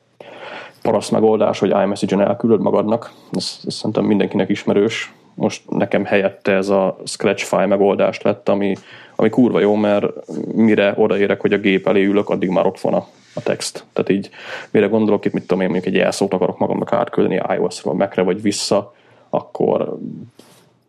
paraszt 0.83 1.11
megoldás, 1.11 1.59
hogy 1.59 1.71
iMessage-en 1.71 2.21
elküldöd 2.21 2.61
magadnak, 2.61 3.13
ez, 3.33 3.59
ez 3.67 3.75
szerintem 3.75 4.05
mindenkinek 4.05 4.49
ismerős. 4.49 5.13
Most 5.35 5.71
nekem 5.71 6.05
helyette 6.05 6.53
ez 6.53 6.69
a 6.69 6.97
Scratch 7.05 7.45
file 7.45 7.67
megoldást 7.67 8.23
lett, 8.23 8.49
ami, 8.49 8.75
ami 9.17 9.29
kurva 9.29 9.61
jó, 9.61 9.75
mert 9.75 10.07
mire 10.55 10.95
odaérek, 10.97 11.41
hogy 11.41 11.53
a 11.53 11.59
gép 11.59 11.87
elé 11.87 12.05
ülök, 12.05 12.29
addig 12.29 12.49
már 12.49 12.67
ott 12.67 12.81
van 12.81 12.95
a, 12.95 13.07
a 13.35 13.43
text. 13.43 13.85
Tehát 13.93 14.11
így 14.11 14.31
mire 14.71 14.87
gondolok, 14.87 15.25
itt 15.25 15.33
mit 15.33 15.47
tudom 15.47 15.63
én, 15.63 15.71
mondjuk 15.71 15.95
egy 15.95 16.01
jelszót 16.01 16.35
akarok 16.35 16.59
magamnak 16.59 16.93
átküldeni 16.93 17.41
iOS-ról 17.57 17.95
Mac-re 17.95 18.23
vagy 18.23 18.43
vissza, 18.43 18.95
akkor 19.31 19.99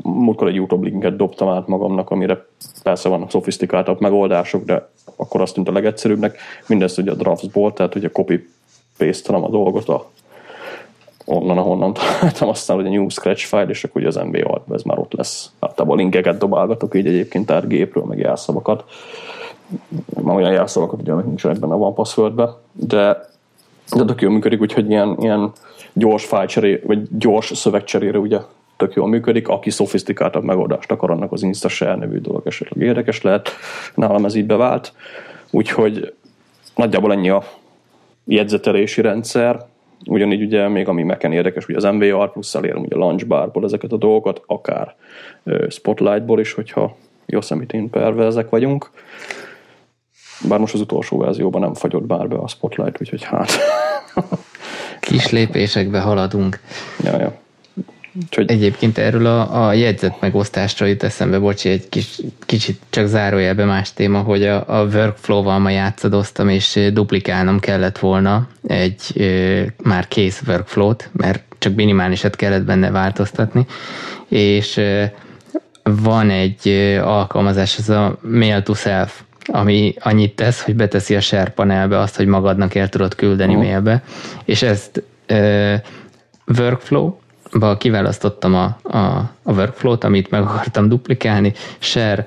múltkor 0.04 0.48
egy 0.48 0.56
YouTube 0.56 0.88
linket 0.88 1.16
dobtam 1.16 1.48
át 1.48 1.68
magamnak, 1.68 2.10
amire 2.10 2.46
persze 2.84 3.10
vannak 3.10 3.32
szofisztikáltabb 3.32 4.02
megoldások, 4.02 4.64
de 4.64 4.90
akkor 5.16 5.42
azt 5.42 5.54
tűnt 5.54 5.68
a 5.68 5.72
legegyszerűbbnek. 5.72 6.38
Mindezt 6.68 6.98
ugye 6.98 7.12
a 7.12 7.16
draftsból, 7.16 7.74
tehát 7.74 7.96
ugye 7.96 8.10
copy 8.10 8.50
paste 8.98 9.34
a 9.34 9.50
dolgot 9.50 9.90
a 9.90 10.10
onnan, 11.26 11.58
ahonnan 11.58 11.94
találtam, 11.94 12.50
aztán 12.50 12.78
ugye 12.78 12.90
new 12.90 13.10
scratch 13.10 13.46
file, 13.46 13.68
és 13.68 13.84
akkor 13.84 14.02
ugye 14.02 14.10
az 14.10 14.18
alt, 14.44 14.62
ez 14.72 14.82
már 14.82 15.00
ott 15.00 15.14
lesz. 15.14 15.52
Általában 15.60 15.98
linkeket 15.98 16.38
dobálgatok 16.38 16.96
így 16.96 17.08
egyébként 17.08 17.52
át 17.52 17.68
gépről, 17.68 18.04
meg 18.04 18.18
jelszavakat. 18.18 18.84
Már 20.24 20.36
olyan 20.36 20.52
jelszavakat 20.52 21.02
ugye, 21.02 21.12
amik 21.12 21.26
nincsenek 21.26 21.60
benne 21.60 21.76
van 21.76 21.94
passwordbe, 21.94 22.50
de 22.72 23.26
de 23.96 24.06
tök 24.06 24.22
jól 24.22 24.32
működik, 24.32 24.62
úgyhogy 24.62 24.90
ilyen, 24.90 25.16
ilyen 25.20 25.52
gyors 25.94 26.26
fájcseré, 26.26 26.82
vagy 26.86 27.18
gyors 27.18 27.52
szövegcserére 27.56 28.18
ugye 28.18 28.40
tök 28.78 28.94
jól 28.94 29.08
működik, 29.08 29.48
aki 29.48 29.70
szofisztikáltabb 29.70 30.44
megoldást 30.44 30.92
akar, 30.92 31.12
annak 31.12 31.32
az 31.32 31.44
InstaShare 31.44 31.96
nevű 31.96 32.18
dolog 32.18 32.48
esetleg 32.48 32.88
érdekes 32.88 33.22
lehet. 33.22 33.50
Nálam 33.96 34.26
ez 34.26 34.36
így 34.36 34.46
bevált. 34.46 34.94
Úgyhogy 35.50 36.14
nagyjából 36.76 37.12
ennyi 37.12 37.30
a 37.30 37.44
jegyzetelési 38.26 39.02
rendszer. 39.02 39.66
Ugyanígy 40.06 40.42
ugye 40.42 40.68
még 40.68 40.88
ami 40.88 41.04
meken 41.04 41.32
érdekes, 41.32 41.66
hogy 41.66 41.76
az 41.76 41.84
MVR 41.84 42.32
plusz 42.32 42.56
elérem 42.56 42.82
ugye 42.82 42.96
Launchbarból 42.96 43.64
ezeket 43.64 43.92
a 43.92 43.98
dolgokat, 43.98 44.42
akár 44.46 44.96
Spotlightból 45.70 46.40
is, 46.40 46.54
hogyha 46.54 46.96
Yosemite-n 47.26 47.90
pervezek 47.90 48.50
vagyunk. 48.50 48.90
Bár 50.48 50.60
most 50.60 50.74
az 50.74 50.82
utolsó 50.82 51.18
verzióban 51.18 51.62
nem 51.62 51.74
fagyott 51.74 52.06
bár 52.06 52.28
be 52.28 52.36
a 52.36 52.48
Spotlight, 52.48 53.02
úgyhogy 53.02 53.24
hát... 53.24 53.52
Kis 55.00 55.32
lépésekbe 55.32 56.00
haladunk. 56.00 56.60
Ja, 57.04 57.20
ja. 57.20 57.34
Úgyhogy... 58.22 58.52
Egyébként 58.52 58.98
erről 58.98 59.26
a, 59.26 59.68
a 59.68 59.74
jegyzet 59.74 60.22
megosztásra 60.22 60.86
jut 60.86 61.04
eszembe, 61.04 61.40
bocsi, 61.40 61.70
egy 61.70 61.90
kis, 61.90 62.20
kicsit 62.46 62.80
csak 62.90 63.08
zárójelbe 63.08 63.66
más 63.66 63.94
téma, 63.94 64.20
hogy 64.20 64.46
a, 64.46 64.80
a 64.80 64.86
workflow-val 64.86 65.60
ma 65.60 65.70
játszadoztam, 65.70 66.50
és 66.50 66.90
duplikálnom 66.94 67.60
kellett 67.60 68.00
volna 68.00 68.48
egy 68.68 69.22
e, 69.22 69.84
már 69.84 70.08
kész 70.08 70.42
workflow-t, 70.48 71.10
mert 71.14 71.44
csak 71.58 71.76
minimálisat 71.76 72.36
kellett 72.36 72.64
benne 72.64 72.92
változtatni, 72.92 73.66
és 74.28 74.78
e, 74.78 75.14
van 75.84 76.30
egy 76.30 76.68
alkalmazás, 77.04 77.78
ez 77.78 77.90
a 77.90 78.20
Mail 78.22 78.64
to 78.64 78.74
Self, 78.74 79.22
ami 79.46 79.94
annyit 80.00 80.36
tesz, 80.36 80.62
hogy 80.62 80.76
beteszi 80.76 81.16
a 81.16 81.22
share 81.22 81.50
panelbe 81.50 82.00
azt, 82.00 82.16
hogy 82.16 82.26
magadnak 82.26 82.76
el 82.76 82.90
tudod 82.90 83.16
küldeni 83.16 83.54
uh-huh. 83.54 83.68
mailbe, 83.68 84.04
és 84.46 84.62
ezt 84.62 85.04
e, 85.26 85.82
workflow, 86.58 87.18
ba 87.54 87.78
kiválasztottam 87.78 88.56
a, 88.56 88.78
a, 88.84 88.98
a 89.44 89.52
workflow-t, 89.52 90.04
amit 90.04 90.30
meg 90.30 90.42
akartam 90.42 90.90
duplikálni, 90.90 91.54
share, 91.80 92.26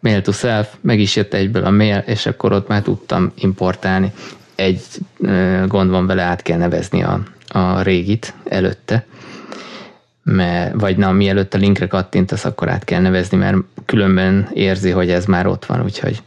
mail 0.00 0.22
to 0.22 0.32
self, 0.32 0.74
meg 0.80 1.00
is 1.00 1.16
jött 1.16 1.34
egyből 1.34 1.64
a 1.64 1.70
mail, 1.70 1.98
és 2.06 2.26
akkor 2.26 2.52
ott 2.52 2.68
már 2.68 2.82
tudtam 2.82 3.32
importálni. 3.34 4.12
Egy 4.54 4.80
gond 5.66 5.90
van 5.90 6.06
vele, 6.06 6.22
át 6.22 6.42
kell 6.42 6.58
nevezni 6.58 7.02
a, 7.02 7.20
a 7.48 7.82
régit 7.82 8.34
előtte, 8.44 9.06
mert, 10.22 10.80
vagy 10.80 10.96
na, 10.96 11.12
mielőtt 11.12 11.54
a 11.54 11.58
linkre 11.58 11.86
kattintasz, 11.86 12.44
akkor 12.44 12.68
át 12.68 12.84
kell 12.84 13.00
nevezni, 13.00 13.36
mert 13.36 13.56
különben 13.86 14.48
érzi, 14.52 14.90
hogy 14.90 15.10
ez 15.10 15.24
már 15.24 15.46
ott 15.46 15.64
van, 15.64 15.82
úgyhogy 15.82 16.22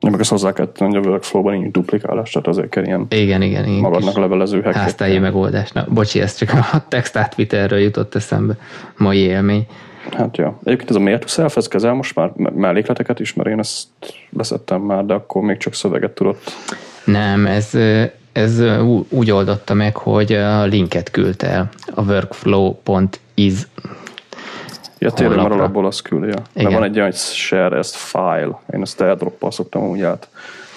Ja, 0.00 0.10
meg 0.10 0.20
ezt 0.20 0.30
hozzá 0.30 0.52
kell 0.52 0.66
tenni, 0.66 0.94
hogy 0.96 1.06
a 1.06 1.08
workflow-ban 1.08 1.52
nincs 1.52 1.72
duplikálás, 1.72 2.30
tehát 2.30 2.48
azért 2.48 2.68
kell 2.68 2.84
ilyen 2.84 3.06
igen, 3.08 3.42
igen, 3.42 3.64
igen, 3.64 3.80
magadnak 3.80 4.16
levelező 4.16 4.62
Háztályi 4.62 5.18
megoldás. 5.18 5.72
Na, 5.72 5.86
bocsi, 5.88 6.20
ez 6.20 6.34
csak 6.34 6.52
a 6.52 6.64
text 6.88 7.16
átvitelről 7.16 7.78
jutott 7.78 8.14
eszembe, 8.14 8.56
mai 8.96 9.18
élmény. 9.18 9.66
Hát 10.16 10.36
ja. 10.36 10.58
Egyébként 10.64 10.90
ez 10.90 10.96
a 10.96 11.00
Mail 11.00 11.18
to 11.18 11.26
Self, 11.26 11.56
ez 11.56 11.68
kezel 11.68 11.94
most 11.94 12.14
már 12.14 12.30
mellékleteket 12.54 13.20
is, 13.20 13.34
mert 13.34 13.48
én 13.48 13.58
ezt 13.58 13.86
leszettem 14.30 14.80
már, 14.80 15.04
de 15.04 15.14
akkor 15.14 15.42
még 15.42 15.56
csak 15.56 15.74
szöveget 15.74 16.10
tudott. 16.10 16.52
Nem, 17.04 17.46
ez, 17.46 17.78
ez 18.32 18.62
úgy 19.08 19.30
oldotta 19.30 19.74
meg, 19.74 19.96
hogy 19.96 20.32
a 20.32 20.64
linket 20.64 21.10
küldte 21.10 21.46
el 21.46 21.68
a 21.94 22.02
workflow.is 22.02 23.66
Ja, 25.00 25.10
tényleg, 25.10 25.36
mert 25.36 25.50
alapból 25.50 25.86
az 25.86 26.00
küldi. 26.00 26.26
Ja. 26.26 26.42
Mert 26.52 26.72
van 26.72 26.82
egy 26.82 26.94
olyan, 26.94 27.04
hogy 27.04 27.16
share 27.16 27.76
ezt 27.76 27.96
file. 27.96 28.60
Én 28.72 28.82
ezt 28.82 29.00
airdrop 29.00 29.52
szoktam 29.52 29.88
úgy 29.88 30.02
át 30.02 30.28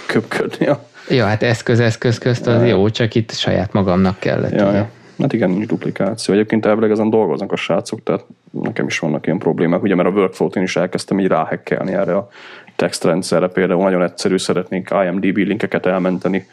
köpködni. 0.05 0.65
Ja. 0.65 0.83
ja, 1.09 1.25
hát 1.25 1.43
eszköz-eszköz 1.43 2.17
közt 2.17 2.47
az 2.47 2.61
ja. 2.61 2.67
jó, 2.67 2.89
csak 2.89 3.15
itt 3.15 3.31
saját 3.31 3.73
magamnak 3.73 4.19
kellett. 4.19 4.51
Ja, 4.51 4.71
ja. 4.71 4.89
Hát 5.19 5.33
igen, 5.33 5.49
nincs 5.49 5.65
duplikáció. 5.65 6.33
Egyébként 6.33 6.65
elvileg 6.65 6.91
ezen 6.91 7.09
dolgoznak 7.09 7.51
a 7.51 7.55
srácok, 7.55 8.03
tehát 8.03 8.25
nekem 8.51 8.85
is 8.85 8.99
vannak 8.99 9.25
ilyen 9.25 9.37
problémák, 9.37 9.81
ugye, 9.81 9.95
mert 9.95 10.09
a 10.09 10.11
workflow-t 10.11 10.55
én 10.55 10.63
is 10.63 10.75
elkezdtem 10.75 11.19
így 11.19 11.27
ráhekkelni 11.27 11.93
erre 11.93 12.15
a 12.15 12.29
textrendszerre. 12.75 13.47
Például 13.47 13.83
nagyon 13.83 14.03
egyszerű, 14.03 14.37
szeretnénk 14.37 14.89
IMDB 15.05 15.37
linkeket 15.37 15.85
elmenteni 15.85 16.47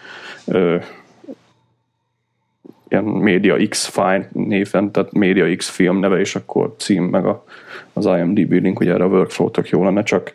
ilyen 2.91 3.05
Media 3.05 3.69
X 3.69 3.87
file 3.87 4.29
néven, 4.33 4.93
tehát 4.93 5.12
Media 5.12 5.57
X 5.57 5.69
film 5.69 5.99
neve, 5.99 6.19
és 6.21 6.35
akkor 6.35 6.75
cím 6.79 7.05
meg 7.05 7.27
a, 7.27 7.45
az 7.93 8.07
IMDb 8.07 8.53
link, 8.53 8.81
ugye 8.81 8.93
erre 8.93 9.05
a 9.05 9.09
workflow 9.09 9.51
tök 9.51 9.69
jó 9.69 9.85
lenne, 9.85 10.03
csak 10.03 10.33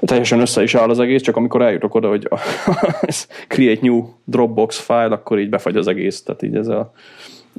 teljesen 0.00 0.40
össze 0.40 0.62
is 0.62 0.74
áll 0.74 0.88
az 0.88 0.98
egész, 0.98 1.22
csak 1.22 1.36
amikor 1.36 1.62
eljutok 1.62 1.94
oda, 1.94 2.08
hogy 2.08 2.28
create 3.48 3.80
new 3.82 4.04
Dropbox 4.24 4.78
file, 4.78 5.04
akkor 5.04 5.38
így 5.38 5.48
befagy 5.48 5.76
az 5.76 5.88
egész, 5.88 6.22
tehát 6.22 6.42
így 6.42 6.56
ez, 6.56 6.68
a, 6.68 6.92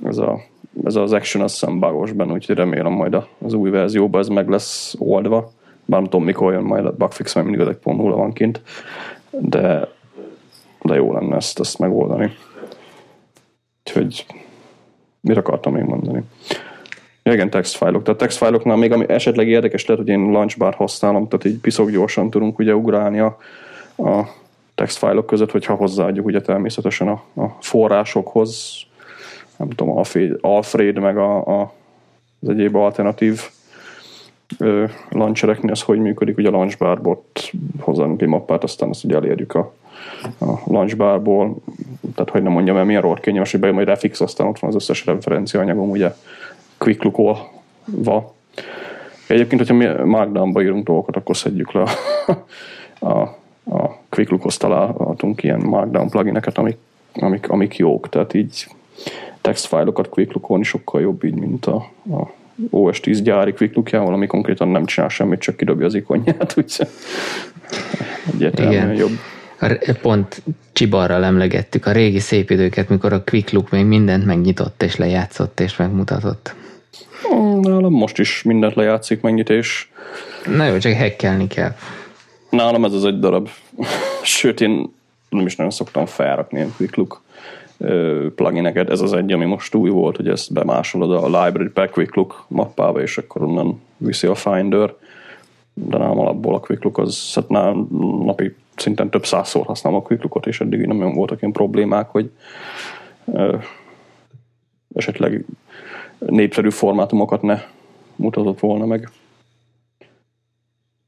ez, 0.03 0.17
a, 0.17 0.39
ez 0.85 0.95
az 0.95 1.13
action 1.13 1.43
az 1.43 1.51
hiszem 1.51 1.79
bugos 1.79 2.11
benne, 2.11 2.33
úgyhogy 2.33 2.55
remélem 2.55 2.91
majd 2.91 3.17
az 3.45 3.53
új 3.53 3.69
verzióban 3.69 4.21
ez 4.21 4.27
meg 4.27 4.49
lesz 4.49 4.95
oldva, 4.97 5.51
bár 5.85 5.99
nem 5.99 6.09
tudom 6.09 6.25
mikor 6.25 6.53
jön 6.53 6.63
majd 6.63 6.85
a 6.85 6.91
bugfix, 6.91 7.35
mert 7.35 7.47
mindig 7.47 7.67
az 7.67 7.75
1.0 7.83 7.95
van 7.97 8.33
kint, 8.33 8.61
de, 9.29 9.87
de 10.81 10.95
jó 10.95 11.13
lenne 11.13 11.35
ezt, 11.35 11.59
ezt 11.59 11.79
megoldani. 11.79 12.31
Úgyhogy 13.85 14.25
mit 15.21 15.37
akartam 15.37 15.73
még 15.73 15.83
mondani? 15.83 16.23
Ja, 17.23 17.33
igen, 17.33 17.49
textfájlok. 17.49 18.03
Tehát 18.03 18.19
textfájloknál 18.19 18.75
még 18.75 18.91
ami 18.91 19.05
esetleg 19.07 19.47
érdekes 19.47 19.85
lehet, 19.85 20.03
hogy 20.03 20.13
én 20.13 20.31
launchbar 20.31 20.73
használom, 20.73 21.27
tehát 21.27 21.45
így 21.45 21.59
piszok 21.59 21.91
gyorsan 21.91 22.29
tudunk 22.29 22.59
ugye 22.59 22.75
ugrálni 22.75 23.19
a, 23.19 23.37
a 23.97 24.23
textfájlok 24.75 25.25
között, 25.25 25.51
hogyha 25.51 25.73
hozzáadjuk 25.73 26.25
ugye 26.25 26.41
természetesen 26.41 27.07
a, 27.07 27.41
a 27.41 27.57
forrásokhoz, 27.59 28.75
nem 29.57 29.69
tudom, 29.69 29.97
Alfred, 29.97 30.37
Alfred 30.41 30.99
meg 30.99 31.17
a, 31.17 31.61
a, 31.61 31.73
az 32.41 32.49
egyéb 32.49 32.75
alternatív 32.75 33.41
ö, 34.57 34.85
launchereknél 35.09 35.71
az 35.71 35.81
hogy 35.81 35.99
működik, 35.99 36.37
ugye 36.37 36.47
a 36.47 36.51
launchbarból 36.51 37.25
hozzánk 37.79 38.21
egy 38.21 38.27
mappát, 38.27 38.63
aztán 38.63 38.89
azt 38.89 39.03
ugye 39.03 39.15
elérjük 39.15 39.55
a, 39.55 39.73
a 40.39 40.53
launchbarból, 40.65 41.55
tehát 42.15 42.29
hogy 42.29 42.43
nem 42.43 42.51
mondjam 42.51 42.77
el, 42.77 42.83
milyen 42.83 43.01
rohadt 43.01 43.21
kényelmes, 43.21 43.51
hogy 43.51 43.59
bejön 43.59 43.75
majd 43.75 43.87
refix, 43.87 44.21
aztán 44.21 44.47
ott 44.47 44.59
van 44.59 44.69
az 44.69 44.75
összes 44.75 45.05
referenciaanyagom, 45.05 45.89
ugye 45.89 46.13
quick 46.77 47.03
look 47.03 47.37
Egyébként, 49.27 49.61
hogyha 49.61 49.75
mi 49.75 50.03
Markdown-ba 50.03 50.61
írunk 50.61 50.85
dolgokat, 50.85 51.15
akkor 51.15 51.37
szedjük 51.37 51.71
le 51.71 51.81
a, 51.81 52.31
a, 53.07 53.21
a 53.65 53.97
quick 54.09 54.29
look 54.29 54.53
találhatunk 54.53 55.43
ilyen 55.43 55.59
Markdown 55.59 56.09
plugineket, 56.09 56.57
amik, 56.57 56.77
amik, 57.13 57.49
amik 57.49 57.77
jók, 57.77 58.09
tehát 58.09 58.33
így 58.33 58.67
textfájlokat 59.41 60.09
quick 60.09 60.33
look 60.33 60.63
sokkal 60.63 61.01
jobb 61.01 61.23
így, 61.23 61.35
mint 61.35 61.65
a, 61.65 61.75
a 62.09 62.31
OS 62.69 62.99
10 62.99 63.21
gyári 63.21 63.53
quick 63.53 63.75
lookjával, 63.75 64.13
ami 64.13 64.27
konkrétan 64.27 64.67
nem 64.67 64.85
csinál 64.85 65.09
semmit, 65.09 65.39
csak 65.39 65.57
kidobja 65.57 65.85
az 65.85 65.93
ikonját, 65.93 66.53
úgyhogy 66.57 66.87
egyértelműen 68.33 68.93
jobb. 68.93 69.17
Pont 70.01 70.41
Csibarral 70.73 71.23
emlegettük 71.23 71.85
a 71.85 71.91
régi 71.91 72.19
szép 72.19 72.49
időket, 72.49 72.89
mikor 72.89 73.13
a 73.13 73.23
Quick 73.23 73.51
Look 73.51 73.69
még 73.69 73.85
mindent 73.85 74.25
megnyitott 74.25 74.83
és 74.83 74.95
lejátszott 74.95 75.59
és 75.59 75.77
megmutatott. 75.77 76.55
Nálam 77.61 77.93
most 77.93 78.19
is 78.19 78.43
mindent 78.43 78.75
lejátszik, 78.75 79.21
megnyit 79.21 79.49
és... 79.49 79.87
Na 80.55 80.65
jó, 80.65 80.77
csak 80.77 80.93
hackelni 80.93 81.47
kell. 81.47 81.75
Nálam 82.49 82.85
ez 82.85 82.93
az 82.93 83.05
egy 83.05 83.19
darab. 83.19 83.49
Sőt, 84.23 84.61
én 84.61 84.93
nem 85.29 85.45
is 85.45 85.55
nagyon 85.55 85.71
szoktam 85.71 86.05
felrakni 86.05 86.57
ilyen 86.57 86.73
Quick 86.77 86.95
Look 86.95 87.21
plugineket. 88.35 88.89
Ez 88.89 89.01
az 89.01 89.13
egy, 89.13 89.31
ami 89.31 89.45
most 89.45 89.75
új 89.75 89.89
volt, 89.89 90.15
hogy 90.15 90.27
ezt 90.27 90.53
bemásolod 90.53 91.11
a 91.11 91.43
library 91.43 91.69
per 91.69 91.89
Quick 91.89 92.15
Look 92.15 92.45
mappába, 92.47 93.01
és 93.01 93.17
akkor 93.17 93.43
onnan 93.43 93.81
viszi 93.97 94.27
a 94.27 94.35
Finder. 94.35 94.93
De 95.73 95.97
nálam 95.97 96.19
alapból 96.19 96.55
a 96.55 96.59
Quick 96.59 96.83
Look 96.83 96.97
az 96.97 97.31
hát 97.33 97.49
napi 97.49 98.55
szinten 98.75 99.09
több 99.09 99.25
százszor 99.25 99.65
használom 99.65 99.99
a 99.99 100.03
quicklookot, 100.03 100.47
és 100.47 100.61
eddig 100.61 100.85
nem 100.85 101.13
voltak 101.13 101.41
ilyen 101.41 101.53
problémák, 101.53 102.09
hogy 102.09 102.31
esetleg 104.95 105.45
népszerű 106.19 106.69
formátumokat 106.69 107.41
ne 107.41 107.61
mutatott 108.15 108.59
volna 108.59 108.85
meg. 108.85 109.09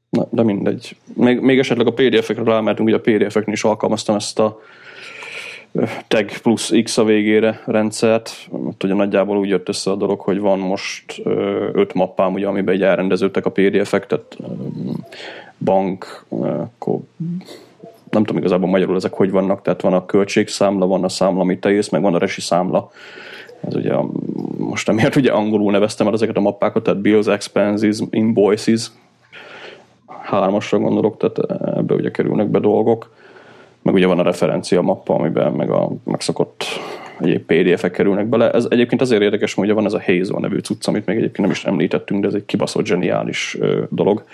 Na, 0.08 0.26
de 0.30 0.42
mindegy. 0.42 0.96
Még, 1.14 1.40
még 1.40 1.58
esetleg 1.58 1.86
a 1.86 1.92
PDF-ekre 1.92 2.42
rámertünk, 2.42 2.88
ugye 2.88 2.96
a 2.96 3.00
PDF-eknél 3.00 3.54
is 3.54 3.64
alkalmaztam 3.64 4.16
ezt 4.16 4.38
a 4.38 4.60
tag 6.08 6.30
plusz 6.42 6.72
X 6.82 6.98
a 6.98 7.04
végére 7.04 7.62
rendszert. 7.66 8.48
Ott 8.50 8.84
ugye 8.84 8.94
nagyjából 8.94 9.38
úgy 9.38 9.48
jött 9.48 9.68
össze 9.68 9.90
a 9.90 9.96
dolog, 9.96 10.20
hogy 10.20 10.38
van 10.38 10.58
most 10.58 11.20
öt 11.72 11.94
mappám, 11.94 12.32
ugye, 12.32 12.46
amiben 12.46 12.74
egy 12.74 12.82
elrendeződtek 12.82 13.46
a 13.46 13.50
PDF-ek, 13.50 14.06
tehát 14.06 14.36
bank, 15.58 16.24
akkor 16.28 16.98
nem 18.10 18.24
tudom 18.24 18.36
igazából 18.36 18.68
magyarul 18.68 18.96
ezek 18.96 19.12
hogy 19.12 19.30
vannak, 19.30 19.62
tehát 19.62 19.80
van 19.80 19.92
a 19.92 20.06
költségszámla, 20.06 20.86
van 20.86 21.04
a 21.04 21.08
számla, 21.08 21.40
amit 21.40 21.60
te 21.60 21.82
meg 21.90 22.02
van 22.02 22.14
a 22.14 22.18
resi 22.18 22.40
számla. 22.40 22.90
Ez 23.60 23.74
ugye 23.74 23.94
most 24.58 24.88
emiatt 24.88 25.16
ugye 25.16 25.32
angolul 25.32 25.70
neveztem 25.70 26.06
el 26.06 26.12
ezeket 26.12 26.36
a 26.36 26.40
mappákat, 26.40 26.82
tehát 26.82 27.00
bills, 27.00 27.26
expenses, 27.26 27.98
invoices, 28.10 28.90
hármasra 30.06 30.78
gondolok, 30.78 31.16
tehát 31.16 31.38
ebbe 31.76 31.94
ugye 31.94 32.10
kerülnek 32.10 32.48
be 32.48 32.58
dolgok. 32.58 33.10
meg 33.82 33.94
ugye 33.94 34.06
van 34.06 34.18
a 34.18 34.22
referencia 34.22 34.80
mappa, 34.80 35.14
amiben 35.14 35.52
meg 35.52 35.70
a 35.70 35.90
megszokott 36.04 36.64
egyéb 37.20 37.52
PDF-ek 37.52 37.92
kerülnek 37.92 38.26
bele. 38.26 38.50
Ez 38.50 38.66
egyébként 38.70 39.00
azért 39.00 39.22
érdekes, 39.22 39.54
hogy 39.54 39.72
van 39.72 39.84
ez 39.84 39.92
a 39.92 40.02
Hazel 40.06 40.40
nevű 40.40 40.58
cucc, 40.58 40.88
amit 40.88 41.06
még 41.06 41.16
egyébként 41.16 41.40
nem 41.40 41.50
is 41.50 41.64
említettünk, 41.64 42.20
de 42.20 42.26
ez 42.26 42.34
egy 42.34 42.44
kibaszott 42.44 42.86
zseniális 42.86 43.56
ö, 43.60 43.82
dolog. 43.88 44.24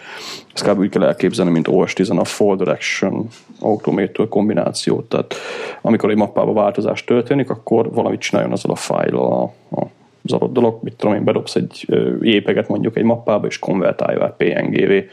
Ezt 0.55 0.69
kb. 0.69 0.79
úgy 0.79 0.89
kell 0.89 1.03
elképzelni, 1.03 1.51
mint 1.51 1.69
OS 1.69 1.93
10 1.93 2.11
a 2.11 2.25
Folder 2.25 2.69
Action 2.69 3.29
Automator 3.61 4.29
kombinációt. 4.29 5.09
Tehát 5.09 5.35
amikor 5.83 6.11
egy 6.11 6.17
mappába 6.17 6.53
változás 6.53 7.05
történik, 7.05 7.51
akkor 7.51 7.93
valamit 7.93 8.21
csináljon 8.21 8.53
azzal 8.53 8.71
a 8.73 8.77
fájl 8.77 9.17
a, 9.17 9.43
a 9.43 9.87
az 10.27 10.33
adott 10.33 10.53
dolog, 10.53 10.79
mit 10.83 10.95
tudom 10.97 11.15
én, 11.15 11.25
bedobsz 11.25 11.55
egy 11.55 11.87
jépeget 12.21 12.69
mondjuk 12.69 12.97
egy 12.97 13.03
mappába, 13.03 13.47
és 13.47 13.59
konvertálja 13.59 14.21
el 14.21 14.35
PNG-vé. 14.37 15.09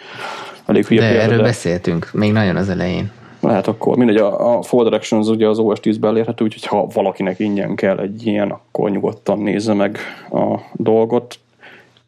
Elég 0.66 0.86
hülye 0.86 1.02
de 1.02 1.08
példa, 1.08 1.24
erről 1.24 1.38
de... 1.38 1.44
beszéltünk, 1.44 2.10
még 2.14 2.32
nagyon 2.32 2.56
az 2.56 2.70
elején. 2.70 3.12
Lehet 3.42 3.68
akkor, 3.68 3.98
mindegy, 3.98 4.18
a, 4.18 4.58
a 4.58 4.62
Folder 4.62 4.94
Actions 4.94 5.28
ugye 5.28 5.48
az 5.48 5.60
OS 5.60 5.80
10-ben 5.82 6.10
elérhető, 6.10 6.44
úgyhogy 6.44 6.66
ha 6.66 6.88
valakinek 6.94 7.40
ingyen 7.40 7.76
kell 7.76 8.00
egy 8.00 8.26
ilyen, 8.26 8.52
akkor 8.52 8.90
nyugodtan 8.90 9.40
nézze 9.40 9.74
meg 9.74 9.98
a 10.32 10.60
dolgot. 10.74 11.40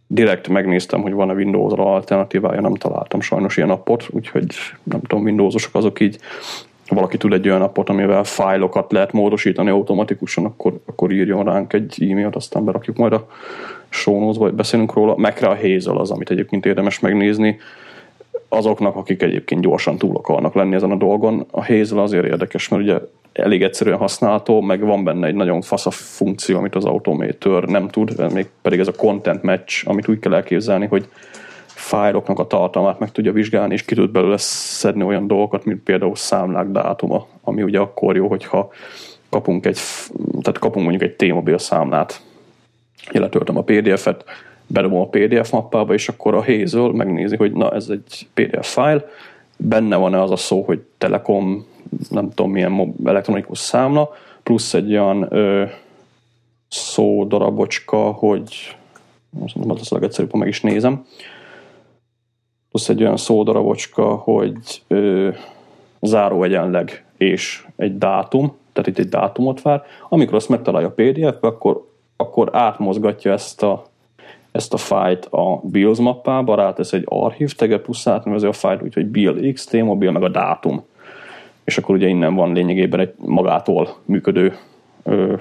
Direkt 0.08 0.48
megnéztem, 0.48 1.02
hogy 1.02 1.14
van-e 1.14 1.34
Windows-ra 1.34 1.94
alternatívája, 1.94 2.62
nem 2.62 2.76
találtam 2.76 3.22
sajnos 3.22 3.58
ilyen 3.58 3.70
appot, 3.70 4.06
úgyhogy 4.10 4.46
nem 4.84 5.02
tudom, 5.02 5.24
Windowsosok 5.24 5.76
azok 5.76 6.00
így 6.00 6.18
valaki 6.88 7.18
tud 7.18 7.34
egy 7.34 7.50
olyan 7.50 7.62
appot, 7.62 7.90
amivel 7.90 8.24
fájlokat 8.24 8.92
lehet 8.92 9.12
módosítani 9.12 9.70
automatikusan, 9.70 10.46
akkor, 10.46 10.80
akkor 10.86 11.12
írjon 11.12 11.44
ránk 11.44 11.74
egy 11.74 12.08
e-mailt, 12.10 12.36
aztán 12.36 12.66
berakjuk 12.66 12.98
majd 12.98 13.14
a 13.14 13.28
show 13.90 14.34
vagy 14.34 14.54
beszélünk 14.54 14.94
róla. 14.94 15.16
Megre 15.16 15.48
a 15.48 15.56
Hazel 15.56 15.98
az, 15.98 16.12
amit 16.12 16.32
egyébként 16.32 16.66
érdemes 16.66 17.00
megnézni 17.00 17.60
azoknak, 18.54 18.96
akik 18.96 19.22
egyébként 19.22 19.62
gyorsan 19.62 19.98
túl 19.98 20.16
akarnak 20.16 20.54
lenni 20.54 20.76
ezen 20.76 20.92
a 20.92 20.96
dolgon. 20.96 21.46
A 21.52 21.66
Hazel 21.66 22.00
azért 22.00 22.26
érdekes, 22.26 22.68
mert 22.68 22.84
ugye 22.84 22.98
elég 23.34 23.64
egyszerűen 23.64 23.98
használható, 23.98 24.62
meg 24.62 24.86
van 24.86 25.04
benne 25.04 25.28
egy 25.28 25.36
nagyon 25.36 25.62
fasz 25.62 25.86
a 25.86 25.92
funkció, 25.92 26.58
amit 26.58 26.76
az 26.76 26.86
Automator 26.86 27.68
nem 27.68 27.88
tud, 27.88 28.34
még 28.34 28.50
pedig 28.62 28.80
ez 28.80 28.88
a 28.88 28.92
content 28.92 29.44
match, 29.44 29.90
amit 29.90 30.08
úgy 30.08 30.20
kell 30.20 30.34
elképzelni, 30.34 30.86
hogy 30.86 31.08
fájloknak 31.66 32.40
a 32.40 32.48
tartalmát 32.48 33.00
meg 33.00 33.12
tudja 33.12 33.32
vizsgálni, 33.32 33.74
és 33.74 33.86
ki 33.86 33.96
tud 33.96 34.12
belőle 34.12 34.38
szedni 34.38 35.04
olyan 35.04 35.28
dolgokat, 35.28 35.66
mint 35.66 35.84
például 35.84 36.16
számlák 36.16 36.68
dátuma, 36.68 37.28
ami 37.42 37.64
ugye 37.64 37.80
akkor 37.80 38.16
jó, 38.16 38.28
hogyha 38.28 38.70
kapunk 39.30 39.66
egy, 39.66 39.78
tehát 40.42 40.60
kapunk 40.60 40.86
mondjuk 40.86 41.10
egy 41.10 41.16
témobil 41.16 41.58
számlát, 41.58 42.22
letöltöm 43.12 43.58
a 43.58 43.62
PDF-et, 43.62 44.24
bedobom 44.74 45.02
a 45.02 45.08
PDF 45.08 45.52
mappába, 45.52 45.94
és 45.94 46.10
akkor 46.10 46.36
a 46.36 46.44
Hazel 46.44 46.88
megnézi, 46.88 47.36
hogy 47.36 47.54
na 47.54 47.72
ez 47.72 47.90
egy 47.90 48.28
PDF 48.34 48.74
fájl, 48.74 49.06
benne 49.58 49.96
van-e 49.96 50.22
az 50.22 50.32
a 50.32 50.36
szó, 50.36 50.62
hogy 50.62 50.82
Telekom, 50.98 51.66
nem 52.10 52.30
tudom 52.30 52.52
milyen 52.52 52.96
elektronikus 53.06 53.58
számla, 53.58 54.10
plusz 54.44 54.74
egy 54.74 54.92
olyan 54.92 55.28
ö, 55.30 55.66
szó 56.68 57.26
darabocska, 57.26 58.12
hogy 58.12 58.78
nem 59.54 59.70
az 59.70 59.92
a 59.92 59.96
legegyszerűbb, 59.96 60.32
ha 60.32 60.38
meg 60.38 60.48
is 60.48 60.62
nézem, 60.62 61.06
plusz 62.70 62.90
egy 62.90 63.02
olyan 63.02 63.18
szódarabocska, 63.18 64.16
hogy 64.16 64.84
ö, 64.88 65.30
záróegyenleg 66.02 67.06
és 67.18 67.66
egy 67.76 67.98
dátum, 67.98 68.56
tehát 68.74 68.90
itt 68.90 68.98
egy 68.98 69.10
dátumot 69.10 69.62
vár. 69.62 69.84
Amikor 70.10 70.36
azt 70.36 70.50
megtalálja 70.50 70.88
a 70.88 70.94
PDF-be, 70.96 71.48
akkor, 71.48 71.88
akkor 72.16 72.50
átmozgatja 72.52 73.32
ezt 73.32 73.64
a, 73.64 73.92
ezt 74.54 74.74
a 74.74 74.78
fájt 74.78 75.26
a 75.26 75.62
BIOS 75.64 75.98
mappába, 75.98 76.56
rátesz 76.56 76.94
egy 76.94 77.04
archív 77.06 77.54
teget, 77.54 77.82
plusz 77.82 78.08
átnevezi 78.08 78.46
a 78.46 78.52
fájt, 78.52 78.82
úgyhogy 78.82 79.06
BIL 79.06 79.54
X, 79.54 79.66
T-mobil, 79.66 80.12
meg 80.12 80.24
a 80.24 80.30
dátum. 80.30 80.84
És 81.64 81.78
akkor 81.78 81.96
ugye 81.96 82.08
innen 82.08 82.36
van 82.36 82.54
lényegében 82.54 83.00
egy 83.00 83.14
magától 83.18 83.96
működő 84.06 84.58
ö, 85.04 85.34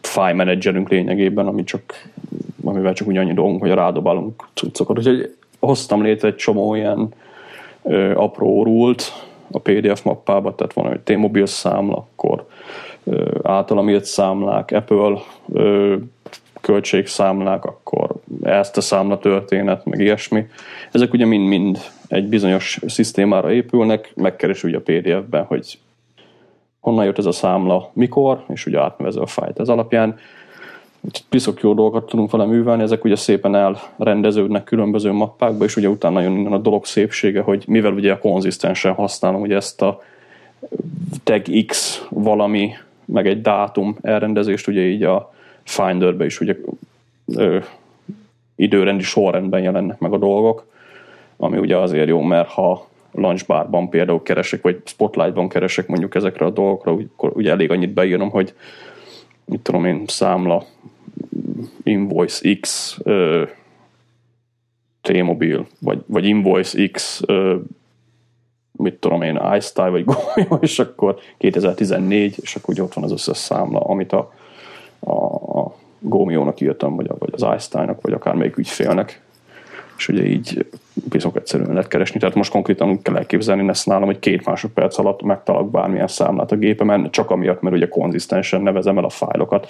file 0.00 0.32
menedzserünk 0.32 0.88
lényegében, 0.88 1.46
ami 1.46 1.64
csak, 1.64 2.08
amivel 2.64 2.92
csak 2.92 3.08
úgy 3.08 3.16
annyi 3.16 3.32
dolgunk, 3.34 3.60
hogy 3.60 3.70
rádobálunk 3.70 4.48
cuccokat. 4.54 4.98
Úgyhogy 4.98 5.34
hoztam 5.58 6.02
létre 6.02 6.28
egy 6.28 6.36
csomó 6.36 6.74
ilyen 6.74 7.08
ö, 7.82 8.14
apró 8.14 8.62
rult 8.62 9.12
a 9.50 9.58
PDF 9.58 10.02
mappába, 10.02 10.54
tehát 10.54 10.72
van 10.72 10.92
egy 10.92 11.00
T-Mobile 11.00 11.46
számla, 11.46 11.96
akkor 11.96 12.46
ö, 13.04 13.38
általam 13.42 13.88
írt 13.88 14.04
számlák, 14.04 14.70
Apple 14.70 15.18
ö, 15.52 15.96
költségszámlák, 16.60 17.64
akkor 17.64 18.10
ezt 18.42 18.76
a 18.76 18.80
számla 18.80 19.18
történet, 19.18 19.84
meg 19.84 20.00
ilyesmi. 20.00 20.46
Ezek 20.92 21.12
ugye 21.12 21.24
mind-mind 21.24 21.78
egy 22.08 22.28
bizonyos 22.28 22.80
szisztémára 22.86 23.52
épülnek, 23.52 24.12
megkeres 24.14 24.64
ugye 24.64 24.76
a 24.76 24.82
PDF-ben, 24.84 25.44
hogy 25.44 25.78
honnan 26.80 27.04
jött 27.04 27.18
ez 27.18 27.26
a 27.26 27.32
számla, 27.32 27.90
mikor, 27.92 28.44
és 28.48 28.66
ugye 28.66 28.80
átnevező 28.80 29.20
a 29.20 29.26
fájt 29.26 29.60
ez 29.60 29.68
alapján 29.68 30.18
piszok 31.28 31.60
jó 31.60 31.74
dolgokat 31.74 32.06
tudunk 32.06 32.30
vele 32.30 32.44
művelni, 32.44 32.82
ezek 32.82 33.04
ugye 33.04 33.16
szépen 33.16 33.78
elrendeződnek 33.98 34.64
különböző 34.64 35.12
mappákba, 35.12 35.64
és 35.64 35.76
ugye 35.76 35.88
utána 35.88 36.20
jön 36.20 36.36
innen 36.36 36.52
a 36.52 36.58
dolog 36.58 36.84
szépsége, 36.84 37.40
hogy 37.40 37.64
mivel 37.66 37.92
ugye 37.92 38.18
konzisztensen 38.18 38.92
használom 38.92 39.40
ugye 39.40 39.56
ezt 39.56 39.82
a 39.82 40.02
tag 41.24 41.64
X 41.66 42.02
valami, 42.10 42.70
meg 43.04 43.26
egy 43.26 43.40
dátum 43.40 43.96
elrendezést, 44.02 44.68
ugye 44.68 44.80
így 44.80 45.02
a 45.02 45.32
Finderbe 45.70 46.24
is 46.24 46.40
ugye 46.40 46.56
ö, 47.34 47.58
időrendi 48.56 49.02
sorrendben 49.02 49.62
jelennek 49.62 49.98
meg 49.98 50.12
a 50.12 50.18
dolgok, 50.18 50.66
ami 51.36 51.58
ugye 51.58 51.76
azért 51.76 52.08
jó, 52.08 52.20
mert 52.20 52.48
ha 52.48 52.88
launchbarban 53.12 53.88
például 53.88 54.22
keresek, 54.22 54.62
vagy 54.62 54.80
spotlightban 54.84 55.48
keresek 55.48 55.86
mondjuk 55.86 56.14
ezekre 56.14 56.46
a 56.46 56.50
dolgokra, 56.50 56.92
akkor 56.92 57.32
ugye 57.34 57.50
elég 57.50 57.70
annyit 57.70 57.92
beírom, 57.92 58.30
hogy 58.30 58.54
mit 59.44 59.60
tudom 59.60 59.84
én, 59.84 60.02
számla, 60.06 60.64
Invoice 61.82 62.58
X, 62.60 62.96
uh, 63.04 63.48
T-Mobile, 65.00 65.66
vagy, 65.78 66.02
vagy 66.06 66.24
Invoice 66.24 66.88
X, 66.90 67.20
uh, 67.26 67.54
mit 68.72 68.94
tudom 68.94 69.22
én, 69.22 69.40
iStyle, 69.56 69.88
vagy 69.88 70.04
Goyo, 70.04 70.58
és 70.60 70.78
akkor 70.78 71.18
2014, 71.38 72.34
és 72.40 72.56
akkor 72.56 72.74
ugye 72.74 72.82
ott 72.82 72.94
van 72.94 73.04
az 73.04 73.12
összes 73.12 73.36
számla, 73.36 73.80
amit 73.80 74.12
a, 74.12 74.32
a, 75.00 75.74
Gomio-nak 76.00 76.60
írtam, 76.60 76.96
vagy, 76.96 77.06
a, 77.08 77.14
vagy 77.18 77.30
az 77.32 77.46
iStyle-nak, 77.56 78.00
vagy 78.00 78.12
akármelyik 78.12 78.56
ügyfélnek, 78.56 79.22
és 79.96 80.08
ugye 80.08 80.24
így 80.26 80.66
bizony 81.08 81.32
egyszerűen 81.34 81.68
lehet 81.68 81.88
keresni. 81.88 82.20
Tehát 82.20 82.34
most 82.34 82.50
konkrétan 82.50 83.02
kell 83.02 83.16
elképzelni 83.16 83.68
ezt 83.68 83.86
nálam, 83.86 84.04
hogy 84.04 84.18
két 84.18 84.46
másodperc 84.46 84.98
alatt 84.98 85.22
megtalak 85.22 85.70
bármilyen 85.70 86.06
számlát 86.06 86.52
a 86.52 86.56
gépemen, 86.56 87.10
csak 87.10 87.30
amiatt, 87.30 87.60
mert 87.60 87.76
ugye 87.76 87.88
konzisztensen 87.88 88.62
nevezem 88.62 88.98
el 88.98 89.04
a 89.04 89.08
fájlokat, 89.08 89.68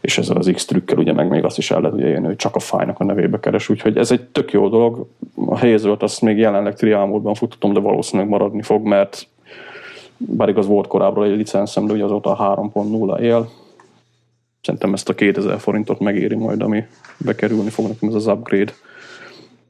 és 0.00 0.18
ezzel 0.18 0.36
az 0.36 0.50
X 0.54 0.64
trükkel 0.64 0.98
ugye 0.98 1.12
meg 1.12 1.28
még 1.28 1.44
azt 1.44 1.58
is 1.58 1.70
el 1.70 1.80
lehet 1.80 1.96
ugye 1.96 2.08
jönni, 2.08 2.26
hogy 2.26 2.36
csak 2.36 2.56
a 2.56 2.58
fájnak 2.58 3.00
a 3.00 3.04
nevébe 3.04 3.40
keres, 3.40 3.68
úgyhogy 3.68 3.96
ez 3.96 4.10
egy 4.10 4.24
tök 4.24 4.52
jó 4.52 4.68
dolog. 4.68 5.06
A 5.46 5.56
helyezőt 5.56 6.02
azt 6.02 6.20
még 6.20 6.38
jelenleg 6.38 6.74
triál 6.74 7.04
módban 7.04 7.34
futtatom, 7.34 7.72
de 7.72 7.80
valószínűleg 7.80 8.30
maradni 8.30 8.62
fog, 8.62 8.86
mert 8.86 9.26
bár 10.16 10.48
igaz 10.48 10.66
volt 10.66 10.86
korábban 10.86 11.24
egy 11.24 11.36
licenszem, 11.36 11.86
de 11.86 11.92
ugye 11.92 12.04
azóta 12.04 12.36
a 12.36 12.56
3.0 12.72 13.20
él. 13.20 13.48
Szerintem 14.64 14.92
ezt 14.92 15.08
a 15.08 15.14
2000 15.14 15.58
forintot 15.58 15.98
megéri 15.98 16.34
majd, 16.34 16.62
ami 16.62 16.84
bekerülni 17.18 17.70
fog 17.70 17.86
nekem 17.86 18.08
ez 18.08 18.14
az 18.14 18.26
upgrade 18.26 18.72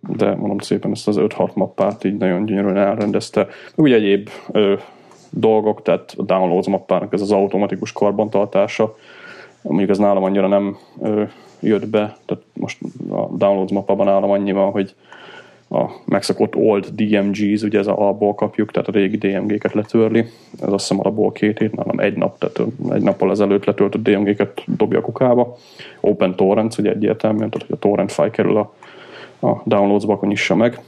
de 0.08 0.34
mondom 0.34 0.58
szépen 0.58 0.90
ezt 0.90 1.08
az 1.08 1.16
5-6 1.18 1.54
mappát 1.54 2.04
így 2.04 2.16
nagyon 2.16 2.44
gyönyörűen 2.44 2.76
elrendezte. 2.76 3.46
Ugye 3.76 3.94
egyéb 3.94 4.28
ö, 4.52 4.74
dolgok, 5.30 5.82
tehát 5.82 6.14
a 6.16 6.22
downloads 6.22 6.66
mappának 6.66 7.12
ez 7.12 7.20
az 7.20 7.32
automatikus 7.32 7.92
karbantartása, 7.92 8.96
mondjuk 9.62 9.90
ez 9.90 9.98
nálam 9.98 10.24
annyira 10.24 10.48
nem 10.48 10.76
ö, 11.02 11.22
jött 11.60 11.88
be, 11.88 12.16
tehát 12.26 12.44
most 12.52 12.78
a 13.10 13.26
downloads 13.36 13.72
mappában 13.72 14.06
nálam 14.06 14.30
annyi 14.30 14.52
van, 14.52 14.70
hogy 14.70 14.94
a 15.70 15.84
megszokott 16.04 16.56
old 16.56 16.86
DMGs, 16.86 17.62
ugye 17.62 17.78
ez 17.78 17.86
a 17.86 17.98
alból 17.98 18.34
kapjuk, 18.34 18.70
tehát 18.70 18.88
a 18.88 18.92
régi 18.92 19.16
DMG-ket 19.16 19.72
letörli. 19.72 20.18
Ez 20.60 20.72
azt 20.72 20.88
hiszem 20.88 21.00
alapból 21.00 21.32
két 21.32 21.58
hét, 21.58 21.76
nálam 21.76 21.98
egy 21.98 22.16
nap, 22.16 22.38
tehát 22.38 22.70
egy 22.90 23.02
nappal 23.02 23.30
ezelőtt 23.30 23.64
letöltött 23.64 24.02
DMG-ket 24.02 24.62
dobja 24.66 24.98
a 24.98 25.02
kukába. 25.02 25.56
Open 26.00 26.36
Torrents, 26.36 26.78
ugye 26.78 26.90
egyértelműen, 26.90 27.50
tehát 27.50 27.66
hogy 27.66 27.76
a 27.76 27.88
torrent 27.88 28.12
file 28.12 28.30
kerül 28.30 28.56
a 28.56 28.72
a 29.44 29.62
downloads 29.64 30.04
akkor 30.04 30.28
nyissa 30.28 30.54
meg. 30.54 30.80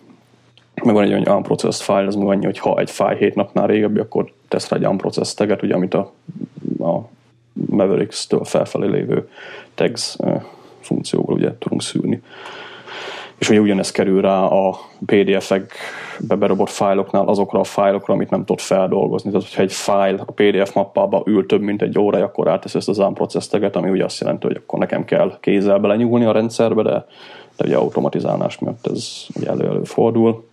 Meg 0.85 0.95
van 0.95 1.05
egy 1.05 1.13
olyan 1.13 1.37
unprocessed 1.37 1.85
file, 1.85 2.07
az 2.07 2.17
annyi, 2.17 2.45
hogy 2.45 2.59
ha 2.59 2.79
egy 2.79 2.91
file 2.91 3.17
7 3.17 3.35
napnál 3.35 3.67
régebbi, 3.67 3.99
akkor 3.99 4.33
tesz 4.49 4.69
rá 4.69 4.77
egy 4.77 4.87
unprocessed 4.87 5.37
taget, 5.37 5.63
ugye, 5.63 5.75
amit 5.75 5.95
a, 5.95 6.13
a 6.79 7.09
Mavericks-től 7.53 8.45
felfelé 8.45 8.87
lévő 8.87 9.29
tags 9.75 10.17
funkcióval 10.81 11.35
ugye 11.35 11.59
tudunk 11.59 11.83
szűrni. 11.83 12.23
És 13.39 13.49
ugye 13.49 13.61
ugyanezt 13.61 13.93
kerül 13.93 14.21
rá 14.21 14.45
a 14.45 14.79
PDF-ekbe 15.07 16.35
berobott 16.39 16.71
fájloknál 16.71 17.29
azokra 17.29 17.61
a 17.61 17.65
fájlokra, 17.65 18.15
amit 18.15 18.31
nem 18.31 18.45
tud 18.45 18.61
feldolgozni. 18.61 19.31
Tehát, 19.31 19.47
hogyha 19.47 19.63
egy 19.63 19.73
fájl 19.73 20.23
a 20.27 20.33
PDF 20.33 20.73
mappába 20.75 21.23
ül 21.27 21.47
több, 21.47 21.61
mint 21.61 21.83
egy 21.83 21.99
óra, 21.99 22.19
akkor 22.19 22.49
átesz 22.49 22.75
ezt 22.75 22.89
az 22.89 22.99
unprocessed 22.99 23.51
taget, 23.51 23.77
ami 23.77 23.91
ugye 23.91 24.05
azt 24.05 24.21
jelenti, 24.21 24.47
hogy 24.47 24.57
akkor 24.57 24.79
nekem 24.79 25.05
kell 25.05 25.39
kézzel 25.41 25.79
belenyúlni 25.79 26.25
a 26.25 26.33
rendszerbe, 26.33 26.83
de 26.83 27.07
de 27.57 27.65
ugye 27.65 27.77
automatizálás 27.77 28.59
miatt 28.59 28.87
ez 28.87 29.27
ugye 29.35 29.49
elő-elő 29.49 29.85
fordul. 29.85 30.45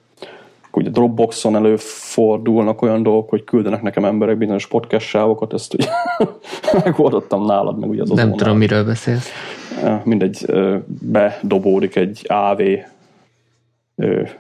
ugye 0.72 0.90
Dropboxon 0.90 1.56
előfordulnak 1.56 2.82
olyan 2.82 3.04
dolgok, 3.04 3.30
hogy 3.30 3.44
küldenek 3.44 3.82
nekem 3.82 4.06
emberek 4.06 4.38
bizonyos 4.38 4.68
podcast 4.68 5.08
sávokat, 5.08 5.54
ezt 5.54 5.74
ugye 5.74 5.88
megoldottam 6.84 7.46
nálad, 7.46 7.80
meg 7.80 7.90
ugye 7.90 8.02
az 8.02 8.10
Nem 8.10 8.36
tudom, 8.36 8.58
miről 8.58 8.86
beszélsz. 8.86 9.30
Mindegy, 10.04 10.46
bedobódik 10.86 11.96
egy 11.96 12.26
AV 12.28 12.62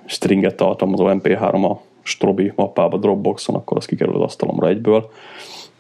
stringet 0.05 0.55
tartalmazó 0.55 1.05
MP3 1.09 1.71
a 1.71 1.81
Strobi 2.03 2.51
mappába 2.55 2.97
Dropboxon, 2.97 3.55
akkor 3.55 3.77
az 3.77 3.85
kikerül 3.85 4.15
az 4.15 4.21
asztalomra 4.21 4.67
egyből. 4.67 5.11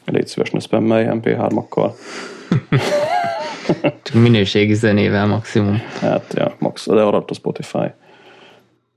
Légy 0.05 0.27
szíves, 0.27 0.51
ne 0.51 0.59
spammelj 0.59 1.07
MP3-akkal. 1.09 1.91
Csak 4.03 4.13
minőségi 4.13 4.73
zenével 4.73 5.27
maximum. 5.27 5.81
Hát, 5.99 6.33
ja, 6.33 6.55
max, 6.59 6.87
de 6.87 7.01
aradt 7.01 7.29
a 7.29 7.33
Spotify. 7.33 7.91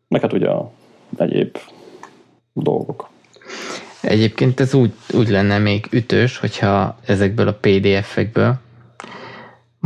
Meg 0.09 0.21
hát 0.21 0.33
ugye 0.33 0.49
a 0.49 0.71
egyéb 1.19 1.59
dolgok. 2.53 3.09
Egyébként 4.01 4.61
ez 4.61 4.75
úgy, 4.75 4.93
úgy 5.15 5.29
lenne 5.29 5.59
még 5.59 5.87
ütős, 5.91 6.39
hogyha 6.39 6.97
ezekből 7.07 7.49
a 7.49 7.59
PDF-ekből 7.61 8.55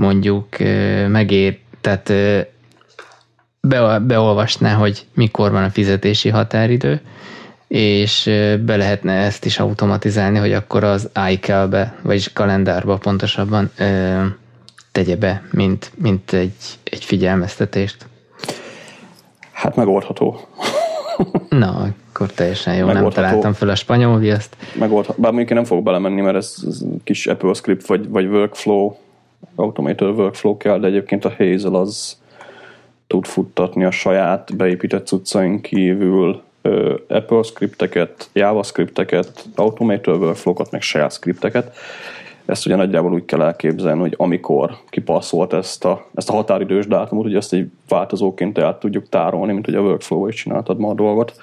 mondjuk 0.00 0.46
megér, 1.08 1.58
tehát 1.80 2.12
be, 3.60 3.98
beolvasná, 3.98 4.74
hogy 4.74 5.06
mikor 5.14 5.50
van 5.50 5.62
a 5.62 5.70
fizetési 5.70 6.28
határidő, 6.28 7.00
és 7.68 8.30
be 8.64 8.76
lehetne 8.76 9.12
ezt 9.12 9.44
is 9.44 9.58
automatizálni, 9.58 10.38
hogy 10.38 10.52
akkor 10.52 10.84
az 10.84 11.10
iCal-be, 11.30 11.94
vagyis 12.02 12.32
kalendárba 12.32 12.96
pontosabban 12.96 13.70
tegye 14.92 15.16
be, 15.16 15.42
mint, 15.50 15.90
mint 15.94 16.32
egy, 16.32 16.54
egy 16.84 17.04
figyelmeztetést. 17.04 18.06
Hát 19.52 19.76
megoldható. 19.76 20.40
Na, 21.48 21.88
akkor 22.12 22.32
teljesen 22.32 22.74
jó, 22.74 22.86
nem 22.86 23.08
találtam 23.08 23.52
fel 23.52 23.68
a 23.68 23.74
spanyol 23.74 24.18
viaszt. 24.18 24.56
Megoldható, 24.78 25.20
bár 25.20 25.30
mondjuk 25.30 25.50
én 25.50 25.56
nem 25.56 25.66
fogok 25.66 25.84
belemenni, 25.84 26.20
mert 26.20 26.36
ez, 26.36 26.54
ez 26.68 26.80
kis 27.04 27.26
Apple 27.26 27.52
script 27.52 27.86
vagy, 27.86 28.08
vagy 28.08 28.26
workflow, 28.26 28.96
automated 29.54 30.18
workflow 30.18 30.56
kell, 30.56 30.78
de 30.78 30.86
egyébként 30.86 31.24
a 31.24 31.34
Hazel 31.38 31.74
az 31.74 32.18
tud 33.06 33.26
futtatni 33.26 33.84
a 33.84 33.90
saját 33.90 34.56
beépített 34.56 35.06
cuccain 35.06 35.60
kívül 35.60 36.42
Apple 37.08 37.42
scripteket, 37.42 38.28
JavaScripteket, 38.32 39.44
automated 39.54 40.16
workflow-kat, 40.16 40.70
meg 40.70 40.82
saját 40.82 41.12
scripteket. 41.12 41.76
Ezt 42.44 42.66
ugye 42.66 42.76
nagyjából 42.76 43.12
úgy 43.12 43.24
kell 43.24 43.42
elképzelni, 43.42 44.00
hogy 44.00 44.14
amikor 44.16 44.76
kipasszolt 44.88 45.52
ezt 45.52 45.84
a, 45.84 46.06
ezt 46.14 46.28
a 46.28 46.32
határidős 46.32 46.86
dátumot, 46.86 47.24
hogy 47.24 47.34
ezt 47.34 47.52
egy 47.52 47.70
változóként 47.88 48.58
el 48.58 48.78
tudjuk 48.78 49.08
tárolni, 49.08 49.52
mint 49.52 49.64
hogy 49.64 49.74
a 49.74 49.80
workflow 49.80 50.26
is 50.26 50.34
csináltad 50.34 50.78
ma 50.78 50.90
a 50.90 50.94
dolgot, 50.94 51.34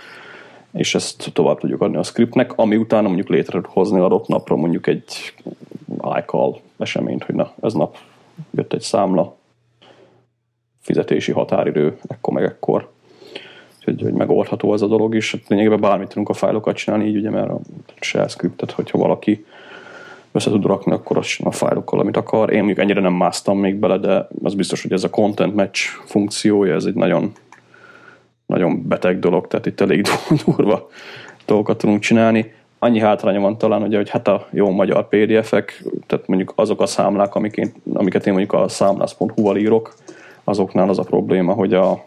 és 0.73 0.95
ezt 0.95 1.29
tovább 1.33 1.59
tudjuk 1.59 1.81
adni 1.81 1.97
a 1.97 2.03
scriptnek, 2.03 2.57
ami 2.57 2.75
utána 2.75 3.07
mondjuk 3.07 3.29
létre 3.29 3.61
tud 3.61 3.65
hozni 3.69 3.99
adott 3.99 4.27
napra 4.27 4.55
mondjuk 4.55 4.87
egy 4.87 5.33
iCall 6.17 6.59
eseményt, 6.77 7.23
hogy 7.23 7.35
na, 7.35 7.53
ez 7.61 7.73
nap 7.73 7.97
jött 8.51 8.73
egy 8.73 8.81
számla, 8.81 9.35
fizetési 10.79 11.31
határidő, 11.31 11.97
ekkor 12.07 12.33
meg 12.33 12.43
ekkor. 12.43 12.89
Úgyhogy 13.77 14.01
hogy 14.01 14.13
megoldható 14.13 14.73
ez 14.73 14.81
a 14.81 14.87
dolog 14.87 15.15
is. 15.15 15.31
Hát 15.31 15.47
lényegében 15.47 15.79
bármit 15.79 16.07
tudunk 16.07 16.29
a 16.29 16.33
fájlokat 16.33 16.75
csinálni, 16.75 17.05
így 17.05 17.15
ugye, 17.15 17.29
mert 17.29 17.49
a 17.49 17.59
shell 17.99 18.27
scriptet, 18.27 18.71
hogyha 18.71 18.97
valaki 18.97 19.45
össze 20.31 20.49
tud 20.49 20.65
rakni, 20.65 20.91
akkor 20.91 21.17
azt 21.17 21.39
a 21.43 21.51
fájlokkal, 21.51 21.99
amit 21.99 22.17
akar. 22.17 22.51
Én 22.51 22.57
mondjuk 22.57 22.79
ennyire 22.79 23.01
nem 23.01 23.13
másztam 23.13 23.59
még 23.59 23.75
bele, 23.75 23.97
de 23.97 24.27
az 24.43 24.53
biztos, 24.53 24.81
hogy 24.81 24.91
ez 24.91 25.03
a 25.03 25.09
content 25.09 25.55
match 25.55 25.79
funkciója, 26.05 26.75
ez 26.75 26.85
egy 26.85 26.93
nagyon, 26.93 27.31
nagyon 28.45 28.87
beteg 28.87 29.19
dolog, 29.19 29.47
tehát 29.47 29.65
itt 29.65 29.81
elég 29.81 30.05
durva 30.45 30.89
dolgokat 31.45 31.77
tudunk 31.77 31.99
csinálni. 31.99 32.53
Annyi 32.79 32.99
hátránya 32.99 33.39
van 33.39 33.57
talán, 33.57 33.81
ugye, 33.81 33.97
hogy 33.97 34.09
hát 34.09 34.27
a 34.27 34.47
jó 34.51 34.69
magyar 34.69 35.07
PDF-ek, 35.07 35.83
tehát 36.07 36.27
mondjuk 36.27 36.53
azok 36.55 36.81
a 36.81 36.85
számlák, 36.85 37.35
amiket 37.35 37.65
én, 37.65 37.73
amiket 37.93 38.27
én 38.27 38.33
mondjuk 38.33 38.61
a 38.61 38.67
számlász.hu-val 38.67 39.57
írok, 39.57 39.95
azoknál 40.43 40.89
az 40.89 40.99
a 40.99 41.03
probléma, 41.03 41.53
hogy 41.53 41.73
a, 41.73 42.05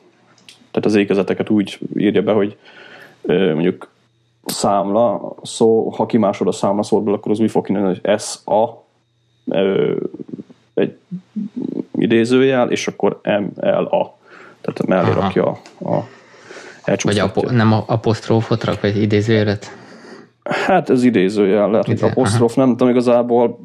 tehát 0.71 0.87
az 0.87 0.95
ékezeteket 0.95 1.51
úgy 1.51 1.79
írja 1.97 2.23
be, 2.23 2.33
hogy 2.33 2.57
mondjuk 3.27 3.91
számla, 4.45 5.35
szó, 5.43 5.89
ha 5.89 6.07
kimásod 6.07 6.47
a 6.47 6.53
számla 6.53 6.83
szóból, 6.83 7.15
akkor 7.15 7.31
az 7.31 7.41
úgy 7.41 7.51
fog 7.51 7.65
kinőni, 7.65 7.87
hogy 7.87 8.21
S, 8.21 8.39
A, 8.45 8.85
egy 10.75 10.99
idézőjel, 11.99 12.71
és 12.71 12.87
akkor 12.87 13.21
M, 13.23 13.45
L, 13.61 13.85
A. 13.85 14.19
Tehát 14.61 14.87
mellé 14.87 15.11
Aha. 15.11 15.21
rakja 15.21 15.59
a, 15.79 15.95
a 15.95 16.07
Vagy 17.03 17.19
apo, 17.19 17.51
nem 17.51 17.73
apostrofot 17.87 18.65
rak, 18.65 18.81
vagy 18.81 19.03
idézőjelet? 19.03 19.77
Hát 20.43 20.91
ez 20.91 21.05
idézőjel 21.05 21.71
lehet, 21.71 21.87
hogy 21.87 22.03
apostrof, 22.03 22.55
nem 22.55 22.69
tudom, 22.69 22.89
igazából 22.89 23.59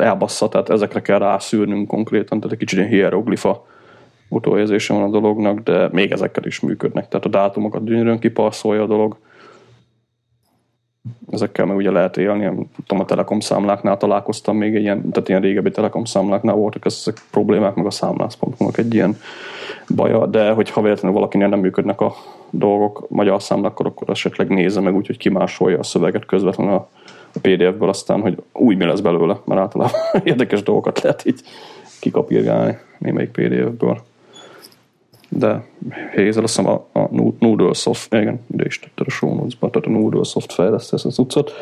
elbassza, 0.00 0.48
tehát 0.48 0.70
ezekre 0.70 1.00
kell 1.00 1.18
rászűrnünk 1.18 1.88
konkrétan, 1.88 2.38
tehát 2.38 2.52
egy 2.52 2.58
kicsit 2.58 2.78
ilyen 2.78 2.90
hieroglifa 2.90 3.66
utóérzése 4.28 4.94
van 4.94 5.02
a 5.02 5.10
dolognak, 5.10 5.58
de 5.58 5.88
még 5.92 6.12
ezekkel 6.12 6.44
is 6.44 6.60
működnek. 6.60 7.08
Tehát 7.08 7.26
a 7.26 7.28
dátumokat 7.28 7.84
gyönyörűen 7.84 8.18
kipasszolja 8.18 8.82
a 8.82 8.86
dolog. 8.86 9.16
Ezekkel 11.30 11.64
meg 11.64 11.76
ugye 11.76 11.90
lehet 11.90 12.16
élni, 12.16 12.44
nem 12.44 12.66
tudom, 12.86 13.02
a 13.02 13.04
Telekom 13.04 13.40
számláknál 13.40 13.96
találkoztam 13.96 14.56
még 14.56 14.74
egy 14.74 14.82
ilyen, 14.82 15.10
tehát 15.10 15.28
ilyen 15.28 15.40
régebbi 15.40 15.70
Telekom 15.70 16.04
számláknál 16.04 16.54
voltak 16.54 16.84
ezek 16.84 17.16
problémák, 17.30 17.74
meg 17.74 17.86
a 17.86 17.90
számlász.hu 17.90 18.70
egy 18.74 18.94
ilyen 18.94 19.16
baja, 19.94 20.26
de 20.26 20.50
hogyha 20.50 20.82
véletlenül 20.82 21.16
valakinél 21.16 21.48
nem 21.48 21.60
működnek 21.60 22.00
a 22.00 22.14
dolgok 22.50 23.06
magyar 23.08 23.42
számlákkal, 23.42 23.86
akkor 23.86 24.10
esetleg 24.10 24.48
nézze 24.48 24.80
meg 24.80 24.94
úgy, 24.94 25.06
hogy 25.06 25.16
kimásolja 25.16 25.78
a 25.78 25.82
szöveget 25.82 26.26
közvetlenül 26.26 26.74
a 26.74 26.88
PDF-ből 27.40 27.88
aztán, 27.88 28.20
hogy 28.20 28.42
új 28.52 28.74
mi 28.74 28.84
lesz 28.84 29.00
belőle, 29.00 29.40
mert 29.44 29.60
általában 29.60 30.00
érdekes 30.24 30.62
dolgokat 30.62 31.00
lehet 31.00 31.26
így 31.26 31.40
kikapírgálni 32.00 32.78
némelyik 32.98 33.30
PDF-ből 33.30 34.00
de 35.34 35.64
Hazel 36.14 36.42
azt 36.42 36.56
hiszem 36.56 36.66
a, 36.66 36.86
a 36.92 37.08
Noodle 37.38 37.72
Soft, 37.72 38.14
igen, 38.14 38.40
ide 38.50 38.64
is 38.64 38.78
tette 38.78 39.02
a 39.06 39.10
show 39.10 39.34
notes 39.34 39.58
tehát 39.58 39.86
a 39.86 39.90
Noodle 39.90 40.22
Soft 40.22 40.52
fejleszte 40.52 40.96
ezt 40.96 41.04
az 41.04 41.18
utcot. 41.18 41.52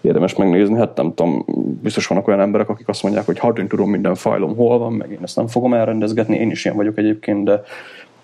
Érdemes 0.00 0.34
megnézni, 0.34 0.76
hát 0.76 0.96
nem 0.96 1.14
tudom, 1.14 1.44
biztos 1.82 2.06
vannak 2.06 2.28
olyan 2.28 2.40
emberek, 2.40 2.68
akik 2.68 2.88
azt 2.88 3.02
mondják, 3.02 3.26
hogy 3.26 3.38
hát 3.38 3.54
tudom 3.68 3.90
minden 3.90 4.14
fájlom 4.14 4.56
hol 4.56 4.78
van, 4.78 4.92
meg 4.92 5.10
én 5.10 5.18
ezt 5.22 5.36
nem 5.36 5.46
fogom 5.46 5.74
elrendezgetni, 5.74 6.36
én 6.36 6.50
is 6.50 6.64
ilyen 6.64 6.76
vagyok 6.76 6.98
egyébként, 6.98 7.44
de, 7.44 7.62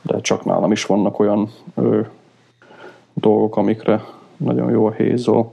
de 0.03 0.21
csak 0.21 0.45
nálam 0.45 0.73
is 0.73 0.87
vannak 0.87 1.19
olyan 1.19 1.51
ö, 1.75 2.01
dolgok, 3.15 3.57
amikre 3.57 4.05
nagyon 4.37 4.71
jó 4.71 4.87
a 4.87 4.95
Hazel. 4.99 5.53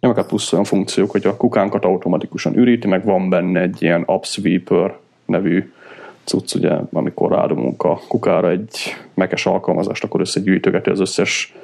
Nem 0.00 0.10
akár 0.10 0.26
plusz 0.26 0.52
olyan 0.52 0.64
funkciók, 0.64 1.10
hogy 1.10 1.26
a 1.26 1.36
kukánkat 1.36 1.84
automatikusan 1.84 2.56
üríti, 2.56 2.88
meg 2.88 3.04
van 3.04 3.28
benne 3.28 3.60
egy 3.60 3.82
ilyen 3.82 4.02
AppSweeper 4.02 4.96
nevű 5.24 5.70
cucc, 6.26 6.54
ugye, 6.54 6.72
amikor 6.92 7.30
rádomunk 7.30 7.82
a 7.82 8.00
kukára 8.08 8.50
egy 8.50 8.96
mekes 9.14 9.46
alkalmazást, 9.46 10.04
akkor 10.04 10.20
összegyűjtögeti 10.20 10.90
az 10.90 11.00
összes 11.00 11.54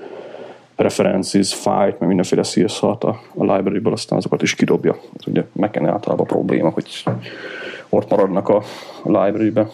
references, 0.76 1.55
fájt, 1.55 1.98
meg 1.98 2.09
mindenféle 2.09 2.43
szírszart 2.43 3.05
a, 3.05 3.20
a 3.34 3.55
library-ből, 3.55 3.93
aztán 3.93 4.18
azokat 4.18 4.43
is 4.43 4.55
kidobja. 4.55 4.97
Ez 5.18 5.26
ugye 5.26 5.44
Mac-en 5.52 5.86
általában 5.86 6.26
probléma, 6.26 6.68
hogy 6.68 7.05
ott 7.89 8.10
maradnak 8.10 8.48
a, 8.48 8.62
a 9.02 9.24
library-be 9.24 9.68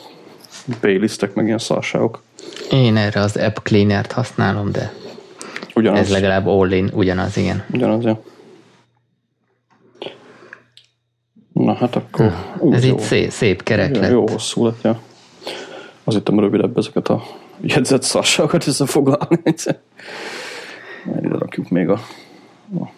playlistek, 0.81 1.35
meg 1.35 1.47
ilyen 1.47 1.59
szarságok. 1.59 2.23
Én 2.70 2.97
erre 2.97 3.20
az 3.20 3.36
app 3.36 3.56
cleaner-t 3.62 4.12
használom, 4.12 4.73
de 4.73 4.93
ugyanaz. 5.74 5.98
ez 6.01 6.10
legalább 6.10 6.47
all-in, 6.47 6.90
ugyanaz, 6.94 7.36
igen. 7.36 7.65
Ugyanaz, 7.73 8.05
ja. 8.05 8.20
Na 11.64 11.74
hát 11.74 11.97
akkor... 11.97 12.32
Ú, 12.59 12.72
Ez 12.72 12.85
jó. 12.85 12.94
itt 12.94 13.01
szép, 13.01 13.30
szép 13.30 13.62
kerek 13.62 13.94
jó, 13.94 14.01
lett. 14.01 14.10
Jó 14.10 14.28
hosszú 14.28 14.64
lett, 14.64 14.82
ja. 14.82 15.01
Az 16.05 16.14
itt 16.14 16.28
a 16.28 16.40
rövidebb 16.40 16.78
ezeket 16.78 17.09
a 17.09 17.22
jegyzett 17.60 18.02
szarságokat 18.02 18.66
összefoglalni. 18.66 19.40
Ide 21.22 21.39
rakjuk 21.39 21.68
még 21.68 21.89
a, 21.89 22.01
a 22.80 22.89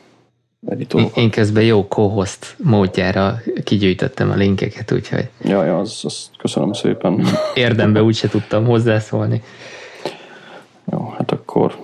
Én, 0.94 1.08
én 1.14 1.30
közben 1.30 1.62
jó 1.62 1.86
co-host 1.88 2.56
módjára 2.58 3.40
kigyűjtöttem 3.64 4.30
a 4.30 4.34
linkeket, 4.34 4.92
úgyhogy... 4.92 5.28
Ja, 5.44 5.64
ja, 5.64 5.78
az, 5.78 6.00
az 6.04 6.30
köszönöm 6.38 6.72
szépen. 6.72 7.26
Érdembe 7.54 8.02
úgyse 8.02 8.28
tudtam 8.28 8.64
hozzászólni. 8.64 9.42
Jó, 10.92 11.14
hát 11.16 11.30
akkor 11.30 11.76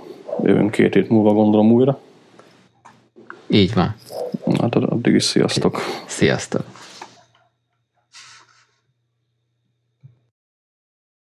jövünk 0.42 0.70
két 0.70 0.94
hét 0.94 1.08
múlva 1.08 1.32
gondolom 1.32 1.72
újra. 1.72 1.98
Így 3.48 3.74
van. 3.74 3.94
Hát 4.60 4.74
addig 4.74 5.14
is 5.14 5.24
sziasztok. 5.24 5.80
Sziasztok. 6.06 6.64